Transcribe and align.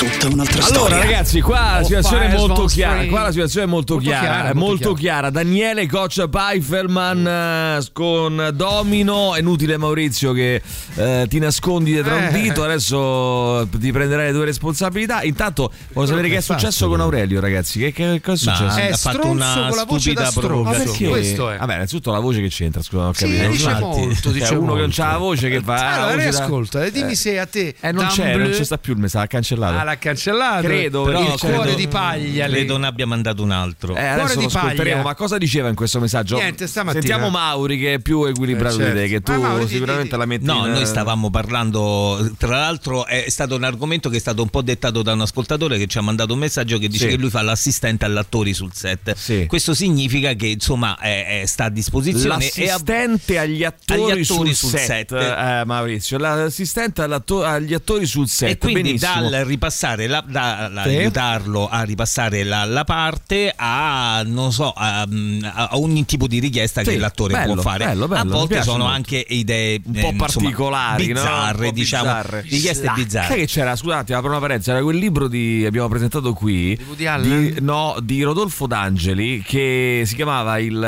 Tutta 0.00 0.28
un'altra 0.32 0.64
Allora, 0.64 0.78
storia. 0.78 0.98
ragazzi, 0.98 1.40
qua 1.42 1.72
la 1.78 1.82
situazione 1.82 2.26
è 2.32 2.36
molto 2.36 2.64
chiara. 2.64 3.04
Qua 3.04 3.22
la 3.24 3.30
situazione 3.32 3.66
è 3.66 3.68
molto, 3.68 3.94
Molto 3.94 4.08
chiara. 4.08 4.24
chiara, 4.26 4.42
molto 4.54 4.58
molto 4.58 4.92
chiara. 4.94 5.18
chiara. 5.28 5.30
Daniele 5.30 5.86
Coach 5.86 6.26
Pfeifferman 6.26 7.26
eh, 7.26 7.86
con 7.92 8.50
Domino. 8.54 9.34
È 9.34 9.40
inutile, 9.40 9.76
Maurizio, 9.76 10.32
che 10.32 10.62
eh, 10.94 11.26
ti 11.28 11.38
nascondi 11.38 11.92
dietro 11.92 12.14
a 12.14 12.16
un 12.16 12.22
Eh. 12.24 12.32
dito. 12.32 12.64
Adesso 12.64 13.68
ti 13.76 13.92
prenderai 13.92 14.28
le 14.28 14.32
tue 14.32 14.44
responsabilità. 14.46 15.22
Intanto, 15.22 15.70
voglio 15.92 16.06
sapere 16.08 16.28
che 16.30 16.36
è 16.38 16.40
successo 16.40 16.88
con 16.88 17.00
Aurelio, 17.00 17.38
ragazzi. 17.38 17.78
Che, 17.80 17.92
che 17.92 18.20
cosa 18.24 18.52
è 18.52 18.56
successo? 18.56 18.78
È 18.78 18.90
ha 18.92 18.96
fatto 18.96 19.18
stronzo 19.18 19.28
una 19.30 19.66
con 19.68 19.76
la 19.76 19.84
voce 19.84 20.12
da 20.14 20.24
stupida 20.24 20.30
stronzo. 20.30 20.40
Ma 20.40 20.70
provocazione. 20.70 20.90
perché? 20.96 21.08
Questo 21.10 21.50
è. 21.50 21.56
Vabbè, 21.58 21.74
innanzitutto 21.74 22.10
la 22.12 22.20
voce 22.20 22.40
che 22.40 22.48
c'entra, 22.48 22.80
scusa, 22.82 22.98
non 23.02 23.08
ho 23.08 23.12
Sì, 23.12 23.24
capito. 23.24 23.48
dice 23.50 23.64
Infatti, 23.64 23.82
molto, 23.84 24.14
cioè, 24.22 24.32
dice 24.32 24.54
uno 24.54 24.60
che 24.60 24.66
non 24.66 24.78
molto. 24.78 24.94
c'ha 25.02 25.10
la 25.12 25.18
voce 25.18 25.48
che 25.50 25.60
fa. 25.60 25.92
Allora, 25.94 26.14
voce 26.14 26.16
da- 26.16 26.30
riascolta, 26.30 26.84
e 26.86 26.90
dimmi 26.90 27.14
se 27.14 27.38
a 27.38 27.44
te 27.46 27.74
Eh, 27.80 27.92
non 27.92 28.06
c'è, 28.06 28.34
non 28.36 28.54
ci 28.54 28.64
sta 28.64 28.78
più 28.78 28.94
il 28.94 28.98
messaggio, 28.98 29.24
ha 29.24 29.28
cancellato. 29.28 29.88
L'ha 29.90 29.98
cancellato. 29.98 30.66
Credo, 30.66 31.02
però 31.02 31.20
il 31.20 31.38
cuore 31.38 31.56
credo- 31.62 31.74
di 31.76 31.88
paglia 31.88 32.46
lì. 32.46 32.52
Credo 32.52 32.76
ne 32.78 32.86
abbia 32.86 33.06
mandato 33.06 33.42
un 33.42 33.50
altro. 33.50 33.94
Eh, 33.96 34.04
adesso 34.04 34.36
di 34.38 34.42
lo 34.42 34.46
ascolteremo, 34.48 35.02
ma 35.02 35.14
cosa 35.14 35.36
diceva 35.38 35.68
in 35.68 35.74
questo 35.74 35.98
messaggio? 36.00 36.36
Niente, 36.36 36.66
stamattina. 36.66 37.00
Sentiamo 37.02 37.30
Mauri 37.30 37.78
che 37.78 37.94
è 37.94 37.98
più 37.98 38.24
equilibrato 38.24 38.76
Eh, 38.76 38.78
certo. 38.78 38.94
di 38.94 39.00
te, 39.02 39.08
che 39.08 39.20
tu 39.20 39.32
Mauri, 39.40 39.64
di- 39.64 39.72
sicuramente 39.72 40.10
di- 40.12 40.16
la 40.18 40.24
metti 40.26 40.44
No, 40.44 40.66
in- 40.66 40.72
noi 40.72 40.86
stavamo 40.86 41.30
parlando, 41.30 42.30
tra 42.38 42.56
l'altro 42.56 43.04
è 43.06 43.24
stato 43.28 43.56
un 43.56 43.64
argomento 43.64 44.08
che 44.08 44.16
è 44.16 44.20
stato 44.20 44.42
un 44.42 44.48
po' 44.48 44.62
dettato 44.62 45.02
da 45.02 45.12
un 45.12 45.20
ascoltatore 45.22 45.76
che 45.78 45.86
ci 45.86 45.98
ha 45.98 46.02
mandato 46.02 46.32
un 46.32 46.38
messaggio 46.38 46.78
che 46.78 46.88
dice 46.88 47.04
Sì. 47.04 47.10
che 47.10 47.16
lui 47.20 47.30
fa 47.30 47.42
l'assistente 47.42 48.04
all'attori 48.04 48.54
sul 48.54 48.70
set. 48.72 49.14
Sì. 49.16 49.46
Questo 49.46 49.74
significa 49.74 50.32
che 50.34 50.46
insomma 50.46 50.98
è- 50.98 51.40
è- 51.42 51.46
sta 51.46 51.64
a 51.64 51.68
disposizione 51.70 52.34
a- 52.34 52.36
L'assistente 52.38 53.38
agli 53.38 53.64
attori, 53.64 54.12
agli 54.12 54.20
attori 54.22 54.24
sul, 54.54 54.54
sul 54.54 54.78
set, 54.78 54.86
set. 54.86 55.12
eh, 55.12 55.62
Maurizio, 55.66 56.18
l'assistente 56.18 57.02
agli 57.02 57.74
attori 57.74 58.06
sul 58.06 58.28
set. 58.28 58.48
e 58.50 58.58
quindi 58.58 58.82
benissimo. 58.82 59.28
dal 59.28 59.44
ripassare 59.80 60.06
la, 60.06 60.22
da- 60.26 60.70
Sì. 60.82 60.88
aiutarlo 60.96 61.68
a 61.68 61.82
ripassare 61.82 62.44
la, 62.44 62.64
la 62.64 62.84
parte 62.84 63.52
a 63.56 64.22
non 64.26 64.52
so 64.52 64.72
a, 64.72 65.02
a 65.02 65.68
ogni 65.72 66.04
tipo 66.04 66.26
di 66.26 66.38
richiesta 66.38 66.82
Sì, 66.82 66.90
che 66.90 66.96
l'attore 66.98 67.32
bello, 67.34 67.54
può 67.54 67.62
fare 67.62 67.84
bello, 67.86 68.06
bello, 68.08 68.20
a 68.20 68.24
volte 68.24 68.62
sono 68.62 68.78
molto. 68.78 68.92
anche 68.94 69.24
idee 69.28 69.80
un 69.84 69.96
eh, 69.96 70.00
po' 70.00 70.06
insomma, 70.08 70.26
particolari, 70.26 71.06
no? 71.08 71.14
bizzarre 71.14 71.62
Un 71.64 71.68
po' 71.72 71.74
diciamo 71.78 72.04
bizzarre. 72.04 72.40
richieste 72.42 72.84
Sai 72.86 72.94
bizzarre 72.94 73.34
che 73.36 73.46
c'era? 73.46 73.76
Scusate, 73.76 74.14
apro 74.14 74.28
una 74.30 74.38
parentesi, 74.38 74.70
era 74.70 74.82
quel 74.82 74.96
libro 74.96 75.28
di 75.28 75.64
abbiamo 75.66 75.88
presentato 75.88 76.32
qui 76.34 76.76
Di 76.76 76.84
Woody 76.86 77.06
Allen? 77.06 77.56
no, 77.60 77.96
di 78.02 78.22
Rodolfo 78.22 78.66
D'Angeli 78.66 79.42
che 79.46 80.02
si 80.04 80.14
chiamava 80.14 80.58
il 80.58 80.82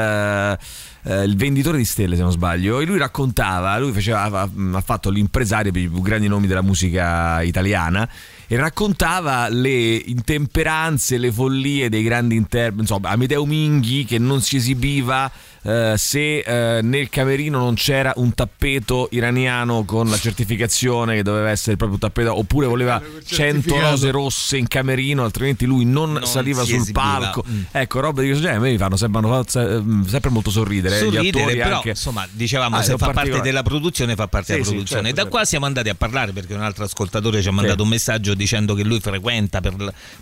eh, 1.05 1.25
il 1.25 1.37
venditore 1.37 1.79
di 1.79 1.85
stelle 1.85 2.15
se 2.15 2.23
non 2.23 2.31
sbaglio 2.31 2.79
e 2.79 2.85
lui 2.85 2.97
raccontava 2.97 3.77
lui 3.79 3.91
faceva, 3.93 4.23
ha, 4.23 4.49
ha 4.73 4.81
fatto 4.81 5.11
l'impresario 5.11 5.73
per 5.73 5.83
i 5.83 5.89
più 5.89 6.01
grandi 6.01 6.29
nomi 6.29 6.47
della 6.47 6.63
musica 6.63 7.43
italiana 7.43 8.09
raccontava 8.57 9.49
le 9.49 9.71
intemperanze, 9.71 11.17
le 11.17 11.33
follie 11.33 11.89
dei 11.89 12.03
grandi 12.03 12.37
interpreti, 12.37 12.81
insomma, 12.81 13.11
Amedeo 13.11 13.47
Minghi 13.47 14.05
che 14.05 14.19
non 14.19 14.43
si 14.43 14.57
esibiva 14.57 15.31
eh, 15.63 15.95
se 15.97 16.39
eh, 16.39 16.83
nel 16.83 17.09
camerino 17.09 17.59
non 17.59 17.75
c'era 17.75 18.13
un 18.17 18.35
tappeto 18.35 19.09
iraniano 19.13 19.85
con 19.85 20.09
la 20.11 20.17
certificazione 20.19 21.15
che 21.17 21.23
doveva 21.23 21.51
essere 21.51 21.77
proprio 21.77 21.95
un 21.95 22.01
tappeto, 22.01 22.37
oppure 22.37 22.67
voleva 22.67 23.01
100 23.25 23.79
rose 23.81 24.11
rosse 24.11 24.57
in 24.57 24.67
camerino, 24.69 25.25
altrimenti 25.25 25.65
lui 25.67 25.85
non, 25.85 26.13
Non 26.13 26.27
saliva 26.27 26.65
sul 26.65 26.77
esibiva. 26.77 27.01
palco. 27.01 27.45
Mm. 27.49 27.63
Ecco, 27.71 28.01
robe 28.01 28.23
di 28.23 28.29
questo 28.29 28.45
genere 28.45 28.61
a 28.61 28.65
me 28.65 28.71
mi 28.73 28.79
fanno 28.79 28.97
sempre, 28.97 29.21
eh, 29.31 29.83
sempre 30.09 30.31
molto 30.31 30.51
sorridere. 30.51 30.97
eh, 30.99 31.01
gli 31.01 31.05
sorridere 31.15 31.41
attori 31.43 31.57
però 31.57 31.77
anche. 31.77 31.89
insomma 31.91 32.27
dicevamo 32.31 32.77
Ah, 32.77 32.83
se 32.83 32.97
fa 32.97 33.11
parte 33.13 33.41
della 33.41 33.63
produzione 33.63 34.15
fa 34.15 34.27
parte 34.29 34.47
Sì, 34.47 34.53
della 34.53 34.65
sì, 34.65 34.71
produzione 34.71 35.03
certo, 35.03 35.15
da 35.17 35.23
certo. 35.23 35.37
qua 35.37 35.45
siamo 35.47 35.67
andati 35.67 35.89
a 35.89 35.95
parlare 35.95 36.33
perché 36.33 36.55
un 36.55 36.63
altro 36.63 36.85
ascoltatore 36.85 37.41
ci 37.43 37.49
ha 37.49 37.53
mandato 37.53 37.83
un 37.83 37.89
messaggio 37.89 38.35
dicendo 38.35 38.75
che 38.75 38.83
lui 38.85 39.01
frequenta 39.01 39.61
per 39.61 39.75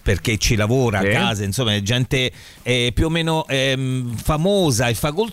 perché 0.03 0.37
ci 0.39 0.55
lavora 0.57 1.01
Sì. 1.01 1.07
a 1.07 1.11
casa 1.11 1.45
insomma 1.45 1.75
è 1.75 1.81
gente 1.83 2.31
eh, 2.63 2.91
più 2.95 3.07
o 3.07 3.09
meno 3.11 3.47
ehm, 3.49 4.15
famosa 4.17 4.89
e 4.89 4.95
facoltosa 4.95 5.29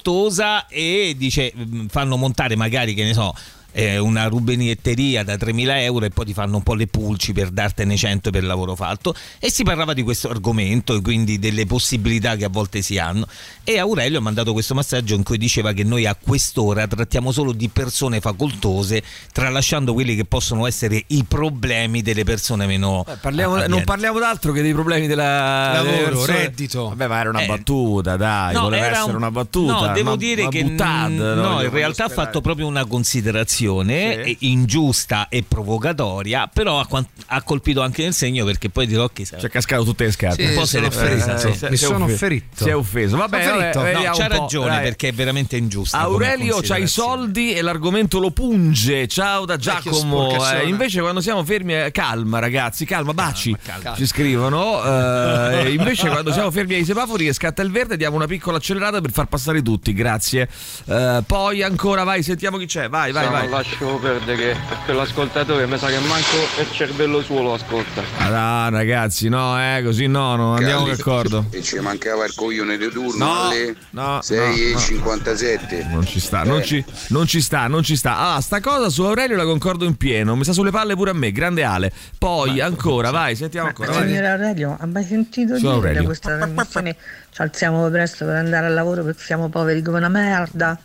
e 0.69 1.15
dice 1.17 1.53
mm, 1.55 1.87
fanno 1.87 2.17
montare 2.17 2.55
magari 2.55 2.93
che 2.93 3.03
ne 3.03 3.13
so 3.13 3.33
eh, 3.71 3.97
una 3.99 4.27
rubinetteria 4.27 5.23
da 5.23 5.35
3.000 5.35 5.81
euro 5.81 6.05
e 6.05 6.09
poi 6.09 6.25
ti 6.25 6.33
fanno 6.33 6.57
un 6.57 6.63
po' 6.63 6.73
le 6.73 6.87
pulci 6.87 7.33
per 7.33 7.49
dartene 7.49 7.95
100 7.95 8.29
per 8.31 8.41
il 8.41 8.47
lavoro 8.47 8.75
fatto 8.75 9.13
e 9.39 9.51
si 9.51 9.63
parlava 9.63 9.93
di 9.93 10.01
questo 10.03 10.29
argomento 10.29 10.95
e 10.95 11.01
quindi 11.01 11.37
delle 11.39 11.65
possibilità 11.65 12.35
che 12.35 12.45
a 12.45 12.49
volte 12.49 12.81
si 12.81 12.97
hanno 12.97 13.27
e 13.63 13.77
Aurelio 13.77 14.17
ha 14.19 14.21
mandato 14.21 14.53
questo 14.53 14.73
messaggio 14.73 15.15
in 15.15 15.23
cui 15.23 15.37
diceva 15.37 15.73
che 15.73 15.83
noi 15.83 16.05
a 16.05 16.15
quest'ora 16.19 16.87
trattiamo 16.87 17.31
solo 17.31 17.51
di 17.51 17.67
persone 17.69 18.19
facoltose 18.19 19.03
tralasciando 19.31 19.93
quelli 19.93 20.15
che 20.15 20.25
possono 20.25 20.65
essere 20.65 21.03
i 21.07 21.23
problemi 21.27 22.01
delle 22.01 22.23
persone 22.23 22.65
meno 22.65 23.05
Eh, 23.07 23.15
parliamo- 23.21 23.65
non 23.67 23.83
parliamo 23.83 24.19
d'altro 24.19 24.51
che 24.53 24.61
dei 24.61 24.73
problemi 24.73 25.07
della 25.07 25.73
Lavoro, 25.73 25.91
delle 25.91 26.03
persone- 26.03 26.37
reddito. 26.37 26.87
Vabbè, 26.89 27.07
ma 27.07 27.19
era 27.19 27.29
una 27.29 27.41
Eh, 27.41 27.47
battuta, 27.47 28.15
dai, 28.17 28.53
No, 28.53 28.61
voleva 28.61 28.85
era 28.85 28.95
essere 28.95 29.11
un- 29.11 29.17
una 29.17 29.31
battuta. 29.31 29.73
No, 29.73 29.93
devo 29.93 30.07
una- 30.09 30.17
dire 30.17 30.41
una 30.41 30.49
che 30.51 30.63
buttata, 30.63 31.07
mm, 31.09 31.17
no? 31.17 31.33
no, 31.35 31.61
in 31.61 31.69
realtà 31.69 32.05
ha 32.05 32.09
fatto 32.09 32.41
proprio 32.41 32.67
una 32.67 32.85
considerazione 32.85 33.55
Sì. 33.65 34.29
eh, 34.29 34.35
ingiusta 34.41 35.27
e 35.29 35.43
provocatoria, 35.47 36.49
però 36.51 36.79
ha, 36.79 37.05
ha 37.27 37.41
colpito 37.43 37.81
anche 37.81 38.03
nel 38.03 38.13
segno 38.13 38.45
perché 38.45 38.69
poi 38.69 38.87
dirò 38.87 39.07
che 39.09 39.25
Ci 39.25 39.33
è 39.35 39.49
cascato 39.49 39.83
tutte 39.83 40.05
le 40.05 40.11
scarpe. 40.11 40.43
Sì, 40.43 40.49
un 40.49 40.55
po' 40.55 40.65
se 40.65 40.77
sono 40.77 40.91
ferito. 40.91 41.31
insomma. 41.31 41.69
Mi 41.69 41.77
si 41.77 41.83
è 41.83 41.87
sono 41.87 42.03
offeso. 42.05 42.17
ferito. 42.17 42.45
Si 42.63 42.69
è 42.69 42.75
offeso. 42.75 43.17
Vabbè, 43.17 43.43
Sono 43.43 43.55
vabbè, 43.57 43.71
ferito. 43.73 44.07
No, 44.07 44.13
c'ha 44.15 44.27
ragione 44.27 44.69
dai. 44.69 44.83
perché 44.83 45.07
è 45.09 45.13
veramente 45.13 45.57
ingiusta. 45.57 45.97
come 46.03 46.13
Aurelio 46.13 46.59
c'ha 46.61 46.77
i 46.77 46.87
soldi 46.87 47.53
e 47.53 47.61
l'argomento 47.61 48.19
lo 48.19 48.31
punge. 48.31 49.07
Ciao 49.07 49.45
da 49.45 49.57
Giacomo. 49.57 50.35
Eh, 50.51 50.67
invece, 50.67 51.01
quando 51.01 51.21
siamo 51.21 51.43
fermi, 51.43 51.75
eh, 51.75 51.91
calma, 51.91 52.39
ragazzi, 52.39 52.85
calma, 52.85 53.13
baci. 53.13 53.55
calma. 53.63 53.95
Ci 53.95 54.05
scrivono. 54.05 54.83
Eh, 54.83 55.71
invece, 55.73 56.09
quando 56.09 56.31
siamo 56.31 56.51
fermi 56.51 56.75
ai 56.75 56.85
semafori 56.85 57.27
e 57.27 57.33
scatta 57.33 57.61
il 57.61 57.71
verde, 57.71 57.97
diamo 57.97 58.15
una 58.15 58.27
piccola 58.27 58.57
accelerata 58.57 59.01
per 59.01 59.11
far 59.11 59.25
passare 59.27 59.61
tutti. 59.61 59.93
Grazie. 59.93 60.47
Eh, 60.85 61.23
poi 61.25 61.63
ancora, 61.63 62.03
vai, 62.03 62.23
sentiamo 62.23 62.57
chi 62.57 62.65
c'è. 62.65 62.89
Vai, 62.89 63.11
vai, 63.11 63.27
vai. 63.29 63.46
Lasciamo 63.49 63.97
perdere 63.97 64.35
che 64.53 64.55
quell'ascoltatore 64.85 65.65
mi 65.67 65.77
sa 65.77 65.87
che 65.87 65.99
manco 65.99 66.35
il 66.59 66.71
cervello 66.71 67.21
suo 67.21 67.41
lo 67.41 67.53
ascolta. 67.53 68.01
Ah, 68.19 68.69
ragazzi, 68.69 69.29
no, 69.29 69.57
eh, 69.59 69.81
così 69.83 70.07
no, 70.07 70.35
non 70.35 70.55
andiamo 70.57 70.87
d'accordo. 70.87 71.45
E 71.51 71.61
ci 71.61 71.79
mancava 71.79 72.25
il 72.25 72.33
coglione 72.35 72.77
di 72.77 72.89
turno 72.89 73.25
No, 73.25 73.41
alle 73.49 73.75
no, 73.91 74.19
6.57. 74.19 75.89
Non 75.89 76.05
ci 76.05 76.19
sta, 76.19 76.43
non 76.43 76.63
ci, 76.63 76.83
non 77.09 77.25
ci 77.25 77.41
sta, 77.41 77.67
non 77.67 77.83
ci 77.83 77.95
sta. 77.95 78.33
Ah, 78.33 78.41
sta 78.41 78.59
cosa 78.59 78.89
su 78.89 79.03
Aurelio 79.03 79.35
la 79.35 79.43
concordo 79.45 79.85
in 79.85 79.95
pieno. 79.97 80.35
Mi 80.35 80.43
sta 80.43 80.53
sulle 80.53 80.71
palle 80.71 80.95
pure 80.95 81.11
a 81.11 81.13
me, 81.13 81.31
grande 81.31 81.63
Ale. 81.63 81.91
Poi 82.17 82.59
ancora, 82.59 83.11
vai, 83.11 83.35
sentiamo 83.35 83.67
ancora. 83.67 83.91
vai. 83.91 84.07
Signor 84.07 84.23
Aurelio, 84.25 84.77
ha 84.79 84.85
mai 84.85 85.03
sentito 85.03 85.57
Sono 85.57 85.75
dire 85.75 85.87
Aurelio. 85.89 86.03
questa 86.05 86.35
trasmissione 86.37 86.95
ci 87.31 87.41
alziamo 87.41 87.87
presto 87.89 88.25
per 88.25 88.35
andare 88.35 88.67
al 88.67 88.73
lavoro 88.73 89.03
perché 89.03 89.21
siamo 89.23 89.49
poveri 89.49 89.81
come 89.81 89.97
una 89.97 90.09
merda? 90.09 90.77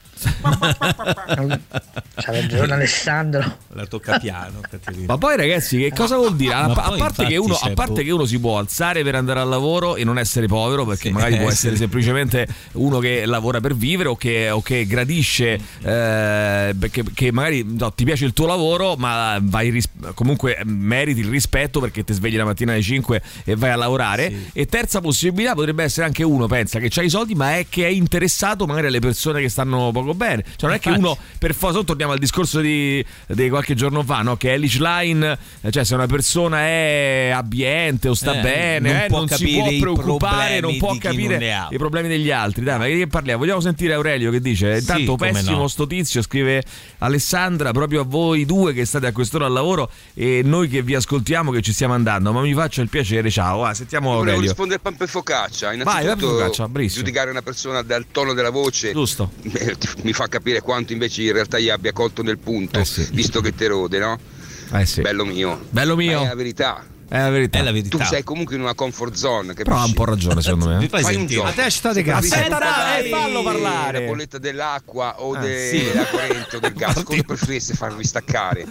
C'ha 2.14 2.30
ragione 2.30 2.72
Alessandro. 2.72 3.56
La 3.72 3.86
tocca 3.86 4.18
piano, 4.18 4.60
Caterina. 4.60 5.06
Ma 5.08 5.18
poi 5.18 5.36
ragazzi, 5.36 5.78
che 5.78 5.92
cosa 5.94 6.16
vuol 6.16 6.36
dire? 6.36 6.54
A, 6.54 6.64
a 6.64 6.94
parte, 6.96 7.36
uno, 7.36 7.54
a 7.54 7.68
c'è 7.68 7.72
parte 7.72 7.94
boh. 7.94 8.02
che 8.02 8.10
uno 8.10 8.24
si 8.26 8.38
può 8.38 8.58
alzare 8.58 9.02
per 9.02 9.14
andare 9.14 9.40
al 9.40 9.48
lavoro 9.48 9.96
e 9.96 10.04
non 10.04 10.18
essere 10.18 10.46
povero, 10.46 10.84
perché 10.84 11.08
Sì, 11.08 11.12
magari 11.12 11.36
può 11.36 11.48
eh, 11.48 11.52
essere 11.52 11.72
sì. 11.72 11.78
semplicemente 11.80 12.46
uno 12.72 12.98
che 12.98 13.24
lavora 13.26 13.60
per 13.60 13.74
vivere 13.74 14.08
o 14.10 14.16
che, 14.16 14.50
o 14.50 14.60
che 14.60 14.86
gradisce, 14.86 15.58
eh, 15.82 16.74
che, 16.90 17.04
che 17.14 17.32
magari 17.32 17.64
no, 17.66 17.92
ti 17.92 18.04
piace 18.04 18.24
il 18.24 18.32
tuo 18.32 18.46
lavoro, 18.46 18.94
ma 18.96 19.38
vai 19.40 19.70
ris- 19.70 19.88
comunque 20.14 20.60
meriti 20.64 21.20
il 21.20 21.28
rispetto 21.28 21.80
perché 21.80 22.04
ti 22.04 22.12
svegli 22.12 22.36
la 22.36 22.44
mattina 22.44 22.72
alle 22.72 22.82
5 22.82 23.22
e 23.44 23.56
vai 23.56 23.70
a 23.70 23.76
lavorare. 23.76 24.28
Sì. 24.28 24.50
E 24.60 24.66
terza 24.66 25.00
possibilità 25.00 25.54
potrebbe 25.54 25.82
essere 25.82 26.06
anche 26.06 26.22
uno, 26.22 26.46
pensa 26.46 26.78
che 26.78 26.90
ha 26.94 27.02
i 27.02 27.08
soldi, 27.10 27.34
ma 27.34 27.56
è 27.56 27.66
che 27.68 27.86
è 27.86 27.90
interessato 27.90 28.66
magari 28.66 28.88
alle 28.88 29.00
persone 29.00 29.40
che 29.40 29.48
stanno 29.48 29.90
poco 29.92 30.11
bene. 30.14 30.42
Cioè, 30.56 30.68
non 30.68 30.72
è 30.72 30.78
che 30.78 30.90
uno 30.90 31.16
per 31.38 31.54
forza, 31.54 31.82
torniamo 31.82 32.12
al 32.12 32.18
discorso 32.18 32.60
di, 32.60 33.04
di 33.26 33.48
qualche 33.48 33.74
giorno 33.74 34.02
fa, 34.02 34.22
no? 34.22 34.36
che 34.36 34.52
Elish 34.52 34.78
Line, 34.78 35.38
cioè 35.70 35.84
se 35.84 35.94
una 35.94 36.06
persona 36.06 36.60
è 36.60 37.32
abbiente 37.34 38.08
o 38.08 38.14
sta 38.14 38.38
Eh, 38.38 38.40
bene, 38.40 38.92
non 38.92 39.00
eh, 39.02 39.06
può 39.06 39.18
non 39.18 39.28
si 39.28 39.52
può 39.52 39.92
preoccupare, 39.92 40.60
non 40.60 40.76
può 40.78 40.96
capire 40.98 41.38
non 41.38 41.68
i 41.70 41.78
problemi 41.78 42.08
degli 42.08 42.30
altri. 42.30 42.64
Dai, 42.64 42.78
ma 42.78 42.86
che 42.86 43.06
parliamo? 43.06 43.40
Vogliamo 43.40 43.60
sentire 43.60 43.94
Aurelio 43.94 44.30
che 44.30 44.40
dice? 44.40 44.74
Sì, 44.74 44.80
Intanto 44.80 45.16
come 45.16 45.32
pessimo 45.32 45.58
no. 45.58 45.68
sto 45.68 45.86
tizio, 45.86 46.22
scrive 46.22 46.62
Alessandra, 46.98 47.72
proprio 47.72 48.02
a 48.02 48.04
voi 48.04 48.44
due 48.44 48.72
che 48.72 48.84
state 48.84 49.06
a 49.06 49.12
quest'ora 49.12 49.46
al 49.46 49.52
lavoro 49.52 49.90
e 50.14 50.42
noi 50.44 50.68
che 50.68 50.82
vi 50.82 50.94
ascoltiamo 50.94 51.50
che 51.50 51.62
ci 51.62 51.72
stiamo 51.72 51.94
andando, 51.94 52.32
ma 52.32 52.40
mi 52.40 52.54
faccia 52.54 52.82
il 52.82 52.88
piacere, 52.88 53.30
ciao. 53.30 53.64
Ah, 53.64 53.74
sentiamo 53.74 54.08
Volevo 54.08 54.22
Aurelio. 54.24 54.42
rispondere 54.42 54.80
al 54.82 54.92
pan 54.92 55.06
e 55.06 55.10
focaccia. 55.10 55.66
Vai, 55.66 55.74
Innanzitutto, 55.80 56.26
vai 56.26 56.46
per 56.46 56.54
focaccia, 56.54 56.86
giudicare 56.86 57.30
una 57.30 57.42
persona 57.42 57.82
dal 57.82 58.06
tono 58.10 58.32
della 58.32 58.50
voce 58.50 58.92
Giusto. 58.92 59.30
eh, 59.52 59.76
mi 60.02 60.12
fa 60.12 60.26
capire 60.28 60.60
quanto 60.60 60.92
invece 60.92 61.22
in 61.22 61.32
realtà 61.32 61.58
gli 61.58 61.68
abbia 61.68 61.92
colto 61.92 62.22
nel 62.22 62.38
punto, 62.38 62.78
Eh 62.80 62.84
sì. 62.84 63.08
visto 63.12 63.40
che 63.40 63.54
te 63.54 63.66
rode, 63.68 63.98
no? 63.98 64.18
Eh 64.74 64.86
sì. 64.86 65.00
Bello 65.02 65.24
mio. 65.24 65.66
Bello 65.70 65.94
Ma 65.96 66.02
mio. 66.02 66.22
è 66.22 66.26
la 66.28 66.34
verità. 66.34 66.84
È 67.08 67.18
la 67.18 67.28
verità. 67.28 67.58
È 67.58 67.62
la 67.62 67.72
verità. 67.72 67.98
Tu 67.98 68.04
sei 68.04 68.22
comunque 68.22 68.54
in 68.54 68.62
una 68.62 68.72
comfort 68.74 69.12
zone. 69.14 69.52
Però 69.52 69.76
ha 69.76 69.84
un 69.84 69.92
po' 69.92 70.06
ragione, 70.06 70.40
secondo 70.42 70.68
me. 70.68 70.78
Mi 70.78 70.88
fai 70.88 71.02
Fai 71.02 71.12
un 71.14 71.18
sentire. 71.20 71.40
gioco. 71.40 71.50
A 71.50 71.52
testa 71.52 71.92
di 71.92 72.02
cazzo. 72.02 72.32
Aspetta, 72.34 72.58
Paghi 72.58 73.08
fallo 73.10 73.42
parlare. 73.42 74.00
La 74.00 74.06
bolletta 74.06 74.38
dell'acqua 74.38 75.20
o 75.20 75.34
Ah, 75.34 75.40
della 75.40 76.06
corrente 76.06 76.56
o 76.56 76.58
del 76.60 76.72
gas, 76.76 77.02
come 77.02 77.22
preferisse 77.22 77.74
farvi 77.74 78.02
staccare? 78.04 78.64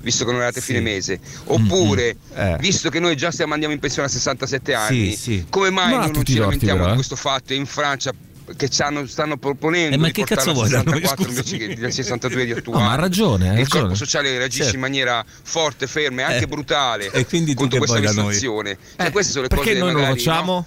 Visto 0.00 0.24
che 0.24 0.30
non 0.30 0.38
eravate 0.40 0.60
fine 0.60 0.80
mese, 0.80 1.18
oppure 1.46 2.16
Eh. 2.34 2.56
visto 2.60 2.88
che 2.88 3.00
noi 3.00 3.16
già 3.16 3.32
stiamo 3.32 3.52
andiamo 3.52 3.74
in 3.74 3.80
pensione 3.80 4.06
a 4.06 4.10
67 4.10 4.72
anni, 4.74 5.10
Sì, 5.10 5.16
sì. 5.16 5.46
come 5.50 5.70
mai 5.70 5.90
Non 5.90 6.10
non 6.12 6.24
ci 6.24 6.36
lamentiamo 6.36 6.74
però, 6.74 6.84
di 6.86 6.92
eh. 6.92 6.94
questo 6.94 7.16
fatto? 7.16 7.52
E 7.52 7.56
in 7.56 7.66
Francia 7.66 8.12
che 8.56 8.68
ci 8.68 8.82
hanno- 8.82 9.06
stanno 9.06 9.36
proponendo 9.36 9.94
Eh, 9.94 9.98
ma 9.98 10.06
di 10.06 10.12
che 10.12 10.24
cazzo 10.24 10.52
vuoi 10.52 10.68
da 10.68 10.82
noi? 10.82 11.00
64 11.00 11.24
Scusa. 11.24 11.38
invece 11.40 11.56
che 11.74 11.74
del 11.80 11.92
62 11.92 12.44
di 12.44 12.52
attuale. 12.52 12.80
No, 12.82 12.86
ma 12.88 12.92
ha 12.92 12.96
ragione, 12.96 13.44
ha 13.48 13.52
E 13.52 13.54
il 13.54 13.58
ragione. 13.62 13.80
corpo 13.82 13.94
sociale 13.96 14.36
reagisce 14.38 14.62
Certo. 14.62 14.74
in 14.76 14.80
maniera 14.80 15.24
forte, 15.42 15.86
ferma 15.86 16.20
e 16.20 16.24
anche 16.24 16.44
Eh. 16.44 16.46
brutale 16.46 17.10
E 17.10 17.26
quindi 17.26 17.54
contro 17.54 17.78
questa 17.78 17.98
restrizione. 18.00 18.78
Cioè, 18.96 19.06
Eh, 19.06 19.10
queste 19.10 19.30
sono 19.32 19.42
le 19.44 19.48
perché 19.48 19.64
cose 19.64 19.78
noi 19.78 19.86
non 19.92 20.00
lo 20.00 20.06
magari, 20.06 20.18
facciamo? 20.24 20.52
no? 20.52 20.66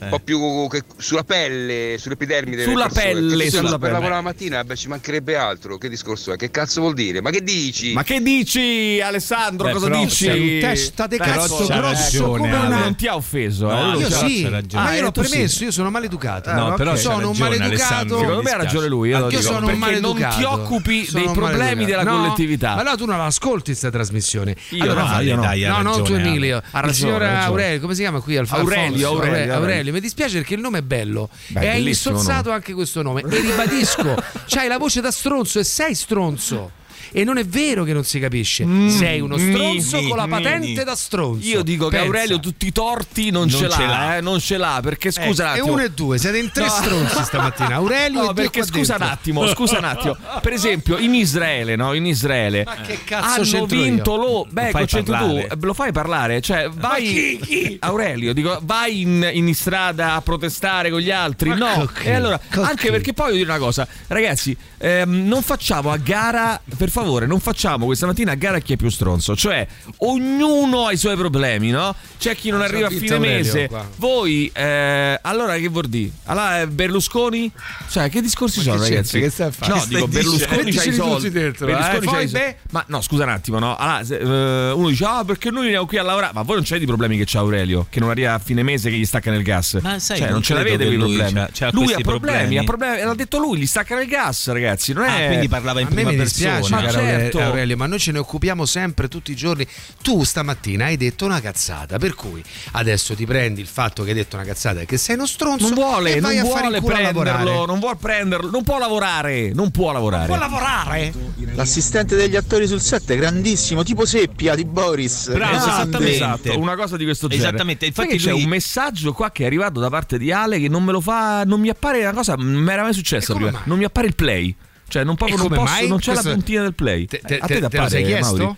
Un 0.00 0.08
po' 0.08 0.18
più 0.18 0.66
che 0.68 0.82
sulla 0.96 1.24
pelle, 1.24 1.96
sull'epidermide 1.98 2.56
delle 2.58 2.70
Sulla 2.70 2.88
persone. 2.88 3.12
pelle, 3.12 3.44
se 3.44 3.50
sulla 3.56 3.70
per 3.70 3.78
pelle. 3.78 3.92
lavorare 3.92 4.14
la 4.14 4.20
mattina 4.22 4.64
beh, 4.64 4.76
ci 4.76 4.88
mancherebbe 4.88 5.36
altro. 5.36 5.78
Che 5.78 5.88
discorso 5.88 6.32
è? 6.32 6.36
Che 6.36 6.50
cazzo 6.50 6.80
vuol 6.80 6.94
dire? 6.94 7.20
Ma 7.20 7.30
che 7.30 7.42
dici? 7.42 7.92
Ma 7.92 8.02
che 8.02 8.20
dici, 8.22 9.00
Alessandro? 9.02 9.66
Beh, 9.66 9.72
cosa 9.72 9.86
però 9.88 10.02
dici? 10.04 10.24
sei 10.24 10.54
un 10.54 10.60
testa 10.60 11.06
di 11.06 11.16
Dai, 11.16 11.28
cazzo 11.28 11.56
grosso 11.66 11.80
ragione, 11.80 12.38
come 12.38 12.56
Ale. 12.56 12.66
una- 12.66 12.78
Non 12.80 12.94
ti 12.96 13.06
ha 13.06 13.14
offeso, 13.14 13.70
eh? 13.70 13.74
No, 13.74 13.92
Lui 13.92 14.00
Io 14.02 14.10
sì, 14.10 14.48
ragione. 14.48 14.84
ma 14.84 14.94
io 14.94 15.02
l'ho 15.02 15.10
tu 15.12 15.22
sì. 15.22 15.28
premesso, 15.30 15.64
io 15.64 15.70
sono 15.70 15.90
maleducato. 15.90 16.52
No, 16.52 16.66
ok. 16.68 16.76
però 16.76 16.96
sono 16.96 17.30
un 17.30 17.36
maleducato. 17.36 18.18
Secondo 18.18 18.42
me 18.42 18.50
ha 18.50 18.56
ragione 18.56 18.88
lui, 18.88 19.08
io 19.10 19.18
lo 19.18 19.24
Anch'io 19.24 19.38
dico, 19.40 19.52
sono 19.52 19.66
un 19.66 19.78
perché 19.78 20.00
non 20.00 20.14
ti 20.14 20.20
maleducato. 20.22 20.50
occupi 20.62 21.08
dei 21.10 21.22
problemi 21.30 21.58
maleducato. 21.58 21.86
della 21.86 22.04
collettività. 22.04 22.74
Ma 22.74 22.80
allora 22.80 22.96
tu 22.96 23.04
non 23.06 23.18
la 23.18 23.26
ascolti 23.26 23.64
questa 23.70 23.90
trasmissione. 23.90 24.56
Io 24.70 24.82
allora, 24.82 25.02
no, 25.16 25.20
io 25.20 25.36
dai, 25.36 25.60
no, 25.62 25.82
non 25.82 26.04
tu 26.04 26.12
Emilio. 26.14 26.56
Ha 26.58 26.60
il 26.60 26.64
ragione, 26.72 26.92
signor 26.94 27.22
ha 27.22 27.26
ragione. 27.26 27.44
Aurelio, 27.44 27.80
come 27.80 27.94
si 27.94 28.00
chiama 28.00 28.20
qui? 28.20 28.36
Alfonso? 28.36 28.62
Aurelio, 28.62 29.08
Aurelio, 29.54 29.89
Mi 29.92 30.00
dispiace 30.00 30.38
perché 30.38 30.54
il 30.54 30.60
nome 30.60 30.78
è 30.78 30.82
bello. 30.82 31.28
Beh, 31.48 31.60
e 31.60 31.68
hai 31.68 31.86
insozzato 31.86 32.44
nome. 32.44 32.54
anche 32.54 32.72
questo 32.72 33.02
nome. 33.02 33.22
E 33.22 33.40
ribadisco, 33.40 34.14
c'hai 34.46 34.68
la 34.68 34.78
voce 34.78 35.00
da 35.00 35.10
stronzo 35.10 35.58
e 35.58 35.64
sei 35.64 35.94
stronzo. 35.94 36.78
E 37.12 37.24
non 37.24 37.38
è 37.38 37.44
vero 37.44 37.84
che 37.84 37.92
non 37.92 38.04
si 38.04 38.18
capisce. 38.18 38.64
sei 38.90 39.20
uno 39.20 39.36
stronzo 39.38 40.00
mi, 40.00 40.08
con 40.08 40.16
la 40.16 40.26
patente 40.28 40.66
mi. 40.68 40.74
da 40.84 40.94
stronzo. 40.94 41.46
Io 41.46 41.62
dico 41.62 41.84
che 41.88 41.96
Pensa. 41.96 42.06
Aurelio 42.06 42.40
tutti 42.40 42.66
i 42.66 42.72
torti 42.72 43.30
non, 43.30 43.48
ce, 43.48 43.56
ce 43.56 43.66
l'ha, 43.66 43.86
l'ha. 43.86 44.16
eh, 44.16 44.20
non 44.20 44.38
ce 44.40 44.56
l'ha, 44.56 44.80
perché 44.82 45.10
scusa 45.10 45.44
un 45.44 45.48
Eh, 45.48 45.52
e 45.52 45.58
attimo. 45.58 45.72
uno 45.72 45.82
e 45.82 45.90
due, 45.90 46.18
siete 46.18 46.38
in 46.38 46.50
tre 46.52 46.64
No. 46.64 46.70
stronzi 46.70 47.22
stamattina. 47.24 47.74
Aurelio 47.74 48.22
No, 48.22 48.30
e 48.30 48.34
perché 48.34 48.62
scusa 48.64 48.92
dentro. 48.96 49.04
un 49.06 49.12
attimo, 49.12 49.46
scusa 49.48 49.78
un 49.78 49.84
attimo. 49.84 50.16
Per 50.40 50.52
esempio, 50.52 50.98
in 50.98 51.14
Israele, 51.14 51.76
no? 51.76 51.92
In 51.94 52.06
Israele 52.06 52.64
Ma 52.64 52.76
che 52.76 52.98
cazzo 53.04 53.56
hanno 53.56 53.66
vinto 53.66 54.14
io? 54.14 54.16
lo. 54.20 54.46
Beh, 54.50 54.62
fai 54.70 54.72
concentro 54.72 55.16
tu, 55.16 55.36
eh, 55.36 55.48
lo 55.60 55.74
fai 55.74 55.92
parlare. 55.92 56.40
Cioè, 56.40 56.68
vai. 56.70 57.76
Aurelio, 57.80 58.32
dico, 58.32 58.58
vai 58.62 59.00
in, 59.00 59.28
in 59.32 59.54
strada 59.54 60.14
a 60.14 60.20
protestare 60.20 60.90
con 60.90 61.00
gli 61.00 61.10
altri. 61.10 61.48
Ma 61.50 61.56
no. 61.56 61.74
cocchi, 61.86 62.06
E 62.06 62.12
allora, 62.12 62.38
cocchi. 62.38 62.68
anche 62.68 62.90
perché 62.90 63.12
poi 63.12 63.26
voglio 63.26 63.38
dire 63.38 63.50
una 63.50 63.58
cosa, 63.58 63.86
ragazzi, 64.08 64.56
ehm, 64.78 65.26
non 65.26 65.42
facciamo 65.42 65.90
a 65.90 65.96
gara, 65.96 66.60
per 66.76 66.89
favore, 66.90 67.26
non 67.26 67.40
facciamo 67.40 67.86
questa 67.86 68.06
mattina 68.06 68.32
a 68.32 68.34
gara 68.34 68.58
chi 68.58 68.74
è 68.74 68.76
più 68.76 68.88
stronzo. 68.90 69.34
Cioè, 69.36 69.66
ognuno 69.98 70.86
ha 70.86 70.92
i 70.92 70.96
suoi 70.96 71.16
problemi, 71.16 71.70
no? 71.70 71.94
C'è 72.18 72.34
chi 72.34 72.50
non 72.50 72.60
arriva 72.60 72.86
a 72.88 72.90
fine 72.90 73.18
mese. 73.18 73.68
qua. 73.68 73.86
Voi, 73.96 74.50
eh, 74.52 75.18
allora 75.22 75.56
che 75.56 75.68
vuol 75.68 75.86
dire? 75.86 76.10
Allora, 76.24 76.60
eh, 76.60 76.66
Berlusconi? 76.66 77.50
Cioè, 77.88 78.10
che 78.10 78.20
discorsi 78.20 78.58
Ma 78.58 78.64
sono, 78.64 78.76
che 78.82 78.88
ragazzi? 78.88 79.20
Che 79.20 79.30
stai 79.30 79.48
a 79.48 79.50
fare? 79.50 79.72
No, 79.74 79.80
Che 79.80 79.86
dico, 79.88 80.06
dicendo? 80.06 80.30
Berlusconi 80.30 80.72
c'ha 80.72 80.82
i 80.84 80.92
soldi. 80.92 81.30
dentro, 81.30 81.66
Berlusconi 81.66 81.96
eh, 81.96 82.08
c'ha 82.08 82.20
i 82.20 82.28
soldi. 82.28 82.54
Ma 82.70 82.84
no, 82.88 83.00
scusa 83.00 83.22
un 83.24 83.28
attimo, 83.30 83.58
no? 83.58 83.76
Allora, 83.76 84.04
se, 84.04 84.18
eh, 84.18 84.70
uno 84.72 84.88
dice, 84.88 85.04
ah, 85.04 85.24
perché 85.24 85.50
noi 85.50 85.64
veniamo 85.64 85.86
qui 85.86 85.98
a 85.98 86.02
lavorare. 86.02 86.32
Ma 86.34 86.42
voi 86.42 86.56
non 86.56 86.64
c'avete 86.64 86.84
i 86.84 86.86
problemi 86.88 87.16
che 87.16 87.24
c'ha 87.26 87.38
Aurelio, 87.38 87.86
che 87.88 88.00
non 88.00 88.10
arriva 88.10 88.34
a 88.34 88.38
fine 88.38 88.62
mese 88.62 88.90
che 88.90 88.96
gli 88.96 89.04
staccano 89.04 89.36
il 89.36 89.42
gas. 89.42 89.78
Ma 89.82 89.98
sai, 89.98 90.16
cioè, 90.18 90.26
non 90.26 90.40
non 90.40 90.42
ce 90.42 90.54
l'avete 90.54 90.84
quei 90.86 90.96
lui 90.96 91.16
problemi. 91.16 91.32
c'ha- 91.32 91.48
c'ha 91.52 91.70
lui 91.72 91.92
ha 91.92 91.98
problemi, 92.00 92.18
problemi. 92.20 92.58
ha 92.58 92.62
problemi. 92.64 93.02
L'ha 93.02 93.14
detto 93.14 93.38
lui, 93.38 93.58
gli 93.58 93.66
staccano 93.66 94.00
il 94.00 94.08
gas, 94.08 94.48
ragazzi. 94.50 94.92
Non 94.92 95.04
è. 95.04 95.24
Ah, 95.24 95.26
quindi 95.28 95.48
parlava 95.48 95.80
in 95.80 95.88
prima 95.88 96.10
persona. 96.10 96.79
Ma 96.80 96.86
caro 96.86 96.98
Aurelio- 97.00 97.20
certo. 97.20 97.40
Aurelio, 97.40 97.76
ma 97.76 97.86
noi 97.86 97.98
ce 97.98 98.12
ne 98.12 98.18
occupiamo 98.18 98.64
sempre, 98.66 99.08
tutti 99.08 99.30
i 99.32 99.36
giorni. 99.36 99.66
Tu 100.02 100.24
stamattina 100.24 100.86
hai 100.86 100.96
detto 100.96 101.24
una 101.24 101.40
cazzata, 101.40 101.98
per 101.98 102.14
cui 102.14 102.42
adesso 102.72 103.14
ti 103.14 103.26
prendi 103.26 103.60
il 103.60 103.66
fatto 103.66 104.02
che 104.02 104.10
hai 104.10 104.14
detto 104.16 104.36
una 104.36 104.44
cazzata 104.44 104.80
e 104.80 104.86
che 104.86 104.96
sei 104.96 105.16
uno 105.16 105.26
stronzo 105.26 105.64
non 105.66 105.74
vuole, 105.74 106.14
e 106.16 106.20
vai 106.20 106.36
non 106.36 106.46
a 106.46 106.48
vuole 106.48 106.80
prenderlo, 106.80 107.66
non 107.66 107.78
vuole 107.78 107.96
prenderlo, 108.00 108.50
non 108.50 108.62
può 108.62 108.78
lavorare, 108.78 109.52
non 109.52 109.70
può 109.70 109.92
lavorare. 109.92 110.26
Può 110.26 110.36
lavorare? 110.38 111.12
L'assistente 111.54 112.16
degli 112.16 112.36
attori 112.36 112.66
sul 112.66 112.80
set 112.80 113.10
è 113.10 113.16
grandissimo, 113.16 113.82
tipo 113.82 114.04
Seppia 114.06 114.54
di 114.54 114.64
Boris. 114.64 115.30
Bravo, 115.32 115.56
esattamente. 115.56 116.14
Esatto, 116.14 116.58
una 116.58 116.76
cosa 116.76 116.96
di 116.96 117.04
questo 117.04 117.28
genere. 117.28 117.48
Esattamente, 117.48 117.86
infatti 117.86 118.08
che 118.08 118.16
c'è 118.16 118.30
lui- 118.30 118.42
un 118.42 118.48
messaggio 118.48 119.12
qua 119.12 119.30
che 119.30 119.42
è 119.42 119.46
arrivato 119.46 119.80
da 119.80 119.88
parte 119.88 120.18
di 120.18 120.32
Ale 120.32 120.58
che 120.58 120.68
non 120.68 120.84
me 120.84 120.92
lo 120.92 121.00
fa, 121.00 121.44
non 121.44 121.60
mi 121.60 121.68
appare 121.68 122.00
una 122.00 122.12
cosa, 122.12 122.34
non 122.34 122.46
mi 122.46 122.70
era 122.70 122.82
mai 122.82 122.92
successa 122.94 123.34
prima. 123.34 123.50
mai? 123.50 123.60
Non 123.64 123.78
mi 123.78 123.84
appare 123.84 124.06
il 124.06 124.14
play. 124.14 124.54
Cioè, 124.90 125.04
non, 125.04 125.14
proprio, 125.14 125.38
non, 125.38 125.48
posso, 125.48 125.86
non 125.86 125.98
c'è 125.98 126.10
Questo- 126.12 126.28
la 126.28 126.34
puntina 126.34 126.62
del 126.62 126.74
play. 126.74 127.06
Te- 127.06 127.20
te- 127.24 127.38
A 127.38 127.46
te- 127.46 127.60
te, 127.60 127.68
te 127.68 127.88
sei 127.88 128.04
chiesto? 128.04 128.36
Mauri? 128.36 128.56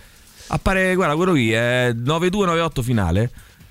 Appare, 0.49 0.94
guarda, 0.94 1.14
quello 1.14 1.32
qui 1.32 1.52
è 1.52 1.93
9298 1.94 2.82
finale. 2.82 3.31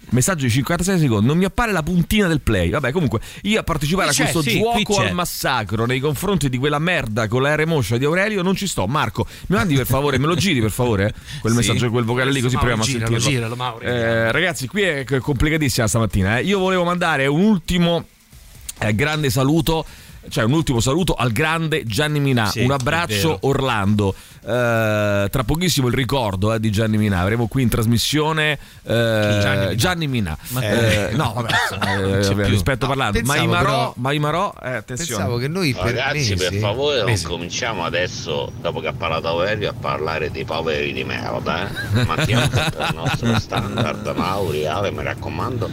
Messaggio 0.10 0.44
di 0.46 0.52
56 0.52 1.00
secondi, 1.00 1.26
non 1.26 1.38
mi 1.38 1.46
appare 1.46 1.72
la 1.72 1.84
puntina 1.84 2.28
del 2.28 2.42
play. 2.42 2.70
Vabbè, 2.70 2.92
comunque, 2.92 3.20
io 3.44 3.60
a 3.60 3.64
partecipare 3.64 4.10
Qui 4.12 4.18
a 4.24 4.30
questo 4.30 4.42
sì, 4.42 4.60
gioco 4.60 5.00
al 5.00 5.14
massacro 5.14 5.86
nei 5.86 6.00
confronti 6.02 6.50
di 6.50 6.58
quella 6.58 6.80
merda 6.80 7.28
con 7.30 7.42
la 7.44 7.56
R 7.56 7.66
moscia 7.66 7.98
di 7.98 8.04
Aurelio 8.04 8.42
non 8.42 8.56
ci 8.56 8.68
sto. 8.68 8.88
Marco, 8.88 9.26
mi 9.48 9.56
mandi 9.56 9.76
per 9.76 9.86
favore, 9.86 10.18
me 10.20 10.26
lo 10.28 10.36
giri 10.36 10.60
per 10.60 10.72
favore? 10.72 11.14
Quel 11.40 11.54
Sì. 11.54 11.60
messaggio, 11.60 11.90
quel 11.92 12.04
vocale 12.04 12.32
lì, 12.32 12.42
così 12.42 12.56
Mauro, 12.56 12.76
proviamo 12.76 12.84
a 12.84 12.86
giralo, 12.86 13.20
sentirlo. 13.20 13.32
giralo, 13.32 13.56
Mauro. 13.56 13.86
Eh, 13.86 14.32
ragazzi, 14.34 14.68
qui 14.68 14.82
è 14.82 15.06
complicatissima 15.06 15.88
stamattina. 15.88 16.40
eh. 16.40 16.44
Io 16.44 16.60
volevo 16.60 16.84
mandare 16.84 17.28
un 17.28 17.42
ultimo 17.42 18.06
eh, 18.80 18.94
grande 18.94 19.30
saluto. 19.30 19.86
Cioè, 20.30 20.44
un 20.44 20.54
ultimo 20.54 20.80
saluto 20.80 21.14
al 21.14 21.32
grande 21.32 21.84
Gianni 21.86 22.20
Minà. 22.20 22.46
Sì, 22.48 22.62
un 22.62 22.72
abbraccio. 22.72 23.38
Orlando. 23.42 24.14
Eh, 24.44 25.28
tra 25.30 25.44
pochissimo 25.46 25.88
il 25.88 25.94
ricordo 25.94 26.54
eh, 26.54 26.60
di 26.60 26.72
Gianni 26.72 26.98
Minà. 26.98 27.20
Avremo 27.22 27.48
qui 27.48 27.62
in 27.64 27.70
trasmissione 27.70 28.52
eh, 28.84 29.38
Gianni 29.42 29.76
Gianni, 29.76 30.08
Minà. 30.08 30.38
Eh, 30.60 31.10
no, 31.18 31.34
vabbè, 31.36 31.52
eh, 32.20 32.48
rispetto 32.48 32.86
No, 32.86 32.88
parlando. 32.88 33.18
pensavo 33.20 33.38
Maimarò, 33.40 33.64
però- 33.64 33.94
Maimarò, 33.98 34.54
eh, 34.64 34.72
attenzione. 34.74 35.10
Pensavo 35.24 35.38
che 35.38 35.48
noi 35.48 35.74
per 35.74 35.84
Ragazzi, 35.94 36.36
per 36.36 36.50
mesi- 36.52 36.60
favore, 36.60 36.98
non 36.98 37.06
mesi- 37.06 37.26
cominciamo 37.26 37.84
adesso, 37.84 38.52
dopo 38.60 38.80
che 38.80 38.88
ha 38.88 38.94
parlato 38.94 39.28
Aurelio, 39.28 39.70
a 39.70 39.74
parlare 39.80 40.32
dei 40.32 40.46
poveri 40.46 40.94
di 40.94 41.04
merda. 41.04 41.68
Eh? 41.68 42.04
Mantiamo 42.06 42.44
il 42.46 42.92
nostro 42.96 43.40
standard, 43.40 44.14
Mauri, 44.16 44.66
Ale, 44.66 44.92
mi 44.92 45.04
raccomando. 45.04 45.70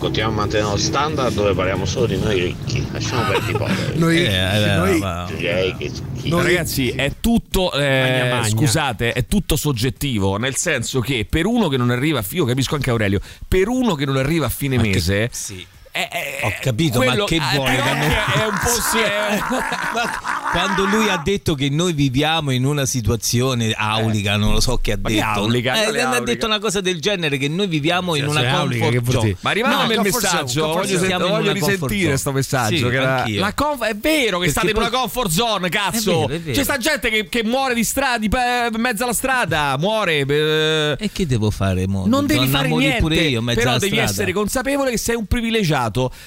Continuiamo 0.00 0.32
a 0.32 0.36
mantenere 0.40 0.70
lo 0.70 0.76
standard 0.78 1.34
dove 1.34 1.52
parliamo 1.52 1.84
solo 1.84 2.06
di 2.06 2.16
noi 2.18 2.40
ricchi. 2.40 2.86
Lasciamo 2.90 3.22
perdere 3.28 3.52
i 3.52 3.56
poveri. 3.56 3.98
Noi, 4.00 4.16
Eh, 4.16 4.32
eh, 4.32 4.74
noi- 4.76 5.36
Direi 5.36 5.76
che 5.76 5.90
schifo. 5.92 6.42
Ragazzi, 6.42 6.88
è 6.88 7.12
tutto. 7.20 7.70
eh, 7.74 8.00
Magna 8.20 8.34
magna. 8.36 8.48
Scusate, 8.48 9.12
è 9.12 9.26
tutto 9.26 9.56
soggettivo. 9.56 10.38
Nel 10.38 10.56
senso 10.56 11.00
che 11.00 11.26
per 11.28 11.44
uno 11.44 11.68
che 11.68 11.76
non 11.76 11.90
arriva, 11.90 12.24
io 12.30 12.46
capisco 12.46 12.76
anche 12.76 12.88
Aurelio, 12.88 13.20
per 13.46 13.68
uno 13.68 13.94
che 13.94 14.06
non 14.06 14.16
arriva 14.16 14.46
a 14.46 14.48
fine 14.48 14.76
Ma 14.76 14.82
che- 14.82 14.88
mese. 14.88 15.28
sì. 15.32 15.66
È- 15.92 16.08
è- 16.08 16.40
Ho 16.44 16.52
capito, 16.60 16.98
ma 16.98 17.04
quello- 17.06 17.24
che 17.24 17.36
eh, 17.36 17.56
vuoi? 17.56 17.74
È 17.74 18.44
un 18.46 18.58
po' 18.62 18.68
sì, 18.90 18.98
è- 18.98 19.38
Ma 19.92 20.50
quando 20.52 20.84
lui 20.84 21.08
ha 21.08 21.16
detto 21.22 21.54
che 21.54 21.68
noi 21.68 21.92
viviamo 21.92 22.50
in 22.52 22.64
una 22.64 22.86
situazione 22.86 23.72
aulica, 23.76 24.36
non 24.36 24.52
lo 24.52 24.60
so 24.60 24.76
che 24.80 24.92
ha 24.92 24.98
Ma 25.00 25.08
detto. 25.08 25.24
aulica? 25.24 25.74
Eh, 25.92 26.00
ha 26.00 26.20
detto 26.20 26.46
una 26.46 26.58
cosa 26.58 26.80
del 26.80 27.00
genere 27.00 27.36
che 27.38 27.48
noi 27.48 27.66
viviamo 27.66 28.14
in 28.14 28.26
una 28.26 28.42
comfort 28.44 29.10
zone. 29.10 29.36
Ma 29.40 29.50
arrivatemi 29.50 29.94
No, 29.94 30.02
il 30.02 30.10
messaggio, 30.12 30.66
voglio, 30.68 31.04
in 31.04 31.16
voglio 31.18 31.52
risentire 31.52 32.08
questo 32.08 32.32
messaggio. 32.32 32.76
Sì, 32.76 32.82
che 32.88 32.94
era- 32.94 33.24
la 33.26 33.52
conf- 33.54 33.84
è 33.84 33.94
vero 33.96 34.38
che 34.38 34.46
Perché 34.46 34.50
state 34.50 34.66
in 34.68 34.72
poi- 34.74 34.86
una 34.86 34.90
comfort 34.90 35.30
zone, 35.30 35.68
cazzo. 35.68 36.24
È 36.24 36.26
vero, 36.26 36.34
è 36.34 36.40
vero. 36.40 36.56
C'è 36.56 36.62
sta 36.64 36.76
gente 36.78 37.10
che, 37.10 37.28
che 37.28 37.42
muore 37.44 37.74
di 37.74 37.84
strada, 37.84 38.18
di 38.18 38.28
pe- 38.28 38.70
in 38.72 38.80
mezzo 38.80 39.04
alla 39.04 39.12
strada, 39.12 39.76
muore. 39.78 40.24
eh, 40.26 40.96
E 40.98 41.10
che 41.12 41.26
devo 41.26 41.50
fare? 41.50 41.86
Mo? 41.86 42.04
non 42.06 42.26
devi 42.26 42.46
fare 42.46 42.68
niente, 42.68 42.98
pure 43.00 43.16
io 43.16 43.38
in 43.40 43.44
mezzo 43.44 43.58
però 43.60 43.72
devi 43.78 43.92
strada. 43.92 44.10
essere 44.10 44.32
consapevole 44.32 44.90
che 44.90 44.98
sei 44.98 45.16
un 45.16 45.26
privilegiato. 45.26 45.78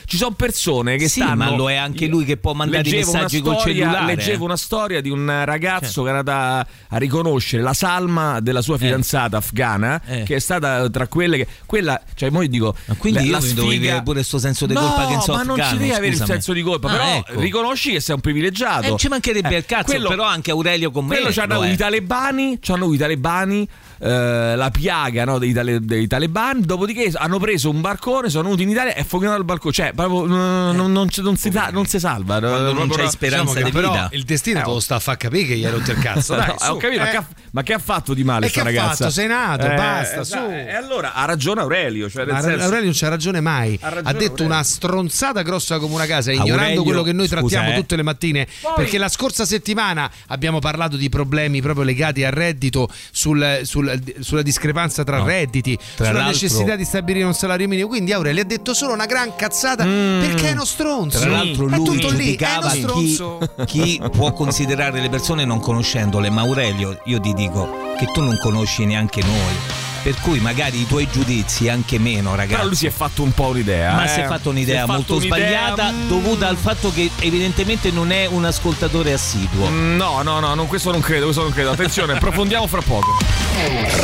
Ci 0.05 0.17
sono 0.17 0.31
persone 0.35 0.97
che 0.97 1.07
Sì, 1.07 1.19
stanno. 1.21 1.35
ma 1.35 1.49
lo 1.55 1.69
è 1.69 1.75
anche 1.75 2.07
lui 2.07 2.25
che 2.25 2.37
può 2.37 2.53
mandare 2.53 2.87
i 2.87 2.91
messaggi 2.91 3.41
col 3.41 3.57
storia- 3.59 3.85
cellulare. 3.85 4.15
Leggevo 4.15 4.45
una 4.45 4.57
storia 4.57 5.01
di 5.01 5.09
un 5.09 5.41
ragazzo 5.45 6.03
che 6.03 6.09
era 6.09 6.21
da 6.23 6.59
a 6.59 6.97
riconoscere 6.97 7.61
la 7.63 7.73
salma 7.73 8.39
della 8.39 8.61
sua 8.61 8.77
fidanzata 8.77 9.37
afghana, 9.37 10.01
Eh. 10.05 10.23
che 10.23 10.35
è 10.35 10.39
stata 10.39 10.89
tra 10.89 11.07
quelle 11.07 11.37
che. 11.37 11.47
Quella, 11.65 12.01
cioè, 12.15 12.29
mo 12.29 12.41
io 12.41 12.49
dico. 12.49 12.75
Ma 12.85 12.95
quindi 12.95 13.19
la- 13.19 13.25
io 13.25 13.31
la 13.33 13.39
sfiga- 13.41 13.87
avere 13.89 14.03
pure 14.03 14.23
sto 14.23 14.37
senso 14.39 14.65
di 14.65 14.73
No, 14.73 14.79
colpa 14.81 15.07
che 15.07 15.19
so 15.21 15.33
ma 15.33 15.43
non 15.43 15.55
ci 15.55 15.61
afghano, 15.61 15.79
devi 15.79 15.91
avere 15.91 16.07
il 16.13 16.23
senso 16.23 16.53
di 16.53 16.61
colpa, 16.61 16.87
Ah, 16.89 16.91
però 16.91 17.03
ecco. 17.27 17.39
riconosci 17.39 17.91
che 17.91 17.99
sei 17.99 18.15
un 18.15 18.21
privilegiato. 18.21 18.93
Eh, 18.95 18.97
ci 18.97 19.07
mancherebbe 19.07 19.49
Eh, 19.55 19.57
il 19.57 19.65
cazzo, 19.65 19.91
quello- 19.91 20.09
però 20.09 20.23
anche 20.23 20.51
Aurelio 20.51 20.91
con 20.91 21.05
me. 21.05 21.15
quello 21.19 21.29
è. 21.29 21.71
i 21.71 21.75
talebani, 21.77 22.59
c'hanno 22.61 22.93
i 22.93 22.97
talebani, 22.97 23.67
eh, 24.03 24.55
la 24.55 24.69
piaga 24.69 25.23
no, 25.23 25.37
dei, 25.39 25.53
tale- 25.53 25.79
dei 25.79 26.07
talebani. 26.07 26.61
Dopodiché 26.61 27.09
hanno 27.15 27.39
preso 27.39 27.69
un 27.69 27.79
barcone, 27.81 28.29
sono 28.29 28.43
venuti 28.43 28.63
in 28.63 28.69
Italia 28.69 28.93
e 28.95 29.03
fuocato 29.03 29.37
il 29.37 29.43
barcone. 29.45 29.73
Cioè, 29.73 29.93
proprio, 29.93 30.25
mm, 30.25 30.75
non, 30.75 30.91
non, 30.91 31.09
ci- 31.09 31.21
non 31.21 31.37
si, 31.37 31.49
sa- 31.51 31.69
non 31.71 31.85
si 31.85 31.99
salva. 31.99 32.39
Quando 32.39 32.61
non 32.73 32.75
Proprio- 32.87 32.97
c'hai 32.97 33.09
speranza 33.09 33.53
diciamo 33.53 33.65
di 33.65 33.71
però 33.71 33.91
vita. 33.91 34.09
il 34.11 34.23
destino 34.23 34.61
te 34.61 34.69
lo 34.69 34.79
sta 34.79 34.95
a 34.95 34.99
far 34.99 35.17
capire 35.17 35.45
che 35.45 35.55
gli 35.57 35.65
hai 35.65 35.71
rotto 35.71 35.91
il 35.91 35.99
cazzo. 35.99 36.35
Dai, 36.35 36.47
No, 36.47 36.55
su, 36.59 36.71
ho 36.71 36.77
capito, 36.77 37.01
ma, 37.01 37.07
eh. 37.07 37.11
che 37.11 37.17
ha, 37.17 37.25
ma 37.51 37.63
che 37.63 37.73
ha 37.73 37.79
fatto 37.79 38.13
di 38.13 38.23
male 38.23 38.45
E 38.47 38.49
sta 38.49 38.61
che 38.63 38.67
ha 38.67 38.71
ragazza? 38.71 38.95
fatto? 38.95 39.09
Sei 39.11 39.27
nato, 39.27 39.67
basta, 39.67 40.23
su. 40.25 40.35
E 40.37 40.73
allora 40.75 41.13
ha 41.13 41.25
ragione 41.25 41.61
Aurelio. 41.61 42.09
Cioè 42.09 42.25
Ma 42.25 42.41
senso- 42.41 42.63
Aurelio 42.65 42.85
non 42.85 42.93
c'ha 42.95 43.07
ragione 43.09 43.39
mai. 43.39 43.79
Ha 43.81 43.87
Ha, 43.87 43.89
ragione 43.89 44.13
detto 44.17 44.31
Aurelio. 44.31 44.53
una 44.53 44.63
stronzata 44.63 45.41
grossa 45.43 45.79
come 45.79 45.93
una 45.93 46.05
casa, 46.05 46.31
Aurelio, 46.31 46.53
ignorando 46.53 46.83
quello 46.83 47.03
che 47.03 47.13
noi 47.13 47.27
scusa, 47.27 47.39
trattiamo 47.39 47.71
eh. 47.71 47.75
tutte 47.75 47.95
le 47.95 48.03
mattine. 48.03 48.47
Perché 48.75 48.97
la 48.97 49.07
scorsa 49.09 49.45
settimana 49.45 50.09
abbiamo 50.27 50.59
parlato 50.59 50.97
di 50.97 51.07
problemi 51.09 51.61
proprio 51.61 51.83
legati 51.85 52.23
al 52.23 52.31
reddito, 52.31 52.89
sul- 53.11 53.61
sul- 53.63 53.92
sulla 54.19 54.41
discrepanza 54.41 55.03
tra 55.03 55.17
No. 55.17 55.25
redditi, 55.25 55.77
Tra 55.95 56.07
sulla 56.07 56.25
necessità 56.25 56.75
di 56.75 56.83
stabilire 56.85 57.25
un 57.25 57.33
salario 57.33 57.67
minimo. 57.67 57.87
Quindi 57.87 58.11
Aurelio 58.13 58.41
ha 58.41 58.45
detto 58.45 58.73
solo 58.73 58.93
una 58.93 59.05
gran 59.05 59.35
cazzata 59.35 59.83
perché 59.83 60.49
è 60.49 60.51
uno 60.51 60.65
stronzo. 60.65 61.19
Tra 61.19 61.29
l'altro 61.29 61.67
è 61.67 61.75
lui 61.75 61.85
tutto 61.85 61.91
lì, 61.91 62.01
è 62.01 62.07
uno 62.07 62.17
giudicava 62.17 62.69
chi, 62.69 62.79
stronzo. 62.79 63.49
chi 63.65 64.01
può 64.11 64.33
considerare 64.33 64.99
le 65.01 65.09
persone 65.09 65.45
non 65.45 65.59
conoscendole, 65.59 66.29
ma 66.29 66.41
Aurelio, 66.41 66.99
io 67.05 67.19
ti 67.19 67.33
dico 67.33 67.95
che 67.97 68.05
tu 68.13 68.21
non 68.21 68.37
conosci 68.41 68.85
neanche 68.85 69.21
noi. 69.23 69.82
Per 70.03 70.19
cui 70.19 70.39
magari 70.39 70.81
i 70.81 70.85
tuoi 70.85 71.07
giudizi 71.09 71.69
anche 71.69 71.97
meno, 71.97 72.31
ragazzi. 72.35 72.55
Però 72.55 72.65
lui 72.65 72.75
si 72.75 72.87
è 72.87 72.89
fatto 72.89 73.23
un 73.23 73.31
po' 73.31 73.47
un'idea. 73.47 73.93
Ma 73.93 74.03
eh. 74.03 74.07
si 74.09 74.19
è 74.19 74.25
fatto 74.25 74.49
un'idea 74.49 74.83
è 74.83 74.85
fatto 74.85 74.91
molto 74.91 75.15
un'idea, 75.15 75.37
sbagliata 75.37 75.91
mm, 75.91 76.07
dovuta 76.07 76.47
al 76.49 76.57
fatto 76.57 76.91
che 76.91 77.09
evidentemente 77.19 77.89
non 77.89 78.11
è 78.11 78.25
un 78.25 78.43
ascoltatore 78.43 79.13
assiduo. 79.13 79.69
No, 79.69 80.21
no, 80.21 80.39
no, 80.39 80.53
non- 80.53 80.67
questo 80.67 80.91
non 80.91 80.99
credo, 80.99 81.23
questo 81.25 81.43
non 81.43 81.53
credo. 81.53 81.71
Attenzione, 81.71 82.13
approfondiamo 82.19 82.67
fra 82.67 82.81
poco. 82.81 83.17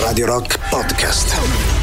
Radio 0.01 0.25
Rock 0.25 0.57
Podcast. 0.69 1.78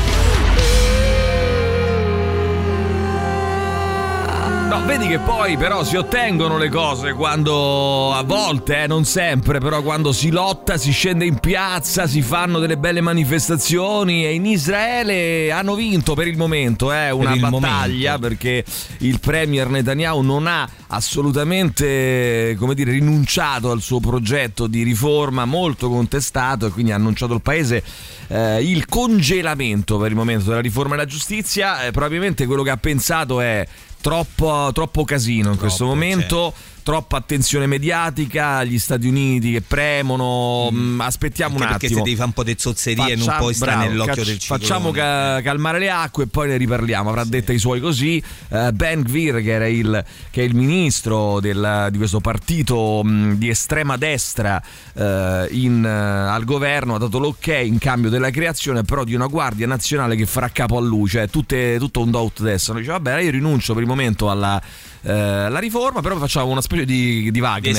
No, 4.76 4.84
vedi 4.84 5.06
che 5.06 5.18
poi 5.18 5.56
però 5.56 5.84
si 5.84 5.96
ottengono 5.96 6.58
le 6.58 6.68
cose 6.68 7.14
quando 7.14 8.12
a 8.12 8.22
volte, 8.22 8.82
eh, 8.82 8.86
non 8.86 9.06
sempre, 9.06 9.58
però 9.58 9.80
quando 9.80 10.12
si 10.12 10.30
lotta, 10.30 10.76
si 10.76 10.92
scende 10.92 11.24
in 11.24 11.38
piazza, 11.38 12.06
si 12.06 12.20
fanno 12.20 12.58
delle 12.58 12.76
belle 12.76 13.00
manifestazioni 13.00 14.26
e 14.26 14.34
in 14.34 14.44
Israele 14.44 15.50
hanno 15.50 15.74
vinto 15.76 16.12
per 16.12 16.26
il 16.26 16.36
momento, 16.36 16.92
eh, 16.92 17.10
una 17.10 17.32
il 17.32 17.40
battaglia 17.40 18.16
momento. 18.16 18.18
perché 18.18 18.64
il 18.98 19.18
premier 19.18 19.70
Netanyahu 19.70 20.20
non 20.20 20.46
ha 20.46 20.68
assolutamente, 20.88 22.54
come 22.58 22.74
dire, 22.74 22.92
rinunciato 22.92 23.70
al 23.70 23.80
suo 23.80 23.98
progetto 23.98 24.66
di 24.66 24.82
riforma 24.82 25.46
molto 25.46 25.88
contestato 25.88 26.66
e 26.66 26.70
quindi 26.70 26.92
ha 26.92 26.96
annunciato 26.96 27.32
al 27.32 27.40
paese 27.40 27.82
eh, 28.28 28.62
il 28.62 28.84
congelamento 28.86 29.96
per 29.96 30.10
il 30.10 30.16
momento 30.16 30.50
della 30.50 30.60
riforma 30.60 30.96
della 30.96 31.06
giustizia. 31.08 31.86
Eh, 31.86 31.92
probabilmente 31.92 32.44
quello 32.44 32.62
che 32.62 32.70
ha 32.70 32.76
pensato 32.76 33.40
è 33.40 33.66
troppo, 34.00 34.70
troppo 34.72 35.04
casino 35.04 35.50
in 35.52 35.58
questo 35.58 35.84
momento. 35.86 36.52
Troppa 36.86 37.16
attenzione 37.16 37.66
mediatica, 37.66 38.62
gli 38.62 38.78
Stati 38.78 39.08
Uniti 39.08 39.50
che 39.50 39.60
premono. 39.60 40.68
mm, 40.70 41.00
aspettiamo 41.00 41.54
Anche 41.54 41.62
un 41.64 41.68
perché 41.70 41.86
attimo. 41.86 41.98
se 41.98 42.04
devi 42.04 42.14
fare 42.14 42.28
un 42.28 42.32
po' 42.32 42.44
di 42.44 42.54
zozzerie 42.56 43.12
e 43.12 43.16
non 43.16 43.34
puoi 43.38 43.54
stare 43.54 43.72
bravo, 43.72 43.88
nell'occhio 43.88 44.14
cac- 44.14 44.26
del 44.26 44.38
ciclone. 44.38 44.62
Facciamo 44.62 44.90
ca- 44.92 45.40
calmare 45.42 45.78
le 45.80 45.90
acque 45.90 46.22
e 46.22 46.26
poi 46.28 46.46
ne 46.46 46.56
riparliamo. 46.56 47.08
Avrà 47.08 47.24
detto 47.24 47.50
i 47.50 47.58
suoi 47.58 47.80
così. 47.80 48.22
Eh, 48.50 48.72
ben 48.72 49.02
Gvir, 49.02 49.42
che 49.42 49.50
era 49.50 49.66
il, 49.66 50.04
che 50.30 50.42
è 50.42 50.44
il 50.44 50.54
ministro 50.54 51.40
del- 51.40 51.88
di 51.90 51.98
questo 51.98 52.20
partito 52.20 53.02
mh, 53.02 53.32
di 53.34 53.48
estrema 53.48 53.96
destra 53.96 54.62
eh, 54.94 55.48
in, 55.50 55.84
eh, 55.84 55.88
al 55.90 56.44
governo, 56.44 56.94
ha 56.94 56.98
dato 56.98 57.18
l'ok 57.18 57.48
in 57.64 57.78
cambio 57.78 58.10
della 58.10 58.30
creazione 58.30 58.84
però 58.84 59.02
di 59.02 59.12
una 59.16 59.26
guardia 59.26 59.66
nazionale 59.66 60.14
che 60.14 60.24
farà 60.26 60.50
capo 60.50 60.76
a 60.76 60.80
lui. 60.80 61.08
Cioè 61.08 61.28
tutte- 61.28 61.78
tutto 61.80 62.00
un 62.00 62.12
do 62.12 62.18
out 62.20 62.38
adesso. 62.42 62.72
Dice, 62.74 62.92
vabbè, 62.92 63.18
io 63.22 63.32
rinuncio 63.32 63.72
per 63.72 63.82
il 63.82 63.88
momento 63.88 64.30
alla. 64.30 64.62
Eh, 65.02 65.12
alla 65.12 65.58
riforma, 65.58 66.00
però 66.00 66.16
facciamo 66.16 66.50
una 66.50 66.60
specie 66.60 66.84
di, 66.84 67.30
di 67.30 67.40
Wagner, 67.40 67.74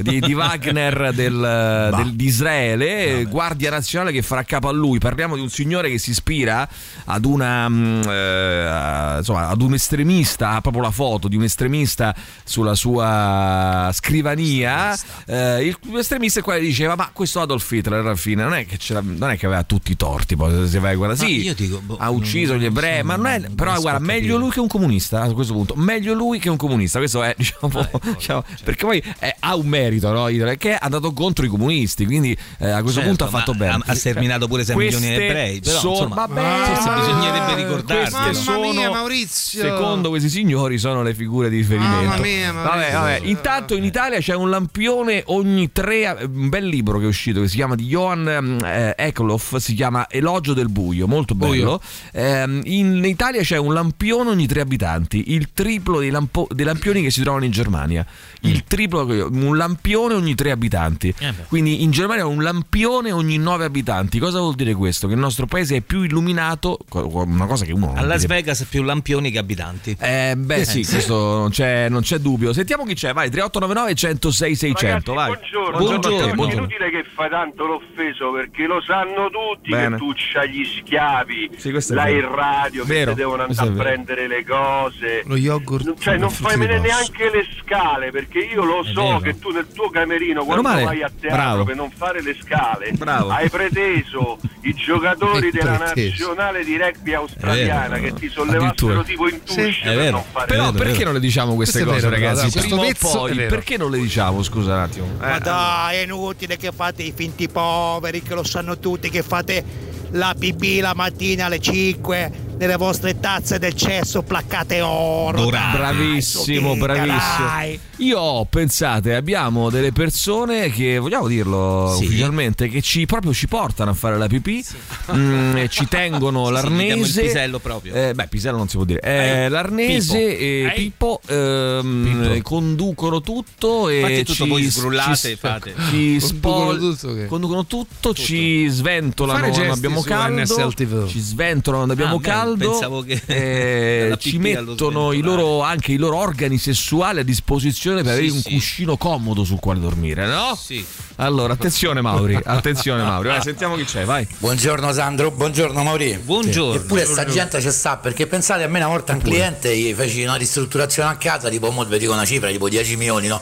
Di 0.00 0.20
di, 0.20 0.34
Wagner 0.34 1.12
del, 1.14 1.92
del- 1.96 2.12
di 2.14 2.24
Israele, 2.26 3.24
guardia 3.24 3.70
nazionale 3.70 4.12
che 4.12 4.22
farà 4.22 4.42
capo 4.44 4.68
a 4.68 4.72
lui. 4.72 4.98
Parliamo 4.98 5.34
di 5.34 5.40
un 5.40 5.48
signore 5.50 5.88
che 5.90 5.98
si 5.98 6.10
ispira 6.10 6.68
ad 7.06 7.24
una 7.24 7.68
mm, 7.68 8.02
eh, 8.06 9.16
insomma, 9.18 9.48
ad 9.48 9.60
un 9.62 9.74
estremista, 9.74 10.50
ha 10.50 10.60
proprio 10.60 10.82
la 10.82 10.90
foto 10.90 11.28
di 11.28 11.36
un 11.36 11.42
estremista 11.44 12.14
sulla 12.44 12.74
sua 12.74 13.90
scrivania. 13.92 14.96
Eh, 15.26 15.66
il 15.66 15.78
estremista 15.96 16.40
è 16.40 16.42
quello 16.42 16.60
che 16.60 16.66
diceva: 16.66 16.94
Ma 16.96 17.10
questo 17.12 17.40
Adolf 17.40 17.70
Hitler 17.70 18.00
alla 18.00 18.14
fine 18.16 18.42
non 18.42 18.54
è 18.54 18.66
che, 18.66 18.78
non 19.00 19.30
è 19.30 19.36
che 19.38 19.46
aveva 19.46 19.62
tutti 19.64 19.92
i 19.92 19.96
torti. 19.96 20.36
Poi 20.36 20.68
se 20.68 20.78
vai 20.78 20.92
a 20.92 20.96
guardare, 20.96 21.28
sì, 21.28 21.52
dico, 21.56 21.80
boh, 21.80 21.96
ha 21.98 22.10
ucciso 22.10 22.52
non- 22.52 22.60
gli 22.62 22.64
ebrei, 22.66 22.98
non- 22.98 23.06
ma 23.06 23.16
non 23.16 23.26
è. 23.26 23.40
Però 23.54 23.78
guarda, 23.80 23.98
meglio 24.00 24.20
capire. 24.20 24.38
lui 24.38 24.50
che 24.50 24.60
un 24.60 24.68
comunista 24.68 25.22
a 25.22 25.32
questo 25.32 25.52
punto. 25.52 25.74
Meglio 25.76 26.14
lui 26.14 26.31
che 26.38 26.48
un 26.48 26.56
comunista. 26.56 26.98
Questo 26.98 27.22
è, 27.22 27.34
diciamo, 27.38 27.70
Ah, 27.80 27.88
diciamo, 28.14 28.44
perché 28.64 28.84
poi 28.84 29.02
eh, 29.20 29.34
ha 29.40 29.54
un 29.56 29.66
merito, 29.66 30.10
no? 30.12 30.28
Hitler, 30.28 30.56
Che 30.56 30.72
è 30.74 30.78
andato 30.80 31.12
contro 31.12 31.44
i 31.44 31.48
comunisti. 31.48 32.04
Quindi 32.04 32.36
eh, 32.58 32.70
a 32.70 32.80
questo 32.82 33.00
Certo, 33.00 33.08
punto 33.08 33.24
ha 33.24 33.28
fatto 33.38 33.54
bene. 33.54 33.72
ha- 33.72 33.82
ha 33.86 33.94
sterminato 33.94 34.46
pure 34.48 34.64
6 34.64 34.76
milioni 34.76 35.06
di 35.08 35.14
ebrei, 35.14 35.60
però, 35.60 35.78
sono- 35.78 35.92
insomma, 35.94 36.14
vabbè, 36.26 36.40
forse 36.74 36.90
bisognerebbe 36.94 37.66
queste 37.66 38.10
Mamma 38.10 38.30
mia, 38.30 38.72
sono- 38.82 38.92
Maurizio. 38.92 39.62
Secondo 39.62 40.08
questi 40.10 40.28
signori 40.28 40.78
sono 40.78 41.02
le 41.02 41.14
figure 41.14 41.48
di 41.50 41.56
riferimento. 41.58 41.96
Mamma 42.08 42.16
mia, 42.18 42.52
vabbè, 42.52 42.68
Maurizio. 42.68 42.98
vabbè. 42.98 43.20
Intanto 43.24 43.74
in 43.76 43.84
Italia 43.84 44.18
c'è 44.20 44.34
un 44.34 44.50
lampione 44.50 45.22
ogni 45.26 45.70
tre. 45.72 46.16
Un 46.32 46.48
bel 46.48 46.66
libro 46.66 46.98
che 46.98 47.04
è 47.04 47.08
uscito 47.08 47.40
che 47.40 47.48
si 47.48 47.56
chiama 47.56 47.74
di 47.74 47.84
Johan 47.86 48.58
eh, 48.64 48.94
Eklof, 48.96 49.56
si 49.56 49.74
chiama 49.74 50.06
Elogio 50.08 50.52
del 50.54 50.68
buio, 50.68 51.06
molto 51.06 51.34
bello. 51.34 51.80
Ehm, 52.12 52.60
in 52.64 53.04
Italia 53.04 53.42
c'è 53.42 53.56
un 53.56 53.72
lampione 53.72 54.30
ogni 54.30 54.46
tre 54.46 54.60
abitanti, 54.60 55.32
il 55.32 55.50
triplo 55.52 55.98
dei, 56.00 56.10
lampo- 56.22 56.46
dei 56.50 56.64
lampioni 56.64 57.02
che 57.02 57.10
si 57.10 57.22
trovano 57.22 57.44
in 57.44 57.50
Germania. 57.50 58.04
Il 58.42 58.64
triplo, 58.64 59.04
un 59.30 59.56
lampione 59.56 60.14
ogni 60.14 60.34
tre 60.34 60.50
abitanti. 60.50 61.14
Mm. 61.22 61.26
Eh. 61.28 61.34
Quindi 61.48 61.82
in 61.82 61.90
Germania 61.90 62.26
un 62.26 62.42
lampione 62.42 63.12
ogni 63.12 63.38
nove 63.38 63.64
abitanti. 63.64 64.18
Cosa 64.18 64.38
vuol 64.40 64.54
dire 64.54 64.74
questo? 64.74 65.06
Che 65.06 65.14
il 65.14 65.18
nostro 65.20 65.46
paese 65.46 65.76
è 65.76 65.80
più 65.80 66.02
illuminato, 66.02 66.78
una 66.92 67.46
cosa 67.46 67.64
che 67.64 67.72
uno 67.72 67.86
non 67.86 67.98
A 67.98 68.02
Las 68.02 68.22
direbbe. 68.22 68.34
Vegas 68.42 68.64
più 68.64 68.82
lampioni 68.82 69.30
che 69.30 69.38
abitanti. 69.38 69.96
Eh, 69.98 70.34
beh, 70.36 70.64
sì, 70.64 70.84
questo 70.86 71.14
non 71.38 71.50
c'è, 71.50 71.88
non 71.88 72.02
c'è 72.02 72.18
dubbio. 72.18 72.52
Sentiamo 72.52 72.84
chi 72.84 72.94
c'è, 72.94 73.12
vai 73.12 73.30
3899 73.30 73.94
106 73.94 74.54
600. 74.54 75.12
vai. 75.14 75.34
buongiorno. 75.34 75.78
Buongiorno 75.78 76.00
te, 76.00 76.30
È 76.30 76.34
buongiorno. 76.34 76.66
inutile 76.66 76.90
che 76.90 77.04
fai 77.14 77.30
tanto 77.30 77.66
l'offeso 77.66 78.32
perché 78.32 78.66
lo 78.66 78.80
sanno 78.82 79.28
tutti 79.30 79.70
Bene. 79.70 79.90
che 79.90 79.96
tu 79.96 80.12
c'hai 80.14 80.50
gli 80.50 80.64
schiavi 80.64 81.50
Sì, 81.56 81.70
vero. 81.70 82.08
in 82.10 82.34
radio 82.34 82.84
Vero, 82.84 83.10
che 83.12 83.16
devono 83.16 83.42
andare 83.44 83.68
a 83.68 83.72
prendere 83.72 84.26
le 84.28 84.44
cose. 84.44 85.22
Lo 85.26 85.36
yogurt. 85.36 85.84
Non- 85.84 85.94
Cioè, 86.12 86.18
non 86.20 86.30
fai 86.30 86.56
vedere 86.58 86.80
neanche 86.80 87.30
le 87.30 87.44
scale 87.60 88.10
perché 88.10 88.38
io 88.38 88.64
lo 88.64 88.82
so 88.84 89.02
vero. 89.02 89.20
che 89.20 89.38
tu 89.38 89.50
nel 89.50 89.66
tuo 89.72 89.90
camerino 89.90 90.44
quando 90.44 90.62
male. 90.62 90.84
vai 90.84 91.02
a 91.02 91.10
teatro 91.10 91.36
Bravo. 91.36 91.64
per 91.64 91.76
non 91.76 91.90
fare 91.90 92.22
le 92.22 92.36
scale 92.40 92.92
Bravo. 92.92 93.30
hai 93.30 93.48
preteso 93.48 94.38
i 94.62 94.74
giocatori 94.74 95.50
della 95.50 95.76
preteso. 95.78 96.26
nazionale 96.34 96.64
di 96.64 96.76
rugby 96.76 97.12
australiana 97.14 97.98
che 97.98 98.12
ti 98.14 98.28
sollevassero 98.28 99.02
tipo 99.02 99.28
in 99.28 99.40
Sì. 99.44 99.54
tusce 99.64 99.80
È 99.82 99.84
per 99.86 99.96
vero. 99.96 100.10
non 100.12 100.24
fare 100.30 100.46
Però 100.46 100.62
vero, 100.64 100.76
perché 100.76 100.92
vero. 100.98 101.04
non 101.04 101.14
le 101.14 101.20
diciamo 101.20 101.54
queste 101.54 101.84
Questo 101.84 101.94
cose, 102.08 102.08
vero, 102.08 102.22
ragazzi? 102.32 102.50
questo 102.50 102.76
vezzo 102.80 103.18
poi, 103.18 103.34
perché 103.46 103.76
non 103.76 103.90
le 103.90 103.98
diciamo? 103.98 104.42
Scusa 104.42 104.72
un 104.74 104.78
attimo. 104.80 105.06
Ma 105.18 105.36
Eh, 105.36 105.40
dai, 105.40 105.96
è 105.96 106.02
inutile 106.02 106.56
che 106.56 106.70
fate 106.72 107.02
i 107.02 107.12
finti 107.14 107.48
poveri, 107.48 108.22
che 108.22 108.34
lo 108.34 108.44
sanno 108.44 108.78
tutti, 108.78 109.08
che 109.10 109.22
fate 109.22 109.64
la 110.12 110.34
pipì 110.38 110.80
la 110.80 110.92
mattina 110.94 111.46
alle 111.46 111.58
5 111.58 112.50
nelle 112.58 112.76
vostre 112.76 113.18
tazze 113.18 113.58
del 113.58 113.74
cesso 113.74 114.22
placcate 114.22 114.80
oro. 114.82 115.36
Dorate. 115.44 115.78
dai, 115.78 115.94
Bravissimo, 115.96 116.72
che, 116.74 116.78
bravissimo. 116.78 117.46
dai. 117.46 117.80
Io 117.96 118.18
ho, 118.18 118.44
pensate, 118.44 119.14
abbiamo 119.14 119.68
delle 119.70 119.90
persone 119.92 120.70
che, 120.70 120.98
vogliamo 120.98 121.26
dirlo 121.28 121.94
Sì. 121.96 122.04
ufficialmente, 122.04 122.68
che 122.68 122.80
ci 122.82 123.04
proprio 123.06 123.32
ci 123.32 123.48
portano 123.48 123.90
a 123.90 123.94
fare 123.94 124.16
la 124.18 124.26
pipì, 124.28 124.64
mm, 125.12 125.56
e 125.56 125.68
ci 125.68 125.86
tengono 125.88 126.40
Sì, 126.46 126.46
sì, 126.46 126.52
l'arnese. 126.52 127.22
pisello 127.22 127.58
proprio. 127.58 127.94
Eh, 127.94 128.14
beh, 128.14 128.26
pisello 128.28 128.56
non 128.58 128.68
si 128.68 128.76
può 128.76 128.84
dire. 128.84 129.00
Eh, 129.00 129.44
Eh, 129.44 129.48
l'arnese 129.48 130.18
Pippo. 130.18 130.40
e. 130.40 130.72
Pippo, 130.76 131.20
ehm, 131.28 132.28
Pippo. 132.32 132.42
conducono 132.42 133.20
tutto 133.20 133.88
e 133.88 134.00
Fate 134.02 134.24
tutto 134.24 134.44
ci, 134.44 134.48
voi, 134.48 134.70
sgrullate, 134.70 135.16
ci- 135.16 135.36
fate. 135.36 135.74
ci 135.90 136.18
Conducono 136.20 136.20
spol- 136.20 136.78
tutto 136.78 137.14
che? 137.14 137.26
conducono 137.26 137.66
tutto, 137.66 138.14
ci 138.14 138.66
sventolano 138.68 139.50
gesti 139.50 139.68
abbiamo 139.68 140.01
caldo, 140.02 140.40
NSL 140.40 140.74
TV. 140.74 141.06
ci 141.08 141.20
sventolano 141.20 141.84
quando 141.84 141.92
abbiamo 142.02 142.16
Ah, 142.18 142.20
caldo, 142.20 142.70
pensavo 142.70 143.02
che 143.02 143.20
eh, 143.26 144.16
ci 144.20 144.38
mettono 144.38 145.12
i 145.12 145.20
loro, 145.20 145.62
anche 145.62 145.92
i 145.92 145.96
loro 145.96 146.16
organi 146.16 146.58
sessuali 146.58 147.20
a 147.20 147.24
disposizione 147.24 148.02
per 148.02 148.12
Sì, 148.12 148.18
avere 148.18 148.32
un 148.32 148.40
sì. 148.42 148.52
cuscino 148.52 148.96
comodo 148.96 149.44
sul 149.44 149.58
quale 149.60 149.80
dormire, 149.80 150.26
no? 150.26 150.56
Sì. 150.60 150.84
Allora, 151.16 151.52
attenzione 151.52 152.00
Mauri, 152.00 152.38
attenzione 152.42 153.02
Mauri, 153.02 153.28
vai, 153.28 153.42
sentiamo 153.42 153.76
chi 153.76 153.84
c'è, 153.84 154.04
vai. 154.04 154.26
Buongiorno 154.38 154.92
Sandro, 154.92 155.30
buongiorno 155.30 155.82
Mauri. 155.82 156.18
Buongiorno. 156.22 156.80
Eppure 156.80 157.04
sta 157.04 157.24
gente 157.24 157.60
ci 157.60 157.70
sta, 157.70 157.96
perché 157.98 158.26
pensate 158.26 158.62
a 158.64 158.68
me 158.68 158.78
una 158.78 158.88
volta 158.88 159.12
un 159.12 159.20
cliente 159.20 159.76
gli 159.76 159.92
feci 159.94 160.22
una 160.22 160.34
ristrutturazione 160.36 161.08
a 161.10 161.16
casa, 161.16 161.48
tipo 161.48 161.70
mo 161.70 161.84
vi 161.84 161.98
dico 161.98 162.12
una 162.12 162.24
cifra, 162.24 162.50
tipo 162.50 162.68
10 162.68 162.96
milioni, 162.96 163.26
no? 163.28 163.40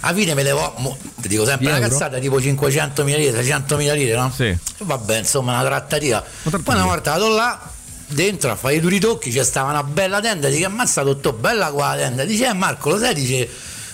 A 0.00 0.12
fine 0.12 0.34
me 0.34 0.42
levò, 0.42 0.74
mo, 0.78 0.96
ti 1.20 1.28
dico 1.28 1.44
sempre 1.44 1.68
una 1.68 1.78
cazzata 1.78 2.18
tipo 2.18 2.40
500 2.40 3.04
mila 3.04 3.16
lire, 3.16 3.32
600 3.32 3.76
mila 3.76 3.94
lire, 3.94 4.14
no? 4.16 4.30
Sì. 4.34 4.56
Vabbè, 4.78 5.18
insomma, 5.18 5.52
una 5.52 5.64
trattativa. 5.64 6.22
Poi 6.42 6.74
una 6.74 6.84
volta 6.84 7.12
vado 7.12 7.28
là, 7.28 7.60
dentro 8.06 8.50
a 8.50 8.56
fare 8.56 8.74
i 8.74 8.80
duri 8.80 8.98
tocchi, 8.98 9.30
c'è 9.30 9.44
stava 9.44 9.70
una 9.70 9.82
bella 9.82 10.20
tenda, 10.20 10.48
dice 10.48 10.64
ammazza 10.66 11.02
dottor, 11.02 11.34
bella 11.34 11.70
qua 11.70 11.94
la 11.94 12.02
tenda. 12.02 12.24
Dice, 12.24 12.46
eh 12.48 12.52
Marco, 12.52 12.90
lo 12.90 12.98
sai, 12.98 13.14
dice, 13.14 13.48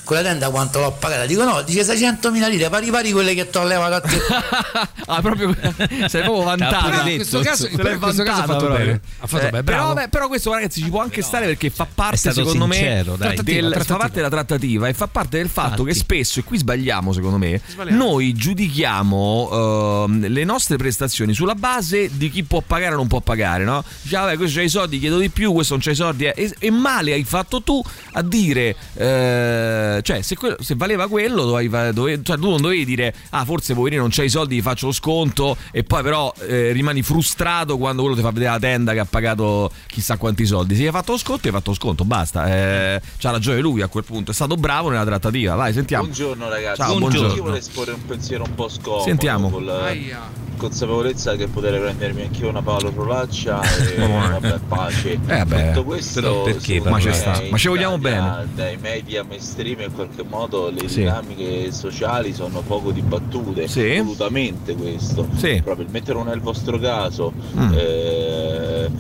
quella 0.05 0.23
tenda 0.23 0.51
quanto 0.51 0.81
l'ho 0.81 0.91
pagata? 0.93 1.27
Dico 1.27 1.45
no, 1.45 1.63
dice 1.63 1.83
600.000 1.83 2.49
lire, 2.49 2.69
pari 2.69 2.91
pari 2.91 3.13
quelle 3.13 3.35
che 3.35 3.49
ti 3.51 3.57
ho 3.59 3.65
levato 3.65 3.95
a 3.95 4.01
te. 4.01 4.19
ah, 5.07 5.21
proprio 5.21 5.55
sei 6.09 6.23
proprio 6.23 6.43
vantato. 6.43 6.89
Però 6.91 7.07
in 7.09 7.17
questo 7.17 7.41
caso, 7.41 7.67
in 7.69 7.99
questo 8.01 8.23
caso 8.23 8.43
ha 8.43 8.47
fatto 8.47 8.57
proprio. 8.67 8.85
bene. 8.87 9.01
Ha 9.21 9.27
fatto 9.27 9.47
Eh, 9.47 9.51
bene, 9.51 9.63
però, 9.65 9.93
beh, 9.95 10.09
però 10.09 10.29
questo 10.29 10.53
ragazzi 10.53 10.83
ci 10.83 10.89
può 10.91 11.01
anche 11.03 11.23
stare 11.23 11.47
perché 11.47 11.71
fa 11.71 11.87
parte 11.93 12.17
secondo 12.33 12.65
sincero, 12.73 13.13
me 13.13 13.17
dai. 13.19 13.35
del- 13.43 13.71
Trattativa, 13.71 13.85
fa 13.85 13.97
parte 13.97 14.15
della 14.17 14.29
trattativa 14.31 14.89
e 14.89 14.95
fa 14.95 15.07
parte 15.07 15.37
del 15.39 15.49
fatto 15.49 15.83
Infatti. 15.83 15.89
che 15.89 15.95
spesso 15.95 16.41
e 16.41 16.45
qui 16.45 16.59
sbagliamo 16.59 17.13
secondo 17.13 17.37
me 17.39 17.61
Sbagliamo. 17.67 17.97
noi 18.05 18.33
giudichiamo 18.35 20.05
ehm, 20.05 20.27
le 20.29 20.45
nostre 20.45 20.77
prestazioni 20.77 21.33
sulla 21.35 21.55
base 21.55 22.11
di 22.13 22.31
chi 22.31 22.43
può 22.45 22.61
pagare 22.67 22.95
o 22.95 22.97
non 22.97 23.07
può 23.07 23.21
pagare 23.21 23.65
no? 23.65 23.85
Dice, 24.03 24.17
"Ah, 24.17 24.21
vabbè 24.25 24.37
questo 24.37 24.59
c'ha 24.59 24.65
i 24.65 24.69
soldi 24.69 24.99
chiedo 24.99 25.19
di 25.19 25.31
più 25.31 25.53
questo 25.53 25.75
non 25.75 25.83
c'ha 25.83 25.91
i 25.91 25.95
soldi 25.95 26.25
eh." 26.27 26.35
e, 26.37 26.55
e 26.59 26.71
male 26.71 27.13
hai 27.13 27.25
fatto 27.25 27.63
tu 27.63 27.83
a 28.13 28.23
dire 28.23 28.77
eh, 28.95 30.00
cioè 30.03 30.23
se, 30.23 30.37
quello- 30.37 30.57
se 30.61 30.75
valeva 30.77 31.09
quello 31.09 31.45
dovevi, 31.45 31.69
fa- 31.69 31.93
dove- 31.93 32.21
cioè, 32.23 32.37
tu 32.39 32.51
non 32.51 32.61
dovevi 32.61 32.85
dire 32.85 33.15
ah 33.31 33.45
forse 33.45 33.75
poverino 33.75 34.03
non 34.03 34.11
c'hai 34.11 34.27
i 34.27 34.31
soldi 34.31 34.57
gli 34.57 34.63
faccio 34.63 34.87
lo 34.87 34.93
sconto 34.93 35.57
e 35.71 35.83
poi 35.85 36.03
però 36.03 36.33
eh, 36.47 36.73
rimani 36.73 37.03
frustrato 37.03 37.77
quando 37.79 38.03
quello 38.03 38.17
ti 38.17 38.23
fa 38.23 38.31
vedere 38.31 38.51
la 38.53 38.59
tenda 38.59 38.93
che 38.93 38.99
ha 39.01 39.05
pagato 39.05 39.71
chissà 39.87 40.17
quanti 40.17 40.45
soldi 40.47 40.75
se 40.75 40.83
gli 40.83 40.87
hai 40.87 40.93
fatto 40.93 41.13
lo 41.13 41.19
sconto 41.19 41.47
hai 41.47 41.53
fatto 41.53 41.71
lo 41.71 41.77
sconto 41.77 42.05
basta 42.05 42.47
eh, 42.47 43.01
c'ha 43.19 43.31
ragione 43.31 43.61
lui 43.61 43.83
a 43.83 43.89
quel 43.89 44.05
punto 44.05 44.31
è 44.31 44.35
stato 44.35 44.57
bravo 44.57 44.89
nella 44.91 45.05
trattativa 45.05 45.55
vai 45.55 45.73
sentiamo 45.73 46.05
Buongiorno 46.05 46.49
ragazzi, 46.49 46.81
Ciao, 46.81 46.93
io 46.93 46.99
buongiorno. 46.99 47.43
vorrei 47.43 47.59
esporre 47.59 47.93
un 47.93 48.05
pensiero 48.07 48.45
un 48.45 48.55
po' 48.55 48.69
scomodo 48.69 49.03
Sentiamo. 49.05 49.51
con 49.51 49.65
la 49.65 49.85
Aia. 49.85 50.49
consapevolezza 50.57 51.37
che 51.37 51.47
potrei 51.49 51.79
prendermi 51.81 52.23
anch'io 52.23 52.49
una 52.49 52.63
Paolo 52.63 52.93
Rolaccia 52.95 53.61
e 53.95 53.97
vabbè 54.07 54.59
pace. 54.69 55.19
Eh, 55.27 55.45
beh, 55.45 55.67
Tutto 55.69 55.85
questo 55.85 56.21
però 56.21 56.43
perché, 56.43 56.81
ma 56.81 57.01
ci 57.01 57.09
me, 57.09 57.13
sta. 57.15 57.43
Ma 57.51 57.57
ci 57.57 57.69
vogliamo 57.69 57.99
bene. 57.99 58.47
Dai 58.55 58.77
media 58.77 59.25
mainstream 59.25 59.80
in 59.85 59.93
qualche 59.93 60.23
modo 60.23 60.71
le 60.71 60.89
Sì. 60.89 61.01
dinamiche 61.01 61.73
sociali 61.73 62.33
sono 62.33 62.61
poco 62.61 62.91
dibattute, 62.93 63.69
Sì. 63.69 63.91
assolutamente 63.93 64.75
questo. 64.75 65.29
Sì. 65.37 65.61
Probabilmente 65.63 66.13
non 66.13 66.29
è 66.29 66.35
il 66.35 66.41
vostro 66.41 66.79
caso. 66.79 67.33
Mm. 67.57 67.73
eh, 67.75 68.91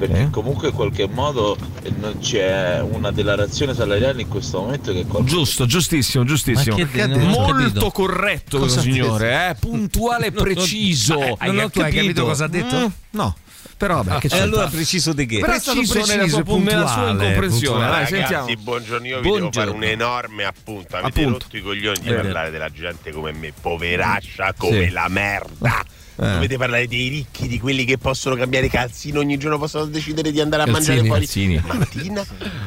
perché 0.00 0.20
Eh. 0.22 0.30
comunque 0.30 0.68
in 0.68 0.74
qualche 0.74 1.06
modo 1.08 1.58
eh, 1.82 1.92
non 2.00 2.18
c'è 2.20 2.80
una 2.80 3.10
delazione 3.10 3.74
salariale 3.74 4.22
in 4.22 4.28
questo 4.28 4.60
momento 4.60 4.92
che 4.92 5.04
qualcosa 5.04 5.34
Giusto, 5.36 5.66
giustissimo, 5.66 6.24
giustissimo. 6.24 6.74
Non 6.76 7.20
Molto 7.28 7.52
capito. 7.54 7.90
corretto 7.90 8.66
signore, 8.68 9.50
eh? 9.50 9.54
puntuale 9.60 10.26
e 10.26 10.30
preciso. 10.32 11.18
Hai- 11.36 11.52
Non 11.52 11.64
ho 11.64 11.70
tu 11.70 11.80
hai 11.80 11.92
capito 11.92 12.00
capito. 12.02 12.24
cosa 12.24 12.44
ha 12.44 12.48
detto? 12.48 12.76
Mm, 12.78 12.86
no, 13.10 13.34
però 13.80 14.02
vabbè, 14.02 14.18
che 14.20 14.26
E 14.26 14.30
c'è 14.30 14.40
allora 14.40 14.66
preciso 14.66 15.14
di 15.14 15.24
che? 15.24 15.38
Però 15.38 15.54
è 15.54 15.58
stato 15.58 15.78
preciso 15.78 15.98
nella 16.00 16.12
preciso 16.24 16.28
sua, 16.28 16.40
e 16.40 16.44
puntuale, 16.44 16.76
nella 16.76 16.86
sua 16.92 17.08
incomprensione. 17.10 17.84
Ragazzi, 17.88 18.14
sentiamo. 18.14 18.46
buongiorno, 18.58 19.06
io 19.06 19.16
vi 19.20 19.22
devo 19.22 19.36
fare 19.36 19.40
Buongiorno. 19.40 19.72
un 19.74 19.82
enorme 19.84 20.44
appunto. 20.44 20.96
Avete 20.96 21.20
Appunto. 21.20 21.38
rotto 21.44 21.56
i 21.56 21.62
coglioni 21.62 21.98
di 22.00 22.08
vero. 22.10 22.20
parlare 22.22 22.50
della 22.50 22.68
gente 22.70 23.10
come 23.10 23.32
me, 23.32 23.52
poveraccia 23.58 24.52
come 24.54 24.84
Sì. 24.84 24.90
la 24.90 25.08
merda. 25.08 25.80
Eh. 26.22 26.32
Dovete 26.34 26.58
parlare 26.58 26.86
dei 26.86 27.08
ricchi, 27.08 27.48
di 27.48 27.58
quelli 27.58 27.86
che 27.86 27.96
possono 27.96 28.36
cambiare 28.36 28.68
calzini 28.68 29.16
ogni 29.16 29.38
giorno, 29.38 29.56
possono 29.56 29.86
decidere 29.86 30.30
di 30.30 30.38
andare 30.42 30.64
a 30.64 30.66
Calzini, 30.66 30.96
mangiare 31.00 31.06
fuori 31.08 31.24
calzini. 31.24 31.62
mattina, 31.78 32.26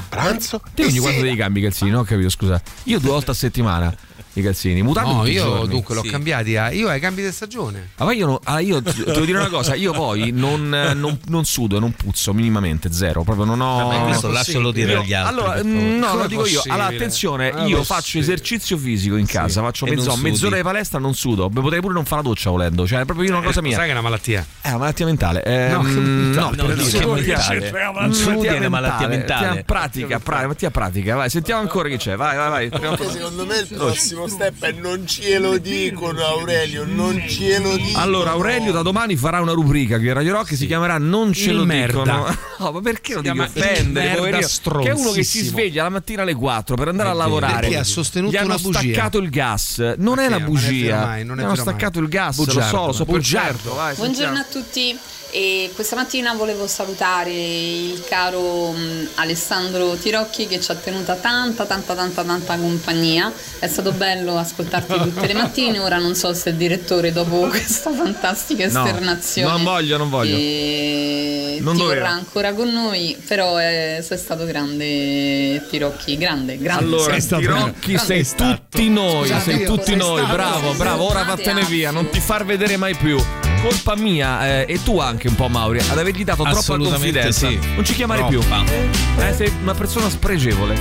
pranzo. 0.09 0.59
Te 0.73 0.81
e 0.81 0.85
ogni 0.85 0.93
quanto 0.97 1.17
sera. 1.19 1.23
devi 1.29 1.37
cambi 1.37 1.61
calzini? 1.61 1.91
Non 1.91 1.99
ho 1.99 2.03
capito, 2.03 2.29
scusa. 2.29 2.59
Io 2.85 2.97
due 2.99 3.11
volte 3.11 3.29
a 3.29 3.33
settimana 3.35 3.95
i 4.33 4.41
calzini. 4.41 4.81
Mutande 4.81 5.11
No, 5.13 5.25
io 5.27 5.43
giorni. 5.43 5.67
dunque 5.69 5.95
l'ho 5.95 6.01
Sì. 6.01 6.09
cambiati. 6.09 6.55
a- 6.57 6.71
Io 6.71 6.87
ai 6.89 6.99
cambi 6.99 7.21
di 7.23 7.31
stagione. 7.31 7.89
Ma 7.97 8.05
poi 8.05 8.17
io, 8.17 8.25
no- 8.25 8.39
ah, 8.43 8.59
io 8.59 8.81
ti 8.81 9.03
devo 9.03 9.25
dire 9.25 9.37
una 9.37 9.49
cosa, 9.49 9.75
io 9.75 9.91
poi 9.93 10.31
non, 10.31 10.69
non, 10.69 11.19
non 11.27 11.45
sudo 11.45 11.77
e 11.77 11.79
non 11.79 11.91
puzzo 11.93 12.33
minimamente, 12.33 12.91
zero, 12.91 13.23
proprio 13.23 13.45
non 13.45 13.61
ho... 13.61 13.87
Vabbè, 13.87 14.03
questo 14.05 14.29
lascialo 14.29 14.71
dire 14.71 14.95
agli 14.95 15.13
altri. 15.13 15.33
allora, 15.39 15.63
mm, 15.63 15.97
no, 15.99 16.15
lo 16.15 16.27
dico 16.27 16.45
io. 16.45 16.61
Allora, 16.67 16.87
attenzione, 16.87 17.51
Ma 17.51 17.65
io 17.65 17.83
faccio 17.83 18.01
sì. 18.11 18.17
esercizio 18.19 18.77
fisico 18.77 19.15
in 19.15 19.25
casa, 19.25 19.61
faccio 19.61 19.85
E 19.85 19.89
non 19.95 19.97
mezz'ora, 20.05 20.21
mezz'ora 20.21 20.55
di 20.55 20.61
palestra, 20.63 20.99
non 20.99 21.13
sudo. 21.13 21.49
Potrei 21.49 21.79
pure 21.81 21.93
non 21.93 22.05
fare 22.05 22.21
la 22.23 22.27
doccia 22.29 22.49
volendo, 22.49 22.87
cioè 22.87 23.01
è 23.01 23.05
proprio 23.05 23.27
io 23.29 23.35
una 23.37 23.45
cosa 23.45 23.61
mia. 23.61 23.75
Sai 23.75 23.83
che 23.85 23.89
è 23.89 23.93
una 23.93 24.01
malattia? 24.01 24.45
È 24.61 24.69
una 24.69 24.77
malattia 24.77 25.05
mentale. 25.05 25.43
Eh, 25.43 25.67
No, 25.69 25.81
no, 25.83 25.89
no, 25.91 26.49
per 26.49 26.65
no, 26.75 26.83
dire, 26.83 26.99
che 26.99 27.05
malattia- 27.05 27.49
mentale. 27.49 28.07
Mm, 28.07 28.11
Sudi 28.11 28.47
è 28.47 28.57
una 28.57 28.69
malattia 28.69 29.07
mentale. 29.07 29.63
Pratica, 29.63 30.19
pratica. 30.19 31.15
Vai, 31.15 31.29
sentiamo 31.29 31.61
ancora 31.61 31.87
chi 31.89 31.97
c'è. 31.97 32.15
Vai, 32.15 32.35
vai, 32.35 32.69
vai. 32.69 33.09
Secondo 33.11 33.45
me 33.45 33.57
il 33.59 33.67
prossimo 33.75 34.22
step 34.27 34.63
è 34.63 34.71
non 34.71 35.05
ce 35.07 35.37
lo 35.39 35.57
dicono 35.57 36.23
Aurelio, 36.23 36.85
non 36.85 37.21
ce 37.27 37.59
lo 37.59 37.75
dicono. 37.75 38.03
Allora, 38.03 38.31
Aurelio 38.31 38.71
da 38.71 38.81
domani 38.81 39.15
farà 39.15 39.39
una 39.41 39.51
rubrica 39.53 39.97
qui 39.97 40.09
a 40.09 40.13
Radio 40.13 40.33
Rock 40.33 40.49
che 40.49 40.55
si 40.55 40.65
chiamerà 40.67 40.97
Non 40.97 41.33
ce 41.33 41.49
Il 41.51 41.57
lo 41.57 41.65
merda. 41.65 42.03
dicono. 42.03 42.37
No, 42.63 42.71
ma 42.71 42.79
perché 42.81 43.15
lo 43.15 43.19
il 43.21 43.39
offendere, 43.39 44.15
poverino? 44.15 44.47
Che 44.79 44.89
è 44.89 44.93
uno 44.93 45.11
che 45.11 45.23
si 45.23 45.43
sveglia 45.43 45.83
la 45.83 45.89
mattina 45.89 46.21
alle 46.21 46.33
4 46.33 46.75
per 46.75 46.87
andare 46.87 47.09
a 47.09 47.13
lavorare. 47.13 47.59
Perché 47.61 47.77
ha 47.77 47.83
sostenuto 47.83 48.31
Gli 48.31 48.37
hanno 48.37 48.45
una 48.53 48.57
bugia. 48.57 48.79
staccato 48.79 49.17
il 49.17 49.29
gas. 49.29 49.77
Non 49.97 50.15
Ma 50.15 50.21
è 50.23 50.27
una 50.27 50.37
ma 50.39 50.45
non 50.45 50.55
è 50.55 50.61
bugia. 50.69 51.05
mai, 51.05 51.25
non 51.25 51.39
è 51.39 51.41
Gli 51.41 51.45
hanno 51.45 51.53
vero 51.53 51.63
mai. 51.65 51.73
staccato 51.75 51.99
il 51.99 52.07
gas, 52.07 52.37
lo 52.37 52.43
Bugiardo, 52.45 52.77
so, 52.77 52.85
lo 52.85 52.91
so, 52.93 53.05
bugiardo. 53.05 53.57
certo. 53.57 53.73
Vai, 53.75 53.95
Buongiorno 53.95 54.37
a 54.39 54.45
tutti. 54.49 54.97
E 55.35 55.71
questa 55.73 55.95
mattina 55.95 56.33
volevo 56.35 56.67
salutare 56.67 57.31
il 57.31 58.03
caro 58.07 58.69
mh, 58.71 59.07
Alessandro 59.15 59.95
Tirocchi 59.95 60.45
che 60.45 60.59
ci 60.61 60.69
ha 60.69 60.75
tenuta 60.75 61.15
tanta 61.15 61.65
tanta 61.65 61.95
tanta 61.95 62.23
tanta 62.23 62.55
compagnia. 62.55 63.33
È 63.57 63.67
stato 63.67 63.91
bello 63.93 64.37
ascoltarti 64.37 64.93
tutte 64.93 65.25
le 65.25 65.33
mattine. 65.33 65.79
Ora 65.79 65.97
non 65.97 66.13
so 66.13 66.35
se 66.35 66.49
il 66.49 66.55
direttore 66.55 67.11
dopo 67.11 67.47
questa 67.49 67.91
fantastica 67.91 68.67
No, 68.69 68.85
esternazione 68.85 69.49
non 69.51 69.63
voglio, 69.63 69.97
non 69.97 70.09
voglio. 70.11 70.35
e 70.37 71.57
Non 71.61 71.73
ti 71.73 71.81
doveva. 71.81 72.01
vorrà 72.01 72.13
ancora 72.13 72.53
con 72.53 72.71
noi, 72.71 73.17
però 73.27 73.59
eh, 73.59 74.03
sei 74.07 74.17
stato 74.19 74.45
grande 74.45 75.65
Tirocchi, 75.67 76.15
grande, 76.15 76.59
grande. 76.59 76.83
Allora, 76.83 77.11
sei 77.11 77.21
stato 77.21 77.41
Tirocchi, 77.41 77.93
grande. 77.93 78.23
sei 78.23 78.35
tutti 78.35 78.87
noi, 78.89 79.27
Scusate, 79.29 79.41
sei 79.41 79.65
tutti 79.65 79.83
sei 79.85 79.95
noi, 79.95 80.19
stato- 80.19 80.33
bravo, 80.35 80.73
bravo, 80.73 81.03
ora 81.09 81.23
vattene 81.23 81.63
via, 81.63 81.89
non 81.89 82.07
ti 82.11 82.19
far 82.19 82.45
vedere 82.45 82.77
mai 82.77 82.93
più. 82.95 83.17
Colpa 83.63 83.95
mia 83.95 84.45
eh, 84.65 84.73
e 84.73 84.83
tu 84.83 84.99
anche 84.99 85.29
un 85.29 85.35
po' 85.35 85.47
Mauri 85.47 85.79
ad 85.79 85.97
avergli 85.97 86.25
dato 86.25 86.43
troppa 86.43 86.75
confidenza. 86.75 87.47
sì. 87.47 87.57
Non 87.75 87.85
ci 87.85 87.93
chiamare 87.93 88.25
Troppa. 88.27 88.61
più. 88.61 89.23
Eh, 89.23 89.33
sei 89.33 89.53
una 89.61 89.73
persona 89.73 90.09
spregevole. 90.09 90.75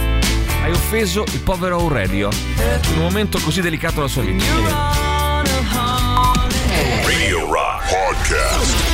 Hai 0.64 0.72
offeso 0.72 1.22
il 1.32 1.38
povero 1.42 1.78
Aurelio 1.78 2.28
in 2.90 2.96
un 2.96 3.02
momento 3.04 3.38
così 3.38 3.60
delicato 3.60 3.94
della 3.94 4.08
sua 4.08 4.22
vita. 4.22 4.44
Radio 7.04 7.52
Rock 7.52 7.88
Podcast. 7.88 8.91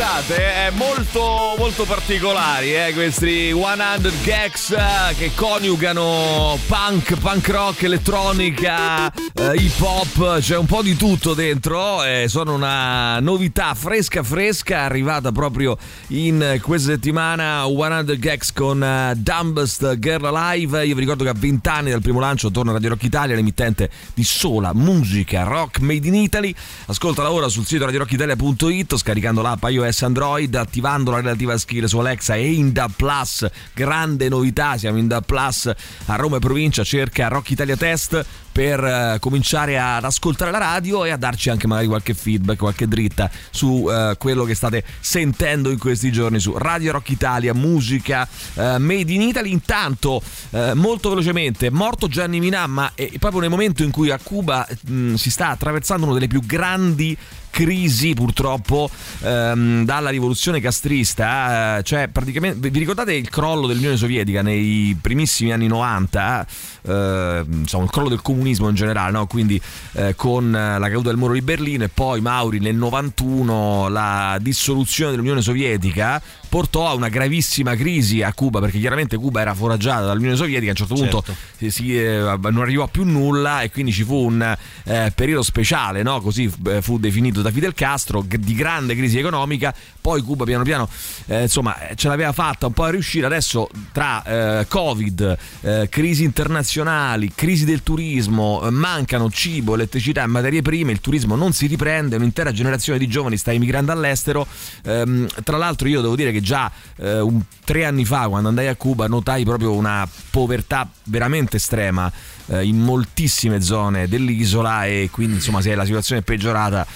Pensate? 0.00 0.36
È 0.36 0.70
molto, 0.70 1.56
molto 1.58 1.84
particolari 1.84 2.74
eh, 2.74 2.94
questi 2.94 3.52
100 3.52 4.10
gags 4.24 4.70
eh, 4.70 5.14
che 5.14 5.32
coniugano 5.34 6.58
punk, 6.66 7.18
punk 7.18 7.48
rock, 7.50 7.82
elettronica, 7.82 9.12
eh, 9.12 9.56
hip 9.56 9.78
hop, 9.78 10.38
c'è 10.38 10.56
un 10.56 10.64
po' 10.64 10.80
di 10.80 10.96
tutto 10.96 11.34
dentro. 11.34 12.02
eh, 12.02 12.28
sono 12.28 12.54
una 12.54 13.20
novità 13.20 13.74
fresca 13.74 14.22
fresca 14.22 14.84
arrivata 14.84 15.32
proprio 15.32 15.76
in 16.08 16.58
questa 16.62 16.92
settimana 16.92 17.66
100 17.66 18.16
gags 18.16 18.52
con 18.54 18.82
eh, 18.82 19.12
Dumbest 19.16 19.98
Girl 19.98 20.24
Alive. 20.24 20.86
Io 20.86 20.94
vi 20.94 21.00
ricordo 21.00 21.24
che 21.24 21.30
a 21.30 21.36
20 21.36 21.68
anni 21.68 21.90
dal 21.90 22.00
primo 22.00 22.20
lancio 22.20 22.50
torna 22.50 22.72
Radio 22.72 22.88
Rock 22.88 23.02
Italia, 23.02 23.34
l'emittente 23.34 23.90
di 24.14 24.24
sola 24.24 24.72
musica 24.72 25.42
rock 25.42 25.80
made 25.80 26.08
in 26.08 26.14
Italy. 26.14 26.54
Ascoltala 26.86 27.30
ora 27.30 27.48
sul 27.48 27.66
sito 27.66 27.84
radiorockitalia.it 27.84 28.96
scaricando 28.96 29.42
l'app 29.42 29.62
iOS 29.64 29.88
Android, 30.02 30.54
attivando 30.54 31.10
la 31.10 31.20
relativa 31.20 31.56
skill 31.58 31.84
su 31.84 31.98
Alexa 31.98 32.34
e 32.34 32.52
in 32.52 32.72
DAB 32.72 32.92
Plus. 32.96 33.48
Grande 33.74 34.28
novità, 34.28 34.76
siamo 34.76 34.98
in 34.98 35.08
DAB 35.08 35.24
Plus 35.24 35.72
a 36.06 36.16
Roma 36.16 36.36
e 36.36 36.40
provincia, 36.40 36.84
cerca 36.84 37.28
Rock 37.28 37.50
Italia 37.50 37.76
Test 37.76 38.24
per 38.52 38.82
eh, 38.84 39.16
cominciare 39.20 39.78
ad 39.78 40.04
ascoltare 40.04 40.50
la 40.50 40.58
radio 40.58 41.04
e 41.04 41.10
a 41.10 41.16
darci 41.16 41.50
anche 41.50 41.66
magari 41.66 41.86
qualche 41.86 42.14
feedback, 42.14 42.58
qualche 42.58 42.88
dritta 42.88 43.30
su 43.50 43.86
eh, 43.88 44.16
quello 44.18 44.44
che 44.44 44.54
state 44.54 44.84
sentendo 44.98 45.70
in 45.70 45.78
questi 45.78 46.10
giorni 46.10 46.40
su 46.40 46.56
Radio 46.56 46.92
Rock 46.92 47.10
Italia, 47.10 47.54
musica 47.54 48.28
eh, 48.54 48.78
made 48.78 49.12
in 49.12 49.22
Italy. 49.22 49.50
Intanto, 49.50 50.22
eh, 50.50 50.74
molto 50.74 51.10
velocemente, 51.10 51.70
morto 51.70 52.08
Gianni 52.08 52.40
Minà, 52.40 52.66
ma 52.66 52.92
è 52.94 53.10
proprio 53.18 53.40
nel 53.40 53.50
momento 53.50 53.82
in 53.82 53.90
cui 53.90 54.10
a 54.10 54.18
Cuba 54.22 54.66
mh, 54.86 55.14
si 55.14 55.30
sta 55.30 55.50
attraversando 55.50 56.04
una 56.04 56.14
delle 56.14 56.28
più 56.28 56.40
grandi 56.44 57.16
crisi 57.50 58.14
purtroppo 58.14 58.88
ehm, 59.22 59.84
dalla 59.84 60.10
rivoluzione 60.10 60.60
castrista 60.60 61.78
eh, 61.78 61.82
cioè 61.82 62.08
praticamente 62.08 62.70
vi 62.70 62.78
ricordate 62.78 63.14
il 63.14 63.28
crollo 63.28 63.66
dell'Unione 63.66 63.96
Sovietica 63.96 64.42
nei 64.42 64.96
primissimi 65.00 65.52
anni 65.52 65.66
90 65.66 66.46
eh, 66.82 67.44
insomma 67.48 67.84
il 67.84 67.90
crollo 67.90 68.08
del 68.08 68.22
comunismo 68.22 68.68
in 68.68 68.74
generale 68.74 69.12
no? 69.12 69.26
quindi 69.26 69.60
eh, 69.92 70.14
con 70.14 70.50
la 70.50 70.88
caduta 70.88 71.08
del 71.08 71.18
muro 71.18 71.32
di 71.34 71.42
Berlino 71.42 71.84
e 71.84 71.88
poi 71.88 72.20
Mauri 72.20 72.58
nel 72.58 72.76
91 72.76 73.88
la 73.88 74.38
dissoluzione 74.40 75.10
dell'Unione 75.10 75.42
Sovietica 75.42 76.22
portò 76.50 76.88
a 76.88 76.94
una 76.94 77.08
gravissima 77.08 77.76
crisi 77.76 78.22
a 78.22 78.34
Cuba 78.34 78.60
perché 78.60 78.78
chiaramente 78.78 79.16
Cuba 79.16 79.40
era 79.40 79.54
foraggiata 79.54 80.04
dall'Unione 80.04 80.36
Sovietica 80.36 80.66
a 80.66 80.70
un 80.70 80.76
certo 80.76 80.94
punto 80.94 81.22
Certo. 81.24 81.40
si- 81.56 81.70
si, 81.70 81.96
eh, 81.96 82.18
non 82.18 82.58
arrivò 82.58 82.86
più 82.88 83.04
nulla 83.04 83.62
e 83.62 83.70
quindi 83.70 83.92
ci 83.92 84.02
fu 84.02 84.16
un 84.16 84.56
eh, 84.84 85.12
periodo 85.14 85.42
speciale, 85.42 86.02
no? 86.02 86.20
così 86.20 86.52
eh, 86.66 86.82
fu 86.82 86.98
definito 86.98 87.40
da 87.40 87.50
Fidel 87.50 87.72
Castro, 87.72 88.22
di 88.26 88.54
grande 88.54 88.94
crisi 88.96 89.18
economica, 89.18 89.72
poi 90.00 90.20
Cuba 90.22 90.44
piano 90.44 90.64
piano 90.64 90.88
eh, 91.26 91.42
insomma 91.42 91.76
ce 91.94 92.08
l'aveva 92.08 92.32
fatta 92.32 92.66
un 92.66 92.72
po' 92.72 92.82
a 92.82 92.90
riuscire, 92.90 93.26
adesso 93.26 93.68
tra 93.92 94.60
eh, 94.60 94.66
Covid, 94.66 95.38
eh, 95.60 95.88
crisi 95.88 96.24
internazionali, 96.24 97.32
crisi 97.34 97.64
del 97.64 97.82
turismo, 97.84 98.62
eh, 98.64 98.70
mancano 98.70 99.30
cibo, 99.30 99.74
elettricità 99.74 100.24
e 100.24 100.26
materie 100.26 100.62
prime, 100.62 100.90
il 100.90 101.00
turismo 101.00 101.36
non 101.36 101.52
si 101.52 101.66
riprende, 101.68 102.16
un'intera 102.16 102.50
generazione 102.50 102.98
di 102.98 103.06
giovani 103.06 103.36
sta 103.36 103.52
emigrando 103.52 103.92
all'estero, 103.92 104.46
Ehm, 104.82 105.26
tra 105.44 105.56
l'altro 105.56 105.88
io 105.88 106.00
devo 106.00 106.16
dire 106.16 106.32
che 106.32 106.39
già 106.40 106.70
eh, 106.96 107.20
un- 107.20 107.42
tre 107.64 107.84
anni 107.84 108.04
fa 108.04 108.28
quando 108.28 108.48
andai 108.48 108.66
a 108.68 108.76
Cuba 108.76 109.06
notai 109.06 109.44
proprio 109.44 109.72
una 109.72 110.08
povertà 110.30 110.88
veramente 111.04 111.56
estrema 111.58 112.10
eh, 112.46 112.64
in 112.64 112.78
moltissime 112.78 113.60
zone 113.60 114.08
dell'isola 114.08 114.86
e 114.86 115.08
quindi 115.12 115.34
insomma 115.36 115.60
se 115.60 115.74
la 115.74 115.84
situazione 115.84 116.20
è 116.20 116.24
peggiorata 116.24 116.86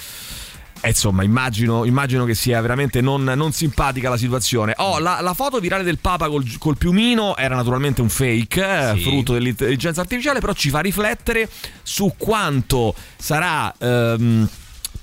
eh, 0.81 0.89
insomma, 0.89 1.23
immagino, 1.23 1.85
immagino 1.87 2.27
che 2.27 2.35
sia 2.35 2.61
veramente 2.61 3.01
non, 3.01 3.23
non 3.25 3.53
simpatica 3.53 4.11
la 4.11 4.19
situazione. 4.19 4.75
Oh, 4.77 4.99
la, 4.99 5.23
la 5.23 5.33
foto 5.33 5.59
virale 5.59 5.83
del 5.83 5.97
Papa 5.99 6.29
col, 6.29 6.45
col 6.59 6.77
piumino 6.77 7.37
era 7.39 7.55
naturalmente 7.57 8.03
un 8.03 8.11
fake, 8.11 8.91
eh, 8.91 8.97
Sì. 8.97 9.03
frutto 9.03 9.33
dell'intelligenza 9.33 10.03
artificiale, 10.03 10.41
però 10.41 10.53
ci 10.53 10.69
fa 10.69 10.81
riflettere 10.81 11.49
su 11.83 12.13
quanto 12.19 12.95
sarà. 13.17 13.73
ehm, 13.79 14.47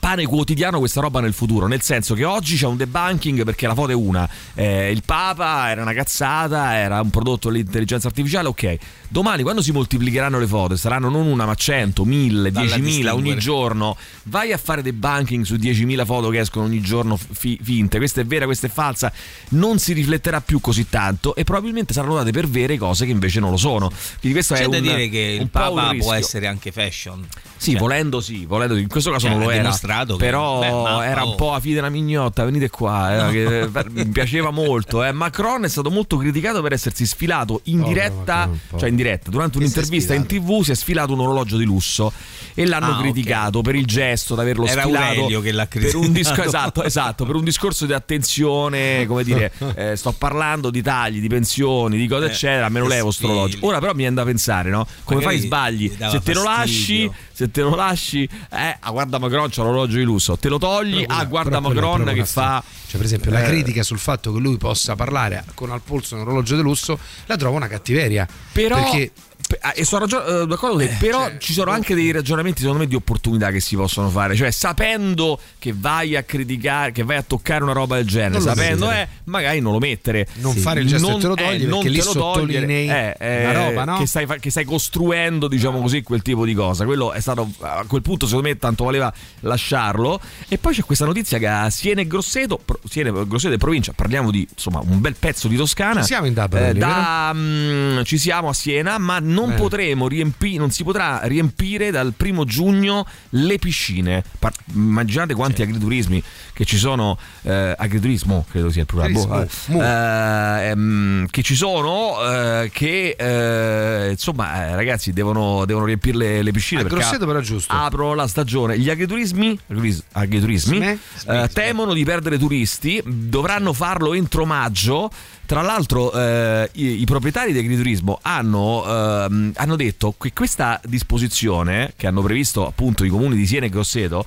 pane 0.01 0.25
quotidiano 0.25 0.79
questa 0.79 0.99
roba 0.99 1.19
nel 1.19 1.31
futuro, 1.31 1.67
nel 1.67 1.83
senso 1.83 2.15
che 2.15 2.23
oggi 2.23 2.57
c'è 2.57 2.65
un 2.65 2.75
debunking 2.75 3.43
perché 3.43 3.67
la 3.67 3.75
foto 3.75 3.91
è 3.91 3.93
una, 3.93 4.27
eh, 4.55 4.89
il 4.89 5.03
Papa 5.05 5.69
era 5.69 5.83
una 5.83 5.93
cazzata, 5.93 6.75
era 6.75 6.99
un 6.99 7.11
prodotto 7.11 7.51
dell'intelligenza 7.51 8.07
artificiale, 8.07 8.47
ok. 8.47 8.77
Domani 9.07 9.43
quando 9.43 9.61
si 9.61 9.71
moltiplicheranno 9.71 10.39
le 10.39 10.47
foto, 10.47 10.75
saranno 10.75 11.09
non 11.09 11.27
una 11.27 11.45
ma 11.45 11.53
100, 11.53 12.03
1000, 12.03 12.51
Dalla 12.51 12.77
10.000 12.77 13.09
ogni 13.11 13.37
giorno, 13.37 13.95
vai 14.23 14.51
a 14.51 14.57
fare 14.57 14.81
debunking 14.81 15.45
su 15.45 15.53
10.000 15.53 16.03
foto 16.03 16.29
che 16.29 16.39
escono 16.39 16.65
ogni 16.65 16.81
giorno 16.81 17.15
fi- 17.15 17.59
finte, 17.61 17.99
questa 17.99 18.21
è 18.21 18.25
vera, 18.25 18.45
questa 18.45 18.65
è 18.65 18.71
falsa, 18.71 19.13
non 19.49 19.77
si 19.77 19.93
rifletterà 19.93 20.41
più 20.41 20.59
così 20.59 20.89
tanto 20.89 21.35
e 21.35 21.43
probabilmente 21.43 21.93
saranno 21.93 22.15
date 22.15 22.31
per 22.31 22.49
vere 22.49 22.75
cose 22.79 23.05
che 23.05 23.11
invece 23.11 23.39
non 23.39 23.51
lo 23.51 23.57
sono. 23.57 23.89
Quindi 24.19 24.31
questo 24.31 24.55
C'è 24.55 24.63
è 24.63 24.67
da 24.67 24.77
un, 24.77 24.81
dire 24.81 25.09
che 25.09 25.37
il 25.39 25.47
Papa 25.49 25.93
può 25.95 26.11
essere 26.11 26.47
anche 26.47 26.71
fashion. 26.71 27.23
Sì, 27.61 27.75
volendo 27.75 28.21
sì, 28.21 28.45
volendo 28.47 28.73
sì. 28.73 28.81
In 28.81 28.87
questo 28.87 29.11
caso 29.11 29.27
Cioè, 29.27 29.35
non 29.35 29.43
lo 29.43 29.51
era. 29.51 29.69
che- 29.69 30.15
però 30.17 30.59
beh, 30.97 31.05
era 31.05 31.23
un 31.23 31.35
po' 31.35 31.53
a 31.53 31.59
fine 31.59 31.75
della 31.75 31.89
mignotta, 31.89 32.43
venite 32.43 32.69
qua. 32.69 33.27
eh, 33.29 33.31
che- 33.31 33.59
eh, 33.61 33.69
mi 33.89 34.05
piaceva 34.07 34.49
molto. 34.49 35.03
eh. 35.03 35.11
Macron 35.11 35.63
è 35.63 35.67
stato 35.69 35.91
molto 35.91 36.17
criticato 36.17 36.61
per 36.63 36.73
essersi 36.73 37.05
sfilato 37.05 37.61
in 37.65 37.83
diretta, 37.83 38.47
Macron, 38.47 38.79
cioè 38.79 38.89
in 38.89 38.95
diretta, 38.95 39.29
durante 39.29 39.57
Che 39.59 39.63
un'intervista 39.63 40.15
in 40.15 40.25
tv 40.25 40.63
si 40.63 40.71
è 40.71 40.75
sfilato 40.75 41.13
un 41.13 41.19
orologio 41.19 41.57
di 41.57 41.65
lusso 41.65 42.11
e 42.55 42.65
l'hanno 42.65 42.97
Ah, 42.97 42.99
criticato 43.01 43.61
per 43.61 43.75
il 43.75 43.85
gesto 43.85 44.33
di 44.33 44.41
averlo 44.41 44.65
Era 44.65 44.81
sfilato. 44.81 45.05
Aurelio 45.05 45.41
che 45.41 45.51
l'ha 45.51 45.67
per 45.67 45.95
un 45.95 46.11
disco- 46.11 46.33
criticato. 46.33 46.41
esatto, 46.47 46.83
esatto, 46.83 47.25
per 47.25 47.35
un 47.35 47.43
discorso 47.43 47.85
di 47.85 47.93
attenzione, 47.93 49.05
come 49.05 49.23
dire, 49.23 49.51
eh, 49.75 49.95
sto 49.95 50.11
parlando 50.13 50.69
di 50.71 50.81
tagli, 50.81 51.19
di 51.19 51.27
pensioni, 51.27 51.97
di 51.97 52.07
cose 52.07 52.25
Eh, 52.25 52.29
eccetera, 52.29 52.69
me 52.69 52.79
lo 52.79 52.87
levo 52.87 53.11
sto 53.11 53.27
orologio. 53.27 53.59
Ora 53.61 53.77
però 53.79 53.91
mi 53.91 53.99
viene 53.99 54.15
da 54.15 54.23
pensare, 54.23 54.69
no? 54.71 54.87
Come 55.03 55.19
Magari 55.21 55.37
fai 55.37 55.45
sbagli? 55.47 55.95
Se 56.09 56.21
te 56.21 56.33
lo 56.33 56.43
lasci, 56.43 57.11
se 57.31 57.50
te 57.51 57.61
lo 57.61 57.75
lasci, 57.75 58.23
eh, 58.23 58.77
ah, 58.79 58.91
guarda 58.91 59.19
Macron 59.19 59.49
c'ha 59.49 59.63
l'orologio 59.63 59.97
di 59.97 60.03
lusso, 60.03 60.37
te 60.37 60.49
lo 60.49 60.57
togli, 60.57 60.93
Però 60.93 61.05
quella- 61.05 61.21
ah, 61.21 61.25
guarda 61.25 61.59
Macron 61.59 62.11
che 62.13 62.25
fa. 62.25 62.63
Cioè, 62.87 62.97
per 62.97 63.05
esempio, 63.05 63.31
la 63.31 63.43
Eh, 63.43 63.47
critica 63.47 63.83
sul 63.83 63.99
fatto 63.99 64.33
che 64.33 64.39
lui 64.39 64.57
possa 64.57 64.95
parlare 64.95 65.43
con 65.53 65.69
al 65.71 65.81
polso 65.81 66.15
un 66.15 66.21
orologio 66.21 66.55
di 66.55 66.61
lusso 66.61 66.97
la 67.27 67.35
trovo 67.37 67.55
una 67.55 67.67
cattiveria. 67.67 68.27
Però. 68.51 68.75
Perché 68.75 69.11
pe- 69.13 69.30
E 69.75 69.83
sono 69.85 70.01
ragio- 70.01 70.43
eh, 70.43 70.47
d'accordo 70.47 70.77
con 70.77 70.85
te, 70.85 70.95
però 70.99 71.25
cioè, 71.27 71.37
ci 71.37 71.53
sono 71.53 71.71
anche 71.71 71.95
dei 71.95 72.11
ragionamenti 72.11 72.61
secondo 72.61 72.81
me 72.81 72.87
di 72.87 72.95
opportunità 72.95 73.51
che 73.51 73.59
si 73.59 73.75
possono 73.75 74.09
fare, 74.09 74.35
cioè 74.35 74.51
sapendo 74.51 75.39
che 75.59 75.73
vai 75.75 76.15
a 76.15 76.23
criticare, 76.23 76.91
che 76.91 77.03
vai 77.03 77.17
a 77.17 77.23
toccare 77.23 77.63
una 77.63 77.73
roba 77.73 77.95
del 77.95 78.07
genere, 78.07 78.33
Non 78.33 78.41
sapendo 78.41 78.85
mettere. 78.87 79.01
eh, 79.03 79.07
magari 79.25 79.59
non 79.59 79.73
lo 79.73 79.79
mettere, 79.79 80.27
Non 80.35 80.55
fare 80.55 80.81
il 80.81 80.87
gesto 80.87 81.17
e 81.17 81.19
te 81.19 81.27
lo 81.27 81.35
togli, 81.35 81.63
non 81.65 81.79
perché 81.81 81.89
lì 81.89 82.01
sottolinei 82.01 82.89
eh, 82.89 83.15
eh, 83.19 83.53
roba, 83.53 83.83
no? 83.85 83.97
che, 83.97 84.05
stai, 84.05 84.25
che 84.39 84.49
stai 84.49 84.65
costruendo, 84.65 85.47
diciamo 85.47 85.81
così, 85.81 86.01
quel 86.03 86.21
tipo 86.21 86.45
di 86.45 86.53
cosa. 86.53 86.85
Quello 86.85 87.11
è 87.11 87.19
stato 87.19 87.49
a 87.59 87.83
quel 87.87 88.01
punto 88.01 88.25
secondo 88.27 88.47
me 88.49 88.57
tanto 88.57 88.83
valeva 88.85 89.11
lasciarlo. 89.41 90.19
E 90.47 90.57
poi 90.57 90.73
c'è 90.73 90.83
questa 90.83 91.05
notizia 91.05 91.37
che 91.37 91.47
a 91.47 91.69
Siena 91.69 92.01
e 92.01 92.07
Grosseto, 92.07 92.59
Siena, 92.89 93.11
Grosseto 93.23 93.53
e 93.53 93.57
provincia, 93.57 93.91
parliamo 93.93 94.31
di 94.31 94.47
insomma 94.51 94.81
un 94.85 94.99
bel 95.01 95.15
pezzo 95.17 95.47
di 95.47 95.55
Toscana. 95.55 96.01
Ci 96.01 96.07
siamo 96.07 96.27
in 96.27 96.33
DAB, 96.33 96.53
Eh, 96.55 96.73
da, 96.73 97.31
mm, 97.33 98.01
ci 98.03 98.17
siamo 98.17 98.49
a 98.49 98.53
Siena, 98.53 98.97
ma 98.97 99.19
non 99.19 99.40
Bene. 99.49 99.59
potremo 99.59 100.07
riempire, 100.07 100.57
non 100.57 100.71
si 100.71 100.83
potrà 100.83 101.21
riempire 101.23 101.91
dal 101.91 102.13
primo 102.15 102.45
giugno 102.45 103.05
le 103.29 103.57
piscine. 103.57 104.23
Par- 104.39 104.53
immaginate 104.73 105.33
quanti 105.33 105.61
agriturismi 105.61 106.21
che 106.61 106.67
ci 106.67 106.77
sono, 106.77 107.17
eh, 107.41 107.73
agriturismo 107.75 108.45
credo 108.47 108.69
sia 108.69 108.81
il 108.81 108.85
plurale, 108.85 109.13
boh, 109.13 109.47
eh, 109.81 110.67
ehm, 110.69 111.25
che 111.31 111.41
ci 111.41 111.55
sono, 111.55 112.17
eh, 112.23 112.69
che 112.71 113.15
eh, 113.17 114.11
insomma 114.11 114.67
eh, 114.67 114.75
ragazzi 114.75 115.11
devono, 115.11 115.65
devono 115.65 115.85
riempire 115.85 116.17
le, 116.17 116.43
le 116.43 116.51
piscine 116.51 116.81
A 116.81 116.83
perché 116.83 116.99
Grosseto 116.99 117.25
però 117.25 117.39
giusto. 117.39 117.73
aprono 117.73 118.13
la 118.13 118.27
stagione. 118.27 118.77
Gli 118.77 118.91
agriturismi, 118.91 119.57
agrituris- 119.69 120.03
agriturismi 120.11 120.99
Sme- 121.15 121.43
eh, 121.43 121.47
temono 121.47 121.93
di 121.93 122.03
perdere 122.03 122.37
turisti, 122.37 123.01
dovranno 123.03 123.73
farlo 123.73 124.13
entro 124.13 124.45
maggio. 124.45 125.09
Tra 125.43 125.61
l'altro 125.61 126.13
eh, 126.13 126.69
i, 126.73 127.01
i 127.01 127.05
proprietari 127.05 127.51
di 127.51 127.59
agriturismo 127.59 128.19
hanno, 128.21 128.85
ehm, 128.85 129.51
hanno 129.55 129.75
detto 129.75 130.15
che 130.17 130.31
questa 130.31 130.79
disposizione 130.85 131.91
che 131.97 132.07
hanno 132.07 132.21
previsto 132.21 132.65
appunto 132.65 133.03
i 133.03 133.09
comuni 133.09 133.35
di 133.35 133.45
Siena 133.45 133.65
e 133.65 133.69
Grosseto, 133.69 134.25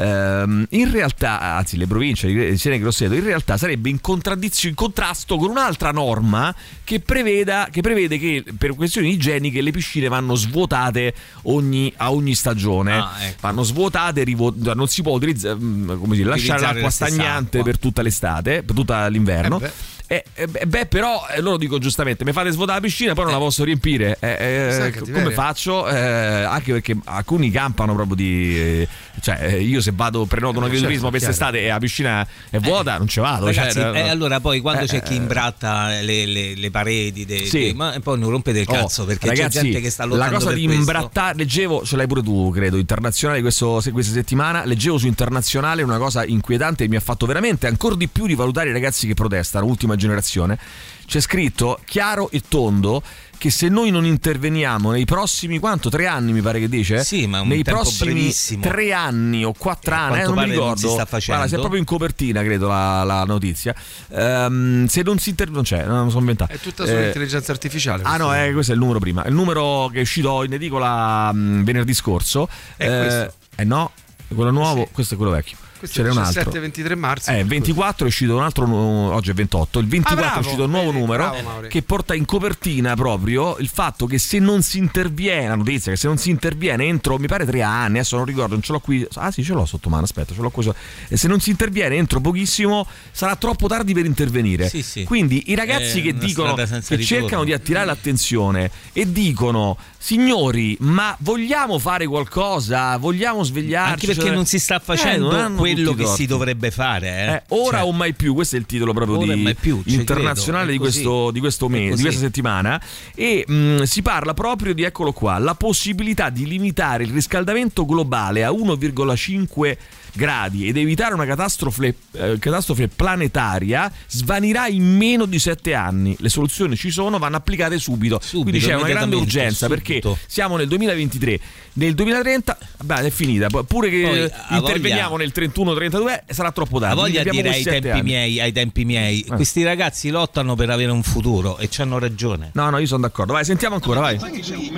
ehm, 0.00 0.66
in 0.70 0.90
realtà, 0.90 1.40
anzi 1.56 1.76
le 1.76 1.86
province 1.86 2.26
di 2.26 2.56
Siena 2.56 2.76
e 2.76 2.80
Grosseto, 2.80 3.14
in 3.14 3.22
realtà 3.24 3.56
sarebbe 3.56 3.88
in, 3.88 4.00
contraddizione- 4.00 4.70
in 4.70 4.74
contrasto 4.74 5.36
con 5.36 5.50
un'altra 5.50 5.90
norma 5.90 6.54
che, 6.84 7.00
preveda, 7.00 7.68
che 7.70 7.80
prevede 7.82 8.18
che 8.18 8.44
per 8.56 8.74
questioni 8.74 9.10
igieniche 9.12 9.60
le 9.60 9.70
piscine 9.70 10.08
vanno 10.08 10.34
svuotate 10.34 11.14
ogni- 11.42 11.92
a 11.96 12.12
ogni 12.12 12.34
stagione. 12.34 12.96
Ah, 12.96 13.16
ecco. 13.20 13.36
Vanno 13.40 13.62
svuotate, 13.62 14.24
rivo- 14.24 14.54
non 14.56 14.88
si 14.88 15.02
può 15.02 15.12
utilizzare, 15.14 15.56
mm, 15.60 15.98
come 16.00 16.16
dire, 16.16 16.28
lasciare 16.28 16.60
l'acqua 16.60 16.82
la 16.82 16.90
stagnante 16.90 17.58
acqua. 17.58 17.62
per 17.70 17.78
tutta 17.78 18.02
l'estate, 18.02 18.62
per 18.62 18.74
tutta 18.74 19.06
l'inverno. 19.08 19.60
Eh. 19.60 19.70
Eh, 20.12 20.24
eh, 20.34 20.48
beh, 20.66 20.86
però 20.86 21.24
eh, 21.32 21.40
loro 21.40 21.56
dico 21.56 21.78
giustamente: 21.78 22.24
mi 22.24 22.32
fate 22.32 22.50
svuotare 22.50 22.80
la 22.80 22.84
piscina, 22.84 23.14
poi 23.14 23.24
non 23.26 23.32
la 23.34 23.38
posso 23.38 23.62
riempire. 23.62 24.16
Eh, 24.18 24.90
eh, 24.92 25.00
come 25.12 25.30
faccio? 25.30 25.86
Eh, 25.88 25.96
anche 25.96 26.72
perché 26.72 26.96
alcuni 27.04 27.48
campano 27.52 27.94
proprio 27.94 28.16
di. 28.16 28.58
eh, 28.60 28.88
cioè, 29.20 29.38
eh, 29.40 29.60
io 29.62 29.80
se 29.80 29.92
vado 29.94 30.24
prenoto 30.24 30.58
un 30.58 30.64
Eh, 30.64 30.66
agriturismo 30.66 31.10
certo, 31.10 31.10
per 31.10 31.20
quest'estate 31.26 31.64
e 31.64 31.68
la 31.68 31.78
piscina 31.78 32.26
è 32.50 32.58
vuota, 32.58 32.98
non 32.98 33.06
ci 33.06 33.20
vado. 33.20 33.44
Ragazzi, 33.46 33.78
cioè, 33.78 33.96
eh, 33.98 34.02
no. 34.02 34.10
allora 34.10 34.40
poi 34.40 34.58
quando 34.60 34.82
Eh, 34.82 34.86
c'è 34.88 35.00
chi 35.00 35.12
eh, 35.12 35.16
imbratta 35.16 36.00
le, 36.00 36.26
le- 36.26 36.54
le 36.56 36.70
pareti, 36.72 37.24
dei- 37.24 37.46
Sì. 37.46 37.58
dei- 37.60 37.74
ma 37.74 37.94
poi 38.02 38.18
non 38.18 38.30
rompete 38.30 38.58
il 38.60 38.66
Oh, 38.68 38.72
cazzo 38.72 39.04
perché 39.04 39.28
ragazzi, 39.28 39.58
c'è 39.58 39.62
gente 39.62 39.80
che 39.80 39.90
sta 39.90 40.06
la 40.06 40.14
lottando 40.14 40.34
cosa 40.38 40.46
per 40.48 40.56
di 40.56 40.64
imbrattare 40.64 41.36
leggevo 41.38 41.84
ce 41.84 41.94
l'hai 41.96 42.06
pure 42.08 42.22
tu 42.22 42.50
credo 42.50 42.78
internazionale 42.78 43.40
questo- 43.42 43.80
questa 43.92 44.12
settimana 44.12 44.64
leggevo 44.64 44.98
su 44.98 45.06
internazionale 45.06 45.82
una 45.82 45.98
cosa 45.98 46.24
inquietante 46.24 46.82
che 46.84 46.90
mi 46.90 46.96
ha 46.96 47.00
fatto 47.00 47.26
veramente 47.26 47.66
ancora 47.68 47.94
di 47.94 48.08
più 48.08 48.24
rivalutare 48.26 48.70
i 48.70 48.72
ragazzi 48.72 49.06
che 49.06 49.14
protestano 49.14 49.66
ultima 49.66 49.96
generazione 50.00 50.58
c'è 51.06 51.20
scritto 51.20 51.80
chiaro 51.84 52.30
e 52.30 52.40
tondo 52.46 53.02
che 53.36 53.50
se 53.50 53.68
noi 53.68 53.90
non 53.90 54.04
interveniamo 54.04 54.90
nei 54.92 55.04
prossimi 55.06 55.58
quanto 55.58 55.88
tre 55.88 56.06
anni 56.06 56.32
mi 56.32 56.40
pare 56.42 56.60
che 56.60 56.68
dice 56.68 57.02
Sì, 57.02 57.26
ma 57.26 57.40
un 57.40 57.48
nei 57.48 57.62
tempo 57.62 57.80
prossimi 57.80 58.12
brevissimo. 58.12 58.62
tre 58.62 58.92
anni 58.92 59.44
o 59.44 59.52
quattro 59.56 59.94
Eh, 59.94 59.98
anni 59.98 60.20
eh, 60.20 60.22
non 60.24 60.28
mi 60.28 60.34
pare 60.34 60.46
non 60.46 60.56
ricordo 60.56 60.86
si 60.88 60.92
sta 60.92 61.06
facendo. 61.06 61.40
Guarda, 61.40 61.56
proprio 61.58 61.80
in 61.80 61.86
copertina 61.86 62.42
credo 62.42 62.68
la, 62.68 63.02
la 63.04 63.24
notizia 63.24 63.74
Ehm, 64.10 64.86
se 64.86 65.02
non 65.02 65.18
si 65.18 65.30
interviene 65.30 65.62
non 65.62 65.64
c'è 65.80 65.86
non 65.86 66.04
lo 66.04 66.08
sono 66.10 66.20
inventato 66.20 66.52
è 66.52 66.58
tutta 66.58 66.84
Eh, 66.84 66.86
sull'intelligenza 66.86 67.50
artificiale. 67.52 68.02
Ah 68.04 68.16
no, 68.18 68.26
questa- 68.26 68.44
eh, 68.44 68.52
questo 68.52 68.72
è 68.72 68.74
il 68.74 68.80
numero 68.80 68.98
prima. 68.98 69.24
Il 69.24 69.34
numero 69.34 69.88
che 69.92 69.98
è 69.98 70.02
uscito 70.02 70.44
in 70.44 70.52
edicola 70.52 71.32
mh, 71.32 71.64
venerdì 71.64 71.94
scorso. 71.94 72.48
È 72.76 72.86
questo. 72.86 73.34
Eh 73.56 73.64
no, 73.64 73.90
quello 74.28 74.50
nuovo, 74.50 74.84
Sì. 74.84 74.88
questo 74.92 75.14
è 75.14 75.16
quello 75.16 75.32
vecchio. 75.32 75.56
Questo 75.80 75.96
Ce 75.96 76.02
è 76.02 76.04
n'è 76.04 76.10
il 76.12 76.18
un 76.18 76.24
altro. 76.24 76.50
17-23 76.52 76.96
marzo. 76.98 77.30
Eh, 77.30 77.42
24 77.44 78.04
è 78.04 78.08
uscito 78.08 78.36
un 78.36 78.42
altro, 78.42 78.68
oggi 78.74 79.30
è 79.30 79.32
28, 79.34 79.78
il 79.78 79.86
24 79.88 80.24
Ah, 80.24 80.28
bravo, 80.28 80.36
è 80.36 80.44
uscito 80.44 80.64
un 80.64 80.70
nuovo 80.70 80.86
vedi, 80.90 80.98
numero 81.00 81.30
bravo, 81.30 81.66
che 81.68 81.82
porta 81.82 82.14
in 82.14 82.24
copertina 82.26 82.94
proprio 82.94 83.56
il 83.58 83.68
fatto 83.68 84.04
che 84.04 84.18
se 84.18 84.38
non 84.38 84.60
si 84.62 84.76
interviene, 84.78 85.48
la 85.48 85.54
notizia 85.54 85.90
che 85.90 85.96
se 85.98 86.06
non 86.06 86.18
si 86.18 86.28
interviene 86.28 86.84
entro, 86.84 87.18
mi 87.18 87.26
pare 87.26 87.46
tre 87.46 87.62
anni, 87.62 87.96
adesso 87.98 88.16
non 88.16 88.26
ricordo, 88.26 88.52
non 88.52 88.62
ce 88.62 88.72
l'ho 88.72 88.80
qui, 88.80 89.06
ah 89.14 89.30
sì 89.30 89.42
ce 89.42 89.54
l'ho 89.54 89.64
sotto 89.64 89.88
mano, 89.88 90.04
aspetta, 90.04 90.34
ce 90.34 90.40
l'ho 90.42 90.50
qui, 90.50 90.70
e 91.08 91.16
se 91.16 91.26
non 91.28 91.40
si 91.40 91.48
interviene 91.50 91.96
entro 91.96 92.20
pochissimo 92.20 92.86
sarà 93.10 93.34
troppo 93.36 93.66
tardi 93.66 93.94
per 93.94 94.04
intervenire. 94.04 94.68
Sì, 94.68 94.82
sì. 94.82 95.04
Quindi 95.04 95.44
i 95.46 95.54
ragazzi 95.54 96.00
È 96.00 96.02
che 96.02 96.10
una 96.10 96.18
dicono, 96.24 96.54
che 96.54 96.64
ritorno. 96.64 97.04
cercano 97.04 97.44
di 97.44 97.52
attirare 97.54 97.86
l'attenzione 97.86 98.70
e 98.92 99.10
dicono 99.10 99.76
signori 100.02 100.76
ma 100.80 101.14
vogliamo 101.20 101.78
fare 101.78 102.06
qualcosa 102.06 102.96
vogliamo 102.96 103.42
svegliarci 103.44 103.92
Anche 103.92 104.06
perché 104.06 104.22
Cioè, 104.22 104.34
non 104.34 104.46
si 104.46 104.58
sta 104.58 104.76
eh, 104.76 104.80
facendo 104.82 105.30
non 105.30 105.40
hanno 105.40 105.60
quello 105.74 105.94
che 105.94 106.06
si 106.06 106.26
dovrebbe 106.26 106.70
fare. 106.70 107.08
Eh. 107.08 107.32
Eh, 107.32 107.42
ora 107.48 107.78
Cioè, 107.78 107.88
o 107.88 107.92
mai 107.92 108.14
più, 108.14 108.34
questo 108.34 108.56
è 108.56 108.58
il 108.58 108.66
titolo 108.66 108.92
proprio 108.92 109.18
di- 109.18 109.56
più, 109.58 109.82
internazionale 109.86 110.66
credo, 110.66 110.84
di, 110.84 110.90
questo, 110.90 111.30
di, 111.30 111.40
questo 111.40 111.68
mese, 111.68 111.96
di 111.96 112.02
questa 112.02 112.20
settimana 112.20 112.80
e 113.14 113.44
mh, 113.46 113.82
si 113.82 114.02
parla 114.02 114.34
proprio 114.34 114.74
di, 114.74 114.82
eccolo 114.82 115.12
qua, 115.12 115.38
la 115.38 115.54
possibilità 115.54 116.30
di 116.30 116.46
limitare 116.46 117.04
il 117.04 117.10
riscaldamento 117.10 117.84
globale 117.84 118.44
a 118.44 118.50
1,5 118.50 119.76
gradi 120.12 120.66
ed 120.66 120.76
evitare 120.76 121.14
una 121.14 121.24
catastrofe, 121.24 121.94
eh, 122.12 122.36
catastrofe 122.38 122.88
planetaria 122.88 123.90
svanirà 124.08 124.66
in 124.68 124.96
meno 124.96 125.26
di 125.26 125.38
7 125.38 125.74
anni. 125.74 126.16
Le 126.18 126.28
soluzioni 126.28 126.76
ci 126.76 126.90
sono, 126.90 127.18
vanno 127.18 127.36
applicate 127.36 127.78
subito. 127.78 128.20
Quindi 128.30 128.58
c'è 128.58 128.74
una 128.74 128.88
grande 128.88 129.16
urgenza 129.16 129.68
perché 129.68 130.00
subito. 130.00 130.18
siamo 130.26 130.56
nel 130.56 130.68
2023, 130.68 131.40
nel 131.74 131.94
2030 131.94 132.58
beh, 132.82 133.00
è 133.06 133.10
finita, 133.10 133.48
pure 133.48 133.90
che 133.90 134.30
Poi, 134.48 134.56
interveniamo 134.58 135.16
nel 135.16 135.32
31-32 135.64 136.20
sarà 136.28 136.52
troppo 136.52 136.78
tardi. 136.78 136.96
voglia 136.96 137.22
Quindi 137.22 137.42
di 137.42 137.42
dire 137.42 137.54
ai 137.54 137.62
tempi, 137.62 138.02
miei, 138.02 138.40
ai 138.40 138.52
tempi 138.52 138.84
miei, 138.84 139.24
questi 139.24 139.62
ragazzi 139.62 140.10
lottano 140.10 140.54
per 140.54 140.70
avere 140.70 140.90
un 140.90 141.02
futuro 141.02 141.58
e 141.58 141.68
ci 141.68 141.82
hanno 141.82 141.98
ragione. 141.98 142.50
No, 142.54 142.70
no, 142.70 142.78
io 142.78 142.86
sono 142.86 143.02
d'accordo. 143.02 143.32
Vai, 143.32 143.44
sentiamo 143.44 143.74
ancora, 143.76 144.00
vai. 144.00 144.18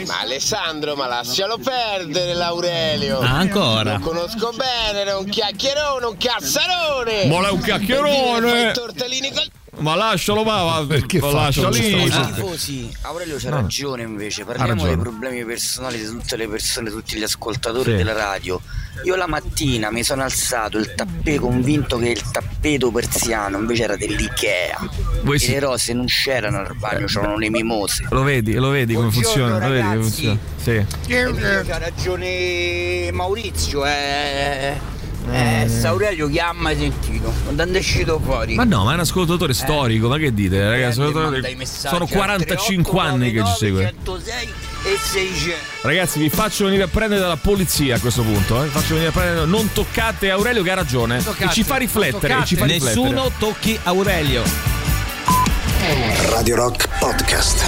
Ma 0.05 0.21
Alessandro, 0.21 0.95
ma 0.95 1.07
lascialo 1.07 1.59
perdere 1.59 2.35
l'Aurelio. 2.35 3.19
Ah, 3.19 3.39
ancora? 3.39 3.95
Lo 3.95 4.01
conosco 4.01 4.53
bene, 4.53 5.05
è 5.05 5.17
un 5.17 5.27
chiacchierone, 5.27 6.07
un 6.07 6.17
cazzarone. 6.17 7.27
Ma 7.27 7.49
è 7.49 7.51
un 7.51 7.61
chiacchierone. 7.61 8.73
Tortellini 8.73 9.33
col 9.33 9.51
Ma 9.79 9.95
lascialo, 9.95 10.43
va, 10.43 10.63
va 10.65 10.85
Perché 10.87 11.19
ma 11.19 11.29
fa 11.31 11.33
lascia 11.45 11.71
lì. 11.71 11.81
tifosi, 11.81 12.95
Aurelio 13.03 13.37
c'ha 13.39 13.49
No. 13.49 13.57
ragione 13.57 14.03
invece, 14.03 14.45
parliamo 14.45 14.73
ragione. 14.73 14.89
dei 14.95 14.99
problemi 15.03 15.45
personali 15.47 15.99
di 15.99 16.05
tutte 16.05 16.37
le 16.37 16.47
persone, 16.47 16.91
tutti 16.91 17.17
gli 17.17 17.23
ascoltatori 17.23 17.91
Sì. 17.93 17.97
della 17.97 18.13
radio. 18.13 18.61
Io 19.05 19.17
la 19.17 19.27
mattina 19.27 19.91
mi 19.91 20.03
sono 20.05 20.23
alzato 20.23 20.77
il 20.77 20.93
tappè 20.95 21.37
convinto 21.37 21.97
che 21.97 22.11
il 22.11 22.23
tappeto 22.31 22.91
persiano 22.91 23.57
invece 23.57 23.85
era 23.85 23.97
dell'Ikea. 23.97 24.79
Voi 25.23 25.37
e 25.37 25.39
sì. 25.39 25.51
le 25.53 25.61
rose 25.61 25.95
non 25.95 26.05
c'erano 26.05 26.59
al 26.59 26.77
bagno, 26.77 27.07
c'erano 27.07 27.39
le 27.39 27.49
mimose. 27.49 28.07
Lo 28.11 28.23
vedi, 28.23 28.53
lo 28.53 28.69
vedi 28.69 28.93
come 28.93 29.11
funziona? 29.11 29.55
Lo 29.59 29.69
vedi 29.73 29.81
come 29.83 29.95
ragazzi. 29.95 30.39
funziona? 30.61 30.87
Sì. 31.07 31.67
C'ha 31.67 31.79
ragione 31.79 33.11
Maurizio, 33.11 33.87
eh. 33.87 35.01
Eh, 35.31 35.69
Saurelio 35.69 36.29
che 36.29 36.41
ha 36.41 36.53
mai 36.53 36.77
sentito, 36.77 37.33
quando 37.45 37.63
è 37.63 37.79
uscito 37.79 38.21
fuori. 38.23 38.55
Ma 38.55 38.65
no, 38.65 38.85
ma 38.85 38.93
è 38.93 38.95
un 38.95 39.01
ascoltatore 39.01 39.55
storico, 39.55 40.09
ma 40.09 40.19
che 40.19 40.35
dite, 40.35 40.69
ragazzi? 40.69 41.01
E 41.01 41.51
i 41.51 41.55
messaggi 41.55 41.89
Sono 41.89 42.05
al 42.05 42.11
45 42.11 43.01
anni 43.01 43.33
che 43.33 43.45
ci 43.45 43.53
segue. 43.57 43.95
106 44.05 44.49
e 44.85 44.99
600. 45.01 45.57
Ragazzi, 45.83 46.19
vi 46.19 46.29
faccio 46.29 46.65
venire 46.65 46.83
a 46.83 46.89
prendere 46.89 47.21
dalla 47.21 47.37
polizia 47.37 47.97
a 47.97 47.99
questo 48.01 48.23
punto. 48.23 48.61
Eh. 48.63 48.65
Vi 48.65 48.71
Faccio 48.71 48.95
venire 48.95 49.09
a 49.09 49.13
prendere. 49.13 49.47
Non 49.47 49.71
toccate 49.73 50.31
Aurelio 50.31 50.63
che 50.63 50.71
ha 50.71 50.75
ragione. 50.75 51.23
Toccate, 51.23 51.45
e 51.45 51.51
ci 51.51 51.63
fa 51.63 51.77
riflettere. 51.77 52.39
E 52.39 52.45
ci 52.45 52.57
fa 52.57 52.65
riflettere. 52.65 53.01
Nessuno 53.01 53.31
tocchi 53.39 53.79
Aurelio. 53.85 54.43
Radio 56.31 56.57
Rock 56.57 56.89
Podcast. 56.99 57.65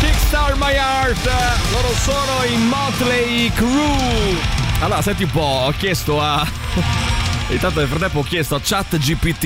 Kickstart 0.00 0.56
My 0.56 0.74
Heart, 0.74 1.30
loro 1.72 1.88
sono 1.94 2.44
in 2.44 2.66
Motley 2.68 3.50
Crue. 3.54 4.71
Allora, 4.82 5.00
senti 5.00 5.22
un 5.22 5.30
po', 5.30 5.40
ho 5.40 5.70
chiesto 5.70 6.20
a. 6.20 7.21
Intanto 7.52 7.80
nel 7.80 7.88
frattempo 7.88 8.20
ho 8.20 8.22
chiesto 8.22 8.54
a 8.54 8.60
ChatGPT 8.62 9.44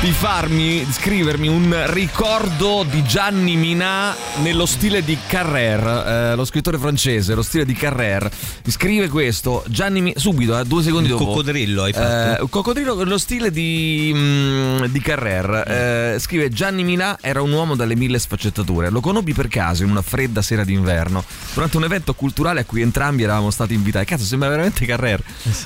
di 0.00 0.12
farmi, 0.12 0.84
di 0.84 0.92
scrivermi 0.92 1.48
un 1.48 1.76
ricordo 1.88 2.86
di 2.88 3.02
Gianni 3.02 3.56
Minà 3.56 4.14
nello 4.42 4.64
stile 4.64 5.02
di 5.02 5.18
Carrer, 5.26 6.32
eh, 6.32 6.34
lo 6.36 6.44
scrittore 6.44 6.78
francese, 6.78 7.34
lo 7.34 7.42
stile 7.42 7.64
di 7.64 7.72
Carrer. 7.74 8.30
Mi 8.64 8.70
scrive 8.70 9.08
questo, 9.08 9.64
Gianni 9.66 10.00
Minà, 10.00 10.18
subito, 10.20 10.56
eh, 10.56 10.64
due 10.64 10.84
secondi 10.84 11.08
Il 11.08 11.16
dopo. 11.16 11.26
coccodrillo 11.26 11.82
hai 11.82 11.92
fatto? 11.92 12.38
Eh, 12.38 12.42
un 12.42 12.48
coccodrillo 12.48 13.02
lo 13.02 13.18
stile 13.18 13.50
di, 13.50 14.12
mm, 14.14 14.84
di 14.84 15.00
Carrer. 15.00 16.14
Eh, 16.14 16.18
scrive 16.20 16.48
Gianni 16.50 16.84
Minà 16.84 17.18
era 17.20 17.42
un 17.42 17.50
uomo 17.50 17.74
dalle 17.74 17.96
mille 17.96 18.20
sfaccettature. 18.20 18.90
Lo 18.90 19.00
conobbi 19.00 19.32
per 19.34 19.48
caso 19.48 19.82
in 19.82 19.90
una 19.90 20.02
fredda 20.02 20.40
sera 20.42 20.62
d'inverno 20.62 21.24
durante 21.52 21.76
un 21.76 21.82
evento 21.82 22.14
culturale 22.14 22.60
a 22.60 22.64
cui 22.64 22.82
entrambi 22.82 23.24
eravamo 23.24 23.50
stati 23.50 23.74
invitati. 23.74 24.04
Cazzo, 24.04 24.24
sembra 24.24 24.48
veramente 24.48 24.86
Carrer. 24.86 25.20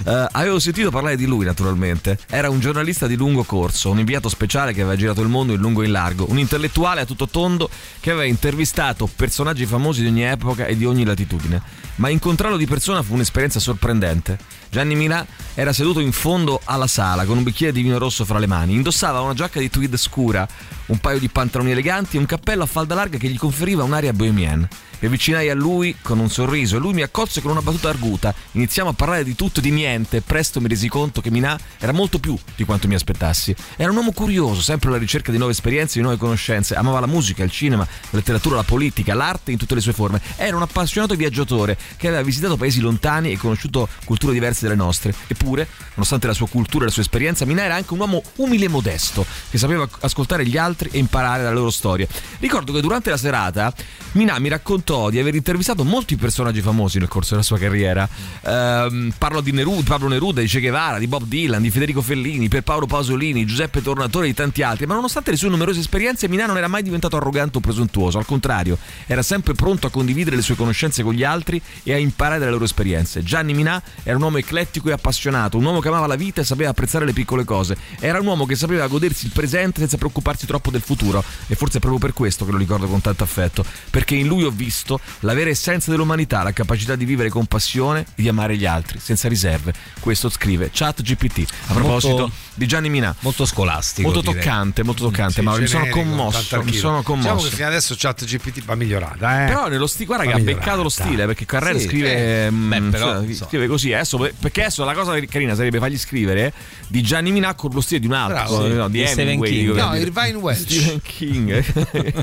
Eh, 0.06 0.26
avevo 0.32 0.58
sentito 0.58 0.90
parlare 0.90 1.16
di 1.16 1.26
lui, 1.26 1.41
naturalmente. 1.44 2.18
Era 2.28 2.48
un 2.50 2.60
giornalista 2.60 3.06
di 3.06 3.16
lungo 3.16 3.44
corso, 3.44 3.90
un 3.90 3.98
inviato 3.98 4.28
speciale 4.28 4.72
che 4.72 4.80
aveva 4.80 4.96
girato 4.96 5.20
il 5.20 5.28
mondo 5.28 5.52
in 5.52 5.60
lungo 5.60 5.82
e 5.82 5.86
in 5.86 5.92
largo, 5.92 6.26
un 6.28 6.38
intellettuale 6.38 7.02
a 7.02 7.06
tutto 7.06 7.28
tondo 7.28 7.68
che 8.00 8.10
aveva 8.10 8.24
intervistato 8.24 9.08
personaggi 9.14 9.66
famosi 9.66 10.02
di 10.02 10.08
ogni 10.08 10.24
epoca 10.24 10.66
e 10.66 10.76
di 10.76 10.84
ogni 10.84 11.04
latitudine. 11.04 11.62
Ma 11.96 12.08
incontrarlo 12.08 12.56
di 12.56 12.66
persona 12.66 13.02
fu 13.02 13.14
un'esperienza 13.14 13.60
sorprendente. 13.60 14.38
Gianni 14.70 14.94
Minà 14.94 15.26
era 15.54 15.72
seduto 15.72 16.00
in 16.00 16.12
fondo 16.12 16.60
alla 16.64 16.86
sala 16.86 17.24
con 17.24 17.36
un 17.36 17.42
bicchiere 17.42 17.72
di 17.72 17.82
vino 17.82 17.98
rosso 17.98 18.24
fra 18.24 18.38
le 18.38 18.46
mani. 18.46 18.74
Indossava 18.74 19.20
una 19.20 19.34
giacca 19.34 19.60
di 19.60 19.68
tweed 19.68 19.96
scura, 19.96 20.48
un 20.86 20.98
paio 20.98 21.18
di 21.18 21.28
pantaloni 21.28 21.72
eleganti 21.72 22.16
e 22.16 22.18
un 22.18 22.26
cappello 22.26 22.62
a 22.62 22.66
falda 22.66 22.94
larga 22.94 23.18
che 23.18 23.28
gli 23.28 23.38
conferiva 23.38 23.84
un'aria 23.84 24.12
bohemienne. 24.12 24.68
Mi 25.02 25.08
avvicinai 25.08 25.50
a 25.50 25.54
lui 25.56 25.96
con 26.00 26.20
un 26.20 26.30
sorriso 26.30 26.76
e 26.76 26.78
lui 26.78 26.92
mi 26.92 27.02
accolse 27.02 27.42
con 27.42 27.50
una 27.50 27.60
battuta 27.60 27.88
arguta. 27.88 28.32
Iniziamo 28.52 28.90
a 28.90 28.92
parlare 28.92 29.24
di 29.24 29.34
tutto 29.34 29.58
e 29.58 29.62
di 29.62 29.72
niente 29.72 30.18
e 30.18 30.20
presto 30.20 30.60
mi 30.60 30.68
resi 30.68 30.86
conto 30.86 31.20
che 31.20 31.28
Minà 31.28 31.58
era 31.80 31.90
molto 31.90 32.20
più 32.20 32.38
di 32.54 32.62
quanto 32.62 32.86
mi 32.86 32.94
aspettassi. 32.94 33.52
Era 33.74 33.90
un 33.90 33.96
uomo 33.96 34.12
curioso, 34.12 34.60
sempre 34.60 34.90
alla 34.90 34.98
ricerca 34.98 35.32
di 35.32 35.38
nuove 35.38 35.54
esperienze, 35.54 35.94
di 35.94 36.02
nuove 36.02 36.18
conoscenze. 36.18 36.76
Amava 36.76 37.00
la 37.00 37.08
musica, 37.08 37.42
il 37.42 37.50
cinema, 37.50 37.82
la 37.82 38.18
letteratura, 38.18 38.54
la 38.54 38.62
politica, 38.62 39.12
l'arte 39.12 39.50
in 39.50 39.58
tutte 39.58 39.74
le 39.74 39.80
sue 39.80 39.92
forme. 39.92 40.20
Era 40.36 40.54
un 40.54 40.62
appassionato 40.62 41.16
viaggiatore 41.16 41.76
che 41.96 42.06
aveva 42.06 42.22
visitato 42.22 42.56
paesi 42.56 42.78
lontani 42.78 43.32
e 43.32 43.36
conosciuto 43.36 43.88
culture 44.04 44.32
diverse 44.32 44.66
dalle 44.66 44.76
nostre. 44.76 45.12
Eppure, 45.26 45.66
nonostante 45.94 46.28
la 46.28 46.32
sua 46.32 46.46
cultura 46.46 46.84
e 46.84 46.86
la 46.86 46.92
sua 46.92 47.02
esperienza, 47.02 47.44
Minà 47.44 47.64
era 47.64 47.74
anche 47.74 47.92
un 47.92 47.98
uomo 47.98 48.22
umile 48.36 48.66
e 48.66 48.68
modesto 48.68 49.26
che 49.50 49.58
sapeva 49.58 49.88
ascoltare 49.98 50.46
gli 50.46 50.56
altri 50.56 50.90
e 50.92 50.98
imparare 50.98 51.42
dalle 51.42 51.56
loro 51.56 51.70
storie. 51.70 52.06
Ricordo 52.38 52.72
che 52.72 52.80
durante 52.80 53.10
la 53.10 53.16
serata 53.16 53.74
Minà 54.12 54.38
mi 54.38 54.48
raccontò 54.48 54.90
di 54.92 55.18
aver 55.18 55.34
intervistato 55.34 55.84
molti 55.84 56.16
personaggi 56.16 56.60
famosi 56.60 56.98
nel 56.98 57.08
corso 57.08 57.30
della 57.30 57.42
sua 57.42 57.58
carriera. 57.58 58.06
Ehm, 58.42 59.12
parlo 59.16 59.40
di 59.40 59.50
Neruda, 59.50 59.82
Pablo 59.84 60.08
Neruda, 60.08 60.40
di 60.42 60.46
Che 60.46 60.60
Guevara, 60.60 60.98
di 60.98 61.06
Bob 61.06 61.24
Dylan, 61.24 61.62
di 61.62 61.70
Federico 61.70 62.02
Fellini, 62.02 62.48
per 62.48 62.62
Paolo 62.62 62.86
Pasolini, 62.86 63.46
Giuseppe 63.46 63.80
Tornatore 63.80 64.26
e 64.26 64.28
di 64.28 64.34
tanti 64.34 64.62
altri. 64.62 64.84
Ma 64.86 64.94
nonostante 64.94 65.30
le 65.30 65.38
sue 65.38 65.48
numerose 65.48 65.80
esperienze, 65.80 66.28
Minà 66.28 66.44
non 66.46 66.58
era 66.58 66.68
mai 66.68 66.82
diventato 66.82 67.16
arrogante 67.16 67.58
o 67.58 67.60
presuntuoso. 67.60 68.18
Al 68.18 68.26
contrario, 68.26 68.76
era 69.06 69.22
sempre 69.22 69.54
pronto 69.54 69.86
a 69.86 69.90
condividere 69.90 70.36
le 70.36 70.42
sue 70.42 70.56
conoscenze 70.56 71.02
con 71.02 71.14
gli 71.14 71.24
altri 71.24 71.60
e 71.82 71.94
a 71.94 71.96
imparare 71.96 72.38
dalle 72.38 72.50
loro 72.50 72.64
esperienze. 72.64 73.22
Gianni 73.22 73.54
Minà 73.54 73.82
era 74.02 74.16
un 74.16 74.22
uomo 74.22 74.36
eclettico 74.36 74.90
e 74.90 74.92
appassionato, 74.92 75.56
un 75.56 75.64
uomo 75.64 75.80
che 75.80 75.88
amava 75.88 76.06
la 76.06 76.16
vita 76.16 76.42
e 76.42 76.44
sapeva 76.44 76.70
apprezzare 76.70 77.06
le 77.06 77.12
piccole 77.12 77.44
cose. 77.44 77.76
Era 77.98 78.20
un 78.20 78.26
uomo 78.26 78.44
che 78.44 78.56
sapeva 78.56 78.86
godersi 78.88 79.24
il 79.26 79.32
presente 79.32 79.80
senza 79.80 79.96
preoccuparsi 79.96 80.44
troppo 80.44 80.70
del 80.70 80.82
futuro. 80.82 81.24
E 81.46 81.54
forse 81.54 81.78
è 81.78 81.80
proprio 81.80 82.00
per 82.00 82.12
questo 82.12 82.44
che 82.44 82.50
lo 82.52 82.58
ricordo 82.58 82.86
con 82.86 83.00
tanto 83.00 83.24
affetto. 83.24 83.64
Perché 83.90 84.14
in 84.16 84.26
lui 84.26 84.44
ho 84.44 84.50
visto 84.50 84.81
la 85.20 85.34
vera 85.34 85.50
essenza 85.50 85.90
dell'umanità, 85.90 86.42
la 86.42 86.52
capacità 86.52 86.96
di 86.96 87.04
vivere 87.04 87.28
con 87.28 87.46
passione 87.46 88.00
e 88.00 88.22
di 88.22 88.28
amare 88.28 88.56
gli 88.56 88.66
altri, 88.66 88.98
senza 88.98 89.28
riserve. 89.28 89.72
Questo 90.00 90.28
scrive 90.28 90.70
ChatGPT. 90.72 91.44
A 91.66 91.72
proposito 91.74 92.30
di 92.54 92.66
Gianni 92.66 92.88
Minà. 92.90 93.14
Molto 93.20 93.44
scolastico. 93.44 94.08
Molto 94.10 94.20
direi. 94.22 94.42
toccante, 94.44 94.82
molto 94.82 95.04
toccante. 95.04 95.34
Sì, 95.34 95.40
Mauro, 95.42 95.60
mi 95.62 95.66
sono 95.66 95.86
commosso. 95.88 96.62
Mi 96.62 96.72
sono 96.72 97.02
commosso. 97.02 97.28
Diciamo 97.32 97.48
che 97.48 97.54
fino 97.56 97.66
adesso 97.68 97.94
chat 97.96 98.24
GPT 98.24 98.64
va 98.64 98.74
migliorata, 98.74 99.44
eh. 99.44 99.46
Però 99.48 99.68
nello 99.68 99.86
stile, 99.86 100.06
guarda 100.06 100.24
che 100.24 100.30
Va 100.30 100.36
ha 100.36 100.38
migliorata. 100.40 100.64
beccato 100.64 100.82
lo 100.82 100.88
stile 100.88 101.26
perché 101.26 101.44
Carrera 101.46 101.78
Sì, 101.78 101.86
scrive, 101.86 102.46
eh, 102.46 102.50
beh, 102.50 102.80
però, 102.90 103.12
cioè, 103.14 103.26
insomma. 103.26 103.48
scrive 103.48 103.66
così. 103.66 103.92
Adesso, 103.92 104.18
perché 104.38 104.60
adesso 104.62 104.84
la 104.84 104.92
cosa 104.94 105.18
carina 105.26 105.54
sarebbe 105.54 105.78
fargli 105.78 105.98
scrivere 105.98 106.52
di 106.88 107.02
Gianni 107.02 107.32
Minà 107.32 107.54
con 107.54 107.70
lo 107.72 107.80
stile 107.80 108.00
di 108.00 108.06
un 108.06 108.12
altro, 108.12 108.34
Bravo, 108.34 108.66
no, 108.68 108.88
di 108.88 108.98
Di 108.98 109.06
Stephen 109.06 109.26
Hemingway. 109.28 109.50
King. 109.50 109.74
No. 109.74 109.94
Irvine 109.96 110.34
Welsh. 110.36 110.60
Stephen 110.60 111.00
King. 111.02 111.64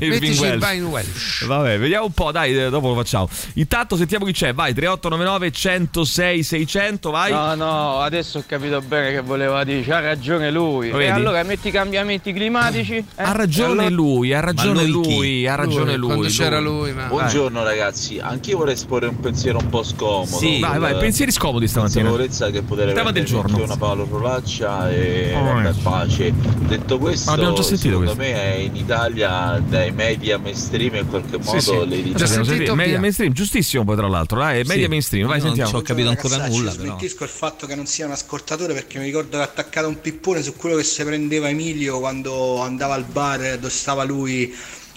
Irvine 0.00 0.82
Welsh. 0.84 1.44
Vabbè, 1.46 1.78
vediamo 1.78 2.04
un 2.06 2.12
po', 2.12 2.30
dai, 2.30 2.56
eh, 2.56 2.70
dopo 2.70 2.88
lo 2.88 2.94
facciamo. 2.94 3.28
Intanto 3.54 3.96
sentiamo 3.96 4.24
chi 4.24 4.32
c'è. 4.32 4.54
Vai, 4.54 4.72
3899 4.74 5.50
106 5.50 6.42
600, 6.44 7.10
vai. 7.10 7.32
No, 7.32 7.54
no, 7.56 8.00
adesso 8.00 8.38
ho 8.38 8.44
capito 8.46 8.80
bene 8.80 9.10
che 9.10 9.20
voleva 9.20 9.64
dire, 9.64 9.82
c'ha 9.82 9.98
ragione 10.00 10.18
lui. 10.50 10.90
Lo 10.90 10.98
E 10.98 11.08
allora 11.08 11.42
metti 11.42 11.68
i 11.68 11.70
cambiamenti 11.70 12.32
climatici? 12.32 12.96
eh? 12.96 13.04
ha 13.16 13.32
ragione 13.32 13.70
Allora- 13.86 13.88
lui, 13.88 14.32
ha 14.34 14.40
ragione 14.40 14.84
lui 14.84 15.02
lui, 15.14 15.46
ha 15.46 15.54
ragione 15.54 15.96
lui. 15.96 16.08
Quando 16.08 16.28
c'era 16.28 16.60
lui, 16.60 16.92
ma... 16.92 17.06
Buongiorno 17.06 17.62
ragazzi, 17.62 18.18
anch'io 18.18 18.58
vorrei 18.58 18.74
esporre 18.74 19.06
un 19.06 19.18
pensiero 19.20 19.58
un 19.58 19.68
po' 19.68 19.82
scomodo. 19.82 20.36
Sì. 20.38 20.58
Vai, 20.60 20.78
vai, 20.78 20.94
Eh, 20.94 20.98
pensieri 20.98 21.30
scomodi 21.32 21.66
stamattina. 21.68 22.02
Consapevolezza 22.08 22.50
che 22.50 22.62
poter 22.62 22.92
Tema 22.92 23.10
del 23.12 23.24
giorno. 23.24 23.62
una 23.62 23.76
Paolo 23.76 24.06
Rolaccia 24.10 24.90
e 24.90 25.32
Oh, 25.34 25.60
eh. 25.62 25.72
pace. 25.82 26.32
Detto 26.32 26.98
questo, 26.98 27.30
abbiamo 27.30 27.54
già 27.54 27.62
sentito 27.62 27.98
secondo 28.00 28.14
questo. 28.14 28.32
me 28.34 28.54
è 28.54 28.56
in 28.58 28.76
Italia 28.76 29.62
dai 29.66 29.90
media 29.92 30.38
mainstream 30.38 30.94
in 30.96 31.08
qualche 31.08 31.38
modo 31.38 31.58
sì. 31.60 31.70
le 31.70 31.76
Già 31.76 31.84
Abbiamo 31.86 32.26
sentito, 32.26 32.44
sentito, 32.44 32.74
media 32.74 32.98
mainstream, 33.00 33.32
giustissimo 33.32 33.84
poi 33.84 33.96
tra 33.96 34.08
l'altro, 34.08 34.38
dai, 34.38 34.62
media 34.64 34.84
Sì. 34.84 34.88
mainstream, 34.88 35.26
vai 35.26 35.38
Io 35.38 35.44
non 35.44 35.54
sentiamo. 35.54 35.70
ci 35.70 35.76
ho 35.76 35.82
capito 35.86 36.08
ancora 36.08 36.46
nulla, 36.46 36.70
però. 36.70 36.82
smentisco 36.84 37.24
il 37.24 37.30
fatto 37.30 37.66
che 37.66 37.74
non 37.74 37.86
sia 37.86 38.06
un 38.06 38.12
ascoltatore 38.12 38.74
perché 38.74 38.98
mi 38.98 39.04
ricordo 39.06 39.30
che 39.30 39.36
ha 39.36 39.42
attaccato 39.42 39.88
un 39.88 40.00
pippone 40.10 40.42
su 40.42 40.56
quello 40.56 40.76
che 40.76 40.82
si 40.82 41.04
prendeva 41.04 41.48
Emilio 41.48 42.00
quando 42.00 42.58
andava 42.60 42.94
al 42.94 43.04
bar 43.04 43.56
dove 43.56 43.70
stava 43.70 44.02
lui 44.02 44.52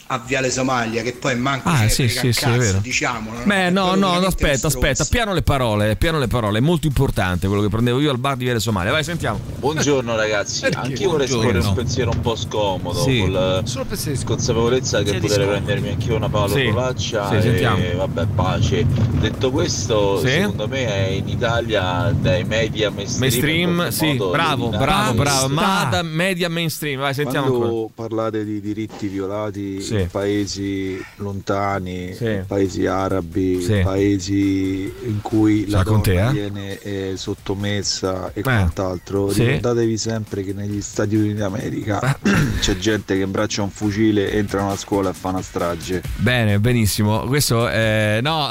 a 0.08 0.20
Viale 0.26 0.52
Somalia, 0.52 1.02
che 1.02 1.14
poi 1.14 1.36
manco 1.36 1.70
Ah, 1.70 1.88
sì, 1.88 2.08
sì, 2.10 2.32
sì, 2.34 2.46
è 2.46 2.58
vero. 2.58 2.80
diciamolo. 2.80 3.40
no? 3.40 3.44
Beh, 3.46 3.70
no, 3.70 3.96
no, 3.96 4.20
no, 4.20 4.28
aspetta, 4.28 4.68
aspetta, 4.68 5.06
piano 5.06 5.34
le 5.34 5.42
parole, 5.42 5.96
piano 5.96 6.20
le 6.20 6.28
parole, 6.28 6.60
è 6.60 6.62
molto 6.62 6.88
importante 6.88 7.48
quello 7.48 7.62
che 7.62 7.70
prendevo 7.70 8.00
io 8.00 8.12
al 8.12 8.18
bar 8.20 8.36
di 8.36 8.44
Viale 8.44 8.60
Somalia. 8.60 8.92
Vai, 8.92 9.04
sentiamo. 9.04 9.40
Buongiorno 9.60 10.16
ragazzi, 10.16 10.62
Perché? 10.62 10.78
anch'io 10.78 11.10
vorrei 11.10 11.26
esporre 11.26 11.58
un 11.60 11.74
pensiero 11.74 12.12
un 12.12 12.20
po' 12.22 12.36
scomodo, 12.36 13.00
Sì. 13.02 13.20
con 13.20 13.32
la 13.32 13.62
Solo 13.66 13.86
pensieri 13.86 14.22
consapevolezza 14.24 15.02
che 15.04 15.18
potrei 15.20 15.48
prendermi 15.48 15.90
anch'io 15.90 16.16
una 16.16 16.30
Paolo 16.30 16.54
Sì. 16.54 16.66
Colaccia 16.66 17.30
Sì, 17.30 17.42
sentiamo. 17.42 17.78
e 17.78 17.94
vabbè 17.96 18.26
pace. 18.36 18.86
Detto 18.86 19.52
questo, 19.52 20.20
Sì. 20.20 20.28
secondo 20.30 20.68
me 20.68 20.86
è 20.86 21.08
in 21.10 21.28
Italia 21.30 22.14
dai 22.20 22.44
media 22.44 22.90
mainstream, 22.90 23.72
Mainstream, 23.72 23.90
sì, 23.90 24.16
bravo, 24.18 24.70
bravo, 24.70 25.14
bravo. 25.14 25.48
Ma 25.48 25.88
da 25.90 26.02
media 26.04 26.50
mainstream, 26.50 27.00
vai, 27.00 27.14
sentiamo 27.14 27.46
ancora. 27.48 27.68
Quando 27.70 27.92
parlate 27.96 28.44
di 28.46 28.60
diritti 28.62 29.08
violati 29.08 29.82
Sì. 29.96 30.02
in 30.02 30.10
paesi 30.10 31.06
lontani, 31.18 32.14
Sì. 32.14 32.42
paesi 32.48 32.86
arabi, 32.86 33.62
Sì. 33.62 33.82
paesi 33.84 34.92
in 35.06 35.22
cui 35.22 35.70
la 35.70 35.84
con 35.84 36.02
donna 36.02 36.30
eh? 36.30 36.32
viene 36.32 37.18
sottomessa 37.18 38.32
e 38.34 38.42
quant'altro, 38.42 39.32
Sì. 39.32 39.44
ricordatevi 39.46 39.98
sempre 39.98 40.44
che 40.44 40.54
negli 40.54 40.82
Stati 40.82 41.16
Uniti 41.16 41.36
d'America 41.36 42.20
c'è 42.60 42.76
gente 42.78 43.16
che 43.16 43.22
imbraccia 43.24 43.62
un 43.62 43.70
fucile, 43.70 44.32
entra 44.32 44.60
in 44.60 44.66
una 44.68 44.78
scuola 44.78 45.10
e 45.10 45.14
fa 45.14 45.30
una 45.30 45.42
strage. 45.42 46.02
Bene, 46.18 46.60
benissimo. 46.60 47.22
Questo 47.28 47.68
è. 47.68 48.20
No. 48.22 48.50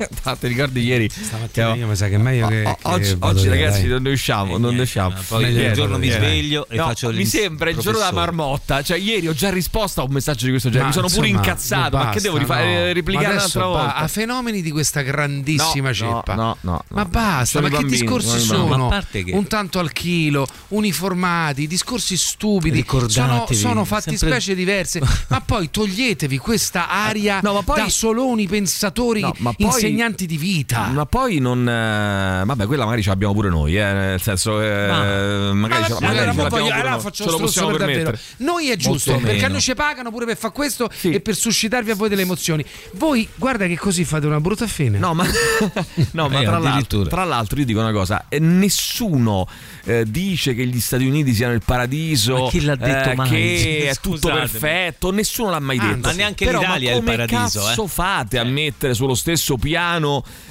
Ah, 0.22 0.36
Ti 0.36 0.46
ricordi 0.48 0.82
ieri? 0.84 1.08
Stamattina 1.10 1.74
io 1.74 1.86
mi 1.86 1.96
sa 1.96 2.08
che 2.08 2.14
è 2.14 2.18
meglio 2.18 2.46
che. 2.46 2.76
O- 2.82 2.96
che 2.98 3.16
oggi, 3.20 3.48
ragazzi 3.48 3.80
dai. 3.82 3.88
non 3.90 4.02
ne 4.02 4.10
usciamo, 4.10 4.58
non 4.58 4.74
ne 4.74 4.82
usciamo. 4.82 5.14
poi 5.28 5.42
Meglio 5.44 5.60
un 5.62 5.66
che 5.68 5.72
giorno 5.72 5.98
mi 5.98 6.10
sveglio 6.10 6.66
e 6.68 6.76
No, 6.76 6.84
faccio 6.84 7.10
Mi 7.10 7.24
sembra 7.26 7.70
il 7.70 7.76
giorno 7.78 7.98
della 7.98 8.12
marmotta. 8.12 8.82
Cioè, 8.82 8.98
ieri 8.98 9.28
ho 9.28 9.32
già 9.32 9.50
risposto 9.50 10.00
a 10.00 10.04
un 10.04 10.12
messaggio 10.12 10.44
di 10.44 10.50
questo 10.50 10.68
genere. 10.68 10.90
Ma, 10.90 10.94
mi 10.94 11.00
sono 11.00 11.08
pure 11.14 11.28
insomma, 11.28 11.46
incazzato. 11.46 11.96
Ma, 11.96 12.02
che 12.02 12.06
basta, 12.12 12.20
devo 12.20 12.36
rifare? 12.38 12.64
no. 12.64 12.70
eh, 12.70 12.92
replicare 12.92 13.34
un'altra 13.34 13.66
volta? 13.66 13.94
A 13.94 14.08
fenomeni 14.08 14.62
di 14.62 14.70
questa 14.70 15.00
grandissima 15.02 15.88
No, 15.88 15.94
ceppa. 15.94 16.34
no, 16.34 16.42
no, 16.42 16.56
no, 16.60 16.84
Ma 16.88 17.02
no. 17.02 17.08
basta, 17.08 17.60
ma 17.60 17.68
che 17.68 17.84
discorsi 17.84 18.38
sono 18.38 18.88
Un 19.32 19.46
tanto 19.46 19.78
al 19.78 19.92
chilo, 19.92 20.46
uniformati, 20.68 21.66
discorsi 21.66 22.16
stupidi. 22.16 22.84
Sono, 22.86 23.00
Ricordatevi, 23.00 23.60
sono 23.60 23.84
fatti 23.84 24.16
specie 24.16 24.54
diverse. 24.54 25.00
ma 25.28 25.40
poi 25.40 25.70
toglietevi 25.70 26.38
questa 26.38 26.88
aria 26.88 27.40
No, 27.42 27.62
poi- 27.62 27.82
da 27.82 27.88
soloni 27.88 28.46
pensatori, 28.46 29.20
No, 29.20 29.32
ma 29.38 29.52
poi- 29.52 29.66
insegnanti 29.90 30.26
di 30.26 30.36
vita. 30.36 30.86
Ma 30.88 31.06
poi 31.06 31.38
non. 31.38 31.68
eh, 31.68 32.42
vabbè, 32.44 32.66
quella 32.66 32.84
magari 32.84 33.02
ce 33.02 33.08
l'abbiamo 33.10 33.32
pure 33.34 33.48
noi, 33.48 33.76
eh, 33.76 33.92
nel 33.92 34.20
senso. 34.20 34.60
eh, 34.60 34.86
Ma- 34.88 35.52
magari 35.52 35.80
Ma 35.82 35.86
ce, 35.86 35.92
allora, 35.92 36.00
magari 36.00 36.00
ce 36.00 36.00
poi- 36.00 36.26
l'abbiamo 36.26 36.48
pure 36.48 36.72
allora 36.72 36.90
noi, 36.90 37.00
faccio 37.00 37.24
ce 37.24 37.30
lo 37.30 37.36
possiamo 37.38 37.70
permettere. 37.70 38.18
Noi 38.38 38.70
è 38.70 38.76
giusto 38.76 39.10
Molto 39.12 39.26
perché 39.26 39.44
a 39.44 39.48
noi 39.48 39.60
ci 39.60 39.74
pagano 39.74 40.10
pure 40.10 40.24
per 40.26 40.36
fare 40.36 40.52
questo 40.52 40.88
e 41.02 41.20
per 41.20 41.34
suscitarvi 41.34 41.90
a 41.90 41.94
voi 41.94 42.08
delle 42.08 42.22
emozioni. 42.22 42.64
Voi 42.94 43.28
guarda 43.34 43.66
che 43.66 43.76
così 43.78 44.04
fate 44.04 44.26
una 44.26 44.40
brutta 44.40 44.66
fine. 44.66 44.98
No, 44.98 45.14
ma, 45.14 45.24
no, 46.12 46.28
ma 46.28 46.40
Eh, 46.40 46.44
tra, 46.44 46.58
l'altro, 46.58 47.06
tra 47.06 47.24
l'altro 47.24 47.58
io 47.58 47.64
dico 47.64 47.80
una 47.80 47.92
cosa: 47.92 48.26
eh, 48.28 48.38
nessuno 48.38 49.46
eh, 49.84 50.04
dice 50.06 50.54
che 50.54 50.66
gli 50.66 50.80
Stati 50.80 51.04
Uniti 51.06 51.34
siano 51.34 51.52
il 51.54 51.62
paradiso, 51.64 52.44
Ma 52.44 52.48
chi 52.48 52.60
l'ha 52.62 52.76
detto 52.76 53.10
eh, 53.10 53.14
mai? 53.14 53.28
che 53.28 53.88
è 53.90 53.94
tutto 54.00 54.28
Scusatemi. 54.28 54.40
perfetto, 54.48 55.10
nessuno 55.12 55.50
l'ha 55.50 55.60
mai 55.60 55.78
Anzi, 55.78 55.94
detto. 55.94 56.08
ma 56.08 56.14
neanche 56.14 56.44
Però, 56.44 56.58
l'Italia 56.60 56.90
è 56.90 56.94
il 56.94 56.98
come 57.04 57.16
paradiso, 57.16 57.60
cazzo 57.64 57.84
eh. 57.84 57.88
fate 57.88 58.38
a 58.38 58.44
mettere 58.44 58.94
sullo 58.94 59.14
stesso 59.14 59.56
piano 59.56 59.78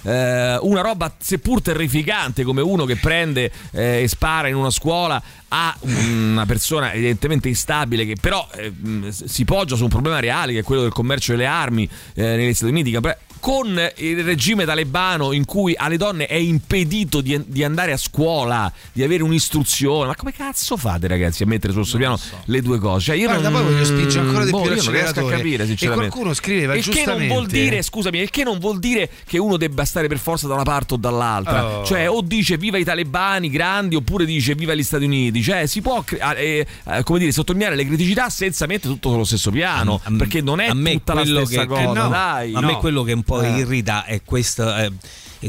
eh, 0.04 0.58
una 0.62 0.82
roba 0.82 1.14
seppur 1.18 1.62
terrificante 1.62 2.44
come 2.44 2.62
uno 2.62 2.86
che 2.86 2.96
prende 2.96 3.52
eh, 3.72 4.04
e 4.04 4.08
spara 4.08 4.48
in 4.48 4.56
una 4.56 4.72
scuola 4.72 5.22
a 5.50 5.76
una 5.82 6.46
persona 6.46 6.94
evidentemente 6.94 7.48
instabile 7.48 8.06
che 8.06 8.16
però 8.20 8.48
eh, 8.56 8.72
si 9.12 9.46
poggia 9.46 9.76
su 9.76 9.84
un 9.84 9.90
problema 9.90 10.20
reale 10.20 10.54
che 10.54 10.60
è 10.60 10.64
quello 10.64 10.82
del 10.82 10.92
commercio 10.92 11.32
delle 11.32 11.46
armi 11.46 11.90
eh, 12.16 12.36
negli 12.36 12.54
Stati 12.54 12.72
Uniti 12.72 12.92
che- 12.92 13.18
con 13.40 13.80
il 13.98 14.24
regime 14.24 14.66
talebano 14.66 15.32
in 15.32 15.46
cui 15.46 15.74
alle 15.78 15.98
donne 15.98 16.26
è 16.28 16.36
impedito 16.36 17.22
di, 17.22 17.42
di 17.48 17.64
andare 17.64 17.92
a 17.92 17.98
scuola, 17.98 18.72
di 18.92 19.04
avere 19.04 19.24
un'istruzione. 19.24 20.08
Ma 20.08 20.16
come 20.16 20.34
cazzo 20.34 20.78
fate, 20.78 21.08
ragazzi, 21.08 21.44
a 21.44 21.46
mettere 21.46 21.74
sul 21.74 21.86
suo 21.86 21.98
piano 21.98 22.20
le 22.46 22.62
due 22.62 22.80
cose? 22.80 23.06
Cioè, 23.06 23.16
io 23.16 23.28
Guarda, 23.28 23.50
non, 23.50 23.62
poi 23.64 23.72
voglio 23.74 23.86
spingere 23.86 24.20
ancora 24.26 24.46
di 24.46 24.52
boh, 24.52 24.62
più 24.62 24.74
io 24.76 24.84
non 24.84 24.92
riesco 24.94 25.26
a 25.26 25.30
capire, 25.30 25.64
E 25.64 25.68
sinceramente. 25.68 26.08
qualcuno 26.10 26.34
scriveva 26.34 26.76
il 26.76 26.88
che 26.88 27.06
non 27.06 27.28
vuol 27.28 27.48
dire, 27.48 27.82
scusami, 27.82 28.20
il 28.20 28.30
che 28.30 28.44
non 28.44 28.60
vuol 28.60 28.80
dire 28.80 29.10
che 29.26 29.38
uno 29.38 29.58
debba 29.58 29.86
stare 29.86 30.08
per 30.08 30.18
forza 30.20 30.48
da 30.48 30.54
una 30.56 30.64
parte 30.64 30.94
o 30.96 30.98
dall'altra. 30.98 31.80
Oh. 31.80 31.86
Cioè, 31.86 32.10
o 32.10 32.22
dice 32.22 32.58
viva 32.58 32.78
i 32.78 32.84
talebani 32.84 33.50
grandi, 33.50 33.96
oppure 33.96 34.26
dice 34.26 34.56
viva 34.56 34.74
gli 34.74 34.84
Stati 34.84 35.06
Uniti. 35.06 35.42
Cioè, 35.42 35.66
si 35.66 35.82
può 35.82 36.02
cre- 36.04 36.20
eh, 36.38 36.66
eh, 36.86 37.04
come 37.04 37.20
dire, 37.20 37.32
sottolineare 37.32 37.76
le 37.76 37.86
criticità 37.86 38.30
senza 38.30 38.66
mettere 38.66 38.94
tutto 38.94 39.10
sullo 39.10 39.24
stesso 39.24 39.52
piano. 39.52 40.02
perché 40.18 40.42
non 40.42 40.60
è 40.60 40.68
a 40.68 40.74
me 40.74 40.94
tutta 40.94 41.14
la 41.14 41.22
quello 41.22 41.46
stessa 41.46 41.62
che, 41.62 41.68
cosa. 41.68 41.80
che 41.82 41.86
no, 41.94 42.08
dai. 42.10 42.54
a 42.54 42.60
me 42.62 42.72
No. 42.72 42.78
quello 42.80 43.04
che 43.04 43.14
un 43.14 43.24
po' 43.24 43.29
Eh. 43.38 43.60
irrita 43.60 44.06
è 44.06 44.22
questo. 44.24 44.76
eh, 44.76 44.92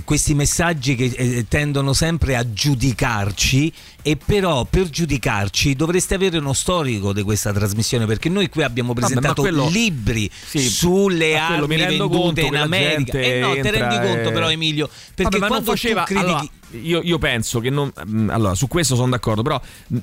questi 0.04 0.34
messaggi 0.34 0.94
che 0.94 1.12
eh, 1.16 1.46
tendono 1.48 1.92
sempre 1.92 2.36
a 2.36 2.52
giudicarci 2.52 3.72
e 4.02 4.16
però 4.16 4.64
per 4.64 4.88
giudicarci 4.88 5.74
dovreste 5.74 6.14
avere 6.14 6.38
uno 6.38 6.52
storico 6.52 7.12
di 7.12 7.22
questa 7.22 7.52
trasmissione 7.52 8.06
perché 8.06 8.28
noi 8.28 8.48
qui 8.48 8.62
abbiamo 8.62 8.92
Vabbè, 8.92 9.06
presentato 9.06 9.42
quello- 9.42 9.68
libri 9.68 10.30
Sì, 10.32 10.58
sulle 10.60 11.36
armi 11.36 11.76
vendute 11.76 12.40
in 12.42 12.56
America. 12.56 13.18
e 13.18 13.40
no 13.40 13.52
te 13.54 13.70
rendi 13.70 13.96
conto 13.96 14.28
e- 14.28 14.32
però 14.32 14.50
Emilio 14.50 14.88
perché 15.14 15.38
Vabbè, 15.38 15.46
quando 15.50 15.70
faceva 15.70 16.04
critichi 16.04 16.26
allora, 16.26 16.48
io, 16.82 17.00
io 17.02 17.18
penso 17.18 17.58
che 17.58 17.68
non 17.68 17.92
mm, 18.08 18.30
allora 18.30 18.54
su 18.54 18.68
questo 18.68 18.94
sono 18.94 19.10
d'accordo 19.10 19.42
però 19.42 19.60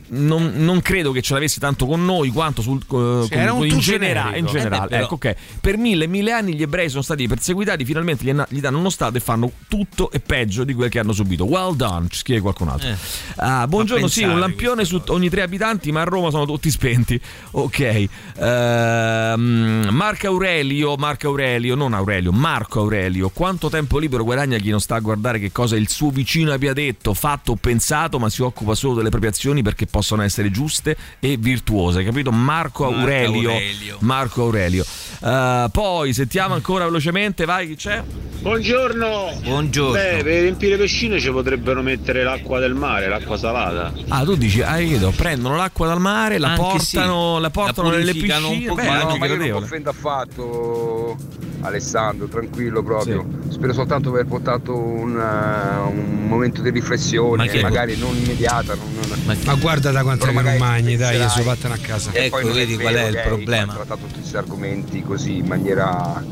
non, 0.10 0.52
non 0.58 0.82
credo 0.82 1.12
che 1.12 1.22
ce 1.22 1.34
l'avesse 1.34 1.60
tanto 1.62 1.86
con 1.86 2.04
noi 2.04 2.30
quanto 2.30 2.62
sul, 2.62 2.80
eh, 2.82 2.86
con- 2.86 3.28
era 3.30 3.54
un 3.54 3.66
in, 3.66 3.80
generale, 3.80 4.38
in 4.38 4.46
generale. 4.48 4.86
Eh 4.96 4.98
beh, 4.98 5.04
ecco 5.04 5.14
ok. 5.16 5.36
Per 5.62 5.78
mille 5.78 6.04
e 6.04 6.08
mille 6.08 6.32
anni 6.34 6.54
gli 6.56 6.62
ebrei 6.62 6.90
sono 6.90 7.02
stati 7.02 7.26
perseguitati 7.28 7.86
finalmente 7.86 8.26
gli, 8.26 8.36
gli 8.50 8.60
danno 8.60 8.80
uno 8.80 8.90
stato 8.90 9.16
e 9.18 9.22
fanno 9.22 9.50
tutto 9.70 10.12
e 10.12 10.20
peggio 10.20 10.66
di 10.66 10.74
quel 10.74 10.90
che 10.90 11.00
hanno 11.00 11.14
subito. 11.14 11.46
Well 11.46 11.74
done. 11.76 12.08
Ci 12.10 12.20
scrive 12.20 12.42
qualcun 12.42 12.68
altro. 12.68 12.90
Eh. 12.90 12.96
Ah, 13.38 13.66
buongiorno 13.66 13.87
Fa 13.88 14.08
sì 14.08 14.24
un 14.24 14.40
lampione 14.40 14.86
su 14.86 15.02
ogni 15.08 15.30
tre 15.30 15.42
abitanti 15.42 15.92
ma 15.92 16.02
a 16.02 16.06
Roma 16.06 16.30
sono 16.30 16.46
tutti 16.46 16.70
spenti 16.70 17.20
ok 17.52 18.06
Ehm, 18.40 19.88
Marco 19.92 20.28
Aurelio 20.28 20.96
Marco 20.96 21.28
Aurelio 21.28 21.76
non 21.76 21.94
Aurelio 21.94 22.32
Marco 22.32 22.82
Aurelio 22.82 23.30
quanto 23.30 23.70
tempo 23.70 23.98
libero 24.00 24.24
guadagna 24.24 24.58
chi 24.58 24.70
non 24.70 24.80
sta 24.80 24.96
a 24.96 25.00
guardare 25.00 25.40
che 25.40 25.52
cosa 25.52 25.76
il 25.76 25.90
suo 25.90 26.10
vicino 26.10 26.52
abbia 26.52 26.74
detto 26.74 27.14
fatto 27.14 27.54
o 27.54 27.56
pensato 27.56 28.20
ma 28.20 28.30
si 28.30 28.42
occupa 28.42 28.76
solo 28.76 28.96
delle 28.96 29.10
proprie 29.10 29.30
azioni 29.32 29.62
perché 29.62 29.86
possono 29.86 30.22
essere 30.22 30.52
giuste 30.52 30.96
e 31.20 31.38
virtuose 31.38 32.04
capito 32.04 32.32
Marco 32.32 32.84
Marco 32.84 33.00
Aurelio 33.00 33.52
Aurelio. 33.52 33.98
Marco 34.02 34.42
Aurelio 34.44 34.86
Eh, 35.24 35.68
poi 35.72 36.14
sentiamo 36.14 36.54
ancora 36.54 36.86
velocemente 36.86 37.46
vai 37.46 37.68
chi 37.68 37.76
c'è 37.76 38.04
Buongiorno! 38.40 39.40
Buongiorno. 39.44 39.94
Beh, 39.94 40.24
per 40.24 40.42
riempire 40.42 40.78
piscine 40.78 41.20
ci 41.20 41.32
potrebbero 41.32 41.82
mettere 41.82 42.24
l'acqua 42.24 42.60
del 42.60 42.76
mare, 42.76 43.08
l'acqua 43.10 43.36
salata. 43.36 43.77
Ah, 44.10 44.24
tu 44.24 44.36
dici, 44.36 44.62
ah, 44.62 44.78
io 44.80 44.90
credo, 44.90 45.12
prendono 45.12 45.56
l'acqua 45.56 45.88
dal 45.88 46.00
mare, 46.00 46.38
la 46.38 46.50
Anche 46.50 46.62
portano, 46.62 47.36
sì. 47.36 47.42
la 47.42 47.50
portano 47.50 47.90
La 47.92 47.98
nelle 47.98 48.12
piscine. 48.14 48.36
un 48.36 48.60
Beh, 48.60 48.66
pochino. 48.66 48.94
no, 49.04 49.08
che 49.14 49.18
ma 49.20 49.26
io 49.26 49.36
non 49.36 49.46
mi 49.46 49.52
offendo 49.52 49.90
affatto 49.90 51.16
Alessandro, 51.62 52.28
tranquillo 52.28 52.84
proprio. 52.84 53.26
Spero 53.50 53.74
soltanto 53.74 54.10
di 54.10 54.16
aver 54.16 54.28
portato 54.28 54.76
un, 54.78 55.18
eh, 55.20 55.90
un 55.90 56.28
momento 56.28 56.62
di 56.62 56.70
riflessione, 56.70 57.46
Ma 57.46 57.50
che- 57.52 57.62
magari 57.62 57.98
non 57.98 58.16
immediata. 58.16 58.76
Non, 58.76 58.86
non- 59.26 59.38
Ma 59.44 59.56
guarda 59.56 59.92
da 59.92 60.04
quant'è 60.04 60.28
Però 60.28 60.40
che 60.42 60.50
non 60.50 60.58
mangi, 60.58 60.96
dai, 60.96 61.18
penserai- 61.18 61.30
su 61.30 61.42
vattene 61.44 61.74
a 61.74 61.78
casa. 61.78 62.12
E 62.12 62.26
Ecco, 62.26 62.52
vedi 62.54 62.76
è 62.76 62.80
qual 62.80 62.94
è 62.94 63.06
il 63.08 63.14
che 63.14 63.22
hai 63.22 63.28
problema. 63.28 63.74
trattato 63.74 64.02
tutti 64.06 64.20
questi 64.20 64.38
argomenti 64.38 65.02
così 65.02 65.38
in 65.38 65.46
maniera 65.48 66.24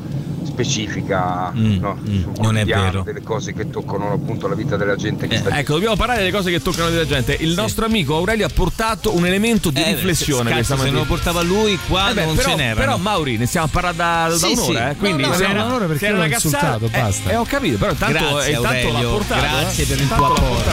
specifica, 0.55 1.51
Mm, 1.55 1.79
no? 1.79 1.97
mm, 2.07 2.23
non 2.39 2.57
è 2.57 2.65
vero. 2.65 3.01
delle 3.01 3.21
cose 3.21 3.53
che 3.53 3.69
toccano 3.69 4.11
appunto 4.13 4.47
la 4.47 4.55
vita 4.55 4.75
della 4.77 4.95
gente 4.95 5.27
che 5.27 5.37
sta 5.37 5.57
Ecco, 5.57 5.73
dobbiamo 5.73 5.95
parlare 5.95 6.19
delle 6.19 6.31
cose 6.31 6.49
che 6.51 6.61
toccano 6.61 6.89
la 6.89 7.05
gente. 7.05 7.35
Il 7.39 7.53
nostro 7.53 7.85
amico 7.85 8.15
Aurelio 8.15 8.45
ha 8.45 8.49
portato 8.53 9.13
un 9.15 9.25
elemento 9.25 9.69
di 9.69 9.81
Eh, 9.83 9.93
riflessione 9.93 10.43
cazzo, 10.49 10.53
questa 10.55 10.73
se 10.75 10.79
mattina. 10.81 10.97
non 10.99 11.07
lo 11.07 11.13
portava 11.13 11.41
lui 11.41 11.77
qua 11.87 12.09
Eh 12.09 12.13
beh, 12.13 12.25
non 12.25 12.35
però, 12.35 12.49
ce 12.49 12.55
n'era 12.55 12.79
però 12.79 12.97
Mauri, 12.97 13.37
ne 13.37 13.45
stiamo 13.45 13.65
a 13.67 13.69
parlare 13.69 13.95
da, 13.95 14.27
da 14.29 14.35
Sì, 14.37 14.51
un'ora, 14.53 14.63
sì. 14.63 14.75
eh, 14.91 14.95
quindi 14.97 15.21
No, 15.23 15.27
no, 15.29 15.33
se 15.35 15.43
no, 15.43 15.49
era, 15.49 15.63
un'ora 15.63 15.85
perché 15.85 15.97
se 15.99 16.05
era 16.07 16.15
l'ho 16.17 16.23
una 16.23 16.31
cazzata, 16.33 16.65
insultato, 16.73 16.85
eh, 16.85 17.01
basta. 17.01 17.29
eh, 17.31 17.35
ho 17.35 17.45
capito, 17.45 17.77
però 17.77 17.91
intanto, 17.91 18.13
Grazie, 18.13 18.51
intanto 18.53 18.69
l'ha 18.71 18.77
Aurelio, 18.89 19.09
portato. 19.11 19.41
grazie 19.41 19.83
eh. 19.83 19.87
per 19.87 19.99
il 19.99 20.07
tuo 20.07 20.25
apporto. 20.25 20.69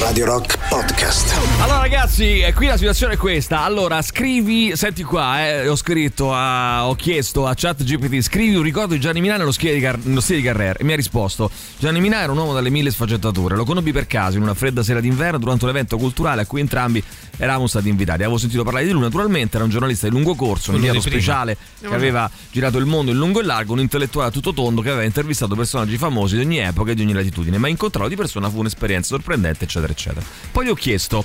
Radio 0.00 0.24
Rock 0.26 0.58
Podcast. 0.68 1.34
Allora 1.60 1.78
ragazzi, 1.78 2.40
eh, 2.40 2.52
qui 2.54 2.66
la 2.66 2.76
situazione 2.76 3.14
è 3.14 3.16
questa. 3.16 3.62
Allora, 3.62 4.00
scrivi, 4.02 4.76
senti 4.76 5.02
qua, 5.02 5.46
eh, 5.46 5.68
ho 5.68 5.76
scritto, 5.76 6.26
ho 6.34 6.94
chiesto 6.94 7.46
a 7.46 7.54
ChatGPT, 7.54 8.20
scrivi 8.20 8.54
un 8.56 8.62
ricordo 8.62 8.94
di 8.94 9.00
Gianni 9.00 9.20
Minà 9.24 9.38
nello 9.38 9.52
stile 9.52 9.72
di, 9.72 9.80
Car- 9.80 9.98
nello 10.02 10.20
stile 10.20 10.40
di 10.40 10.44
Carrera 10.44 10.78
e 10.78 10.84
mi 10.84 10.92
ha 10.92 10.96
risposto, 10.96 11.50
Gianni 11.78 12.02
Minà 12.02 12.20
era 12.20 12.32
un 12.32 12.36
uomo 12.36 12.52
dalle 12.52 12.68
mille 12.68 12.90
sfaccettature, 12.90 13.56
lo 13.56 13.64
conobbi 13.64 13.90
per 13.90 14.06
caso 14.06 14.36
in 14.36 14.42
una 14.42 14.52
fredda 14.52 14.82
sera 14.82 15.00
d'inverno 15.00 15.38
durante 15.38 15.64
un 15.64 15.70
evento 15.70 15.96
culturale 15.96 16.42
a 16.42 16.46
cui 16.46 16.60
entrambi 16.60 17.02
eravamo 17.38 17.66
stati 17.66 17.88
invitati. 17.88 18.20
Avevo 18.22 18.36
sentito 18.36 18.64
parlare 18.64 18.84
di 18.84 18.92
lui 18.92 19.00
naturalmente, 19.00 19.56
era 19.56 19.64
un 19.64 19.70
giornalista 19.70 20.06
di 20.06 20.12
lungo 20.12 20.34
corso, 20.34 20.70
un 20.72 20.76
inviato 20.76 21.00
speciale 21.00 21.56
che 21.80 21.94
aveva 21.94 22.30
girato 22.50 22.76
il 22.76 22.84
mondo 22.84 23.12
in 23.12 23.16
lungo 23.16 23.40
e 23.40 23.44
largo, 23.44 23.72
un 23.72 23.80
intellettuale 23.80 24.28
a 24.28 24.30
tutto 24.30 24.52
tondo 24.52 24.82
che 24.82 24.90
aveva 24.90 25.04
intervistato 25.04 25.54
personaggi 25.54 25.96
famosi 25.96 26.36
di 26.36 26.42
ogni 26.42 26.58
epoca 26.58 26.90
e 26.90 26.94
di 26.94 27.00
ogni 27.00 27.14
latitudine, 27.14 27.56
ma 27.56 27.68
incontrarlo 27.68 28.10
di 28.10 28.16
persona 28.16 28.50
fu 28.50 28.58
un'esperienza 28.58 29.14
sorprendente, 29.14 29.64
eccetera, 29.64 29.90
eccetera. 29.90 30.26
Poi 30.52 30.66
gli 30.66 30.68
ho 30.68 30.74
chiesto 30.74 31.24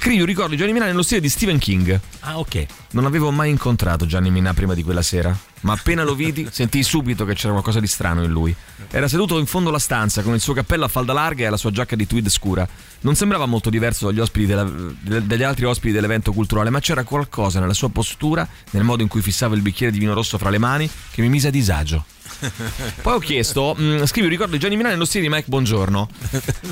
Scrivi 0.00 0.20
un 0.20 0.26
ricordo 0.26 0.52
di 0.52 0.56
Gianni 0.56 0.72
Minà 0.72 0.84
nello 0.84 1.02
stile 1.02 1.20
di 1.20 1.28
Stephen 1.28 1.58
King. 1.58 2.00
Ah, 2.20 2.38
ok. 2.38 2.66
Non 2.92 3.04
avevo 3.04 3.32
mai 3.32 3.50
incontrato 3.50 4.06
Gianni 4.06 4.30
Minà 4.30 4.54
prima 4.54 4.72
di 4.74 4.84
quella 4.84 5.02
sera, 5.02 5.36
ma 5.62 5.72
appena 5.72 6.04
lo 6.04 6.14
vidi 6.14 6.46
sentii 6.48 6.84
subito 6.84 7.24
che 7.24 7.34
c'era 7.34 7.50
qualcosa 7.50 7.80
di 7.80 7.88
strano 7.88 8.22
in 8.22 8.30
lui. 8.30 8.54
Era 8.92 9.08
seduto 9.08 9.40
in 9.40 9.46
fondo 9.46 9.70
alla 9.70 9.80
stanza 9.80 10.22
con 10.22 10.34
il 10.34 10.40
suo 10.40 10.54
cappello 10.54 10.84
a 10.84 10.88
falda 10.88 11.12
larga 11.12 11.46
e 11.46 11.50
la 11.50 11.56
sua 11.56 11.72
giacca 11.72 11.96
di 11.96 12.06
tweed 12.06 12.28
scura. 12.28 12.66
Non 13.00 13.14
sembrava 13.14 13.46
molto 13.46 13.70
diverso 13.70 14.06
dagli, 14.06 14.18
ospiti 14.20 14.46
della- 14.46 14.64
de- 14.64 15.24
dagli 15.26 15.42
altri 15.44 15.64
ospiti 15.66 15.92
dell'evento 15.92 16.32
culturale, 16.32 16.68
ma 16.70 16.80
c'era 16.80 17.04
qualcosa 17.04 17.60
nella 17.60 17.72
sua 17.74 17.90
postura, 17.90 18.46
nel 18.70 18.82
modo 18.82 19.02
in 19.02 19.08
cui 19.08 19.22
fissava 19.22 19.54
il 19.54 19.62
bicchiere 19.62 19.92
di 19.92 19.98
vino 20.00 20.14
rosso 20.14 20.36
fra 20.36 20.50
le 20.50 20.58
mani, 20.58 20.90
che 21.12 21.22
mi 21.22 21.28
mise 21.28 21.48
a 21.48 21.50
disagio. 21.50 22.04
Poi 23.02 23.14
ho 23.14 23.18
chiesto, 23.18 23.74
mh, 23.76 24.04
scrivi 24.04 24.26
un 24.26 24.32
ricordo 24.32 24.52
di 24.52 24.58
Gianni 24.58 24.76
Minà 24.76 24.90
nello 24.90 25.04
stile 25.04 25.22
di 25.24 25.28
Mike 25.30 25.46
Buongiorno. 25.48 26.08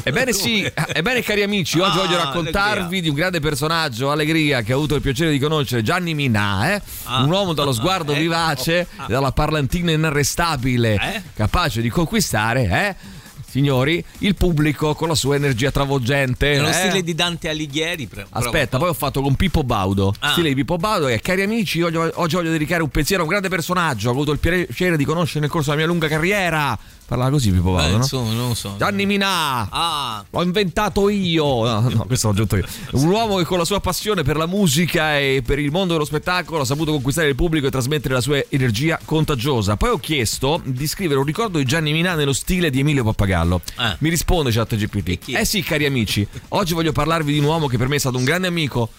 Ebbene 0.02 0.32
sì, 0.32 0.68
ebbene 0.92 1.22
cari 1.22 1.42
amici, 1.42 1.78
oggi 1.78 1.98
Ah, 1.98 2.02
voglio 2.02 2.16
raccontarvi 2.16 3.00
di 3.00 3.08
un 3.08 3.14
grande 3.14 3.40
personaggio, 3.40 4.10
Allegria, 4.10 4.62
che 4.62 4.72
ho 4.72 4.76
avuto 4.76 4.94
il 4.96 5.00
piacere 5.02 5.30
di 5.30 5.38
conoscere, 5.38 5.82
Gianni 5.82 6.12
Minà, 6.14 6.74
eh? 6.74 6.82
Ah. 7.04 7.22
un 7.22 7.30
uomo 7.30 7.52
dallo 7.52 7.72
sguardo 7.72 8.12
Eh? 8.12 8.18
vivace, 8.18 8.86
Oh, 8.96 9.02
ah. 9.02 9.06
dalla 9.08 9.32
parlantina 9.32 9.92
inarrestabile, 9.92 10.94
Eh? 10.94 11.22
capace 11.34 11.80
di 11.80 11.88
conquistare, 11.88 12.62
eh? 12.64 13.14
Signori, 13.56 14.04
il 14.18 14.34
pubblico 14.34 14.94
con 14.94 15.08
la 15.08 15.14
sua 15.14 15.36
energia 15.36 15.70
travolgente. 15.70 16.50
Nello 16.50 16.68
eh? 16.68 16.72
stile 16.72 17.02
di 17.02 17.14
Dante 17.14 17.48
Alighieri. 17.48 18.06
pre- 18.06 18.26
Aspetta, 18.28 18.76
poi 18.76 18.90
ho 18.90 18.94
fatto 18.94 19.22
con 19.22 19.34
Pippo 19.34 19.64
Baudo. 19.64 20.14
Ah. 20.18 20.32
Stile 20.32 20.48
di 20.48 20.54
Pippo 20.54 20.76
Baudo, 20.76 21.06
che 21.06 21.20
cari 21.20 21.42
amici, 21.42 21.80
oggi, 21.80 21.96
oggi 21.96 22.34
voglio 22.34 22.50
dedicare 22.50 22.82
un 22.82 22.90
pensiero 22.90 23.22
a 23.22 23.24
un 23.24 23.30
grande 23.30 23.48
personaggio. 23.48 24.08
Ho 24.08 24.12
avuto 24.12 24.32
il 24.32 24.38
piacere 24.38 24.98
di 24.98 25.04
conoscere 25.04 25.40
nel 25.40 25.48
corso 25.48 25.70
della 25.70 25.82
mia 25.82 25.90
lunga 25.90 26.06
carriera. 26.06 26.78
Parlava 27.06 27.30
così 27.30 27.52
Pippo 27.52 27.70
Beh, 27.70 27.76
Baudo, 27.76 27.90
no? 27.92 28.02
insomma, 28.02 28.32
non 28.32 28.48
lo 28.48 28.54
so. 28.54 28.74
Gianni 28.78 29.06
Minà. 29.06 29.68
Ah, 29.70 30.24
L'ho 30.28 30.42
inventato 30.42 31.08
io. 31.08 31.44
No, 31.64 31.80
no, 31.88 32.04
questo 32.04 32.26
l'ho 32.26 32.32
aggiunto 32.32 32.56
io. 32.56 32.64
Un 32.92 33.08
uomo 33.08 33.36
che 33.36 33.44
con 33.44 33.58
la 33.58 33.64
sua 33.64 33.78
passione 33.80 34.24
per 34.24 34.36
la 34.36 34.46
musica 34.46 35.16
e 35.16 35.40
per 35.46 35.60
il 35.60 35.70
mondo 35.70 35.92
dello 35.92 36.04
spettacolo 36.04 36.62
ha 36.62 36.64
saputo 36.64 36.90
conquistare 36.90 37.28
il 37.28 37.36
pubblico 37.36 37.68
e 37.68 37.70
trasmettere 37.70 38.14
la 38.14 38.20
sua 38.20 38.42
energia 38.48 38.98
contagiosa. 39.04 39.76
Poi 39.76 39.90
ho 39.90 39.98
chiesto 39.98 40.60
di 40.64 40.86
scrivere 40.88 41.20
un 41.20 41.26
ricordo 41.26 41.58
di 41.58 41.64
Gianni 41.64 41.92
Minà 41.92 42.14
nello 42.16 42.32
stile 42.32 42.70
di 42.70 42.80
Emilio 42.80 43.04
Pappagallo. 43.04 43.60
Ah. 43.76 43.94
Mi 44.00 44.08
risponde 44.08 44.50
ChatGPT. 44.50 45.28
Eh 45.28 45.44
sì, 45.44 45.62
cari 45.62 45.86
amici, 45.86 46.26
oggi 46.48 46.74
voglio 46.74 46.90
parlarvi 46.90 47.32
di 47.32 47.38
un 47.38 47.44
uomo 47.44 47.68
che 47.68 47.78
per 47.78 47.86
me 47.86 47.96
è 47.96 48.00
stato 48.00 48.16
un 48.18 48.24
grande 48.24 48.48
amico 48.48 48.90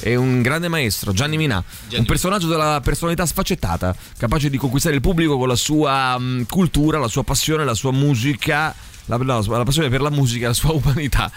e 0.00 0.16
un 0.16 0.42
grande 0.42 0.68
maestro, 0.68 1.12
Gianni 1.12 1.36
Minà, 1.36 1.62
un 1.92 2.04
personaggio 2.04 2.46
della 2.46 2.80
personalità 2.82 3.26
sfaccettata, 3.26 3.94
capace 4.16 4.50
di 4.50 4.56
conquistare 4.56 4.94
il 4.94 5.00
pubblico 5.00 5.36
con 5.38 5.48
la 5.48 5.56
sua 5.56 6.18
mh, 6.18 6.46
cultura, 6.48 6.98
la 6.98 7.08
sua 7.08 7.24
passione, 7.24 7.64
la 7.64 7.74
sua 7.74 7.92
musica. 7.92 8.74
La, 9.10 9.16
no, 9.16 9.40
la 9.40 9.62
passione 9.62 9.88
per 9.88 10.02
la 10.02 10.10
musica, 10.10 10.48
la 10.48 10.52
sua 10.52 10.72
umanità. 10.76 11.32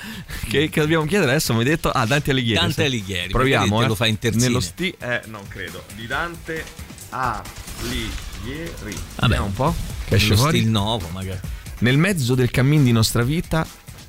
Che, 0.50 0.68
che 0.70 0.82
dobbiamo 0.82 1.06
chiedere 1.06 1.32
adesso? 1.32 1.54
Mi 1.54 1.60
hai 1.60 1.66
detto? 1.66 1.90
Ah, 1.90 2.06
Dante 2.06 2.32
Alighieri. 2.32 2.60
Dante. 2.60 2.84
Alighieri, 2.84 3.32
Proviamo. 3.32 3.82
eh. 3.82 3.88
lo 3.88 3.96
fai 3.96 4.10
in 4.10 4.20
terzine. 4.20 4.44
Nello 4.48 4.60
sti. 4.60 4.94
Eh, 5.00 5.22
non 5.28 5.48
credo. 5.48 5.82
Di 5.96 6.06
Dante 6.06 6.66
Alighieri. 7.12 8.94
Vabbè, 9.16 9.22
Vediamo 9.22 9.46
un 9.46 9.54
po'. 9.54 9.74
Che 10.06 10.16
esce 10.16 10.36
fuori. 10.36 10.60
stil 10.60 10.70
nuovo, 10.70 11.08
magari. 11.14 11.40
Nel 11.80 11.98
mezzo 11.98 12.36
del 12.36 12.52
cammin 12.52 12.84
di 12.84 12.92
nostra 12.92 13.24
vita 13.24 13.66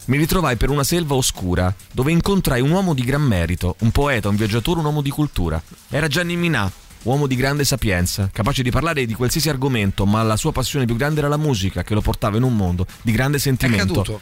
mi 0.06 0.16
ritrovai 0.16 0.56
per 0.56 0.70
una 0.70 0.84
selva 0.84 1.14
oscura, 1.14 1.74
dove 1.92 2.10
incontrai 2.10 2.60
un 2.60 2.70
uomo 2.70 2.94
di 2.94 3.04
gran 3.04 3.22
merito, 3.22 3.76
un 3.80 3.90
poeta, 3.90 4.28
un 4.28 4.36
viaggiatore, 4.36 4.80
un 4.80 4.86
uomo 4.86 5.00
di 5.00 5.10
cultura. 5.10 5.62
Era 5.88 6.08
Gianni 6.08 6.36
Minà, 6.36 6.70
uomo 7.02 7.26
di 7.26 7.36
grande 7.36 7.64
sapienza, 7.64 8.28
capace 8.32 8.62
di 8.62 8.70
parlare 8.70 9.06
di 9.06 9.14
qualsiasi 9.14 9.48
argomento, 9.48 10.04
ma 10.04 10.22
la 10.22 10.36
sua 10.36 10.52
passione 10.52 10.86
più 10.86 10.96
grande 10.96 11.20
era 11.20 11.28
la 11.28 11.36
musica, 11.36 11.82
che 11.84 11.94
lo 11.94 12.00
portava 12.00 12.36
in 12.36 12.42
un 12.42 12.56
mondo 12.56 12.86
di 13.02 13.12
grande 13.12 13.38
sentimento. 13.38 14.20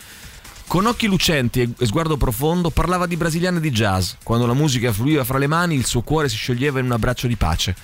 Con 0.67 0.87
occhi 0.87 1.09
lucenti 1.09 1.75
e 1.77 1.87
sguardo 1.87 2.17
profondo 2.17 2.71
parlava 2.71 3.07
di 3.07 3.17
brasiliane 3.17 3.59
e 3.59 3.61
di 3.61 3.73
jazz. 3.73 4.13
Quando 4.23 4.47
la 4.47 4.55
musica 4.55 4.93
fluiva 4.93 5.25
fra 5.25 5.37
le 5.37 5.49
mani, 5.49 5.75
il 5.75 5.85
suo 5.85 6.03
cuore 6.03 6.29
si 6.29 6.37
scioglieva 6.37 6.79
in 6.79 6.85
un 6.85 6.93
abbraccio 6.93 7.27
di 7.27 7.37
pace. 7.37 7.75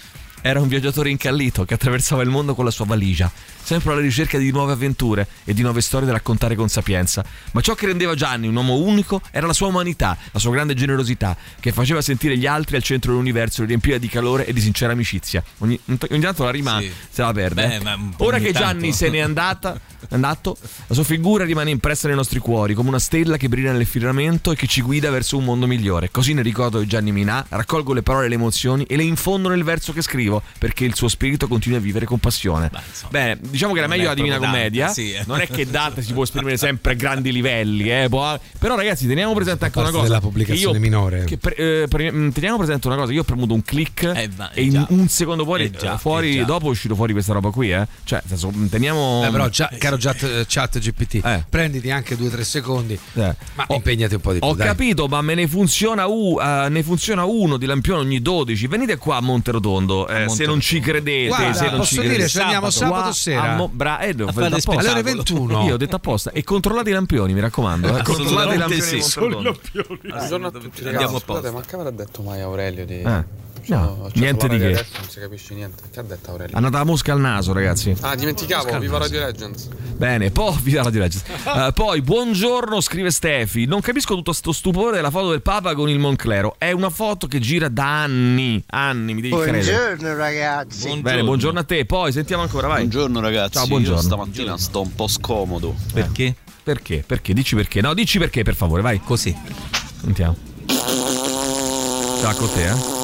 Era 0.47 0.61
un 0.61 0.69
viaggiatore 0.69 1.11
incallito 1.11 1.65
che 1.65 1.75
attraversava 1.75 2.23
il 2.23 2.29
mondo 2.29 2.55
con 2.55 2.65
la 2.65 2.71
sua 2.71 2.85
valigia, 2.85 3.29
sempre 3.61 3.91
alla 3.91 4.01
ricerca 4.01 4.39
di 4.39 4.53
nuove 4.53 4.71
avventure 4.71 5.27
e 5.45 5.53
di 5.53 5.63
nuove 5.63 5.81
storie 5.81 6.07
da 6.07 6.13
raccontare 6.13 6.55
con 6.55 6.69
sapienza. 6.69 7.25
Ma 7.51 7.61
ciò 7.61 7.75
che 7.75 7.87
rendeva 7.87 8.15
Gianni 8.15 8.47
un 8.47 8.55
uomo 8.55 8.77
unico 8.77 9.21
era 9.33 9.49
la 9.49 9.53
sua 9.53 9.67
umanità, 9.67 10.17
la 10.31 10.39
sua 10.39 10.53
grande 10.53 10.75
generosità, 10.75 11.37
che 11.59 11.73
faceva 11.73 12.01
sentire 12.01 12.39
gli 12.39 12.47
altri 12.47 12.77
al 12.77 12.85
centro 12.85 13.11
dell'universo 13.11 13.59
e 13.59 13.63
li 13.63 13.71
riempiva 13.71 13.99
di 13.99 14.07
calore 14.07 14.47
e 14.47 14.53
di 14.53 14.61
sincera 14.61 14.93
amicizia. 14.93 15.43
Ogni, 15.59 15.81
ogni 15.85 16.21
tanto 16.21 16.45
la 16.45 16.51
rima 16.51 16.79
Sì. 16.79 16.93
se 17.11 17.23
la 17.23 17.33
perde. 17.33 17.67
Beh, 17.67 17.91
eh. 17.91 17.99
Ora 18.19 18.39
che 18.39 18.53
tanto. 18.53 18.59
Gianni 18.61 18.93
se 18.93 19.11
n'è 19.11 19.19
andata, 19.19 19.77
andato, 20.11 20.57
la 20.87 20.95
sua 20.95 21.03
figura 21.03 21.45
rimane 21.45 21.71
impressa 21.71 22.07
nei 22.07 22.17
nostri 22.17 22.39
cuori 22.39 22.75
come 22.75 22.91
una 22.91 23.01
stella 23.01 23.37
che 23.37 23.49
brilla 23.49 23.73
nel 23.73 23.85
firmamento 23.85 24.53
e 24.53 24.55
che 24.55 24.69
ci 24.69 24.81
guida 24.81 25.11
verso 25.11 25.39
un 25.39 25.43
mondo 25.43 25.67
migliore. 25.67 26.09
Così 26.13 26.35
nel 26.35 26.45
ricordo 26.45 26.87
Gianni 26.87 27.11
Minà 27.11 27.45
raccolgo 27.49 27.93
le 27.93 28.03
parole 28.03 28.27
e 28.27 28.29
le 28.29 28.37
emozioni 28.37 28.85
e 28.85 28.95
le 28.95 29.03
infondo 29.03 29.49
nel 29.49 29.65
verso 29.65 29.93
che 29.93 30.03
scrivo 30.03 30.35
perché 30.59 30.85
il 30.85 30.95
suo 30.95 31.09
spirito 31.09 31.49
continua 31.49 31.79
a 31.79 31.81
vivere 31.81 32.05
con 32.07 32.19
passione. 32.19 32.71
Bene, 33.11 33.39
diciamo 33.41 33.73
che 33.73 33.79
era 33.81 33.89
meglio 33.89 34.07
la 34.09 34.15
Divina 34.15 34.35
proprio 34.37 34.53
Commedia. 34.53 34.85
Dante, 34.87 35.01
sì, 35.03 35.13
eh. 35.13 35.23
Non 35.27 35.41
è 35.41 35.47
che 35.47 35.67
Dante 35.67 36.03
si 36.03 36.13
può 36.13 36.23
esprimere 36.23 36.57
sempre 36.57 36.93
a 36.93 36.95
grandi 36.95 37.33
livelli, 37.33 37.91
eh, 37.91 38.07
può- 38.09 38.39
però 38.59 38.75
ragazzi 38.77 39.07
teniamo 39.07 39.35
presente 39.35 39.65
anche 39.67 39.79
una 39.79 39.91
cosa. 39.91 40.03
della 40.07 40.21
pubblicazione 40.21 40.75
Io- 40.77 40.81
minore. 40.83 41.25
che 41.25 41.37
per- 41.39 41.55
eh, 41.61 41.87
per- 41.89 42.13
mm, 42.13 42.29
teniamo 42.31 42.57
presente 42.59 42.87
una 42.87 42.97
cosa, 42.97 43.13
io 43.13 43.21
ho 43.21 43.25
premuto 43.25 43.55
un 43.55 43.63
click 43.63 44.03
Eh, 44.05 44.29
va- 44.35 44.51
e 44.53 44.63
in 44.63 44.85
un 44.91 45.09
secondo 45.09 45.45
fuori, 45.45 45.65
Eh, 45.65 45.71
già, 45.71 45.97
fuori 45.99 46.39
eh, 46.39 46.45
dopo 46.45 46.67
è 46.67 46.71
uscito 46.71 46.95
fuori 46.95 47.13
questa 47.13 47.33
roba 47.33 47.51
qui, 47.51 47.71
eh. 47.73 47.87
Cioè, 48.05 48.23
nel 48.27 48.39
senso, 48.39 48.53
teniamo 48.69 49.25
Eh, 49.27 49.31
però, 49.31 49.49
già- 49.49 49.71
caro 49.79 49.97
chat, 49.99 50.45
chat 50.47 50.79
GPT, 50.79 51.45
prenditi 51.49 51.91
anche 51.91 52.17
due 52.17 52.29
o 52.29 52.31
tre 52.31 52.45
secondi, 52.45 52.99
Eh. 53.15 53.35
ma 53.55 53.67
impegnati 53.69 54.15
un 54.15 54.21
po' 54.21 54.33
di 54.33 54.39
più. 54.39 54.49
Ho 54.49 54.55
dai. 54.55 54.67
capito, 54.67 55.07
ma 55.09 55.21
me 55.23 55.35
ne 55.35 55.47
funziona, 55.49 56.07
u- 56.07 56.39
eh, 56.41 56.69
ne 56.69 56.83
funziona 56.83 57.25
uno 57.25 57.57
di 57.57 57.67
lampione 57.67 58.01
ogni 58.01 58.21
12. 58.23 58.67
Venite 58.67 58.97
qua 58.97 59.17
a 59.17 59.21
Monterotondo, 59.21 60.07
eh, 60.09 60.26
se 60.29 60.45
non 60.47 60.61
ci 60.61 60.81
credete. 60.81 61.29
Guarda, 61.29 61.53
se 61.55 61.65
non 61.69 61.79
posso 61.79 61.85
ci 61.95 61.95
dire, 62.01 62.07
credete. 62.09 62.29
ci 62.31 62.39
andiamo 62.41 62.71
sabato 62.71 63.13
sera. 63.13 63.43
a 63.43 63.55
Mo- 63.57 63.69
bra- 63.73 63.99
eh, 64.01 64.09
A 64.11 64.13
detto 64.13 64.33
fare 64.33 64.47
apposta. 64.47 64.73
Alle 64.79 64.89
ore 64.91 65.03
21. 65.03 65.65
Io 65.67 65.75
ho 65.75 65.77
detto 65.77 65.97
apposta. 65.97 66.31
E 66.33 66.45
controllate 66.45 66.91
i 66.91 66.93
lampioni, 66.93 67.33
mi 67.35 67.41
raccomando. 67.41 67.97
Eh. 67.97 68.03
Controllate 68.03 68.55
i 68.55 68.59
lampioni. 68.59 68.83
sì. 69.03 69.19
Monterotondo. 69.21 69.59
Buongiorno 70.03 70.47
a 70.47 70.51
tutti 70.51 70.67
Andiamo 70.85 70.91
ragazzi, 70.99 71.15
a 71.15 71.19
scusate, 71.19 71.25
posto. 71.25 71.53
ma 71.53 71.61
che 71.63 71.75
avrà 71.77 71.91
detto 71.91 72.23
mai 72.23 72.41
Aurelio 72.41 72.85
di... 72.87 73.03
Eh. 73.67 73.69
Cioè, 73.69 73.77
No, 73.79 74.09
niente 74.15 74.49
di 74.49 74.59
che. 74.59 74.67
Adesso 74.67 74.85
non 75.01 75.09
si 75.09 75.19
capisce 75.21 75.55
niente. 75.55 75.83
Che 75.91 75.99
ha 75.99 76.03
detto 76.03 76.31
Aurelio? 76.31 76.55
Ha 76.55 76.59
andata 76.59 76.79
la 76.79 76.85
mosca 76.85 77.13
al 77.13 77.21
naso, 77.21 77.53
ragazzi. 77.53 77.97
Ah, 78.01 78.15
dimenticavo, 78.15 78.79
viva 78.79 78.99
Radio 78.99 79.21
Legends. 79.21 79.69
Bene, 79.97 80.31
poi 80.31 80.55
via 80.63 80.83
Radio 80.83 81.01
Legends. 81.01 81.25
Eh, 81.57 81.71
poi, 81.73 82.03
buongiorno, 82.03 82.81
scrive 82.81 83.11
Stefi. 83.11 83.65
Non 83.65 83.81
capisco 83.81 84.15
tutto 84.15 84.33
sto 84.33 84.53
stupore 84.53 84.97
della 84.97 85.11
foto 85.11 85.31
del 85.31 85.41
Papa 85.43 85.75
con 85.75 85.89
il 85.89 85.99
Monclero. 85.99 86.57
È 86.59 86.71
una 86.71 86.91
foto 86.91 87.27
che 87.27 87.39
gira 87.39 87.69
da 87.69 88.03
anni. 88.03 88.63
Anni, 88.69 89.15
mi 89.15 89.23
devi 89.23 89.35
credere. 89.35 89.63
Buongiorno 89.73 90.17
ragazzi. 90.17 91.01
Bene, 91.01 91.23
buongiorno 91.23 91.59
a 91.61 91.65
te. 91.65 91.87
Poi 91.87 92.13
sentiamo 92.13 92.43
ancora, 92.43 92.67
vai. 92.69 92.79
Buongiorno 92.79 93.21
ragazzi, 93.21 93.53
Ciao, 93.55 93.63
io 93.63 93.69
buongiorno. 93.69 94.01
stamattina 94.03 94.59
sto 94.59 94.83
un 94.83 94.95
po' 94.95 95.09
scomodo. 95.09 95.75
Perché? 95.93 96.35
Perché? 96.63 97.03
Perché? 97.07 97.33
Dici 97.33 97.55
perché? 97.55 97.81
No, 97.81 97.95
dici 97.95 98.19
perché, 98.19 98.43
per 98.43 98.55
favore, 98.55 98.83
vai. 98.83 99.01
Così. 99.01 99.35
Sentiamo. 100.01 100.37
Ciao 102.21 102.35
con 102.35 102.53
te, 102.53 102.69
eh. 102.69 102.96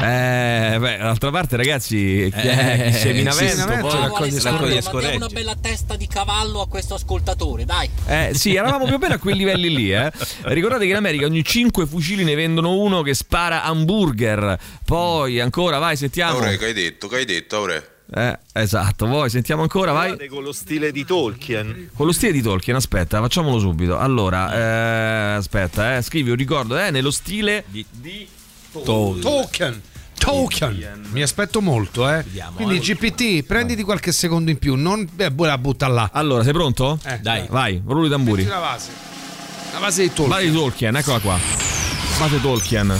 Eh, 0.00 0.76
beh, 0.78 0.96
d'altra 0.98 1.30
parte, 1.30 1.56
ragazzi, 1.56 2.30
chi 2.32 2.46
è 2.46 2.86
Eh, 2.86 2.90
chi 2.92 2.98
semina 2.98 3.32
sì, 3.32 3.44
vento, 3.44 3.66
poi 3.80 4.00
raccoglie 4.00 4.38
diamo 4.38 5.16
una 5.16 5.26
bella 5.26 5.56
testa 5.60 5.96
di 5.96 6.06
cavallo 6.06 6.60
a 6.60 6.68
questo 6.68 6.94
ascoltatore, 6.94 7.64
dai. 7.64 7.90
Eh 8.06 8.30
sì, 8.32 8.54
eravamo 8.54 8.84
più 8.84 8.94
o 8.94 8.98
meno 8.98 9.14
a 9.14 9.18
quei 9.18 9.34
livelli 9.34 9.74
lì, 9.74 9.92
eh. 9.92 10.10
Ricordate 10.42 10.84
che 10.84 10.90
in 10.90 10.96
America 10.96 11.26
ogni 11.26 11.44
5 11.44 11.84
fucili 11.86 12.22
ne 12.22 12.36
vendono 12.36 12.74
uno 12.74 13.02
che 13.02 13.12
spara 13.12 13.64
hamburger. 13.64 14.56
Poi 14.84 15.40
ancora, 15.40 15.78
vai, 15.78 15.96
sentiamo. 15.96 16.38
Aure, 16.38 16.56
che 16.58 16.66
hai 16.66 16.74
detto? 16.74 17.08
Che 17.08 17.16
hai 17.16 17.24
detto, 17.24 17.56
Aure? 17.56 17.90
Eh, 18.10 18.38
esatto, 18.54 19.06
voi 19.06 19.28
sentiamo 19.28 19.62
ancora, 19.62 19.92
vai. 19.92 20.28
Con 20.28 20.42
lo 20.42 20.52
stile 20.52 20.92
di 20.92 21.04
Tolkien. 21.04 21.90
Con 21.92 22.06
lo 22.06 22.12
stile 22.12 22.32
di 22.32 22.40
Tolkien, 22.40 22.76
aspetta, 22.76 23.20
facciamolo 23.20 23.58
subito. 23.58 23.98
Allora, 23.98 24.54
eh, 24.54 25.34
aspetta, 25.36 25.96
eh, 25.96 26.02
scrivi 26.02 26.30
un 26.30 26.36
ricordo, 26.36 26.78
eh, 26.78 26.90
nello 26.90 27.10
stile 27.10 27.64
di, 27.66 27.84
Token. 28.72 29.82
Token. 30.18 31.08
Mi 31.12 31.22
aspetto 31.22 31.60
molto, 31.60 32.08
eh. 32.10 32.24
Quindi 32.54 32.78
GPT, 32.80 33.44
prenditi 33.46 33.82
qualche 33.82 34.12
secondo 34.12 34.50
in 34.50 34.58
più, 34.58 34.74
non 34.74 35.08
eh, 35.16 35.32
la 35.36 35.58
butta 35.58 35.86
là. 35.88 36.10
Allora, 36.12 36.42
sei 36.42 36.52
pronto? 36.52 36.98
Eh. 37.04 37.18
Dai, 37.20 37.46
vai, 37.48 37.80
rullo 37.84 38.06
i 38.06 38.10
tamburi. 38.10 38.42
Metti 38.42 38.52
la 38.54 38.60
base. 38.60 38.90
La 39.72 39.78
base 39.78 40.02
di 40.02 40.08
Tolkien. 40.12 40.28
Base 40.28 40.50
di 40.50 40.52
Tolkien, 40.56 40.96
eccola 40.96 41.18
qua. 41.20 41.38
Base 42.18 42.40
Tolkien. 42.40 42.86
No, 42.86 42.96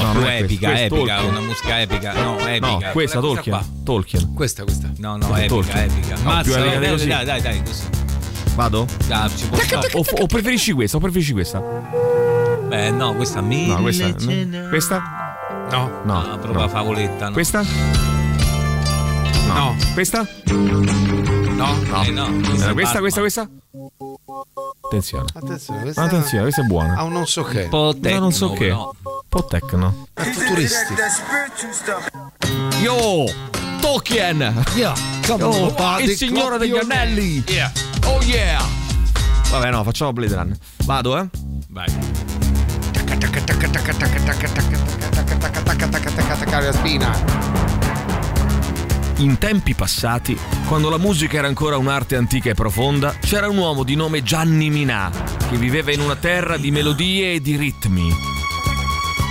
No, 0.00 0.12
più 0.12 0.28
epica, 0.28 0.68
questa, 0.68 0.84
epica, 0.84 1.00
questa 1.00 1.16
è 1.16 1.28
una 1.28 1.40
musica 1.40 1.80
epica. 1.80 2.12
No, 2.22 2.38
epica. 2.46 2.68
No, 2.68 2.92
questa 2.92 3.20
Tolkien. 3.20 3.56
qua. 3.56 3.66
Tolkien. 3.84 4.32
Questa, 4.32 4.62
questa. 4.62 4.90
No, 4.98 5.16
no, 5.16 5.26
Questa 5.26 5.34
è 5.36 5.44
epica, 5.44 5.54
Tolkien. 5.54 5.84
epica. 5.90 6.14
No, 6.14 6.22
Mazza, 6.22 6.42
più 6.42 6.52
epica 6.54 6.74
di 6.78 6.80
dai, 6.84 6.90
così. 6.92 7.06
dai, 7.08 7.24
dai, 7.24 7.40
dai, 7.42 7.62
così. 7.64 7.82
Vado? 8.54 8.86
Dai, 9.08 9.30
ci 9.36 9.46
può 9.46 9.58
stare. 9.58 9.88
O, 9.94 10.04
o 10.22 10.26
preferisci 10.26 10.72
questa? 10.72 10.96
O 10.98 11.00
preferisci 11.00 11.32
questa? 11.32 11.60
Beh, 12.72 12.90
no, 12.90 13.12
questa 13.14 13.42
mille 13.42 13.74
No, 13.74 13.82
questa. 13.82 14.16
cene- 14.16 14.68
Questa? 14.70 15.02
No. 15.70 15.90
No. 16.04 16.16
Ah, 16.20 16.38
proprio 16.38 16.62
no. 16.62 16.68
favoletta. 16.70 17.26
No. 17.26 17.32
Questa? 17.32 17.62
No. 19.46 19.76
Questa? 19.92 20.26
No. 20.46 21.74
No. 21.84 22.02
Eh, 22.02 22.10
no, 22.12 22.30
questa 22.42 22.70
è 22.70 22.72
questa, 22.72 22.98
questa, 23.00 23.20
questa? 23.20 23.48
Attenzione. 24.86 25.26
Attenzione, 25.34 25.82
questa 25.82 26.02
Attenzione, 26.02 26.42
questa 26.44 26.62
è 26.62 26.64
buona. 26.64 26.94
ha 26.96 27.02
un 27.04 27.12
non 27.12 27.26
so 27.26 27.42
che. 27.42 27.64
Un 27.64 27.68
po' 27.68 27.94
No, 28.00 28.18
non 28.18 28.32
so 28.32 28.52
che. 28.52 28.70
Un 28.70 28.90
po' 29.28 29.44
tecno. 29.44 30.06
È 30.14 30.22
futuristi. 30.22 30.94
Yo! 32.80 33.26
Tolkien! 33.82 34.64
Yeah, 34.74 34.94
come 35.26 35.42
Oh, 35.44 35.74
on, 35.76 36.00
il 36.02 36.16
signore 36.16 36.56
degli 36.56 36.76
anelli! 36.78 37.42
Yeah. 37.46 37.70
Oh 38.06 38.22
yeah! 38.22 38.64
Vabbè, 39.50 39.70
no, 39.70 39.82
facciamo 39.84 40.12
Blade 40.14 40.34
Runner. 40.34 40.56
Vado, 40.84 41.18
eh? 41.18 41.28
Vai. 41.68 42.40
In 49.18 49.38
tempi 49.38 49.74
passati, 49.74 50.36
quando 50.66 50.90
la 50.90 50.98
musica 50.98 51.38
era 51.38 51.46
ancora 51.46 51.76
un'arte 51.76 52.16
antica 52.16 52.50
e 52.50 52.54
profonda, 52.54 53.14
c'era 53.20 53.48
un 53.48 53.58
uomo 53.58 53.84
di 53.84 53.94
nome 53.94 54.24
Gianni 54.24 54.70
Minà 54.70 55.10
che 55.48 55.56
viveva 55.56 55.92
in 55.92 56.00
una 56.00 56.16
terra 56.16 56.56
di 56.56 56.70
melodie 56.70 57.34
e 57.34 57.40
di 57.40 57.56
ritmi. 57.56 58.10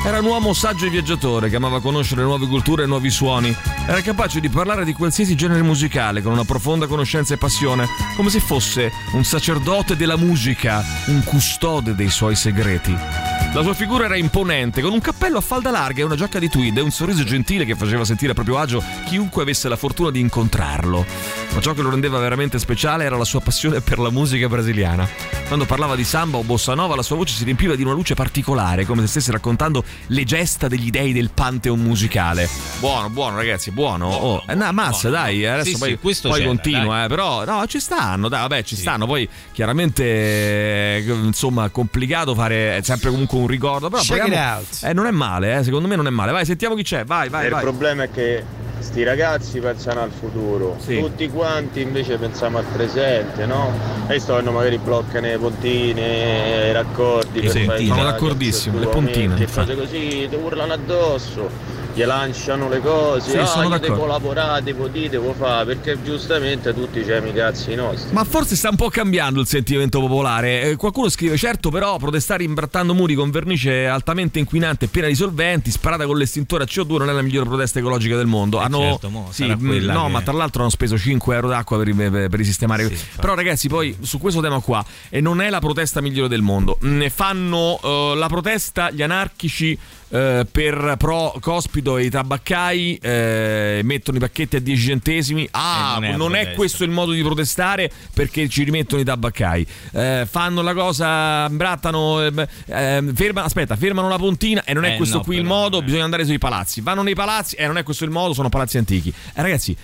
Era 0.06 0.20
un 0.20 0.26
uomo 0.26 0.54
saggio 0.54 0.86
e 0.86 0.90
viaggiatore 0.90 1.50
che 1.50 1.58
amava 1.58 1.82
conoscere 1.82 2.22
nuove 2.22 2.48
culture 2.48 2.84
e 2.84 2.88
nuovi 2.88 3.10
suoni. 3.10 3.56
Era 3.88 4.02
capace 4.02 4.40
di 4.40 4.50
parlare 4.50 4.86
di 4.86 4.94
qualsiasi 4.94 5.36
genere 5.36 5.64
musicale 5.64 6.22
con 6.22 6.32
una 6.32 6.46
profonda 6.46 6.88
conoscenza 6.88 7.34
e 7.34 7.38
passione, 7.38 7.88
come 8.16 8.30
se 8.30 8.40
fosse 8.40 8.92
un 9.14 9.24
sacerdote 9.24 9.96
della 9.98 10.18
musica, 10.18 10.84
un 11.08 11.24
custode 11.24 11.94
dei 11.94 12.10
suoi 12.10 12.36
segreti. 12.36 13.41
La 13.54 13.64
sua 13.64 13.74
figura 13.74 14.06
era 14.06 14.16
imponente, 14.16 14.82
con 14.82 14.94
un 14.94 15.02
cappello 15.02 15.38
a 15.38 15.42
falda 15.42 15.72
larga 15.72 16.00
e 16.00 16.06
una 16.06 16.16
giacca 16.16 16.40
di 16.40 16.48
tweed 16.48 16.78
e 16.78 16.82
un 16.82 16.90
sorriso 16.90 17.26
gentile 17.26 17.66
che 17.66 17.76
faceva 17.76 18.06
sentire 18.06 18.32
a 18.32 18.34
proprio 18.34 18.58
agio 18.58 18.82
chiunque 19.06 19.42
avesse 19.42 19.68
la 19.68 19.76
fortuna 19.76 20.10
di 20.10 20.22
incontrarlo. 20.22 21.06
Ma 21.54 21.60
ciò 21.60 21.74
che 21.74 21.82
lo 21.82 21.90
rendeva 21.90 22.18
veramente 22.20 22.58
speciale 22.60 23.04
era 23.04 23.18
la 23.18 23.26
sua 23.26 23.42
passione 23.42 23.82
per 23.82 24.00
la 24.00 24.10
musica 24.10 24.48
brasiliana. 24.48 25.06
Quando 25.48 25.66
parlava 25.66 25.98
di 25.98 26.06
samba 26.06 26.38
o 26.38 26.44
bossa 26.44 26.76
nova, 26.76 26.96
la 26.96 27.02
sua 27.02 27.18
voce 27.18 27.34
si 27.34 27.44
riempiva 27.44 27.76
di 27.76 27.84
una 27.84 27.92
luce 27.92 28.14
particolare, 28.14 28.86
come 28.86 29.02
se 29.02 29.08
stesse 29.08 29.34
raccontando 29.34 29.84
le 30.08 30.24
gesta 30.24 30.70
degli 30.70 30.90
dei 30.90 31.12
del 31.12 31.32
pantheon 31.34 31.78
musicale. 31.78 32.48
Buono, 32.80 33.10
buono, 33.10 33.36
ragazzi, 33.36 33.72
buono. 33.72 34.08
Oh, 34.08 34.44
eh, 34.48 34.56
no, 34.56 34.72
mazza, 34.72 35.10
dai, 35.10 35.46
adesso 35.46 35.72
Sì, 35.72 35.78
poi, 35.78 36.14
sì, 36.14 36.22
poi 36.22 36.46
continua, 36.46 37.04
eh, 37.04 37.08
però 37.10 37.44
no, 37.44 37.68
ci 37.68 37.82
stanno, 37.82 38.30
dai, 38.30 38.40
vabbè, 38.40 38.64
ci 38.64 38.78
stanno. 38.78 39.06
Poi 39.06 39.28
chiaramente, 39.52 40.04
eh, 40.06 41.04
insomma, 41.06 41.68
complicato 41.68 42.34
fare 42.34 42.80
sempre 42.82 43.10
comunque 43.10 43.40
un 43.42 43.48
ricordo, 43.48 43.90
però 43.90 44.02
Check 44.02 44.18
it 44.18 44.24
proviamo- 44.30 44.56
out. 44.58 44.68
eh, 44.84 44.94
non 44.94 45.06
è 45.06 45.12
male, 45.12 45.58
eh, 45.58 45.64
secondo 45.64 45.88
me 45.88 45.96
non 45.96 46.08
è 46.08 46.10
male. 46.12 46.32
Vai, 46.32 46.46
sentiamo 46.46 46.76
chi 46.76 46.84
c'è, 46.84 47.04
vai, 47.06 47.30
vai, 47.30 47.46
il 47.46 47.52
vai. 47.52 47.62
problema 47.62 48.04
è 48.04 48.10
che 48.12 48.44
sti 48.80 49.04
ragazzi 49.04 49.60
pensano 49.60 50.02
al 50.02 50.10
futuro, 50.12 50.76
Sì. 50.80 50.98
tutti 51.00 51.30
quanti 51.30 51.82
invece 51.82 52.18
pensiamo 52.18 52.58
al 52.58 52.64
presente, 52.66 53.46
no? 53.46 53.72
E 54.08 54.20
stanno 54.20 54.52
magari 54.52 54.78
bloccano 54.80 55.28
le 55.28 55.38
pontine, 55.38 56.68
i 56.70 56.72
raccordi, 56.72 57.48
Sì, 57.50 57.66
per 57.66 57.78
sì, 57.78 57.86
sono 57.88 58.04
d'accordissimo, 58.04 58.80
le 58.80 58.88
pontine, 58.88 59.36
e 59.40 59.46
cose 59.52 59.76
così, 59.76 60.28
ti 60.30 60.36
urlano 60.36 60.74
addosso. 60.74 61.50
Gli 61.94 62.04
lanciano 62.04 62.70
le 62.70 62.80
cose, 62.80 63.32
Sì, 63.32 63.38
ah, 63.38 63.46
sono 63.46 63.64
io 63.64 63.70
d'accordo. 63.70 63.94
devo 63.96 64.06
lavorare, 64.06 64.64
devo 64.64 64.88
dire, 64.88 65.10
devo 65.10 65.34
fare, 65.34 65.66
perché 65.66 66.02
giustamente 66.02 66.74
tutti 66.74 67.02
c'hanno 67.04 67.28
i 67.28 67.34
cazzi 67.34 67.76
nostri. 67.76 68.14
Ma 68.14 68.24
forse 68.24 68.56
sta 68.56 68.70
un 68.70 68.76
po' 68.78 68.90
cambiando 68.90 69.42
il 69.42 69.48
sentimento 69.48 70.00
popolare. 70.00 70.62
Eh, 70.64 70.76
qualcuno 70.78 71.10
scrive: 71.10 71.36
certo, 71.38 71.70
però, 71.70 71.98
protestare 71.98 72.44
imbrattando 72.44 72.94
muri 72.94 73.14
con 73.16 73.30
vernice 73.30 73.88
altamente 73.88 74.40
inquinante 74.40 74.86
e 74.86 74.88
piena 74.88 75.08
di 75.08 75.16
solventi, 75.16 75.70
sparata 75.72 76.06
con 76.06 76.18
l'estintore 76.18 76.64
a 76.64 76.68
CO2 76.68 76.98
non 76.98 77.10
è 77.10 77.14
la 77.14 77.22
migliore 77.22 77.48
protesta 77.48 77.80
ecologica 77.80 78.16
del 78.16 78.28
mondo. 78.28 78.60
Eh, 78.62 78.64
Hanno, 78.64 78.80
certo, 78.80 79.10
mo, 79.10 79.28
sì, 79.32 79.44
sarà 79.44 79.56
mh, 79.58 79.68
quella 79.68 79.94
no, 79.94 80.06
che- 80.06 80.12
ma 80.12 80.22
tra 80.22 80.34
l'altro 80.34 80.62
hanno 80.62 80.72
speso 80.72 80.98
5 80.98 81.36
euro 81.36 81.48
d'acqua 81.50 81.78
per, 81.78 81.94
per, 81.96 82.10
per 82.12 82.32
risistemare. 82.40 82.90
però, 83.20 83.34
ragazzi, 83.34 83.68
poi 83.68 83.98
su 84.02 84.18
questo 84.18 84.40
tema 84.42 84.60
qua, 84.62 84.84
e 85.10 85.20
non 85.22 85.42
è 85.42 85.50
la 85.50 85.60
protesta 85.60 86.00
migliore 86.02 86.30
del 86.30 86.42
mondo. 86.42 86.78
Ne 86.82 87.10
fanno 87.10 87.80
eh, 87.84 88.14
la 88.16 88.28
protesta 88.28 88.92
gli 88.92 89.02
anarchici. 89.02 89.78
Eh, 90.12 90.46
per 90.50 90.96
pro 90.98 91.34
cospito 91.40 91.98
e 91.98 92.04
i 92.06 92.10
tabaccai 92.10 93.00
eh, 93.02 93.82
mettono 93.84 94.18
i 94.18 94.20
pacchetti 94.20 94.58
a 94.58 94.60
10 94.60 94.82
centesimi. 94.82 95.48
Ah 95.52 95.96
Eh, 95.98 96.00
non 96.00 96.14
è 96.14 96.18
non, 96.18 96.36
è 96.36 96.54
questo 96.54 96.84
il 96.84 96.92
modo 96.92 97.12
di 97.12 97.22
protestare 97.22 97.90
perché 98.14 98.48
ci 98.50 98.64
rimettono 98.64 99.02
i 99.02 99.06
tabaccai. 99.06 99.68
Eh, 99.94 100.28
fanno 100.30 100.62
la 100.62 100.74
cosa 100.74 101.48
imbrattano 101.50 102.22
ehm, 102.22 102.48
ehm, 102.66 103.14
ferma- 103.14 103.44
aspetta 103.44 103.76
fermano 103.76 104.10
la 104.10 104.18
pontina 104.18 104.64
e 104.64 104.74
non 104.74 104.86
è 104.86 104.98
questo 104.98 105.18
no, 105.18 105.24
qui 105.24 105.38
il 105.38 105.44
modo 105.44 105.82
bisogna 105.82 106.04
andare 106.04 106.26
sui 106.26 106.38
palazzi. 106.38 106.82
Vanno 106.82 107.02
nei 107.02 107.16
palazzi 107.16 107.56
e 107.56 107.66
non 107.66 107.78
è 107.78 107.84
questo 107.84 108.04
il 108.04 108.12
modo 108.12 108.34
sono 108.34 108.50
palazzi 108.50 108.78
antichi. 108.78 109.14
Ragazzi 109.34 109.76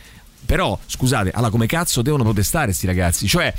però 0.45 0.79
scusate 0.85 1.31
allora 1.31 1.51
come 1.51 1.65
cazzo 1.65 2.01
devono 2.01 2.23
protestare 2.23 2.71
sti 2.71 2.85
ragazzi? 2.85 3.27
Cioè 3.27 3.53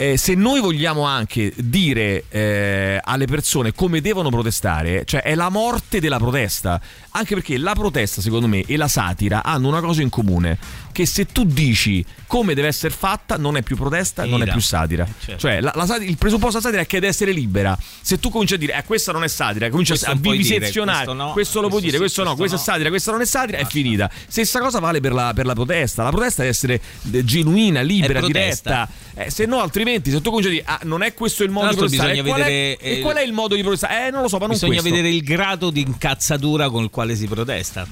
eh, 0.00 0.16
se 0.16 0.34
noi 0.34 0.60
vogliamo 0.60 1.02
anche 1.02 1.52
dire 1.58 2.24
eh, 2.30 2.98
alle 3.04 3.26
persone 3.26 3.74
come 3.74 4.00
devono 4.00 4.30
protestare, 4.30 5.04
cioè 5.04 5.20
è 5.20 5.34
la 5.34 5.50
morte 5.50 6.00
della 6.00 6.16
protesta, 6.16 6.80
anche 7.10 7.34
perché 7.34 7.58
la 7.58 7.74
protesta 7.74 8.22
secondo 8.22 8.48
me 8.48 8.64
e 8.66 8.78
la 8.78 8.88
satira 8.88 9.44
hanno 9.44 9.68
una 9.68 9.82
cosa 9.82 10.00
in 10.00 10.08
comune, 10.08 10.56
che 11.00 11.06
se 11.06 11.26
tu 11.26 11.44
dici 11.44 12.04
come 12.26 12.52
deve 12.54 12.68
essere 12.68 12.92
fatta 12.94 13.36
non 13.36 13.56
è 13.56 13.62
più 13.62 13.74
protesta, 13.74 14.24
non 14.26 14.42
è 14.42 14.50
più 14.50 14.60
satira. 14.60 15.04
certo. 15.04 15.40
Cioè 15.40 15.60
la- 15.60 15.72
la 15.74 15.96
il 15.96 16.16
presupposto 16.18 16.58
della 16.58 16.62
satira 16.62 16.82
è 16.82 16.86
che 16.86 17.00
deve 17.00 17.08
essere 17.08 17.32
libera. 17.32 17.76
Se 18.02 18.18
tu 18.18 18.30
cominci 18.30 18.54
a 18.54 18.56
dire 18.58 18.76
eh, 18.76 18.84
questa 18.84 19.10
non 19.12 19.24
è 19.24 19.28
satira, 19.28 19.70
cominci 19.70 19.92
Questo 19.92 20.10
a 20.10 20.14
vivisezionare, 20.14 21.04
questo 21.06 21.12
no, 21.14 21.32
questo 21.32 21.60
lo 21.60 21.68
puoi 21.68 21.80
dire, 21.80 21.94
sì, 21.94 21.98
questo 21.98 22.22
no, 22.22 22.36
questo 22.36 22.56
questa 22.56 22.56
è 22.56 22.58
no. 22.58 22.72
satira, 22.72 22.88
questa 22.90 23.10
non 23.12 23.20
è 23.20 23.24
satira, 23.24 23.58
è 23.58 23.64
finita. 23.64 24.10
Stessa 24.28 24.60
cosa 24.60 24.78
vale 24.78 25.00
per 25.00 25.12
la, 25.12 25.32
per 25.34 25.46
la 25.46 25.54
protesta. 25.54 26.02
La 26.02 26.10
protesta 26.10 26.42
deve 26.42 26.54
essere 26.54 26.80
eh, 27.10 27.24
genuina, 27.24 27.80
libera, 27.80 28.20
diretta. 28.20 28.88
Eh, 29.14 29.30
se 29.30 29.46
no, 29.46 29.60
altrimenti, 29.60 30.10
se 30.10 30.20
tu 30.20 30.30
cominci 30.30 30.48
a 30.48 30.52
dire 30.52 30.64
ah, 30.66 30.80
non 30.84 31.02
è 31.02 31.14
questo 31.14 31.42
il 31.42 31.50
modo 31.50 31.70
di 31.70 31.76
protestare, 31.76 32.12
e 32.12 32.22
qual, 32.22 32.42
vedere, 32.42 32.76
è, 32.76 32.86
e 32.86 32.98
eh, 32.98 33.00
qual 33.00 33.16
è 33.16 33.22
il 33.22 33.32
modo 33.32 33.54
di 33.54 33.62
protestare? 33.62 34.06
Eh, 34.06 34.10
non 34.10 34.22
lo 34.22 34.28
so, 34.28 34.36
ma 34.36 34.46
non 34.46 34.54
Bisogna 34.54 34.80
questo. 34.80 34.90
vedere 34.90 35.12
il 35.12 35.22
grado 35.22 35.70
di 35.70 35.80
incazzatura 35.80 36.68
con 36.68 36.84
il 36.84 36.90
quale 36.90 37.16
si 37.16 37.26
protesta. 37.26 37.86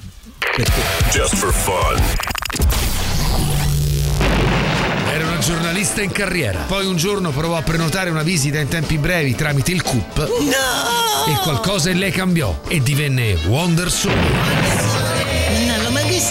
Just 1.11 1.35
for 1.35 1.51
fun. 1.53 2.28
Giornalista 5.49 6.03
in 6.03 6.11
carriera. 6.11 6.59
Poi 6.67 6.85
un 6.85 6.95
giorno 6.95 7.31
provò 7.31 7.57
a 7.57 7.63
prenotare 7.63 8.11
una 8.11 8.21
visita 8.21 8.59
in 8.59 8.67
tempi 8.67 8.99
brevi 8.99 9.33
tramite 9.33 9.71
il 9.71 9.81
CUP. 9.81 10.17
No! 10.17 11.33
E 11.33 11.37
qualcosa 11.41 11.89
in 11.89 11.97
lei 11.97 12.11
cambiò 12.11 12.61
e 12.67 12.79
divenne 12.83 13.33
Wonder 13.47 13.89
Sole. 13.89 14.88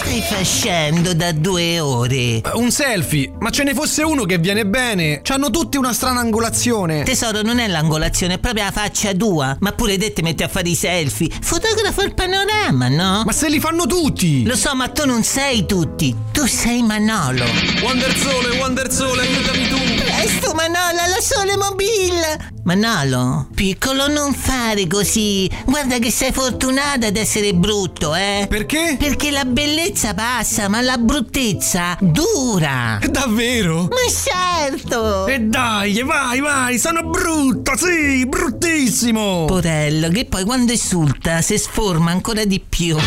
Stai 0.09 0.21
facendo 0.21 1.13
da 1.13 1.31
due 1.31 1.79
ore? 1.79 2.41
Un 2.55 2.71
selfie, 2.71 3.31
ma 3.37 3.51
ce 3.51 3.61
ne 3.61 3.75
fosse 3.75 4.01
uno 4.01 4.23
che 4.23 4.39
viene 4.39 4.65
bene. 4.65 5.19
C'hanno 5.21 5.51
tutti 5.51 5.77
una 5.77 5.93
strana 5.93 6.19
angolazione. 6.19 7.03
Tesoro, 7.03 7.43
non 7.43 7.59
è 7.59 7.67
l'angolazione, 7.67 8.33
è 8.33 8.39
proprio 8.39 8.63
la 8.63 8.71
faccia 8.71 9.13
tua. 9.13 9.55
Ma 9.59 9.71
pure 9.73 9.99
te 9.99 10.11
ti 10.11 10.23
metti 10.23 10.41
a 10.41 10.47
fare 10.47 10.67
i 10.67 10.73
selfie. 10.73 11.29
Fotografo 11.39 12.01
il 12.01 12.15
panorama, 12.15 12.87
no? 12.87 13.21
Ma 13.23 13.31
se 13.31 13.49
li 13.49 13.59
fanno 13.59 13.85
tutti! 13.85 14.47
Lo 14.47 14.55
so, 14.55 14.73
ma 14.73 14.87
tu 14.87 15.05
non 15.05 15.21
sei 15.21 15.67
tutti. 15.67 16.15
Tu 16.31 16.47
sei 16.47 16.81
Manolo. 16.81 17.45
Wonder 17.83 18.17
Sole, 18.17 18.57
Wonder 18.57 18.91
Sole, 18.91 19.21
aiutami 19.21 19.67
tu! 19.67 19.98
Presto, 20.19 20.53
Manolo, 20.53 20.99
alla 20.99 21.21
sole 21.21 21.55
mobile! 21.55 22.51
Manolo, 22.65 23.47
piccolo, 23.55 24.09
non 24.09 24.33
fare 24.33 24.85
così. 24.85 25.49
Guarda 25.63 25.97
che 25.97 26.11
sei 26.11 26.33
fortunato 26.33 27.05
ad 27.05 27.15
essere 27.15 27.53
brutto, 27.53 28.13
eh? 28.13 28.45
Perché? 28.49 28.97
Perché 28.99 29.31
la 29.31 29.45
bellezza 29.45 30.13
passa, 30.13 30.67
ma 30.67 30.81
la 30.81 30.97
bruttezza 30.97 31.97
dura. 32.01 32.99
Davvero? 33.09 33.83
Ma 33.83 33.95
certo! 34.11 35.25
E 35.25 35.39
dai, 35.39 36.03
vai, 36.03 36.41
vai, 36.41 36.77
sono 36.77 37.03
brutto, 37.03 37.77
sì, 37.77 38.25
bruttissimo! 38.27 39.45
Porello, 39.45 40.09
che 40.09 40.25
poi 40.25 40.43
quando 40.43 40.73
esulta 40.73 41.39
si 41.41 41.57
sforma 41.57 42.11
ancora 42.11 42.43
di 42.43 42.59
più. 42.59 42.97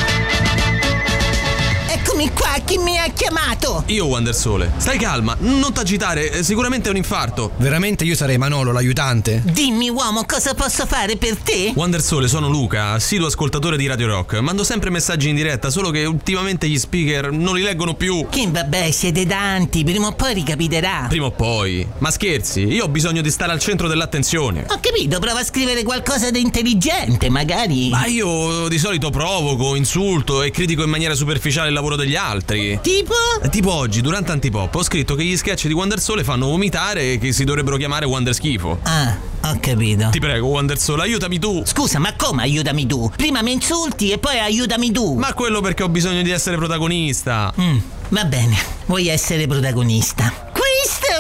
Eccomi 2.23 2.39
qua, 2.39 2.57
chi 2.65 2.79
mi 2.79 2.97
ha 2.99 3.09
chiamato? 3.09 3.83
Io, 3.87 4.07
Wonder 4.07 4.33
Sole. 4.33 4.73
Stai 4.77 4.97
calma, 4.97 5.35
non 5.41 5.73
t'agitare, 5.73 6.45
sicuramente 6.45 6.87
è 6.87 6.91
un 6.93 6.97
infarto. 6.97 7.51
Veramente 7.57 8.05
io 8.05 8.15
sarei 8.15 8.39
Manolo, 8.39 8.71
l'aiutante. 8.71 9.43
Dimmi, 9.45 9.89
uomo, 9.89 10.25
cosa 10.25 10.55
posso 10.55 10.87
fare 10.87 11.17
per 11.17 11.37
te? 11.37 11.73
Wonder 11.75 12.01
Sole, 12.01 12.29
sono 12.29 12.49
Luca, 12.49 12.91
assiduo 12.93 13.27
ascoltatore 13.27 13.77
di 13.77 13.89
Radio 13.89 14.07
Rock. 14.07 14.35
Mando 14.35 14.63
sempre 14.63 14.91
messaggi 14.91 15.31
in 15.31 15.35
diretta, 15.35 15.69
solo 15.69 15.91
che 15.91 16.05
ultimamente 16.05 16.69
gli 16.69 16.79
speaker 16.79 17.33
non 17.33 17.57
li 17.57 17.63
leggono 17.63 17.95
più. 17.95 18.25
Che 18.31 18.49
vabbè, 18.49 18.93
siete 18.93 19.27
tanti, 19.27 19.83
prima 19.83 20.07
o 20.07 20.13
poi 20.13 20.35
ricapiterà. 20.35 21.07
Prima 21.09 21.27
o 21.27 21.33
poi. 21.33 21.85
Ma 21.99 22.13
scherzi, 22.13 22.61
io 22.61 22.85
ho 22.85 22.89
bisogno 22.89 23.21
di 23.21 23.33
stare 23.33 23.51
al 23.51 23.59
centro 23.59 23.89
dell'attenzione. 23.89 24.65
Ho 24.69 24.79
capito, 24.81 25.19
prova 25.19 25.41
a 25.41 25.45
scrivere 25.45 25.83
qualcosa 25.83 26.31
di 26.31 26.41
intelligente, 26.41 27.29
magari. 27.31 27.89
Ma 27.89 28.07
io 28.07 28.69
di 28.69 28.79
solito 28.79 29.11
provoco, 29.11 29.75
insulto 29.75 30.43
e 30.43 30.53
critico 30.53 30.85
in 30.85 30.91
maniera 30.91 31.15
superficiale 31.15 31.67
il 31.67 31.75
lavoro 31.75 31.97
degli 31.97 32.11
altri. 32.17 32.79
Tipo? 32.83 33.15
Tipo 33.51 33.73
oggi, 33.73 34.01
durante 34.01 34.33
Antipop, 34.33 34.75
ho 34.75 34.83
scritto 34.83 35.15
che 35.15 35.25
gli 35.25 35.37
sketch 35.37 35.67
di 35.67 35.73
Wonder 35.73 36.01
Sole 36.01 36.25
fanno 36.25 36.47
vomitare 36.47 37.13
e 37.13 37.19
che 37.19 37.33
si 37.33 37.45
dovrebbero 37.45 37.77
chiamare 37.77 38.07
Wonder 38.07 38.35
Schifo. 38.35 38.79
Ah, 38.83 39.17
ho 39.45 39.57
capito. 39.61 40.09
Ti 40.11 40.19
prego, 40.21 40.47
Wonder 40.47 40.79
Sole, 40.79 41.03
aiutami 41.03 41.39
tu. 41.39 41.63
Scusa, 41.65 41.99
ma 41.99 42.15
come 42.17 42.43
aiutami 42.43 42.87
tu? 42.87 43.11
Prima 43.17 43.43
mi 43.43 43.53
insulti 43.53 44.11
e 44.11 44.19
poi 44.19 44.39
aiutami 44.39 44.91
tu. 44.93 45.15
Ma 45.15 45.33
quello 45.35 45.61
perché 45.61 45.83
ho 45.83 45.89
bisogno 45.89 46.23
di 46.23 46.31
essere 46.31 46.57
protagonista. 46.57 47.53
Mm, 47.61 47.79
va 48.11 48.25
bene, 48.25 48.57
vuoi 48.87 49.09
essere 49.09 49.47
protagonista. 49.47 50.51
Questo 50.53 51.12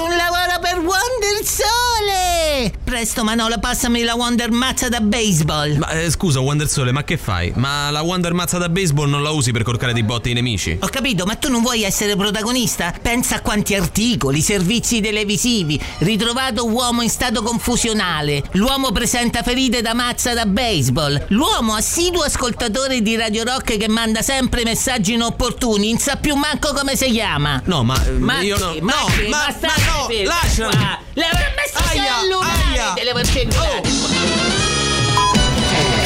lavoro 0.53 0.59
per 0.61 0.79
Wonder 0.79 1.45
Sole! 1.45 2.81
presto, 2.93 3.25
Manolo, 3.25 3.59
passami 3.59 4.03
la 4.03 4.15
Wonder 4.15 4.51
Mazza 4.51 4.89
da 4.89 5.01
baseball. 5.01 5.77
Ma 5.79 5.89
eh, 5.91 6.11
scusa, 6.11 6.41
Wonder 6.41 6.69
Sole, 6.69 6.93
ma 6.93 7.05
che 7.05 7.17
fai? 7.17 7.51
Ma 7.57 7.91
la 7.91 8.03
Wonder 8.03 8.35
Mazza 8.35 8.59
da 8.59 8.69
baseball 8.69 9.09
non 9.09 9.23
la 9.23 9.31
usi 9.31 9.51
per 9.51 9.63
corcare 9.63 9.95
di 9.95 10.03
botte 10.03 10.29
i 10.29 10.35
nemici? 10.35 10.77
Ho 10.79 10.89
capito, 10.89 11.25
ma 11.25 11.35
tu 11.37 11.51
non 11.51 11.63
vuoi 11.63 11.83
essere 11.85 12.17
protagonista? 12.17 12.93
Pensa 13.01 13.37
a 13.37 13.41
quanti 13.41 13.75
articoli, 13.75 14.43
servizi 14.43 15.01
televisivi. 15.01 15.81
Ritrovato 15.99 16.67
uomo 16.67 17.01
in 17.01 17.09
stato 17.09 17.43
confusionale. 17.43 18.43
L'uomo 18.53 18.93
presenta 18.93 19.43
ferite 19.43 19.81
da 19.81 19.95
mazza 19.95 20.35
da 20.35 20.45
baseball. 20.45 21.25
L'uomo 21.29 21.75
assiduo 21.75 22.23
ascoltatore 22.23 23.01
di 23.01 23.17
Radio 23.17 23.45
Rock 23.45 23.79
che 23.79 23.89
manda 23.89 24.21
sempre 24.21 24.65
messaggi 24.65 25.15
inopportuni. 25.15 25.91
Non 25.91 25.99
sa 25.99 26.17
più 26.17 26.35
manco 26.35 26.75
come 26.75 26.95
si 26.95 27.11
chiama. 27.11 27.63
No, 27.65 27.83
ma, 27.83 27.95
eh, 28.05 28.11
Ma 28.11 28.41
io 28.43 28.59
no. 28.59 28.77
ma 28.83 28.93
no, 28.93 29.29
ma, 29.29 29.39
ma 29.39 29.57
ma 29.61 29.75
no, 29.87 30.07
fermi 30.09 30.25
lasciami. 30.43 30.75
qua. 30.77 30.99
Le 31.15 31.25
avrei 31.25 31.45
messo 31.57 31.79
Aia, 31.91 32.19
cellulare, 32.21 32.51
aia. 32.71 32.93
te 32.95 33.05
le 33.05 33.11
avrei 33.11 33.25
cellulare. 33.25 33.81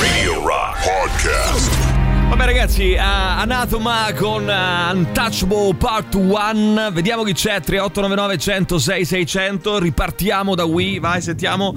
Radio 0.01 0.47
Rock 0.47 0.79
Podcast. 0.83 1.75
Vabbè 2.29 2.45
ragazzi, 2.45 2.93
uh, 2.95 2.99
Anatoma 3.01 4.13
con 4.17 4.49
uh, 4.49 4.97
Untouchable 4.97 5.75
Part 5.77 6.15
1 6.15 6.91
Vediamo 6.93 7.23
chi 7.23 7.33
c'è, 7.33 7.61
3899 7.61 8.37
106 8.39 9.05
600 9.05 9.79
Ripartiamo 9.79 10.57
da 10.57 10.65
Wii, 10.65 10.99
vai 10.99 11.23
sentiamo 11.23 11.73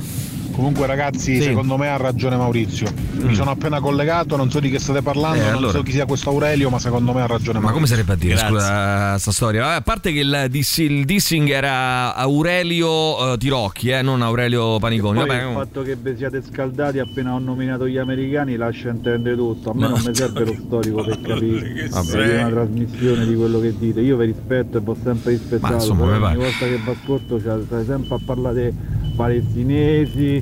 Comunque 0.59 0.87
ragazzi, 0.87 1.35
Sì. 1.37 1.41
secondo 1.41 1.77
me 1.77 1.87
ha 1.87 1.95
ragione 1.95 2.35
Maurizio. 2.35 2.91
Mi 3.13 3.33
sono 3.33 3.51
appena 3.51 3.79
collegato, 3.79 4.35
non 4.35 4.51
so 4.51 4.59
di 4.59 4.69
che 4.69 4.77
state 4.77 5.01
parlando, 5.01 5.37
Eh, 5.39 5.45
non 5.45 5.53
allora. 5.55 5.71
so 5.71 5.83
chi 5.83 5.91
sia 5.93 6.05
questo 6.05 6.31
Aurelio, 6.31 6.69
ma 6.69 6.79
secondo 6.79 7.13
me 7.13 7.21
ha 7.21 7.27
ragione 7.27 7.59
Ma 7.59 7.71
Maurizio. 7.71 7.73
come 7.73 7.87
sarebbe 7.87 8.11
a 8.11 8.15
dire, 8.17 8.33
Grazie. 8.33 8.49
scusa, 8.49 9.17
sta 9.19 9.31
storia? 9.31 9.61
Vabbè, 9.61 9.75
a 9.75 9.81
parte 9.81 10.11
che 10.11 10.19
il, 10.19 10.47
diss- 10.49 10.77
il 10.79 11.05
dissing 11.05 11.49
era 11.49 12.13
Aurelio 12.13 13.33
eh, 13.33 13.37
Tirocchi, 13.37 13.87
eh, 13.89 14.01
non 14.01 14.21
Aurelio 14.21 14.79
Paniconi 14.79 15.19
Vabbè, 15.19 15.45
il 15.45 15.53
fatto 15.53 15.81
che 15.81 15.95
vi 15.95 16.13
siate 16.17 16.43
scaldati 16.43 16.99
appena 16.99 17.33
ho 17.35 17.39
nominato 17.39 17.87
gli 17.87 17.97
americani 17.97 18.57
lascia 18.57 18.89
intendere 18.89 19.37
tutto. 19.37 19.69
A 19.69 19.73
me 19.75 19.79
Ma- 19.79 19.87
non 19.91 20.01
mi 20.05 20.11
serve 20.13 20.43
lo 20.43 20.55
storico 20.65 21.03
per 21.05 21.21
capire 21.21 21.87
Vabbè. 21.89 22.17
È 22.17 22.41
una 22.43 22.49
trasmissione 22.49 23.25
di 23.25 23.33
quello 23.35 23.61
che 23.61 23.73
dite. 23.77 24.01
Io 24.01 24.17
vi 24.17 24.25
rispetto 24.25 24.77
e 24.77 24.81
vi 24.81 24.89
ho 24.89 24.97
sempre 25.01 25.31
rispettato. 25.31 25.67
Ma 25.73 25.79
insomma, 25.79 26.03
ogni 26.27 26.35
volta 26.35 26.65
che 26.65 26.77
vi 26.83 26.89
ascolto 26.89 27.41
cioè, 27.41 27.59
stai 27.65 27.85
sempre 27.85 28.15
a 28.15 28.19
parlare 28.25 28.73
palestinesi, 29.15 30.41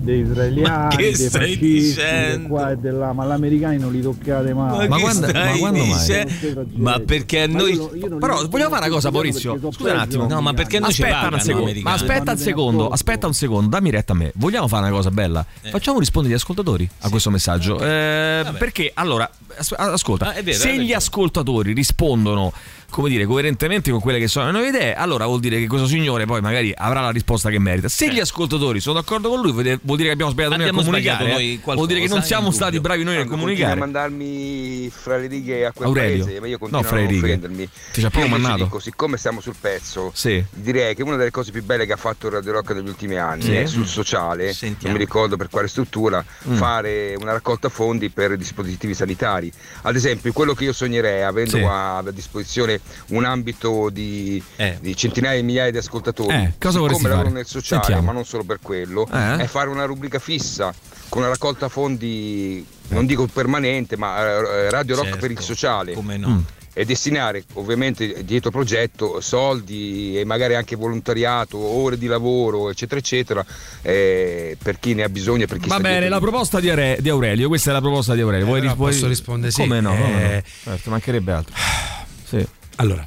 dei 0.00 0.20
israeliani, 0.20 0.96
che 0.96 1.12
dei 1.12 1.28
fascisti, 1.28 1.58
dicendo? 1.58 2.38
di 2.42 2.46
qua 2.48 2.70
e 2.70 2.90
là, 2.90 3.12
ma 3.12 3.26
gli 3.26 3.30
americani 3.30 3.78
non 3.78 3.92
li 3.92 4.00
toccate 4.00 4.54
mai. 4.54 4.88
Ma, 4.88 4.96
che 4.96 5.02
quando- 5.02 5.28
stai 5.28 5.52
ma 5.52 5.58
quando 5.58 5.84
mai? 5.84 5.98
dicendo? 5.98 6.66
Ma 6.76 6.98
perché 7.00 7.46
Ma 7.46 7.58
noi. 7.58 7.72
io 7.72 7.90
io 7.94 8.16
Però 8.18 8.46
vogliamo 8.48 8.70
fare 8.70 8.86
una 8.86 8.94
cosa 8.94 9.10
Maurizio 9.10 9.58
Scusa 9.70 9.92
un 9.92 9.98
attimo 9.98 10.26
No, 10.26 10.40
ma 10.40 10.52
perché 10.54 10.78
noi 10.78 10.92
ci 10.92 11.02
aspetta 11.02 11.28
un 11.34 11.40
secondo? 11.40 11.80
Ma 11.82 11.92
aspetta 11.92 12.32
un 12.32 12.38
secondo 12.38 12.88
Aspetta 12.88 13.26
un 13.26 13.34
secondo 13.34 13.68
Dammi 13.68 13.90
retta 13.90 14.12
a 14.12 14.16
me 14.16 14.32
Vogliamo 14.36 14.68
fare 14.68 14.86
una 14.86 14.94
cosa 14.94 15.10
bella 15.10 15.44
Facciamo 15.70 15.98
rispondere 15.98 16.34
gli 16.34 16.36
ascoltatori 16.36 16.88
a 17.00 17.08
questo 17.08 17.30
messaggio 17.30 17.78
Eh, 17.80 18.44
Perché 18.58 18.90
allora 18.94 19.28
as- 19.56 19.74
Ascolta 19.76 20.34
Ah, 20.34 20.42
vero, 20.42 20.58
Se 20.58 20.78
gli 20.82 20.92
ascoltatori 20.92 21.72
rispondono 21.72 22.52
come 22.90 23.08
dire, 23.08 23.24
coerentemente 23.24 23.92
con 23.92 24.00
quelle 24.00 24.18
che 24.18 24.26
sono 24.26 24.46
le 24.46 24.50
nuove 24.50 24.66
idee, 24.66 24.94
allora 24.96 25.24
vuol 25.24 25.38
dire 25.38 25.60
che 25.60 25.68
questo 25.68 25.86
signore 25.86 26.24
poi 26.26 26.40
magari 26.40 26.74
avrà 26.76 27.00
la 27.00 27.10
risposta 27.10 27.48
che 27.48 27.60
merita. 27.60 27.88
Se 27.88 28.12
gli 28.12 28.18
ascoltatori 28.18 28.80
sono 28.80 28.96
d'accordo 28.96 29.28
con 29.28 29.40
lui, 29.40 29.52
vuol 29.90 29.96
dire- 29.96 30.08
che 30.08 30.14
abbiamo 30.14 30.30
sbagliato 30.32 30.56
noi 30.56 30.64
a 30.64 30.68
Abbiamo 30.68 30.84
comunicare. 30.86 31.24
eh. 31.24 31.32
noi 31.32 31.46
qualcosa, 31.60 31.74
vuol 31.74 31.86
dire 31.88 32.00
che 32.00 32.08
non 32.08 32.22
siamo 32.22 32.42
dubbio. 32.44 32.56
stati 32.56 32.80
bravi 32.80 33.02
noi 33.04 33.14
nel 33.16 33.26
a 33.26 33.28
comunicare. 33.28 33.80
mandarmi 33.80 34.90
fra 34.90 35.16
le 35.16 35.26
righe 35.26 35.66
a 35.66 35.72
quel 35.72 35.88
Aurelio. 35.88 36.24
paese, 36.24 36.40
ma 36.40 36.46
io 36.46 36.52
No, 36.52 36.58
continuo 36.58 36.82
fra 36.82 36.96
a 36.96 36.98
le 36.98 37.04
non 37.04 37.12
righe. 37.14 37.26
offendermi. 37.26 37.68
Ti 37.92 38.00
ci 38.00 38.06
ha 38.06 38.10
proprio 38.10 38.30
mandato? 38.30 38.64
dico, 38.64 38.78
siccome 38.78 39.16
siamo 39.16 39.40
sul 39.40 39.54
pezzo, 39.60 40.10
Sì. 40.14 40.42
direi 40.50 40.94
che 40.94 41.02
una 41.02 41.16
delle 41.16 41.30
cose 41.30 41.50
più 41.50 41.62
belle 41.62 41.86
che 41.86 41.92
ha 41.92 41.96
fatto 41.96 42.28
Radio 42.28 42.52
Rock 42.52 42.70
negli 42.72 42.88
ultimi 42.88 43.16
anni 43.16 43.42
Sì. 43.42 43.54
è 43.54 43.66
sul 43.66 43.86
sociale, 43.86 44.52
Sentiamo. 44.52 44.88
non 44.88 44.92
mi 44.92 44.98
ricordo 44.98 45.36
per 45.36 45.48
quale 45.48 45.68
struttura, 45.68 46.24
Mm. 46.48 46.54
fare 46.54 47.14
una 47.18 47.32
raccolta 47.32 47.68
fondi 47.68 48.10
per 48.10 48.36
dispositivi 48.36 48.94
sanitari. 48.94 49.50
Ad 49.82 49.96
esempio, 49.96 50.32
quello 50.32 50.54
che 50.54 50.64
io 50.64 50.72
sognerei, 50.72 51.22
avendo 51.22 51.56
Sì. 51.56 51.62
a, 51.62 51.98
a 51.98 52.10
disposizione 52.10 52.80
un 53.08 53.24
ambito 53.24 53.88
di, 53.90 54.42
Eh. 54.56 54.78
di 54.80 54.96
centinaia 54.96 55.36
di 55.36 55.42
migliaia 55.42 55.70
di 55.70 55.78
ascoltatori, 55.78 56.34
Eh, 56.34 56.52
cosa 56.58 56.78
lavoro 56.80 56.96
fare? 56.98 57.30
nel 57.30 57.46
sociale, 57.46 57.82
Sentiamo. 57.84 58.06
ma 58.06 58.12
non 58.12 58.24
solo 58.24 58.44
per 58.44 58.58
quello, 58.62 59.06
Eh? 59.12 59.36
è 59.38 59.46
fare 59.46 59.68
una 59.68 59.79
rubrica 59.84 60.18
fissa 60.18 60.72
con 61.08 61.22
una 61.22 61.30
raccolta 61.30 61.68
fondi, 61.68 62.64
non 62.88 63.04
dico 63.06 63.26
permanente, 63.26 63.96
ma 63.96 64.18
eh, 64.24 64.70
Radio 64.70 64.94
Rock 64.94 65.06
Certo, 65.08 65.20
per 65.20 65.30
il 65.32 65.40
sociale. 65.40 65.92
Come 65.94 66.16
no? 66.16 66.28
Mm. 66.28 66.38
E 66.72 66.84
destinare 66.84 67.42
ovviamente 67.54 68.24
dietro 68.24 68.52
progetto 68.52 69.20
soldi 69.20 70.16
e 70.16 70.24
magari 70.24 70.54
anche 70.54 70.76
volontariato, 70.76 71.58
ore 71.58 71.98
di 71.98 72.06
lavoro, 72.06 72.70
eccetera, 72.70 73.00
eccetera, 73.00 73.44
eh, 73.82 74.56
per 74.62 74.78
chi 74.78 74.94
ne 74.94 75.02
ha 75.02 75.08
bisogno 75.08 75.42
e 75.42 75.46
per 75.46 75.58
chi 75.58 75.66
Va 75.66 75.74
sta 75.74 75.82
bene, 75.82 75.98
dietro. 75.98 76.14
la 76.14 76.20
proposta 76.20 76.60
di, 76.60 76.70
Are- 76.70 76.98
di 77.00 77.08
Aurelio, 77.08 77.48
questa 77.48 77.70
è 77.70 77.72
la 77.72 77.80
proposta 77.80 78.14
di 78.14 78.20
Aurelio. 78.20 78.46
Vuoi 78.46 78.60
ris- 78.60 78.74
vuoi- 78.76 78.92
posso 78.92 79.08
rispondere 79.08 79.50
sì. 79.50 79.62
Come 79.62 79.80
no? 79.80 79.92
no, 79.92 79.98
no, 79.98 80.08
no. 80.10 80.18
Eh, 80.20 80.44
Certo, 80.62 80.90
mancherebbe 80.90 81.32
altro. 81.32 81.54
Sì. 82.30 82.46
Allora, 82.76 83.04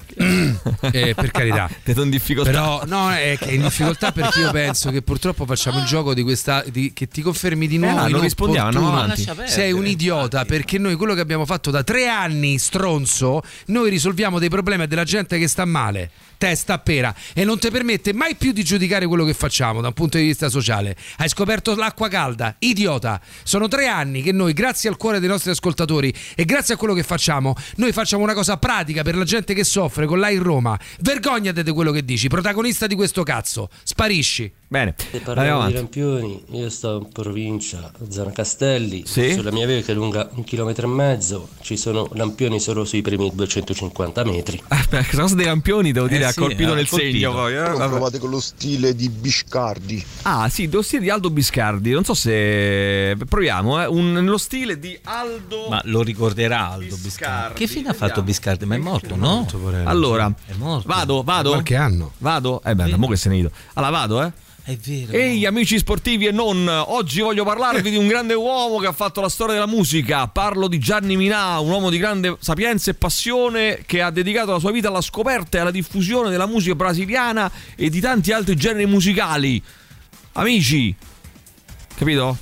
eh, 0.91 1.13
per 1.15 1.31
carità. 1.31 1.69
Te 1.83 1.93
in 1.95 2.09
difficoltà. 2.09 2.51
Però 2.51 2.83
no, 2.85 3.11
è 3.11 3.35
che 3.39 3.45
è 3.49 3.51
in 3.53 3.61
difficoltà 3.61 4.11
perché 4.11 4.39
io 4.39 4.51
penso 4.51 4.91
che 4.91 5.01
purtroppo 5.01 5.45
facciamo 5.45 5.79
il 5.79 5.85
gioco 5.85 6.13
di 6.13 6.21
questa 6.21 6.63
di- 6.67 6.93
che 6.93 7.07
ti 7.07 7.21
confermi 7.21 7.67
di 7.67 7.77
nuovo 7.77 7.97
ah, 7.97 8.07
non 8.07 8.09
inopportuno. 8.09 8.53
rispondiamo, 8.53 8.67
andiamo 8.67 9.33
avanti. 9.33 9.51
Sei 9.51 9.71
un 9.71 9.87
idiota 9.87 10.45
perché 10.45 10.77
noi 10.77 10.95
quello 10.95 11.13
che 11.13 11.21
abbiamo 11.21 11.45
fatto 11.45 11.71
da 11.71 11.83
tre 11.83 12.07
anni, 12.07 12.57
stronzo, 12.59 13.41
noi 13.67 13.89
risolviamo 13.89 14.39
dei 14.39 14.49
problemi 14.49 14.85
della 14.87 15.03
gente 15.03 15.39
che 15.39 15.47
sta 15.47 15.65
male. 15.65 16.11
Testa 16.43 16.73
a 16.73 16.79
pera 16.79 17.15
e 17.33 17.45
non 17.45 17.57
ti 17.57 17.71
permette 17.71 18.11
mai 18.11 18.35
più 18.35 18.51
di 18.51 18.65
giudicare 18.65 19.07
quello 19.07 19.23
che 19.23 19.33
facciamo 19.33 19.79
da 19.79 19.87
un 19.87 19.93
punto 19.93 20.17
di 20.17 20.25
vista 20.25 20.49
sociale. 20.49 20.93
Hai 21.19 21.29
scoperto 21.29 21.73
l'acqua 21.73 22.09
calda, 22.09 22.53
idiota. 22.59 23.21
Sono 23.43 23.69
tre 23.69 23.87
anni 23.87 24.21
che 24.21 24.33
noi, 24.33 24.51
grazie 24.51 24.89
al 24.89 24.97
cuore 24.97 25.21
dei 25.21 25.29
nostri 25.29 25.51
ascoltatori 25.51 26.13
e 26.35 26.43
grazie 26.43 26.73
a 26.73 26.77
quello 26.77 26.95
che 26.95 27.03
facciamo, 27.03 27.55
noi 27.77 27.93
facciamo 27.93 28.23
una 28.23 28.33
cosa 28.33 28.57
pratica 28.57 29.03
per 29.03 29.15
la 29.15 29.23
gente 29.23 29.53
che 29.53 29.63
soffre 29.63 30.05
con 30.05 30.19
l'A 30.19 30.31
in 30.31 30.43
Roma. 30.43 30.77
Vergognate 30.99 31.63
di 31.63 31.71
quello 31.71 31.93
che 31.93 32.03
dici, 32.03 32.27
protagonista 32.27 32.87
di 32.87 32.95
questo 32.95 33.23
cazzo. 33.23 33.69
Sparisci. 33.81 34.51
Bene, 34.73 34.95
Se 34.97 35.19
parliamo 35.19 35.67
di 35.67 35.73
lampioni, 35.73 36.43
io 36.53 36.67
sto 36.71 36.97
in 37.03 37.11
provincia, 37.11 37.91
Zona 38.09 38.31
Castelli, 38.31 39.03
Sì? 39.05 39.33
sulla 39.33 39.51
mia 39.51 39.67
via 39.67 39.79
che 39.81 39.91
è 39.91 39.93
lunga 39.93 40.27
un 40.33 40.43
chilometro 40.43 40.87
e 40.87 40.89
mezzo, 40.89 41.49
ci 41.61 41.77
sono 41.77 42.09
lampioni 42.13 42.59
solo 42.59 42.83
sui 42.83 43.03
primi 43.03 43.29
250 43.35 44.23
metri. 44.23 44.59
Ah, 44.69 44.83
Questa 44.89 45.21
cosa 45.21 45.35
dei 45.35 45.45
campioni, 45.45 45.91
devo 45.91 46.07
dire, 46.07 46.23
Eh 46.23 46.25
ha 46.25 46.31
sì, 46.31 46.39
colpito 46.39 46.71
ha 46.71 46.73
nel 46.73 46.89
colpito. 46.89 47.11
segno 47.11 47.31
poi. 47.33 47.53
eh, 47.53 47.59
vabbè. 47.59 47.87
provate 47.87 48.17
con 48.17 48.31
lo 48.31 48.39
stile 48.39 48.95
di 48.95 49.09
Biscardi. 49.09 50.03
Ah, 50.23 50.49
sì, 50.49 50.67
lo 50.71 50.81
stile 50.81 51.03
di 51.03 51.09
Aldo 51.11 51.29
Biscardi. 51.29 51.91
Non 51.91 52.03
so 52.03 52.15
se. 52.15 53.15
Proviamo, 53.29 53.79
eh. 53.79 53.85
Un, 53.85 54.25
lo 54.25 54.39
stile 54.39 54.79
di 54.79 54.97
Aldo. 55.03 55.67
Ma 55.69 55.81
lo 55.85 56.01
ricorderà 56.01 56.71
Aldo 56.71 56.95
Biscardi. 56.97 57.53
Che 57.59 57.67
fine 57.67 57.89
ha 57.89 57.93
fatto 57.93 58.23
Biscardi? 58.23 58.65
Ma 58.65 58.73
è 58.73 58.79
morto, 58.79 59.15
no? 59.15 59.45
Allora, 59.83 60.33
È 60.47 60.53
morto. 60.55 60.87
vado, 60.87 61.21
vado. 61.21 61.51
Qualche 61.51 61.75
anno. 61.75 62.13
Vado? 62.17 62.59
Eh 62.65 62.73
beh, 62.73 62.89
da 62.89 62.97
mo 62.97 63.07
che 63.07 63.17
se 63.17 63.29
ne 63.29 63.37
ido. 63.37 63.51
Allora 63.73 63.91
vado, 63.91 64.23
eh. 64.23 64.31
È 64.65 64.77
vero. 64.77 65.11
Ehi 65.11 65.45
amici 65.45 65.77
sportivi 65.77 66.25
e 66.25 66.31
non, 66.31 66.65
oggi 66.69 67.19
voglio 67.19 67.43
parlarvi 67.43 67.89
di 67.89 67.97
un 67.97 68.07
grande 68.07 68.33
uomo 68.33 68.77
che 68.77 68.87
ha 68.87 68.93
fatto 68.93 69.19
la 69.19 69.27
storia 69.27 69.55
della 69.55 69.67
musica. 69.67 70.27
Parlo 70.27 70.69
di 70.69 70.79
Gianni 70.79 71.17
Minà, 71.17 71.59
un 71.59 71.69
uomo 71.69 71.89
di 71.89 71.97
grande 71.97 72.37
sapienza 72.39 72.89
e 72.89 72.93
passione 72.93 73.83
che 73.85 74.01
ha 74.01 74.09
dedicato 74.09 74.51
la 74.53 74.59
sua 74.59 74.71
vita 74.71 74.87
alla 74.87 75.01
scoperta 75.01 75.57
e 75.57 75.61
alla 75.61 75.71
diffusione 75.71 76.29
della 76.29 76.47
musica 76.47 76.75
brasiliana 76.75 77.51
e 77.75 77.89
di 77.89 77.99
tanti 77.99 78.31
altri 78.31 78.55
generi 78.55 78.85
musicali. 78.85 79.61
Amici, 80.31 80.95
capito? 81.95 82.37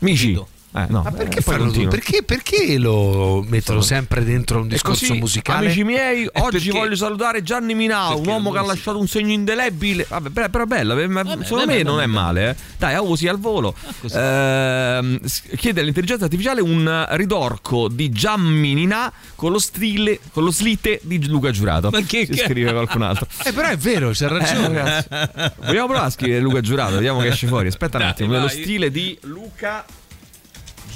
Amici. 0.00 0.32
Capito. 0.32 0.53
Eh, 0.76 0.86
no, 0.88 1.02
Ma 1.02 1.12
perché, 1.12 1.38
eh, 1.38 1.42
continuo. 1.56 1.88
perché, 1.88 2.22
perché 2.24 2.78
lo 2.78 3.44
mettono 3.46 3.80
sempre 3.80 4.24
dentro 4.24 4.58
un 4.60 4.66
discorso 4.66 5.06
così, 5.06 5.20
musicale? 5.20 5.66
amici 5.66 5.84
miei, 5.84 6.24
E 6.24 6.30
oggi 6.40 6.58
perché? 6.64 6.70
voglio 6.72 6.96
salutare 6.96 7.44
Gianni 7.44 7.74
Minà, 7.74 8.08
un 8.08 8.26
uomo 8.26 8.50
che 8.50 8.58
ha 8.58 8.62
lasciato 8.64 8.98
un 8.98 9.06
segno 9.06 9.32
indelebile. 9.32 10.04
Vabbè, 10.08 10.48
però- 10.48 10.64
bella, 10.64 10.98
eh, 11.00 11.06
Vabbè, 11.06 11.44
secondo 11.44 11.64
vabbè, 11.66 11.76
me 11.76 11.82
non 11.84 12.00
è 12.00 12.06
male. 12.06 12.50
Eh. 12.50 12.56
Dai, 12.76 12.96
usi 13.00 13.28
al 13.28 13.38
volo. 13.38 13.72
così. 14.00 14.14
S- 14.14 15.42
chiede 15.56 15.80
all'intelligenza 15.80 16.24
artificiale 16.24 16.60
un 16.60 17.06
ridorco 17.10 17.86
di 17.88 18.10
Gianni 18.10 18.74
Minà 18.74 19.12
con 19.36 19.52
lo 19.52 19.60
stile, 19.60 20.18
con 20.32 20.42
lo 20.42 20.50
slite 20.50 20.98
di 21.04 21.24
Luca 21.28 21.52
Giurato. 21.52 21.90
Ma 21.90 22.00
che 22.00 22.26
ca- 22.26 22.36
scrive 22.48 22.72
qualcun 22.72 23.02
altro. 23.02 23.28
Eh, 23.44 23.52
però 23.52 23.68
è 23.68 23.76
vero, 23.76 24.10
c'ha 24.12 24.24
Eh, 24.26 24.28
ragione. 24.28 24.68
ragazzi. 24.74 25.52
Vogliamo 25.66 25.86
provare 25.86 26.06
a 26.06 26.10
scrivere 26.10 26.40
Luca 26.40 26.60
Giurato, 26.60 26.94
vediamo 26.94 27.20
che 27.20 27.28
esce 27.28 27.46
fuori. 27.46 27.68
Aspetta 27.68 27.98
un 27.98 28.02
attimo, 28.04 28.36
lo 28.38 28.48
stile 28.48 28.90
di 28.90 29.16
Luca 29.22 29.84
Giurato. 29.86 30.02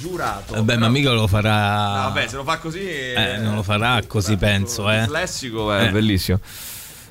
Vabbè, 0.00 0.74
ma 0.74 0.86
Però- 0.86 0.88
mica 0.90 1.10
lo 1.12 1.20
No, 1.20 1.26
farà. 1.26 2.10
vabbè, 2.12 2.26
se 2.28 2.36
lo 2.36 2.44
fa 2.44 2.58
così. 2.58 2.80
Eh, 2.88 3.38
non 3.40 3.54
lo 3.56 3.62
farà 3.62 4.00
così, 4.06 4.36
penso, 4.36 4.90
eh. 4.90 5.02
Il 5.04 5.10
lessico 5.10 5.72
è 5.72 5.86
Eh. 5.86 5.90
bellissimo. 5.90 6.40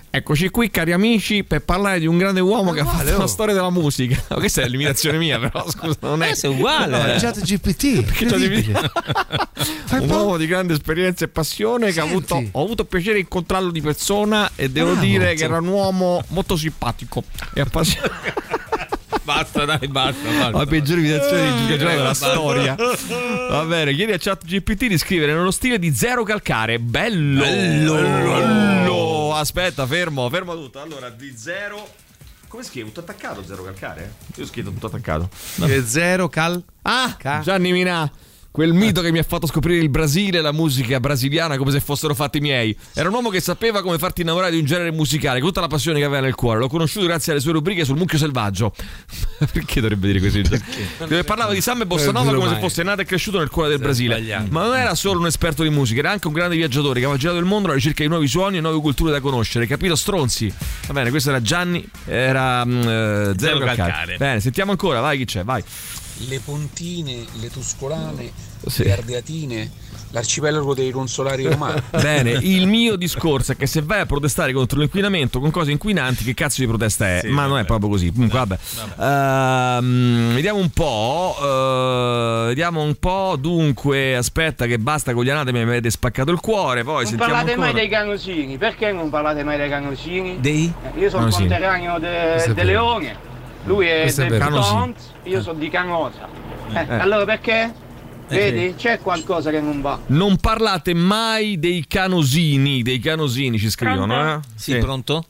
Eccoci 0.10 0.50
qui, 0.50 0.72
cari 0.72 0.94
amici, 0.94 1.44
per 1.44 1.62
parlare 1.64 2.00
di 2.00 2.08
un 2.08 2.18
grande 2.18 2.40
uomo 2.40 2.72
che 2.72 2.80
ha 2.80 2.86
fatto 2.86 3.14
oh. 3.14 3.18
la 3.20 3.28
storia 3.28 3.54
della 3.54 3.70
musica. 3.70 4.20
Ma 4.30 4.38
questa 4.40 4.62
è 4.62 4.68
l'imitazione 4.68 5.18
mia, 5.18 5.38
però 5.38 5.70
scusa, 5.70 5.98
non 6.02 6.24
è. 6.24 6.32
Eh, 6.32 6.36
sei 6.36 6.50
uguale. 6.52 6.98
No, 6.98 7.04
è 7.04 7.16
eh. 7.16 7.18
già 7.20 7.32
GPT. 7.32 8.02
Perché 8.08 8.26
un 10.00 10.08
po'. 10.08 10.16
uomo 10.16 10.38
di 10.38 10.48
grande 10.48 10.74
esperienza 10.74 11.26
e 11.26 11.28
passione 11.28 11.92
che 11.92 12.00
ha 12.00 12.08
Senti. 12.08 12.34
avuto, 12.34 12.58
ho 12.58 12.64
avuto 12.64 12.86
piacere 12.86 13.16
di 13.16 13.20
incontrarlo 13.22 13.70
di 13.70 13.82
persona 13.82 14.50
e 14.56 14.70
devo 14.72 14.92
Bravo. 14.92 15.06
dire 15.06 15.34
che 15.36 15.44
era 15.44 15.58
un 15.60 15.68
uomo 15.68 16.24
molto 16.30 16.56
simpatico 16.56 17.24
e 17.54 17.62
appassionato. 17.62 18.57
Basta, 19.28 19.65
dai, 19.65 19.89
basta. 19.89 20.30
basta. 20.30 20.57
La 20.57 20.65
peggiore 20.65 21.01
imitazione 21.01 21.51
di 21.51 21.57
Giulia 21.57 21.78
Giovanni 21.78 21.97
della 21.97 22.13
storia. 22.13 22.75
Va 23.49 23.65
bene, 23.65 23.93
chiedi 23.93 24.13
a 24.13 24.17
chat 24.17 24.45
GPT 24.45 24.86
di 24.86 24.97
scrivere 24.97 25.34
nello 25.34 25.51
stile 25.51 25.78
di 25.78 25.93
zero 25.93 26.23
calcare. 26.23 26.80
Bello! 26.80 27.41
Bello. 27.41 27.93
Bello. 27.95 29.36
Aspetta, 29.36 29.86
fermo, 29.86 30.30
fermo 30.30 30.53
tutto. 30.53 30.80
Allora, 30.80 31.09
di 31.09 31.34
zero. 31.36 31.89
Come 32.47 32.63
scrivo? 32.63 32.88
Tutto 32.88 33.01
attaccato 33.01 33.43
zero 33.45 33.65
calcare? 33.65 34.13
Io 34.36 34.45
ho 34.45 34.47
scritto 34.47 34.71
tutto 34.71 34.88
attaccato. 34.88 35.30
Eh, 35.63 35.84
Zero 35.86 36.30
cal. 36.30 36.63
Ah, 36.84 37.17
Gianni 37.43 37.73
Minà. 37.73 38.09
Quel 38.52 38.74
mito 38.74 39.02
che 39.02 39.12
mi 39.12 39.20
ha 39.20 39.24
fatto 39.24 39.45
scoprire 39.45 39.80
il 39.82 39.89
Brasile 39.89 40.41
la 40.41 40.52
musica 40.52 41.00
brasiliana 41.00 41.58
come 41.58 41.70
se 41.70 41.80
fossero 41.80 42.16
fatti 42.16 42.39
miei. 42.39 42.76
Era 42.95 43.08
un 43.10 43.14
uomo 43.14 43.30
che 43.30 43.39
sapeva 43.39 43.84
come 43.84 44.00
farti 44.00 44.22
innamorare 44.22 44.52
di 44.52 44.58
un 44.58 44.66
genere 44.66 44.91
musicale, 44.91 45.39
con 45.39 45.50
tutta 45.50 45.62
la 45.62 45.68
passione 45.68 46.00
che 46.00 46.06
aveva 46.06 46.22
nel 46.22 46.34
cuore. 46.34 46.58
L'ho 46.60 46.68
conosciuto 46.68 47.06
grazie 47.06 47.34
alle 47.34 47.41
sue 47.41 47.52
rubriche 47.52 47.86
sul 47.86 47.98
mucchio 47.98 48.18
selvaggio. 48.18 48.74
Perché 49.52 49.80
dovrebbe 49.80 50.08
dire 50.08 50.20
così? 50.20 50.41
Dove 50.98 51.24
parlava 51.24 51.54
di 51.54 51.62
samba 51.62 51.84
e 51.84 51.88
bossa 51.88 52.10
Eh, 52.10 52.12
nova 52.12 52.30
giuro 52.32 52.39
come 52.39 52.54
se 52.56 52.60
fosse 52.60 52.82
nato 52.82 53.02
e 53.02 53.06
cresciuto 53.06 53.38
nel 53.38 53.50
cuore 53.50 53.70
del 53.70 53.78
Brasile. 53.80 54.45
Ma 54.50 54.64
non 54.66 54.76
era 54.76 54.95
solo 54.95 55.20
un 55.20 55.28
esperto 55.28 55.62
di 55.62 55.70
musica, 55.70 56.00
era 56.00 56.12
anche 56.12 56.26
un 56.26 56.34
grande 56.34 56.56
viaggiatore 56.56 57.00
che 57.00 57.06
aveva 57.06 57.20
girato 57.20 57.38
il 57.38 57.45
mondo 57.45 57.68
alla 57.68 57.76
ricerca 57.76 58.02
di 58.02 58.10
nuovi 58.10 58.28
suoni 58.28 58.58
e 58.58 58.62
nuove 58.62 58.80
culture 58.80 59.12
da 59.12 59.20
conoscere. 59.20 59.68
Capito? 59.68 59.95
Stronzi. 59.95 60.52
Va 60.88 60.93
bene, 60.93 61.12
questo 61.12 61.30
era 61.30 61.41
Gianni, 61.43 61.88
era 62.06 62.66
mm, 62.66 62.72
eh, 62.82 62.84
zero, 62.86 63.36
Zero 63.38 63.58
calcare. 63.60 63.76
calcare. 63.76 64.18
Bene, 64.18 64.39
sentiamo 64.39 64.72
ancora, 64.72 65.00
vai 65.00 65.18
chi 65.20 65.26
c'è, 65.26 65.43
vai. 65.43 65.64
Le 66.28 66.39
Pontine, 66.43 67.26
le 67.39 67.49
Tuscolane, 67.49 68.32
Sì. 68.65 68.84
le 68.84 68.93
Ardeatine, 68.93 69.72
l'arcipelago 70.11 70.74
dei 70.74 70.91
Consolari 70.91 71.43
Romani. 71.49 71.82
Bene, 71.91 72.32
il 72.41 72.68
mio 72.68 72.95
discorso 72.95 73.51
è 73.51 73.55
che 73.55 73.68
se 73.68 73.82
vai 73.82 73.99
a 74.01 74.05
protestare 74.05 74.51
contro 74.53 74.80
l'inquinamento 74.80 75.39
con 75.39 75.51
cose 75.51 75.72
inquinanti, 75.72 76.24
che 76.24 76.34
cazzo 76.34 76.61
di 76.61 76.68
protesta 76.68 77.07
è? 77.07 77.20
Sì, 77.24 77.30
Ma 77.30 77.45
non 77.45 77.59
è 77.59 77.65
proprio 77.65 77.89
così. 77.89 78.11
Comunque, 78.11 78.38
vabbè. 78.39 78.57
Ehm, 79.78 80.34
vediamo 80.34 80.59
un 80.59 80.70
po'. 80.70 81.36
eh, 81.41 82.45
vediamo 82.47 82.82
un 82.82 82.95
po'. 82.99 83.36
Dunque, 83.39 84.15
aspetta, 84.15 84.65
che 84.65 84.80
basta 84.80 85.13
con 85.13 85.24
gli 85.24 85.30
anatemi, 85.30 85.59
mi 85.59 85.70
avete 85.72 85.89
spaccato 85.89 86.32
il 86.32 86.39
cuore. 86.39 86.84
Poi 86.84 87.03
Non 87.03 87.05
sentiamo 87.05 87.32
parlate 87.34 87.55
mai 87.57 87.68
ancora. 87.70 87.84
dei 87.84 87.89
canosini, 87.91 88.57
perché 88.57 88.91
non 88.91 89.09
parlate 89.09 89.43
mai 89.43 89.57
dei 89.57 89.70
canosini? 89.70 90.39
Dei? 90.39 90.74
Eh, 90.95 90.99
Io 90.99 91.09
sono 91.09 91.30
conterraneo 91.30 91.99
de, 91.99 92.51
de. 92.53 92.63
Leone, 92.63 93.15
lui 93.68 93.86
è 93.86 94.01
Questo 94.01 94.24
è 94.24 94.28
del. 94.28 94.39
Tont, 94.41 94.99
io 95.24 95.41
sono 95.41 95.59
di 95.59 95.70
Canosa. 95.70 96.28
Eh, 96.74 96.86
Eh. 96.88 96.93
Allora 96.95 97.26
perché? 97.26 97.72
Eh, 98.30 98.36
Vedi, 98.36 98.76
c'è 98.76 98.99
qualcosa 98.99 99.51
che 99.51 99.61
non 99.61 99.82
va. 99.82 99.99
Non 100.07 100.38
parlate 100.38 100.93
mai 100.93 101.59
dei 101.59 101.86
canosini. 101.88 102.82
Dei 102.82 102.99
canosini 102.99 103.57
ci 103.57 103.70
scrivono, 103.70 104.13
eh? 104.13 104.24
Pronto? 104.24 104.47
Sì, 104.55 104.78
pronto? 104.78 105.26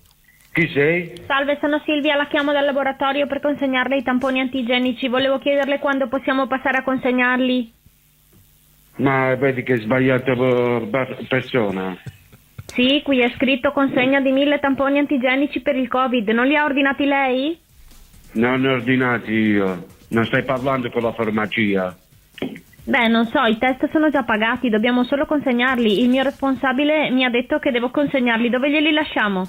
Chi 0.51 0.67
sei? 0.73 1.13
Salve, 1.27 1.57
sono 1.61 1.79
Silvia, 1.85 2.15
la 2.15 2.27
chiamo 2.27 2.51
dal 2.51 2.65
laboratorio 2.65 3.27
per 3.27 3.39
consegnarle 3.39 3.97
i 3.97 4.01
tamponi 4.03 4.39
antigenici. 4.39 5.07
Volevo 5.07 5.37
chiederle 5.37 5.77
quando 5.77 6.07
possiamo 6.07 6.47
passare 6.47 6.77
a 6.79 6.83
consegnarli. 6.83 7.71
Ma 8.97 9.35
vedi 9.35 9.61
che 9.61 9.73
hai 9.73 9.81
sbagliato 9.81 10.33
per- 10.89 11.25
persona. 11.27 11.95
Sì, 12.65 13.01
qui 13.03 13.19
è 13.21 13.31
scritto 13.35 13.71
consegna 13.71 14.19
di 14.19 14.31
mille 14.31 14.59
tamponi 14.59 14.97
antigenici 14.97 15.61
per 15.61 15.75
il 15.75 15.87
Covid. 15.87 16.27
Non 16.29 16.47
li 16.47 16.55
ha 16.55 16.63
ordinati 16.63 17.05
lei? 17.05 17.59
Non 18.33 18.65
ho 18.65 18.71
ordinati 18.71 19.31
io. 19.31 19.85
Non 20.09 20.25
stai 20.25 20.43
parlando 20.43 20.89
con 20.89 21.01
la 21.01 21.11
farmacia. 21.13 21.95
Beh, 22.83 23.07
non 23.09 23.25
so, 23.25 23.41
i 23.43 23.57
test 23.57 23.89
sono 23.91 24.09
già 24.09 24.23
pagati, 24.23 24.69
dobbiamo 24.69 25.03
solo 25.03 25.25
consegnarli. 25.25 26.01
Il 26.01 26.09
mio 26.09 26.23
responsabile 26.23 27.09
mi 27.09 27.25
ha 27.25 27.29
detto 27.29 27.59
che 27.59 27.71
devo 27.71 27.89
consegnarli. 27.89 28.49
Dove 28.49 28.69
glieli 28.69 28.91
lasciamo? 28.93 29.43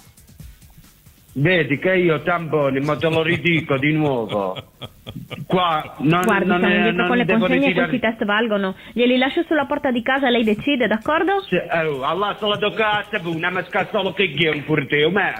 Vedi 1.34 1.78
che 1.78 1.94
io 1.94 2.20
tamponi, 2.22 2.80
ma 2.80 2.96
te 2.96 3.08
lo 3.08 3.22
ridico 3.22 3.78
di 3.78 3.92
nuovo. 3.92 4.56
Qua 5.46 5.94
non, 5.98 6.22
Guardi, 6.24 6.48
non, 6.48 6.58
siamo 6.58 6.74
è- 6.74 6.76
indietro 6.78 6.96
non 6.98 7.06
con 7.08 7.16
le 7.16 7.26
consegne 7.26 7.66
ritirare- 7.66 7.88
questi 7.90 7.98
test 8.00 8.24
valgono. 8.24 8.74
Glieli 8.92 9.16
lascio 9.18 9.44
sulla 9.46 9.66
porta 9.66 9.92
di 9.92 10.02
casa, 10.02 10.30
lei 10.30 10.42
decide, 10.42 10.88
d'accordo? 10.88 11.34
Oh, 11.34 12.02
Allah 12.02 12.36
se 12.40 12.46
la 12.46 12.56
toccata, 12.56 13.20
una 13.24 13.50
ma 13.50 13.62
scazzolo 13.64 14.12
che 14.14 14.32
ghio 14.32 14.60
per 14.66 14.86
te, 14.88 15.08
ma... 15.10 15.32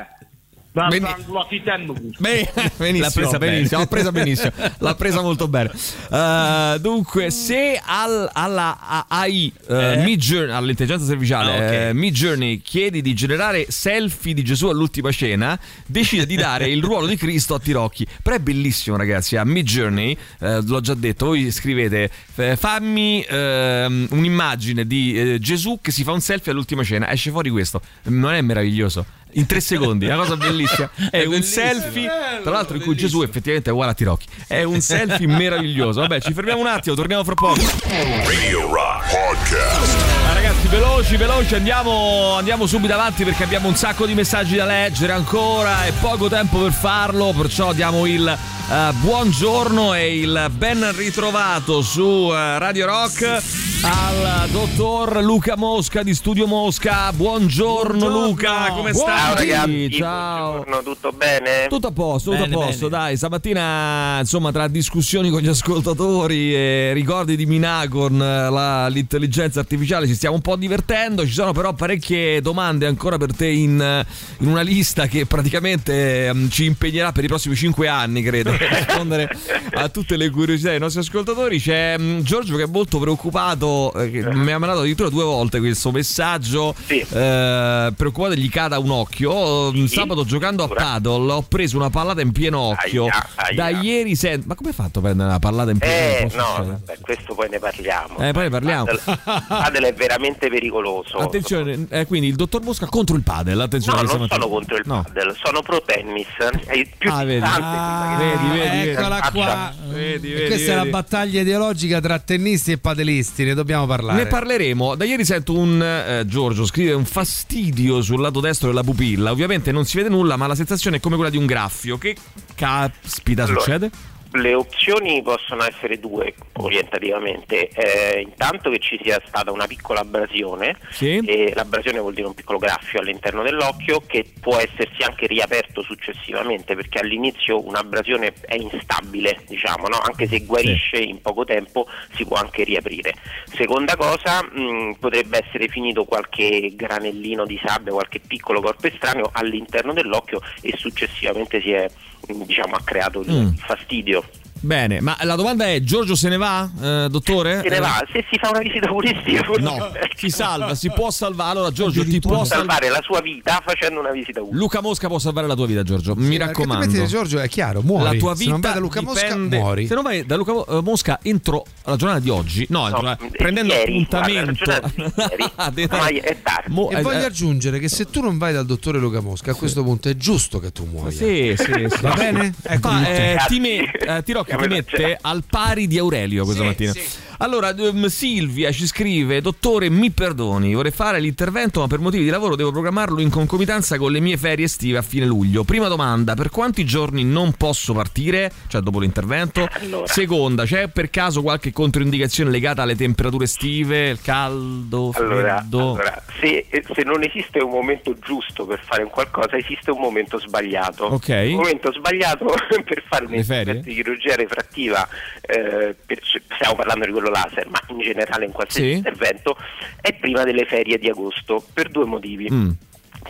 Va 0.79 0.87
a 1.09 1.17
farlo 1.17 1.41
a 1.41 1.47
tempo. 1.65 1.95
Beh, 2.19 2.51
benissimo, 2.77 3.05
L'ha 3.05 3.11
presa 3.11 3.39
benissimo, 3.39 3.81
l'ha 3.81 3.87
presa 3.87 4.13
benissimo, 4.13 4.53
l'ha 4.79 4.95
presa 4.95 5.21
molto 5.23 5.49
bene. 5.49 5.71
Eh, 6.11 6.77
dunque, 6.81 7.31
se 7.31 7.81
al- 7.85 8.31
alla 8.33 9.07
AI, 9.09 9.53
eh, 9.69 9.93
Eh? 9.93 9.97
Midjourney- 10.05 10.55
all'intelligenza 10.55 11.05
artificiale, 11.11 11.51
Ah, 11.51 11.55
ok. 11.57 11.73
eh, 11.89 11.93
Midjourney, 11.95 12.61
chiedi 12.63 13.03
di 13.03 13.15
generare 13.15 13.67
selfie 13.71 14.35
di 14.35 14.43
Gesù 14.45 14.69
all'ultima 14.69 15.11
cena, 15.11 15.59
decide 15.87 16.27
di 16.27 16.37
dare 16.37 16.69
il 16.69 16.83
ruolo 16.83 17.07
di 17.07 17.17
Cristo 17.17 17.55
a 17.55 17.59
Tirocchi. 17.59 18.07
Però 18.23 18.37
è 18.37 18.41
bellissimo, 18.41 18.97
ragazzi. 18.97 19.37
A 19.37 19.45
Midjourney, 19.45 20.17
eh, 20.41 20.61
l'ho 20.63 20.81
già 20.81 20.95
detto, 20.95 21.27
voi 21.27 21.51
scrivete, 21.51 22.11
eh, 22.37 22.57
fammi 22.57 23.25
ehm, 23.29 24.07
un'immagine 24.11 24.87
di 24.87 25.15
eh, 25.35 25.39
Gesù 25.39 25.79
che 25.81 25.91
si 25.91 26.05
fa 26.05 26.13
un 26.13 26.21
selfie 26.21 26.53
all'ultima 26.53 26.83
cena. 26.85 27.11
Esce 27.11 27.31
fuori 27.31 27.51
questo. 27.51 27.81
Non 28.05 28.33
è 28.33 28.41
meraviglioso? 28.41 29.05
In 29.33 29.47
tre 29.47 29.61
secondi, 29.61 30.07
una 30.07 30.17
cosa 30.17 30.37
bellissima. 30.37 30.91
È, 31.11 31.19
È 31.19 31.25
un 31.25 31.31
bellissimo. 31.31 31.65
selfie, 31.67 32.11
tra 32.43 32.51
l'altro, 32.51 32.77
in 32.77 32.83
cui 32.83 32.97
Gesù 32.97 33.23
effettivamente 33.23 33.71
è 33.71 33.73
uguale 33.73 33.93
a 33.93 33.95
Tirocchi. 33.95 34.27
È 34.47 34.63
un 34.63 34.81
selfie 34.81 35.27
meraviglioso. 35.27 36.01
Vabbè, 36.01 36.21
ci 36.21 36.33
fermiamo 36.33 36.61
un 36.61 36.67
attimo, 36.67 36.95
torniamo 36.95 37.25
fra 37.25 37.35
poco. 37.35 37.61
Radio 37.89 38.61
Rock 38.73 39.11
Podcast. 39.11 39.97
Ah, 40.29 40.33
ragazzi, 40.33 40.67
veloci, 40.69 41.17
veloci, 41.17 41.55
andiamo, 41.55 42.35
andiamo 42.37 42.67
subito 42.67 42.93
avanti 42.95 43.25
perché 43.25 43.45
abbiamo 43.45 43.69
un 43.69 43.77
sacco 43.77 44.07
di 44.07 44.15
messaggi 44.15 44.57
da 44.57 44.65
leggere 44.65 45.13
ancora 45.13 45.85
e 45.87 45.93
poco 46.01 46.29
tempo 46.29 46.59
per 46.59 46.73
farlo, 46.73 47.33
perciò 47.37 47.73
diamo 47.73 48.07
il 48.07 48.27
eh, 48.71 48.93
buongiorno 49.01 49.95
e 49.95 50.19
il 50.19 50.51
ben 50.57 50.95
ritrovato 50.97 51.81
su 51.83 52.31
eh, 52.33 52.59
Radio 52.59 52.87
Rock 52.87 53.78
al 53.83 54.49
dottor 54.51 55.23
Luca 55.23 55.57
Mosca 55.57 56.03
di 56.03 56.13
Studio 56.15 56.47
Mosca. 56.47 57.13
Buongiorno, 57.13 58.09
Luca, 58.09 58.73
come 58.73 58.93
stai? 58.93 59.07
Ciao 59.17 59.35
ragazzi, 59.35 59.91
Ciao. 59.93 60.51
buongiorno, 60.53 60.83
tutto 60.83 61.13
bene? 61.13 61.67
Tutto 61.69 61.87
a 61.87 61.93
posto, 61.93 62.31
tutto 62.33 62.43
Bene, 62.43 62.55
a 62.55 62.59
posto, 62.67 62.89
bene. 62.89 63.03
dai, 63.05 63.17
stamattina 63.17 64.19
insomma 64.21 64.51
tra 64.51 64.67
discussioni 64.69 65.31
con 65.31 65.41
gli 65.41 65.47
ascoltatori 65.49 66.55
e 66.55 66.91
ricordi 66.93 67.37
di 67.37 67.47
Minacon, 67.47 68.21
eh, 68.21 68.51
la- 68.51 68.89
l'intelligenza 68.89 69.61
artificiale 69.61 70.07
ci 70.09 70.15
stiamo 70.15 70.35
un 70.35 70.43
po' 70.43 70.57
divertendo, 70.57 71.25
ci 71.25 71.33
sono 71.33 71.53
però 71.53 71.73
parecchie 71.73 72.41
domande 72.41 72.87
ancora 72.87 73.17
per 73.17 73.33
te 73.35 73.47
in, 73.47 74.05
in 74.39 74.49
una 74.49 74.63
lista 74.63 75.07
che 75.07 75.25
praticamente 75.27 76.27
ehm, 76.27 76.51
ci 76.51 76.65
impegnerà 76.65 77.13
per 77.13 77.23
i 77.25 77.29
prossimi 77.29 77.55
cinque 77.55 77.87
anni, 77.89 78.23
credo, 78.23 78.51
per 78.57 78.69
rispondere 78.71 79.29
a 79.75 79.89
tutte 79.89 80.17
le 80.17 80.31
curiosità 80.31 80.71
dei 80.71 80.81
nostri 80.81 81.01
ascoltatori. 81.01 81.61
C'è 81.61 81.97
mm, 81.99 82.21
Giorgio 82.21 82.57
che 82.57 82.65
è 82.65 82.67
molto 82.67 82.99
preoccupato, 82.99 83.67
eh, 83.95 84.11
che 84.11 84.35
mi 84.35 84.53
ha 84.53 84.59
mandato 84.59 84.81
addirittura 84.81 85.09
due 85.09 85.25
volte 85.25 85.59
questo 85.59 85.91
messaggio, 85.91 86.75
eh, 86.87 87.93
preoccupato 87.97 88.35
che 88.35 88.41
gli 88.41 88.49
cada 88.49 88.79
un 88.79 88.91
occhio. 88.91 89.73
Mm, 89.73 89.85
Sabato 89.87 90.25
giocando 90.25 90.65
a 90.65 90.69
paddle 90.69 91.33
ho 91.33 91.43
preso 91.43 91.77
una 91.77 91.91
pallata 91.91 92.21
in 92.21 92.33
pieno 92.33 92.59
occhio. 92.61 93.05
Aia, 93.05 93.29
aia. 93.35 93.55
Da 93.55 93.69
ieri 93.81 94.15
sento... 94.17 94.47
Ma 94.49 94.55
come 94.55 94.71
hai 94.71 94.75
fatto 94.75 94.99
a 94.99 95.03
prendere 95.03 95.29
una 95.29 95.39
pallata 95.39 95.71
in 95.71 95.79
pieno 95.79 95.95
Eh, 95.95 96.23
occhio? 96.25 96.39
no, 96.39 96.55
vabbè, 96.67 96.99
questo 97.01 97.35
poi 97.35 97.49
ne 97.51 97.59
parliamo. 97.59 98.19
Eh, 98.19 98.33
poi 98.33 98.43
ne 98.45 98.51
parliamo. 98.51 98.85
Padel, 98.85 99.21
padel 99.49 99.83
è 99.85 99.95
veramente 99.95 100.49
pericoloso. 100.49 101.17
Attenzione, 101.19 101.87
eh, 101.91 102.07
quindi 102.07 102.29
il 102.29 102.35
dottor 102.37 102.63
Mosca 102.63 102.87
contro 102.87 103.17
il 103.17 103.23
padel. 103.23 103.61
Attenzione, 103.61 104.03
No, 104.03 104.09
non 104.09 104.19
mattina. 104.21 104.41
sono 104.41 104.53
contro 104.53 104.77
il 104.77 104.83
No. 104.87 105.03
padel, 105.03 105.37
sono 105.43 105.63
pro 105.63 105.83
tennis. 105.83 106.27
È 106.67 106.75
il 106.77 106.89
più 106.97 107.11
Ah, 107.13 107.25
vedi. 107.25 107.45
Ah, 107.45 108.17
vedi, 108.19 108.59
vedi, 108.59 108.89
Eccola 108.91 109.17
Faccia- 109.17 109.31
qua. 109.31 109.73
Vedi, 109.89 110.29
vedi, 110.33 110.47
questa 110.47 110.73
è 110.73 110.75
la 110.75 110.81
vedi. 110.81 110.91
battaglia 110.91 111.41
ideologica 111.41 112.01
tra 112.01 112.19
tennisti 112.19 112.73
e 112.73 112.79
padelisti, 112.79 113.45
ne 113.45 113.55
dobbiamo 113.59 113.87
parlare. 113.87 114.23
Ne 114.23 114.29
parleremo. 114.29 114.95
Da 114.95 115.05
ieri 115.05 115.25
sento 115.25 115.53
un 115.53 115.83
eh, 115.83 116.25
Giorgio 116.27 116.65
scrive 116.65 116.93
un 116.93 117.05
fastidio 117.05 118.01
sul 118.01 118.21
lato 118.21 118.41
destro 118.41 118.69
della 118.69 118.83
pupilla. 118.83 119.31
Ovviamente 119.31 119.73
non 119.73 119.85
si 119.85 119.97
vede 119.97 120.09
nulla, 120.09 120.37
ma 120.37 120.47
la 120.47 120.55
sensazione 120.55 120.97
è 120.97 121.01
come 121.01 121.17
quella 121.17 121.31
di 121.31 121.37
un 121.37 121.47
graffio. 121.47 121.99
Che 121.99 122.17
caspita 122.55 123.45
Allora, 123.45 123.61
succede? 123.61 123.91
Le 124.33 124.53
opzioni 124.55 125.23
possono 125.23 125.65
essere 125.65 125.99
due 125.99 126.35
orientativamente. 126.55 127.69
Eh, 127.69 128.21
intanto 128.21 128.69
che 128.71 128.79
ci 128.79 128.99
sia 129.03 129.21
stata 129.27 129.51
una 129.51 129.67
piccola 129.67 130.01
abrasione, 130.01 130.77
Sì. 130.91 131.19
e 131.25 131.53
l'abrasione 131.55 131.99
vuol 131.99 132.13
dire 132.15 132.27
un 132.27 132.35
piccolo 132.35 132.59
graffio 132.59 133.01
all'interno 133.01 133.43
dell'occhio 133.43 134.01
che 134.07 134.25
può 134.41 134.57
essersi 134.59 135.03
anche 135.03 135.27
riaperto 135.27 135.83
successivamente 135.83 136.75
perché 136.75 136.99
all'inizio 136.99 137.65
un'abrasione 137.67 138.35
è 138.47 138.57
instabile, 138.57 139.39
diciamo, 139.47 139.87
no? 139.89 139.97
anche 139.99 140.27
se 140.27 140.41
guarisce 140.45 140.99
in 140.99 141.21
poco 141.23 141.45
tempo 141.45 141.87
si 142.15 142.25
può 142.27 142.37
anche 142.37 142.65
riaprire. 142.65 143.15
Seconda 143.47 143.97
cosa, 143.97 144.43
mh, 144.43 144.97
potrebbe 145.01 145.43
essere 145.45 145.69
finito 145.69 146.05
qualche 146.05 146.73
granellino 146.75 147.47
di 147.47 147.59
sabbia, 147.65 147.93
qualche 147.93 148.21
piccolo 148.21 148.61
corpo 148.61 148.87
estraneo 148.89 149.31
all'interno 149.33 149.93
dell'occhio 149.93 150.41
e 150.61 150.75
successivamente 150.77 151.61
si 151.63 151.73
è 151.73 151.89
diciamo, 152.27 152.75
ha 152.77 152.81
creato 152.85 153.25
Mm. 153.27 153.49
fastidio. 153.57 154.25
Bene, 154.61 155.01
ma 155.01 155.17
la 155.23 155.35
domanda 155.35 155.67
è: 155.67 155.81
Giorgio 155.83 156.15
se 156.15 156.29
ne 156.29 156.37
va, 156.37 156.69
eh, 156.81 157.07
dottore? 157.11 157.61
Se 157.63 157.69
ne 157.69 157.79
va, 157.79 158.05
se 158.13 158.25
si 158.31 158.39
fa 158.39 158.51
una 158.51 158.59
visita 158.61 158.91
oculistica. 158.91 159.43
No, 159.59 159.93
si 160.17 160.31
salva, 160.31 160.75
si 160.75 160.91
può 160.91 161.11
salvare. 161.11 161.51
Allora, 161.51 161.71
Giorgio, 161.71 162.05
ti 162.05 162.19
può 162.21 162.45
salvare. 162.45 162.89
la 162.89 163.01
sua 163.03 163.21
vita 163.21 163.63
facendo 163.65 164.01
una 164.01 164.11
visita 164.11 164.41
oculistica. 164.41 164.59
Luca 164.59 164.81
Mosca 164.81 165.09
può 165.09 165.19
salvare 165.19 165.47
la 165.47 165.55
tua 165.55 165.67
vita, 165.67 165.83
Giorgio. 165.83 166.15
Mi 166.17 166.37
Perché 166.37 166.39
raccomando. 166.45 166.85
altrimenti, 166.85 167.11
Giorgio, 167.13 167.39
è 167.39 167.49
chiaro, 167.49 167.83
muori. 167.83 168.05
La 168.05 168.15
tua 168.15 168.33
Se 168.35 168.39
vita 168.39 168.51
non 168.53 168.61
vai 168.61 168.73
da 168.73 168.79
Luca 168.81 169.03
Mosca, 169.03 169.23
dipende- 169.27 169.59
muori. 169.59 169.87
Se 169.87 169.95
non 169.95 170.03
vai 170.03 170.27
da 170.27 170.37
Luca 170.37 170.53
eh, 170.53 170.81
Mosca 170.83 171.19
entro 171.23 171.65
la 171.85 171.97
giornata 171.97 172.21
di 172.21 172.31
oggi, 172.31 172.67
no, 172.71 172.87
entro 172.87 173.03
la- 173.03 173.19
prendendo 173.37 173.73
ieri, 173.75 174.07
appuntamento. 174.09 174.65
guarda, 174.65 174.91
giornata 174.95 175.71
di 175.71 175.81
ieri. 175.81 175.89
Ormai 175.99 176.17
è 176.19 176.37
tardi. 176.43 176.73
Mo- 176.73 176.91
e 176.91 176.99
eh, 176.99 177.03
voglio 177.03 177.21
eh, 177.21 177.25
aggiungere 177.25 177.79
che 177.79 177.89
se 177.89 178.07
tu 178.11 178.21
non 178.21 178.39
vai 178.39 178.53
dal 178.53 178.67
dottore 178.67 178.99
Luca 178.99 179.21
Mosca, 179.21 179.53
a 179.53 179.55
questo 179.55 179.83
punto 179.83 180.09
è 180.09 180.17
giusto 180.17 180.59
che 180.59 180.73
tu 180.73 180.85
muoia. 180.91 181.11
Sì, 181.11 181.55
sì, 181.57 181.87
sì. 181.89 182.01
Va 182.01 182.15
bene? 182.15 182.53
Ecco 182.63 182.91
eh, 183.07 183.37
ti, 183.47 183.61
me- 183.61 183.91
eh, 183.93 184.23
Tirocchi 184.57 184.69
ti 184.69 184.75
mette 184.75 185.19
al 185.21 185.43
pari 185.49 185.87
di 185.87 185.99
Aurelio 185.99 186.45
questa 186.45 186.65
mattina. 186.65 186.93
Allora, 187.41 187.73
ehm, 187.73 188.07
Silvia 188.07 188.73
ci 188.73 188.85
scrive: 188.87 189.41
Dottore, 189.41 189.89
mi 189.91 190.11
perdoni, 190.11 190.75
vorrei 190.75 190.91
fare 190.91 191.21
l'intervento, 191.21 191.79
ma 191.81 191.87
per 191.87 192.01
motivi 192.01 192.25
di 192.25 192.31
lavoro 192.31 192.57
devo 192.57 192.73
programmarlo 192.73 193.21
in 193.21 193.31
concomitanza 193.31 193.97
con 193.97 194.11
le 194.11 194.19
mie 194.19 194.37
ferie 194.37 194.65
estive 194.65 194.99
a 194.99 195.03
fine 195.03 195.25
luglio. 195.25 195.63
Prima 195.63 195.87
domanda: 195.87 196.35
per 196.35 196.51
quanti 196.51 196.85
giorni 196.85 197.23
non 197.25 197.53
posso 197.53 197.93
partire? 197.93 198.51
Cioè, 198.67 198.81
dopo 198.81 198.99
l'intervento. 198.99 199.69
Seconda, 200.07 200.65
c'è 200.65 200.89
per 200.89 201.11
caso 201.11 201.41
qualche 201.43 201.73
controindicazione 201.73 202.51
legata 202.51 202.83
alle 202.83 202.97
temperature 202.97 203.45
estive, 203.45 204.09
il 204.09 204.21
caldo, 204.21 205.13
Allora, 205.15 205.59
freddo? 205.59 205.79
allora, 205.93 206.21
se, 206.41 206.67
se 206.71 207.03
non 207.05 207.23
esiste 207.23 207.61
un 207.61 207.71
momento 207.71 208.17
giusto 208.21 208.67
per 208.67 208.83
fare 208.85 209.05
un 209.05 209.11
qualcosa, 209.11 209.57
esiste 209.57 209.93
un 209.93 210.01
momento 210.01 210.41
sbagliato. 210.41 211.05
Ok. 211.05 211.29
Un 211.29 211.55
momento 211.55 211.93
sbagliato 211.93 212.47
per 212.85 213.05
fare 213.09 213.27
un 213.27 213.31
Le 213.31 213.45
ferie? 213.45 213.61
intervento 213.61 213.89
di 213.89 213.95
chirurgia 213.95 214.35
refrattiva, 214.39 215.07
eh, 215.43 215.95
per- 216.07 216.21
stiamo 216.23 216.75
parlando 216.77 217.05
di 217.05 217.13
quello 217.13 217.29
laser, 217.31 217.69
ma 217.69 217.81
in 217.89 217.99
generale 218.01 218.47
in 218.47 218.53
qualsiasi 218.53 218.89
Sì. 218.91 218.97
intervento, 218.97 219.57
è 220.01 220.15
prima 220.15 220.45
delle 220.45 220.65
ferie 220.65 220.99
di 220.99 221.09
agosto, 221.11 221.63
per 221.75 221.91
due 221.91 222.05
motivi. 222.07 222.49
Mm. 222.51 222.71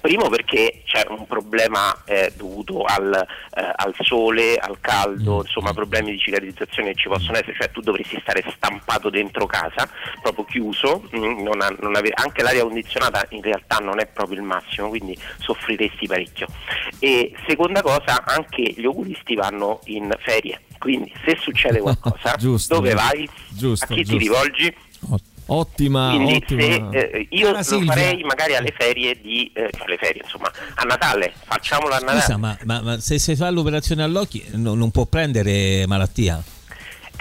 Primo 0.00 0.28
perché 0.28 0.82
c'è 0.84 1.04
un 1.08 1.26
problema 1.26 1.96
eh, 2.04 2.32
dovuto 2.36 2.82
al, 2.84 3.12
eh, 3.14 3.72
al 3.76 3.94
sole, 4.00 4.56
al 4.56 4.76
Mm. 4.78 4.80
caldo, 4.80 5.42
insomma 5.42 5.72
problemi 5.72 6.12
di 6.12 6.18
cicatrizzazione 6.18 6.92
che 6.92 7.00
ci 7.00 7.08
possono 7.08 7.36
essere, 7.36 7.54
cioè 7.58 7.70
tu 7.70 7.80
dovresti 7.80 8.18
stare 8.20 8.44
stampato 8.54 9.10
dentro 9.10 9.46
casa, 9.46 9.88
proprio 10.22 10.44
chiuso, 10.44 11.02
mm, 11.16 11.40
non 11.42 11.60
ha- 11.62 11.74
non 11.80 11.96
ave- 11.96 12.12
anche 12.14 12.42
l'aria 12.42 12.62
condizionata 12.62 13.26
in 13.30 13.42
realtà 13.42 13.78
non 13.78 13.98
è 13.98 14.06
proprio 14.06 14.36
il 14.38 14.44
massimo, 14.44 14.88
quindi 14.88 15.16
soffriresti 15.38 16.06
parecchio. 16.06 16.46
E 16.98 17.34
seconda 17.46 17.82
cosa, 17.82 18.24
anche 18.24 18.62
gli 18.76 18.84
oculisti 18.84 19.34
vanno 19.34 19.80
in 19.86 20.10
ferie, 20.20 20.60
quindi 20.78 21.12
se 21.24 21.36
succede 21.40 21.80
qualcosa, 21.82 22.34
Giusto, 22.36 22.74
dove 22.76 22.94
vai? 22.94 23.28
Giusto, 23.48 23.84
a 23.84 23.88
chi 23.88 24.04
giusto. 24.04 24.16
ti 24.16 24.22
rivolgi? 24.22 24.76
Ottima, 25.50 26.10
Quindi 26.14 26.34
ottima. 26.34 26.60
se, 26.62 26.98
eh, 26.98 27.26
io 27.30 27.44
Cara 27.46 27.56
lo 27.58 27.62
Silvia. 27.62 27.92
farei 27.94 28.22
magari 28.22 28.54
alle 28.56 28.74
ferie 28.76 29.18
di 29.20 29.50
eh, 29.54 29.70
cioè 29.74 29.86
alle 29.86 29.96
ferie, 29.96 30.20
insomma, 30.22 30.52
a 30.74 30.82
Natale, 30.84 31.32
facciamolo 31.46 31.94
a 31.94 31.98
Natale. 31.98 32.20
Scusa, 32.20 32.36
ma, 32.36 32.58
ma- 32.64 32.82
ma 32.82 33.00
se 33.00 33.18
si 33.18 33.34
fa 33.34 33.48
l'operazione 33.50 34.02
all'occhio 34.02 34.42
no- 34.52 34.74
non 34.74 34.90
può 34.90 35.06
prendere 35.06 35.86
malattia? 35.86 36.42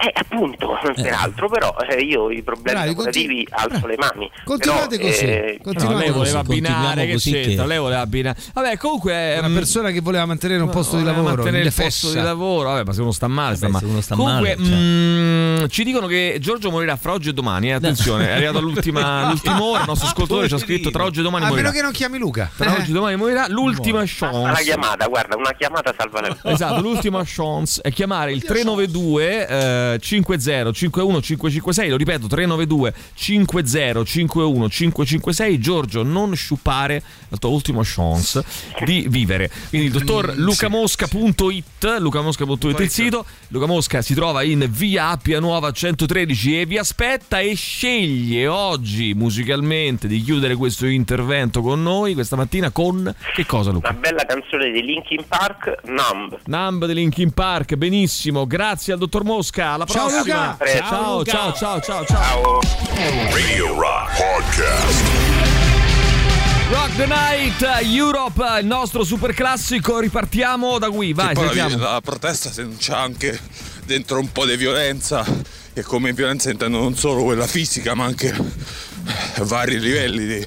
Eh, 0.00 0.12
appunto, 0.14 0.78
peraltro, 0.94 1.48
però 1.48 1.74
eh, 1.88 2.00
io 2.02 2.30
i 2.30 2.42
problemi 2.42 2.72
Bravi, 2.78 2.88
lavorativi 2.88 3.46
alzo 3.50 3.86
le 3.86 3.96
mani. 3.98 4.30
Continuate 4.44 4.96
Però, 4.96 5.08
così, 5.08 5.24
eh, 5.24 5.60
No, 5.64 5.72
lei 5.98 6.10
voleva 6.10 6.42
continuiamo 6.44 6.76
abbinare, 6.78 7.06
che 7.06 7.12
così 7.14 7.32
c'entra? 7.32 7.62
che- 7.62 7.68
Lei 7.68 7.78
voleva 7.78 8.00
abbinare. 8.00 8.38
Vabbè, 8.54 8.76
comunque 8.76 9.12
è 9.12 9.38
una 9.38 9.48
persona 9.48 9.90
che 9.90 10.00
voleva 10.00 10.24
mantenere 10.26 10.62
un 10.62 10.70
posto 10.70 10.96
di 10.96 11.02
lavoro, 11.02 11.24
mantenere 11.34 11.64
il 11.64 11.72
mille 11.74 11.82
posto 11.84 12.06
fessa. 12.08 12.18
di 12.20 12.24
lavoro. 12.24 12.68
Vabbè, 12.70 12.84
ma 12.84 12.92
se 12.92 13.00
uno 13.02 13.10
sta 13.12 13.26
male, 13.28 13.56
sta 13.56 13.66
Vabbè, 13.68 13.72
male. 13.72 13.86
se 13.86 13.90
uno 13.92 14.00
sta 14.02 14.14
comunque, 14.14 14.56
male, 14.56 14.68
cioè. 14.68 14.76
mm, 14.78 15.66
ci 15.68 15.84
dicono 15.84 16.06
che 16.06 16.36
Giorgio 16.40 16.70
morirà 16.70 16.96
fra 16.96 17.12
oggi 17.12 17.30
e 17.30 17.32
domani. 17.32 17.68
eh, 17.70 17.72
attenzione, 17.72 18.28
è 18.28 18.32
arrivato 18.34 18.58
all'ultima, 18.58 19.26
l'ultima 19.30 19.60
ora. 19.62 19.80
Il 19.80 19.86
nostro 19.88 20.06
ascoltatore 20.08 20.46
ci 20.48 20.54
ha 20.54 20.58
scritto 20.58 20.90
tra 20.90 21.02
oggi 21.02 21.18
e 21.18 21.22
domani 21.24 21.44
A 21.44 21.48
morirà. 21.48 21.68
meno 21.68 21.76
che 21.76 21.82
non 21.82 21.92
chiami 21.92 22.18
Luca. 22.18 22.48
Tra 22.56 22.72
oggi 22.72 22.90
e 22.90 22.92
domani 22.92 23.16
morirà. 23.16 23.46
L'ultima 23.48 23.98
Una 23.98 24.06
chance. 24.06 24.62
chiamata, 24.62 25.06
guarda, 25.08 25.36
una 25.36 25.52
chiamata 25.58 25.92
salva 25.98 26.20
la 26.20 26.28
vita. 26.28 26.50
Esatto, 26.50 26.80
l'ultima 26.80 27.20
chance 27.24 27.80
è 27.82 27.90
chiamare 27.90 28.30
il 28.32 28.44
392 28.44 29.46
eh, 29.94 29.98
50 29.98 30.72
51 30.72 31.20
556, 31.20 31.88
lo 31.88 31.96
ripeto 31.96 32.26
392 32.26 32.94
50 33.14 34.04
51 34.04 34.68
556. 34.68 35.58
Giorgio, 35.58 36.02
non 36.02 36.34
sciupare 36.34 37.02
la 37.28 37.36
tua 37.36 37.50
ultima 37.50 37.82
chance 37.84 38.44
di 38.84 39.06
vivere. 39.08 39.50
Quindi 39.68 39.88
il 39.88 39.92
dottor 39.92 40.34
lucamosca.it, 40.36 41.96
lucamosca.it 41.98 42.80
il 42.80 42.90
sito. 42.90 43.24
Luca 43.48 43.66
Mosca 43.66 44.02
si 44.02 44.14
trova 44.14 44.42
in 44.42 44.66
via 44.70 45.08
Appia 45.08 45.40
Nuova 45.40 45.70
113 45.70 46.60
e 46.60 46.66
vi 46.66 46.78
aspetta 46.78 47.40
e 47.40 47.54
sceglie 47.54 48.46
oggi 48.46 49.14
musicalmente 49.14 50.06
di 50.06 50.20
chiudere 50.22 50.54
questo 50.54 50.86
intervento 50.86 51.62
con 51.62 51.82
noi 51.82 52.14
questa 52.14 52.36
mattina 52.36 52.70
con 52.70 53.14
che 53.34 53.46
cosa 53.46 53.70
Luca? 53.70 53.90
Una 53.90 53.98
bella 53.98 54.24
canzone 54.24 54.70
di 54.70 54.82
Linkin 54.82 55.24
Park, 55.26 55.82
Numb. 55.84 56.38
Numb 56.46 56.86
di 56.86 56.94
Linkin 56.94 57.32
Park, 57.32 57.76
benissimo, 57.76 58.46
grazie 58.46 58.92
al 58.92 58.98
dottor 58.98 59.24
Mosca, 59.24 59.76
alla 59.78 59.84
Ciao, 59.86 60.08
prossima. 60.08 60.56
Luca. 60.58 60.76
Ciao, 60.88 61.18
Luca. 61.18 61.30
ciao, 61.30 61.52
ciao, 61.54 61.80
ciao, 61.80 62.04
ciao. 62.04 62.60
Radio 63.30 63.74
Rock 63.78 64.16
Podcast. 64.16 65.04
Rock 66.70 66.96
the 66.96 67.06
Night, 67.06 67.62
Europe, 67.82 68.44
il 68.60 68.66
nostro 68.66 69.04
super 69.04 69.32
classico, 69.32 70.00
ripartiamo 70.00 70.78
da 70.78 70.90
qui, 70.90 71.12
vai, 71.14 71.34
la, 71.34 71.68
la 71.76 72.00
protesta 72.02 72.50
se 72.50 72.62
non 72.62 72.76
c'è 72.76 72.92
anche 72.92 73.38
dentro 73.86 74.18
un 74.18 74.30
po' 74.32 74.44
di 74.44 74.56
violenza 74.56 75.24
e 75.72 75.82
come 75.82 76.12
violenza 76.12 76.50
intendo 76.50 76.78
non 76.78 76.94
solo 76.94 77.22
quella 77.22 77.46
fisica 77.46 77.94
ma 77.94 78.04
anche 78.04 78.36
vari 79.44 79.80
livelli 79.80 80.26
di, 80.26 80.46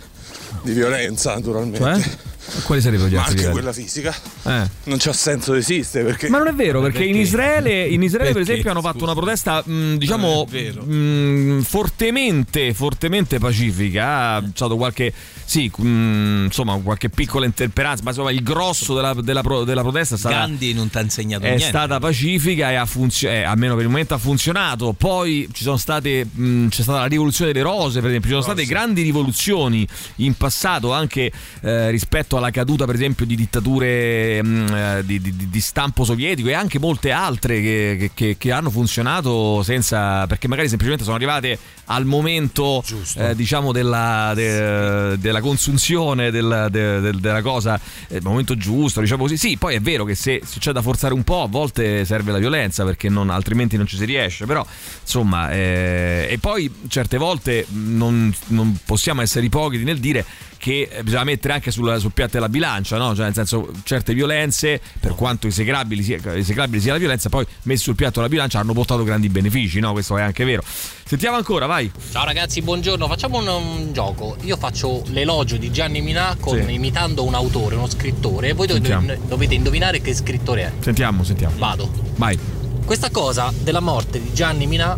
di 0.62 0.72
violenza 0.74 1.34
naturalmente. 1.34 1.80
Cioè? 1.80 2.31
Quali 2.64 2.82
sarebbero 2.82 3.08
gli 3.10 3.14
Ma 3.14 3.20
altri 3.24 3.43
anche 3.43 3.47
livelli? 3.47 3.54
quella 3.54 3.74
fisica 3.74 4.16
Eh. 4.43 4.70
non 4.86 4.97
c'ha 4.99 5.14
senso 5.14 5.54
esiste 5.54 6.04
perché 6.04 6.30
Ma 6.30 6.38
non 6.38 6.47
è 6.47 6.54
vero, 6.54 6.82
perché, 6.82 7.04
in 7.04 7.16
Israele, 7.16 7.86
in 7.88 8.02
Israele 8.04 8.32
per 8.32 8.38
Perché? 8.39 8.52
esempio, 8.52 8.72
hanno 8.72 8.82
fatto 8.82 9.04
una 9.04 9.14
protesta, 9.14 9.64
mh, 9.66 9.95
diciamo, 9.97 10.45
è 10.45 10.49
vero. 10.49 10.84
mh, 10.84 11.62
fortemente, 11.64 12.74
fortemente 12.74 13.39
pacifica. 13.39 14.39
C'è 14.41 14.49
stato 14.54 14.76
qualche, 14.78 15.14
sì, 15.45 15.72
mh, 15.76 16.45
insomma, 16.45 16.78
qualche 16.82 17.10
piccola 17.10 17.45
intemperanza, 17.45 18.04
ma 18.04 18.10
insomma, 18.10 18.32
il 18.32 18.41
grosso 18.43 18.93
della, 18.95 19.14
della 19.14 19.41
pro- 19.41 19.64
della 19.64 19.82
protesta 19.82 20.16
è 20.16 20.18
stata. 20.18 20.36
Gandhi 20.36 20.74
non 20.74 20.89
ti 20.89 20.97
ha 20.97 21.02
insegnato 21.02 21.43
è 21.43 21.49
niente. 21.49 21.68
stata 21.68 21.99
pacifica 21.99 22.72
e 22.72 22.76
ha 22.76 22.86
funzionato, 22.86 23.49
almeno 23.49 23.74
per 23.76 23.84
il 23.84 23.89
momento 23.89 24.14
ha 24.14 24.18
funzionato. 24.18 24.93
Poi 24.93 25.47
ci 25.52 25.64
sono 25.64 25.78
state, 25.78 26.26
mh, 26.32 26.68
c'è 26.70 26.82
stata 26.82 26.99
la 26.99 27.06
rivoluzione 27.06 27.52
delle 27.52 27.64
rose, 27.64 27.99
per 27.99 28.10
esempio, 28.10 28.30
ci 28.30 28.36
sono 28.41 28.54
state 28.54 28.66
grandi 28.66 29.02
rivoluzioni 29.04 29.88
in 30.18 30.34
passato 30.36 30.91
anche 30.93 31.32
eh, 31.62 31.89
rispetto 31.91 32.38
alla 32.38 32.41
caduta, 32.50 32.86
per 32.86 32.96
esempio, 32.96 33.26
di 33.26 33.36
dittature 33.36 34.42
mh, 34.42 34.74
eh, 34.74 35.02
di, 35.06 35.22
di- 35.22 35.50
di 35.50 35.62
stampo 35.62 36.04
sovietico 36.04 36.48
e 36.50 36.54
anche 36.54 36.80
molte 36.80 37.12
altre 37.12 37.62
che, 37.62 38.12
che- 38.14 38.36
che- 38.38 38.52
hanno 38.52 38.70
funzionato 38.70 39.62
senza, 39.64 40.26
perché 40.28 40.48
magari 40.48 40.68
semplicemente 40.68 41.04
sono 41.04 41.16
arrivate 41.18 41.58
al 41.86 42.06
momento, 42.06 42.84
eh, 43.18 43.36
diciamo, 43.36 43.72
della, 43.72 44.32
de- 44.34 45.18
della 45.20 45.42
consunzione 45.42 46.32
del- 46.32 46.68
de- 46.72 47.00
del- 47.02 47.20
della 47.20 47.42
cosa, 47.42 47.80
eh, 48.08 48.18
il 48.18 48.24
momento 48.24 48.56
giusto, 48.56 49.02
diciamo 49.02 49.24
così. 49.24 49.38
Sì, 49.38 49.58
poi 49.58 49.76
è 49.76 49.82
vero 49.82 50.04
che 50.06 50.16
se, 50.16 50.42
se 50.46 50.60
c'è 50.60 50.72
da 50.72 50.82
forzare 50.82 51.14
un 51.14 51.24
po', 51.24 51.44
a 51.44 51.48
volte 51.48 52.06
serve 52.06 52.32
la 52.32 52.38
violenza 52.39 52.84
perché 52.86 53.10
non- 53.10 53.30
altrimenti 53.30 53.78
non 53.78 53.86
ci 53.88 53.98
si 53.98 54.06
riesce. 54.06 54.46
Però, 54.46 54.66
insomma, 55.02 55.52
eh, 55.52 56.28
e 56.30 56.38
poi 56.39 56.72
certe 56.88 57.18
volte 57.18 57.66
non, 57.70 58.34
non 58.48 58.78
possiamo 58.86 59.22
essere 59.22 59.46
ipocriti 59.46 59.84
nel 59.84 60.00
dire 60.00 60.26
che 60.58 60.88
bisogna 61.04 61.24
mettere 61.24 61.54
anche 61.56 61.72
sul, 61.72 62.00
sul 62.00 62.12
piatto 62.22 62.34
della 62.34 62.50
bilancia, 62.50 62.98
no? 62.98 63.16
Cioè, 63.16 63.26
nel 63.26 63.34
senso, 63.34 63.72
certe 63.84 64.14
violenze, 64.14 64.80
per 65.00 65.16
quanto 65.16 65.48
esecrabili 65.48 66.04
sia, 66.04 66.20
esecrabile 66.36 66.80
sia 66.82 66.94
la 66.94 67.00
violenza, 67.00 67.30
poi 67.30 67.46
messe 67.64 67.84
sul 67.84 67.96
piatto 67.96 68.16
della 68.16 68.30
bilancia 68.30 68.60
hanno 68.60 68.74
portato 68.74 69.04
grandi 69.04 69.30
benefici, 69.30 69.80
no? 69.80 69.92
Questo 69.94 70.18
è 70.18 70.22
anche 70.22 70.44
vero. 70.46 70.62
Sentiamo 71.04 71.38
ancora, 71.38 71.66
vai. 71.66 71.92
Ciao 72.12 72.24
ragazzi, 72.26 72.62
buongiorno. 72.62 73.08
Facciamo 73.08 73.40
un, 73.40 73.48
un 73.48 73.94
gioco. 73.94 74.38
Io 74.44 74.56
faccio 74.56 75.02
l'elogio 75.08 75.58
di 75.58 75.72
Gianni 75.72 76.02
Minà 76.02 76.38
con, 76.40 76.64
Sì. 76.64 76.74
imitando 76.74 77.24
un 77.24 77.34
autore, 77.34 77.76
uno 77.76 77.90
scrittore, 77.90 78.50
e 78.50 78.54
voi 78.54 78.68
Sentiamo. 78.68 79.14
dovete 79.28 79.56
indovinare 79.56 80.00
che 80.02 80.14
scrittore 80.14 80.62
è. 80.64 80.72
Sentiamo, 80.80 81.24
sentiamo. 81.24 81.56
Vado. 81.58 81.92
Vai. 82.18 82.38
Questa 82.86 83.10
cosa 83.10 83.52
della 83.62 83.80
morte 83.80 84.22
di 84.22 84.32
Gianni 84.34 84.68
Minà 84.68 84.98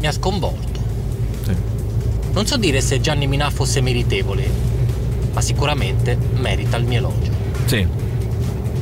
mi 0.00 0.06
ha 0.06 0.12
sconvolto. 0.12 0.70
Non 2.32 2.46
so 2.46 2.56
dire 2.56 2.80
se 2.80 2.98
Gianni 2.98 3.26
Minà 3.26 3.50
fosse 3.50 3.82
meritevole, 3.82 4.48
ma 5.32 5.40
sicuramente 5.40 6.16
merita 6.34 6.76
il 6.76 6.84
mio 6.84 6.98
elogio. 6.98 7.30
Sì. 7.66 7.86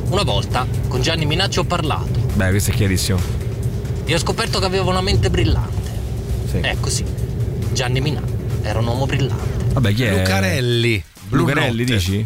Una 0.09 0.23
volta 0.23 0.65
con 0.87 1.01
Gianni 1.01 1.25
Minà 1.25 1.47
ci 1.47 1.59
ho 1.59 1.63
parlato 1.63 2.19
Beh, 2.33 2.49
questo 2.49 2.71
è 2.71 2.73
chiarissimo. 2.73 3.19
e 4.05 4.13
ho 4.13 4.19
scoperto 4.19 4.59
che 4.59 4.65
aveva 4.65 4.89
una 4.89 5.01
mente 5.01 5.29
brillante. 5.29 5.89
Sì. 6.49 6.57
È 6.57 6.75
così. 6.79 7.05
Gianni 7.71 8.01
Minà 8.01 8.21
era 8.61 8.79
un 8.79 8.87
uomo 8.87 9.05
brillante. 9.05 9.65
Vabbè, 9.73 9.93
chi 9.93 10.03
è? 10.03 10.17
Lucarelli. 10.17 11.03
Lucarelli, 11.29 11.79
Notte. 11.83 11.93
dici? 11.95 12.25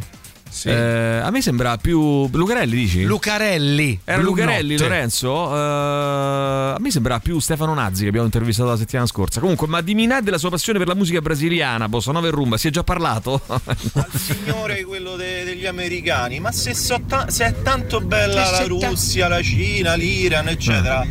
Sì. 0.55 0.69
Eh, 0.69 1.19
a 1.21 1.29
me 1.31 1.41
sembra 1.41 1.75
più. 1.75 2.29
Lucarelli 2.31 2.75
dici? 2.77 3.03
Lucarelli. 3.03 3.99
Era 4.05 4.19
Blu 4.19 4.29
Lucarelli, 4.29 4.75
Notte. 4.75 4.83
Lorenzo? 4.87 5.53
Eh, 5.53 6.73
a 6.75 6.77
me 6.79 6.91
sembra 6.91 7.19
più 7.19 7.39
Stefano 7.39 7.73
Nazzi 7.73 8.03
che 8.03 8.07
abbiamo 8.07 8.25
intervistato 8.25 8.69
la 8.69 8.77
settimana 8.77 9.05
scorsa. 9.05 9.41
Comunque, 9.41 9.67
ma 9.67 9.81
di 9.81 9.93
Minà 9.93 10.19
e 10.19 10.21
della 10.21 10.37
sua 10.37 10.49
passione 10.49 10.79
per 10.79 10.87
la 10.87 10.95
musica 10.95 11.19
brasiliana, 11.19 11.89
bossa 11.89 12.13
9 12.13 12.29
e 12.29 12.31
rumba, 12.31 12.55
si 12.57 12.69
è 12.69 12.71
già 12.71 12.83
parlato? 12.83 13.41
Signore 14.15 14.85
quello 14.85 15.17
de- 15.17 15.43
degli 15.43 15.65
americani, 15.65 16.39
ma 16.39 16.53
se, 16.53 16.73
so 16.73 17.01
ta- 17.05 17.29
se 17.29 17.47
è 17.47 17.61
tanto 17.61 17.99
bella 17.99 18.49
la 18.49 18.63
Russia, 18.65 19.27
la 19.27 19.41
Cina, 19.41 19.95
l'Iran, 19.95 20.47
eccetera, 20.47 21.05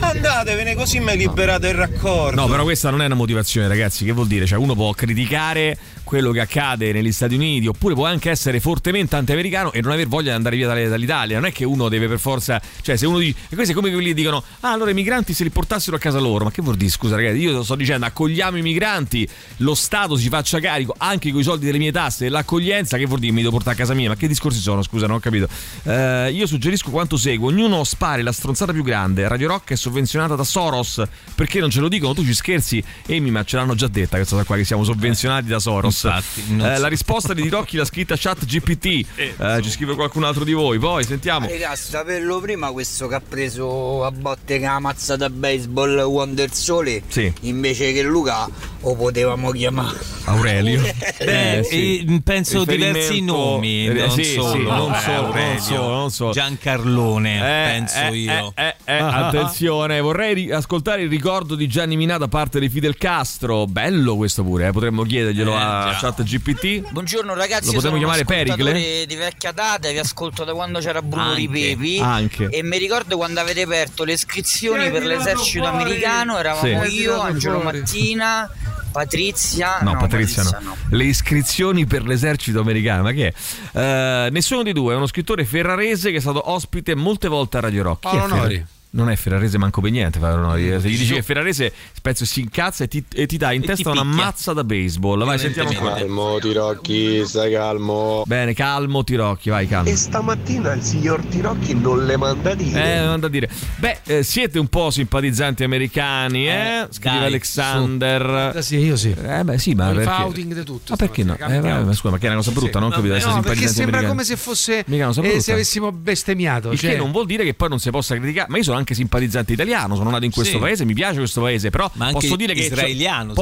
andatevene 0.00 0.74
così 0.74 1.00
mi 1.00 1.16
liberate 1.16 1.68
il 1.68 1.74
raccordo. 1.74 2.42
No, 2.42 2.46
però 2.46 2.62
questa 2.62 2.90
non 2.90 3.00
è 3.00 3.06
una 3.06 3.14
motivazione, 3.14 3.68
ragazzi. 3.68 4.04
Che 4.04 4.12
vuol 4.12 4.26
dire? 4.26 4.46
Cioè, 4.46 4.58
uno 4.58 4.74
può 4.74 4.92
criticare 4.92 5.78
quello 6.06 6.30
che 6.30 6.38
accade 6.38 6.92
negli 6.92 7.10
Stati 7.10 7.34
Uniti, 7.34 7.66
oppure 7.66 7.94
può 7.94 8.06
anche 8.06 8.30
essere 8.30 8.60
fortemente 8.60 9.16
anti-americano 9.16 9.72
e 9.72 9.80
non 9.80 9.90
aver 9.90 10.06
voglia 10.06 10.30
di 10.30 10.36
andare 10.36 10.54
via 10.54 10.68
dall'Italia. 10.88 11.36
Non 11.36 11.46
è 11.46 11.52
che 11.52 11.64
uno 11.64 11.88
deve 11.88 12.06
per 12.06 12.20
forza. 12.20 12.62
Cioè, 12.80 12.96
se 12.96 13.06
uno 13.06 13.18
dice. 13.18 13.34
E 13.48 13.54
questi 13.56 13.72
è 13.72 13.74
come 13.74 13.90
quelli 13.90 14.08
che 14.08 14.14
dicono: 14.14 14.42
Ah, 14.60 14.70
allora 14.70 14.90
i 14.90 14.94
migranti 14.94 15.34
se 15.34 15.42
li 15.42 15.50
portassero 15.50 15.96
a 15.96 15.98
casa 15.98 16.20
loro. 16.20 16.44
Ma 16.44 16.52
che 16.52 16.62
vuol 16.62 16.76
dire? 16.76 16.90
Scusa, 16.92 17.16
ragazzi, 17.16 17.38
io 17.38 17.60
sto 17.64 17.74
dicendo 17.74 18.06
accogliamo 18.06 18.56
i 18.56 18.62
migranti, 18.62 19.28
lo 19.58 19.74
Stato 19.74 20.14
si 20.16 20.28
faccia 20.28 20.60
carico 20.60 20.94
anche 20.96 21.32
con 21.32 21.40
i 21.40 21.42
soldi 21.42 21.66
delle 21.66 21.78
mie 21.78 21.90
tasse 21.90 22.24
dell'accoglienza. 22.24 22.96
Che 22.96 23.06
vuol 23.06 23.18
dire? 23.18 23.32
Mi 23.32 23.40
devo 23.40 23.54
portare 23.54 23.74
a 23.74 23.78
casa 23.78 23.92
mia? 23.92 24.08
Ma 24.08 24.14
che 24.14 24.28
discorsi 24.28 24.60
sono? 24.60 24.82
Scusa, 24.82 25.08
non 25.08 25.16
ho 25.16 25.20
capito. 25.20 25.48
Eh, 25.82 26.30
io 26.32 26.46
suggerisco 26.46 26.90
quanto 26.90 27.16
segue: 27.16 27.48
ognuno 27.48 27.82
spari 27.82 28.22
la 28.22 28.32
stronzata 28.32 28.72
più 28.72 28.84
grande. 28.84 29.26
Radio 29.26 29.48
Rock 29.48 29.72
è 29.72 29.76
sovvenzionata 29.76 30.36
da 30.36 30.44
Soros. 30.44 31.02
Perché 31.34 31.58
non 31.58 31.70
ce 31.70 31.80
lo 31.80 31.88
dicono? 31.88 32.14
Tu 32.14 32.24
ci 32.24 32.32
scherzi, 32.32 32.80
Amy, 33.08 33.30
ma 33.30 33.42
ce 33.42 33.56
l'hanno 33.56 33.74
già 33.74 33.88
detta 33.88 34.16
questa 34.16 34.44
qua 34.44 34.54
che 34.54 34.64
siamo 34.64 34.84
sovvenzionati 34.84 35.48
da 35.48 35.58
Soros. 35.58 35.95
Infatti, 36.04 36.42
non 36.48 36.70
Eh, 36.70 36.74
so. 36.76 36.80
la 36.82 36.88
risposta 36.88 37.34
di 37.34 37.42
Tirocchi 37.42 37.76
l'ha 37.76 37.84
scritta 37.84 38.14
chat 38.18 38.44
GPT. 38.44 38.84
Eh, 39.16 39.60
ci 39.62 39.70
scrive 39.70 39.94
qualcun 39.94 40.24
altro 40.24 40.44
di 40.44 40.52
voi. 40.52 40.78
Poi 40.78 41.04
sentiamo. 41.04 41.46
Raga, 41.48 41.74
saperlo 41.76 42.40
prima 42.40 42.70
questo 42.70 43.06
che 43.08 43.14
ha 43.14 43.22
preso 43.26 44.04
a 44.04 44.10
botte 44.10 44.58
che 44.58 44.64
la 44.66 44.78
mazza 44.78 45.16
da 45.16 45.30
baseball 45.30 45.98
Wonder 46.02 46.52
Sole 46.52 47.02
Sì. 47.08 47.32
invece 47.42 47.92
che 47.92 48.02
Luca 48.02 48.48
lo 48.82 48.94
potevamo 48.94 49.50
chiamare 49.52 49.98
Aurelio. 50.24 50.80
Beh, 51.18 51.58
Eh, 51.58 51.62
sì. 51.64 52.04
eh, 52.04 52.20
penso 52.22 52.64
diversi 52.64 53.20
nomi, 53.20 53.86
eh, 53.86 53.92
non 53.92 54.10
sì, 54.10 54.24
solo, 54.24 54.50
sì, 54.52 54.62
non 54.62 54.92
eh, 54.92 54.98
solo, 55.00 55.32
non 55.34 55.58
solo, 55.60 55.88
non 55.88 56.10
solo. 56.10 56.32
Giancarlone, 56.32 57.36
Eh, 57.36 57.40
penso 57.72 57.98
eh, 57.98 58.16
io. 58.16 58.52
eh, 58.56 58.74
eh, 58.84 58.96
eh, 58.96 58.98
attenzione, 58.98 60.00
vorrei 60.00 60.34
ri- 60.34 60.50
ascoltare 60.50 61.02
il 61.02 61.08
ricordo 61.08 61.54
di 61.54 61.66
Gianni 61.68 61.96
Minà 61.96 62.18
da 62.18 62.28
parte 62.28 62.60
di 62.60 62.68
Fidel 62.68 62.96
Castro. 62.96 63.66
Bello 63.66 64.16
questo 64.16 64.42
pure, 64.44 64.68
eh, 64.68 64.72
potremmo 64.72 65.02
chiederglielo 65.02 65.52
Eh, 65.52 65.56
chat 65.94 66.22
GPT. 66.22 66.90
Buongiorno 66.90 67.34
ragazzi, 67.34 67.66
Lo 67.66 67.72
potremmo 67.74 67.96
chiamare 67.98 68.24
Pericle? 68.24 69.04
di 69.06 69.14
vecchia 69.14 69.52
data, 69.52 69.90
vi 69.90 69.98
ascolto 69.98 70.44
da 70.44 70.52
quando 70.54 70.78
c'era 70.80 71.02
Bruno 71.02 71.30
Anche, 71.30 71.40
Ripepi 71.40 71.98
anche. 72.00 72.48
e 72.50 72.62
mi 72.62 72.78
ricordo 72.78 73.16
quando 73.16 73.40
avete 73.40 73.62
aperto 73.62 74.04
le 74.04 74.12
iscrizioni 74.12 74.90
per 74.90 75.04
l'esercito 75.04 75.64
americano, 75.66 76.38
eravamo 76.38 76.84
Sì. 76.84 77.00
io, 77.00 77.20
Angelo 77.20 77.60
Mattina, 77.60 78.50
Patrizia, 78.92 79.80
No, 79.82 79.96
Patrizia 79.96 80.42
no. 80.42 80.58
no. 80.62 80.76
Le 80.90 81.04
iscrizioni 81.04 81.84
per 81.86 82.02
l'esercito 82.04 82.60
americano, 82.60 83.02
ma 83.02 83.12
che 83.12 83.32
è? 83.72 83.78
Eh, 84.26 84.30
nessuno 84.30 84.62
dei 84.62 84.72
due 84.72 84.94
è 84.94 84.96
uno 84.96 85.06
scrittore 85.06 85.44
ferrarese 85.44 86.10
che 86.10 86.16
è 86.16 86.20
stato 86.20 86.50
ospite 86.50 86.94
molte 86.94 87.28
volte 87.28 87.58
a 87.58 87.60
Radio 87.60 87.82
Rock. 87.82 88.08
Chi 88.08 88.16
è 88.16 88.18
Paolo 88.18 88.34
Nori. 88.36 88.66
Non 88.96 89.10
è 89.10 89.16
ferrarese 89.16 89.58
manco 89.58 89.82
per 89.82 89.90
niente, 89.90 90.18
Paolo 90.18 90.40
Nori. 90.40 90.80
Se 90.80 90.88
gli 90.88 90.96
dici 90.96 91.12
che 91.12 91.18
è 91.18 91.22
ferrarese, 91.22 91.70
penso 92.00 92.24
si 92.24 92.40
incazza 92.40 92.84
e 92.84 92.88
ti, 92.88 93.04
e 93.12 93.26
ti 93.26 93.36
dà 93.36 93.52
in 93.52 93.62
E 93.62 93.66
testa 93.66 93.90
una 93.90 94.02
mazza 94.02 94.54
da 94.54 94.64
baseball. 94.64 95.22
Vai, 95.22 95.38
sentiamo 95.38 95.70
qua. 95.74 95.96
Calmo, 95.96 96.38
Tirocchi, 96.38 97.22
stai 97.26 97.52
calmo. 97.52 98.22
Bene, 98.26 98.54
calmo, 98.54 99.04
Tirocchi, 99.04 99.50
vai, 99.50 99.66
calmo. 99.68 99.90
E 99.90 99.96
stamattina 99.96 100.72
il 100.72 100.82
signor 100.82 101.20
Tirocchi 101.26 101.74
non 101.74 102.06
le 102.06 102.16
manda 102.16 102.52
a 102.52 102.54
dire. 102.54 102.94
Eh, 102.96 103.04
non 103.04 103.20
da 103.20 103.28
dire. 103.28 103.50
Beh, 103.76 103.98
eh, 104.06 104.22
siete 104.22 104.58
un 104.58 104.68
po' 104.68 104.90
simpatizzanti 104.90 105.62
americani, 105.62 106.48
eh? 106.48 106.86
Scrive 106.88 107.18
dai, 107.18 107.26
Alexander. 107.26 108.52
Eh, 108.56 108.62
sì, 108.62 108.78
io 108.78 108.96
sì. 108.96 109.14
Eh, 109.14 109.44
beh, 109.44 109.58
sì, 109.58 109.74
ma 109.74 109.90
Il 109.90 109.96
perché? 109.96 110.10
fouting 110.10 110.54
di 110.54 110.64
tutto. 110.64 110.84
Ma 110.92 110.96
perché 110.96 111.22
no? 111.22 111.36
Eh, 111.36 111.60
ma 111.60 111.92
scusa, 111.92 112.12
ma 112.14 112.18
che 112.18 112.26
è 112.26 112.28
una 112.28 112.38
cosa 112.38 112.50
brutta, 112.52 112.78
non 112.78 112.92
ho 112.92 112.94
capito 112.94 113.12
essere 113.12 113.34
No, 113.34 113.40
perché 113.40 113.68
sembra 113.68 113.98
americani. 113.98 114.06
come 114.08 114.24
se 114.24 114.36
fosse 114.36 114.84
Mica 114.86 115.10
eh, 115.20 115.40
se 115.40 115.52
avessimo 115.52 115.92
bestemmiato. 115.92 116.72
Il 116.72 116.78
cioè- 116.78 116.92
che 116.92 116.96
non 116.96 117.12
vuol 117.12 117.26
dire 117.26 117.44
che 117.44 117.52
poi 117.52 117.68
non 117.68 117.78
si 117.78 117.90
possa 117.90 118.14
criticare. 118.14 118.46
Ma 118.48 118.56
io 118.56 118.62
sono 118.62 118.78
anche 118.78 118.85
simpatizzante 118.94 119.52
italiano, 119.52 119.94
sono 119.96 120.10
nato 120.10 120.24
in 120.24 120.30
questo 120.30 120.54
Sì. 120.54 120.58
paese, 120.58 120.84
mi 120.84 120.94
piace 120.94 121.18
questo 121.18 121.40
paese, 121.40 121.70
però 121.70 121.90
Ma 121.94 122.06
anche 122.06 122.20
posso 122.20 122.36
dire 122.36 122.54
che 122.54 122.60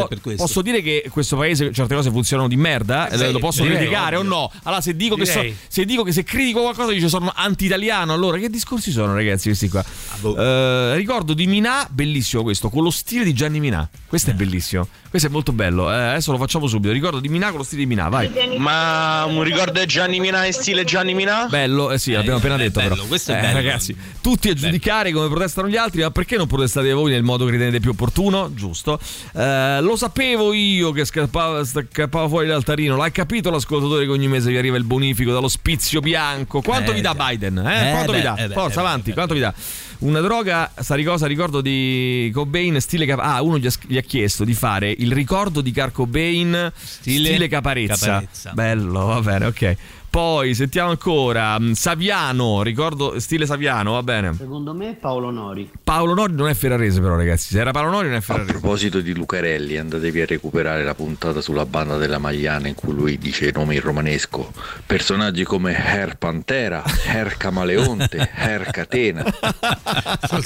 per 0.08 0.20
questo. 0.20 0.42
Posso 0.42 0.62
dire 0.62 0.82
che 0.82 1.06
questo 1.10 1.36
paese 1.36 1.72
certe 1.72 1.94
cose 1.94 2.10
funzionano 2.10 2.48
di 2.48 2.56
merda, 2.56 3.08
Eh, 3.08 3.16
sì, 3.18 3.24
eh, 3.24 3.30
lo 3.32 3.38
posso 3.38 3.62
direi, 3.62 3.78
criticare 3.78 4.16
ovvio. 4.16 4.30
o 4.32 4.40
no? 4.40 4.50
Allora 4.64 4.80
se 4.80 4.96
dico 4.96 5.16
che 5.16 5.26
so- 5.26 5.44
se 5.68 5.84
dico 5.84 6.02
che 6.02 6.12
se 6.12 6.22
critico 6.24 6.60
qualcosa 6.62 6.92
dice 6.92 7.08
sono 7.08 7.32
anti-italiano, 7.34 8.12
allora 8.12 8.38
che 8.38 8.48
discorsi 8.50 8.90
sono 8.90 9.14
ragazzi 9.14 9.48
questi 9.48 9.68
qua? 9.68 9.84
boh. 10.20 10.36
Eh, 10.36 10.96
ricordo 10.96 11.34
di 11.34 11.46
Minà, 11.46 11.86
bellissimo 11.90 12.42
questo, 12.42 12.68
con 12.70 12.82
lo 12.82 12.90
stile 12.90 13.24
di 13.24 13.32
Gianni 13.32 13.60
Minà. 13.60 13.88
Questo 14.06 14.30
Eh. 14.30 14.32
è 14.32 14.36
bellissimo. 14.36 14.86
Questo 15.10 15.28
è 15.30 15.32
molto 15.32 15.52
bello. 15.52 15.92
Eh, 15.92 15.94
adesso 15.96 16.32
lo 16.32 16.38
facciamo 16.38 16.66
subito. 16.66 16.92
Ricordo 16.92 17.20
di 17.20 17.28
Minà 17.28 17.48
con 17.50 17.58
lo 17.58 17.62
stile 17.62 17.82
di 17.82 17.86
Minà, 17.86 18.08
vai. 18.08 18.28
Ma 18.58 19.24
un 19.26 19.42
ricordo 19.44 19.78
di 19.78 19.86
Gianni 19.86 20.18
Minà 20.18 20.44
e 20.44 20.52
stile 20.52 20.82
Gianni 20.84 21.14
Minà? 21.14 21.46
Bello, 21.48 21.92
eh 21.92 21.98
sì, 21.98 22.12
l'abbiamo 22.12 22.38
appena 22.38 22.54
è 22.56 22.58
detto 22.58 22.80
bello, 22.80 22.94
però. 22.94 23.06
questo 23.06 23.32
è 23.32 23.36
Eh, 23.36 23.40
bello. 23.40 23.54
Ragazzi, 23.54 23.96
tutti 24.20 24.48
a 24.48 24.54
giudicare 24.54 25.12
come 25.12 25.28
protestano 25.34 25.68
gli 25.68 25.76
altri, 25.76 26.02
ma 26.02 26.10
perché 26.10 26.36
non 26.36 26.46
protestate 26.46 26.92
voi 26.92 27.10
nel 27.10 27.24
modo 27.24 27.44
che 27.44 27.50
ritenete 27.50 27.80
più 27.80 27.90
opportuno? 27.90 28.52
Giusto. 28.54 29.00
Eh, 29.34 29.80
lo 29.80 29.96
sapevo 29.96 30.52
io 30.52 30.92
che 30.92 31.04
scappava, 31.04 31.64
scappava 31.64 32.28
fuori 32.28 32.46
l'altarino. 32.46 32.96
L'hai 32.96 33.10
capito 33.10 33.50
l'ascoltatore 33.50 34.04
che 34.04 34.10
ogni 34.12 34.28
mese 34.28 34.50
vi 34.50 34.56
arriva 34.56 34.76
il 34.76 34.84
bonifico 34.84 35.32
dallo 35.32 35.48
spizio 35.48 36.00
bianco? 36.00 36.60
Quanto 36.62 36.92
Eh, 36.92 36.94
vi 36.94 37.00
dà. 37.00 37.14
Biden? 37.14 37.58
Eh? 37.58 37.88
Eh, 37.88 37.90
Quanto 37.90 38.12
vi 38.12 38.18
beh, 38.18 38.24
dà? 38.24 38.34
eh, 38.36 38.46
beh, 38.48 38.54
Forza, 38.54 38.80
eh, 38.80 38.82
beh, 38.82 38.88
avanti, 38.88 39.10
eh. 39.10 39.12
quanto 39.14 39.34
vi 39.34 39.40
dà? 39.40 39.54
Una 40.00 40.20
droga, 40.20 40.70
sta 40.80 41.02
cosa, 41.02 41.26
ricordo 41.26 41.60
di 41.60 42.30
Cobain, 42.32 42.80
stile 42.80 43.06
Cap- 43.06 43.20
Ah, 43.20 43.40
uno 43.42 43.58
gli 43.58 43.66
ha, 43.66 43.70
gli 43.86 43.96
ha 43.96 44.02
chiesto 44.02 44.44
di 44.44 44.52
fare 44.54 44.94
il 44.96 45.12
ricordo 45.12 45.60
di 45.60 45.70
Car 45.72 45.92
Cobain 45.92 46.70
stile, 46.76 47.28
Stile 47.30 47.48
Caparezza. 47.48 48.06
Caparezza. 48.06 48.52
Bello, 48.52 49.06
va 49.06 49.20
bene, 49.20 49.46
ok. 49.46 49.76
Poi 50.14 50.54
sentiamo 50.54 50.90
ancora 50.90 51.58
mm, 51.58 51.72
Saviano, 51.72 52.62
ricordo 52.62 53.18
stile 53.18 53.46
Saviano, 53.46 53.94
va 53.94 54.02
bene. 54.04 54.32
Secondo 54.38 54.72
me 54.72 54.94
Paolo 54.94 55.32
Nori. 55.32 55.68
Paolo 55.82 56.14
Nori 56.14 56.34
non 56.34 56.48
è 56.48 56.54
ferrarese 56.54 57.00
però 57.00 57.16
ragazzi, 57.16 57.48
se 57.48 57.58
era 57.58 57.72
Paolo 57.72 57.90
Nori 57.90 58.06
non 58.06 58.14
è 58.14 58.18
A 58.18 58.20
ferrarese. 58.20 58.52
proposito 58.52 59.00
di 59.00 59.12
Lucarelli, 59.12 59.76
andatevi 59.76 60.20
a 60.20 60.26
recuperare 60.26 60.84
la 60.84 60.94
puntata 60.94 61.40
sulla 61.40 61.66
banda 61.66 61.96
della 61.96 62.18
Magliana 62.18 62.68
in 62.68 62.76
cui 62.76 62.92
lui 62.92 63.18
dice 63.18 63.48
i 63.48 63.52
nomi 63.52 63.74
in 63.74 63.80
romanesco. 63.80 64.52
Personaggi 64.86 65.42
come 65.42 65.74
Her 65.76 66.16
Pantera, 66.16 66.84
Her 67.06 67.36
Camaleonte, 67.36 68.30
Her 68.38 68.70
Catena. 68.70 69.24
Cioè. 70.24 70.42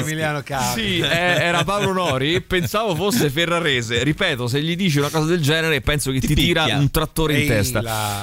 Emiliano. 0.00 0.42
Sì, 0.74 0.98
eh, 0.98 1.06
era 1.06 1.64
Paolo 1.64 1.92
Nori, 1.92 2.40
pensavo 2.46 2.94
fosse 2.94 3.30
ferrarese. 3.30 4.02
Ripeto, 4.02 4.48
se 4.48 4.60
gli 4.60 4.76
dici 4.76 4.98
una 4.98 5.08
cosa 5.08 5.24
del 5.24 5.40
genere 5.40 5.80
penso 5.80 6.10
che 6.10 6.20
ti, 6.20 6.34
tira 6.34 6.64
un 6.76 6.90
trattore 6.90 7.40
in 7.40 7.48
testa. 7.48 7.80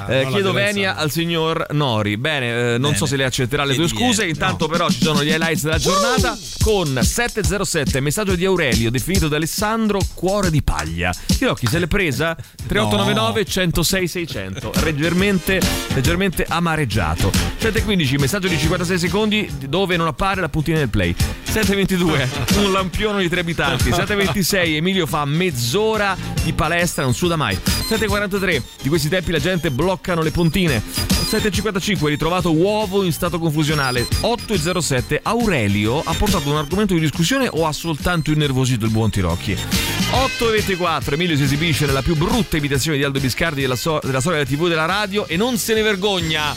Eh, 0.08 0.28
chiedo 0.30 0.52
venia 0.52 0.96
al 0.96 1.12
signor 1.12 1.66
Nori. 1.72 2.18
Bene, 2.18 2.50
eh, 2.50 2.78
non 2.78 2.82
Bene. 2.82 2.96
so 2.98 3.06
se 3.06 3.16
le 3.16 3.26
accetterà 3.26 3.64
le 3.64 3.76
tue 3.76 3.88
scuse. 3.88 4.26
Intanto, 4.26 4.68
però, 4.68 4.90
ci 4.90 5.02
sono 5.04 5.24
gli 5.24 5.30
highlights 5.30 5.64
della 5.64 5.78
giornata 5.78 6.38
con 6.64 7.00
707. 7.02 8.00
Messaggio 8.00 8.36
di 8.36 8.46
Aurelio, 8.46 8.90
definito 8.92 9.28
da 9.28 9.38
Alessandro 9.38 10.00
Cuore 10.14 10.50
di 10.50 10.62
paglia. 10.62 11.14
Tirocchi, 11.26 11.68
se 11.68 11.80
l'è 11.80 11.88
presa? 11.88 12.36
3899 12.36 13.46
106 13.46 14.08
600. 14.08 14.72
Leggermente, 14.84 15.62
leggermente 15.94 16.46
amareggiato. 16.48 17.32
715, 17.32 18.18
messaggio 18.18 18.48
di 18.48 18.58
56 18.58 19.00
secondi 19.00 19.52
dove 19.68 19.98
non 19.98 20.08
appare 20.08 20.42
la 20.42 20.50
puntina 20.50 20.78
del 20.78 20.90
play. 20.90 21.16
722, 21.50 22.30
un 22.58 22.72
lampione 22.72 23.24
di 23.24 23.30
tre 23.30 23.40
abitanti. 23.40 23.86
726, 23.86 24.76
Emilio 24.76 25.08
fa 25.08 25.26
mezz'ora 25.26 26.16
di 26.44 26.54
palestra, 26.54 27.04
non 27.04 27.16
suda 27.16 27.36
mai. 27.36 27.56
743, 27.56 28.64
di 28.84 28.90
questi 28.90 29.10
tempi 29.10 29.32
la 29.32 29.40
gente 29.40 29.72
bloccano 29.72 30.22
le 30.22 30.30
puntine. 30.30 30.82
7.55 31.30 32.08
ritrovato 32.08 32.52
uovo 32.52 33.04
in 33.04 33.12
stato 33.12 33.38
confusionale 33.38 34.08
8.07 34.22 35.20
Aurelio 35.22 36.02
ha 36.04 36.16
portato 36.16 36.50
un 36.50 36.58
argomento 36.58 36.96
di 36.96 37.00
discussione 37.00 37.48
o 37.52 37.68
ha 37.68 37.72
soltanto 37.72 38.32
innervosito 38.32 38.86
il 38.86 38.92
buon 38.92 39.12
Tirocchi 39.12 39.54
8.24 39.54 41.14
Emilio 41.14 41.36
si 41.36 41.44
esibisce 41.44 41.86
nella 41.86 42.02
più 42.02 42.16
brutta 42.16 42.58
imitazione 42.58 42.98
di 42.98 43.04
Aldo 43.04 43.20
Biscardi 43.20 43.62
della, 43.62 43.76
so- 43.76 44.00
della 44.02 44.22
storia 44.22 44.44
della 44.44 44.50
tv 44.50 44.66
e 44.66 44.70
della 44.70 44.86
radio 44.86 45.28
e 45.28 45.38
non 45.38 45.60
se 45.60 45.76
ne 45.76 45.84
vergogna 45.84 46.56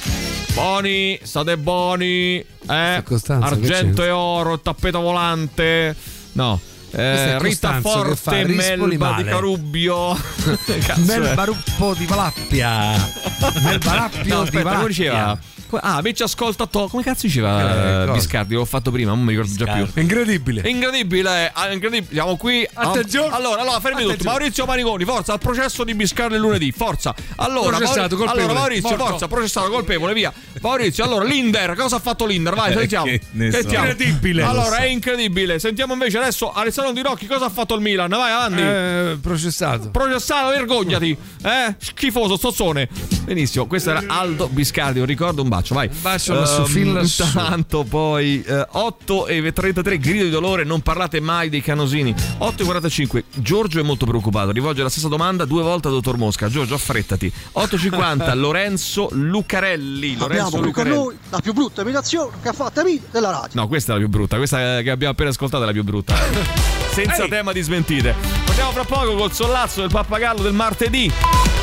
Boni, 0.55 1.19
state 1.23 1.57
buoni 1.57 2.39
eh? 2.39 3.03
Argento 3.27 4.05
e 4.05 4.11
oro, 4.11 4.61
tappeto 4.61 5.01
volante 5.01 5.97
no 6.33 6.61
eh, 6.93 7.39
Rita 7.39 7.81
Forte, 7.81 8.45
Melba 8.45 9.15
di 9.17 9.25
Carubbio 9.25 10.15
Cazzo 10.85 11.01
Mel 11.07 11.23
è? 11.23 11.35
Baruppo 11.35 11.95
di 11.95 12.05
Valappia. 12.05 12.93
Mel 13.63 13.79
Barappio 13.79 14.35
No, 14.35 14.43
di 14.43 14.49
aspetta, 14.49 14.63
Valappia. 14.63 15.39
Ah, 15.81 15.97
invece 15.97 16.25
ascolta 16.25 16.67
to. 16.67 16.89
Come 16.89 17.03
cazzo 17.03 17.27
diceva 17.27 18.05
Eh, 18.05 18.09
eh? 18.09 18.13
Biscardi? 18.13 18.55
L'ho 18.55 18.65
fatto 18.65 18.91
prima, 18.91 19.11
non 19.13 19.23
mi 19.23 19.31
ricordo 19.31 19.53
già 19.55 19.73
più. 19.73 19.87
È 19.93 20.01
incredibile. 20.01 20.63
È 20.63 20.69
incredibile, 20.69 21.51
ah, 21.55 21.69
è 21.69 21.73
incredibile. 21.73 22.13
Siamo 22.13 22.37
qui. 22.37 22.67
Attenzione. 22.73 23.35
Allora, 23.35 23.61
allora 23.63 23.81
fermi 23.81 24.01
tutti. 24.03 24.13
Attenzione. 24.13 24.37
Maurizio 24.39 24.65
Maniconi, 24.67 25.05
forza, 25.05 25.33
al 25.33 25.39
processo 25.39 25.85
di 25.85 25.95
Biscardi 25.95 26.37
lunedì, 26.37 26.73
forza. 26.73 27.15
Allora, 27.37 27.77
Processato, 27.77 28.17
colpevole, 28.17 28.43
allora 28.43 28.59
Maurizio, 28.59 28.89
morto. 28.91 29.05
forza, 29.07 29.29
processato, 29.29 29.71
colpevole, 29.71 30.13
via. 30.15 30.33
Maurizio, 30.61 31.05
allora 31.05 31.25
Linder, 31.25 31.75
cosa 31.75 31.97
ha 31.97 32.01
fatto 32.01 32.27
Linder? 32.27 32.55
Vai, 32.55 32.73
Eh, 32.73 32.77
sentiamo. 32.79 33.07
ne 33.33 33.51
so. 33.51 33.59
Incredibile. 33.59 34.43
Allora, 34.43 34.69
Lo 34.69 34.75
so. 34.75 34.81
è 34.81 34.85
incredibile. 34.87 35.59
Sentiamo 35.59 35.93
invece 35.95 36.19
adesso 36.19 36.53
Alessandro 36.53 36.93
Di 36.93 37.03
Rocchi, 37.03 37.27
cosa 37.27 37.47
ha 37.47 37.51
fatto 37.51 37.75
il 37.75 37.81
Milan? 37.81 38.09
Vai 38.11 38.33
avanti. 38.33 38.61
Eh, 38.61 39.19
processato. 39.21 39.91
Processato, 39.91 40.51
vergognati, 40.51 41.17
eh? 41.43 41.75
Schifoso, 41.79 42.37
stozzone. 42.37 42.89
Benissimo, 43.25 43.67
questo 43.67 43.91
era 43.91 44.03
Aldo 44.07 44.49
Biscardi. 44.49 44.99
Un 45.01 45.07
ricordo, 45.07 45.43
un 45.43 45.49
bacio, 45.49 45.62
vai. 45.71 45.89
Un 45.89 46.01
bacio 46.01 46.35
lassù, 46.39 46.65
fin 46.67 46.93
lassù. 46.93 47.25
Intanto, 47.25 47.85
poi 47.85 48.43
eh, 48.43 48.67
8 48.71 49.27
e 49.27 49.53
33, 49.53 49.99
grido 49.99 50.25
di 50.25 50.31
dolore. 50.31 50.65
Non 50.65 50.81
parlate 50.81 51.21
mai 51.21 51.49
dei 51.49 51.63
canosini. 51.63 52.15
8 52.39 52.63
e 52.63 52.65
45, 52.65 53.25
Giorgio 53.35 53.81
è 53.81 53.83
molto 53.83 54.07
preoccupato. 54.07 54.51
Rivolge 54.51 54.83
la 54.83 54.89
stessa 54.89 55.09
domanda 55.09 55.45
due 55.45 55.63
volte 55.63 55.89
al 55.89 55.95
dottor 55.95 56.17
Mosca. 56.17 56.49
Giorgio, 56.49 56.75
affrettati. 56.75 57.33
8.50, 57.55 58.37
Lorenzo 58.39 59.09
Lucarelli. 59.13 60.17
Lorenzo 60.17 60.47
Abbiamo 60.47 60.49
qui 60.51 60.73
con 60.73 60.85
Lucarelli. 60.85 60.97
noi 60.97 61.17
la 61.31 61.41
più 61.41 61.53
brutta 61.53 61.83
imitazione 61.83 62.31
che 62.43 62.49
ha 62.49 62.53
fatto 62.53 62.81
Emilio 62.81 63.07
della 63.11 63.31
radio. 63.31 63.61
No, 63.61 63.69
questa 63.69 63.93
è 63.93 63.95
la 63.95 64.01
più 64.01 64.09
brutta. 64.09 64.37
Questa 64.37 64.81
che 64.83 64.91
abbiamo 64.91 65.13
appena 65.13 65.31
ascoltato 65.31 65.63
è 65.63 65.67
la 65.67 65.73
più 65.73 65.85
brutta. 65.85 66.15
Senza 66.93 67.27
tema 67.27 67.53
di 67.53 67.63
smentite. 67.63 68.15
Torniamo 68.45 68.73
fra 68.73 68.85
poco 68.85 69.15
col 69.15 69.33
sollazzo 69.33 69.81
del 69.81 69.91
pappagallo 69.91 70.43
del 70.43 70.53
martedì. 70.53 71.11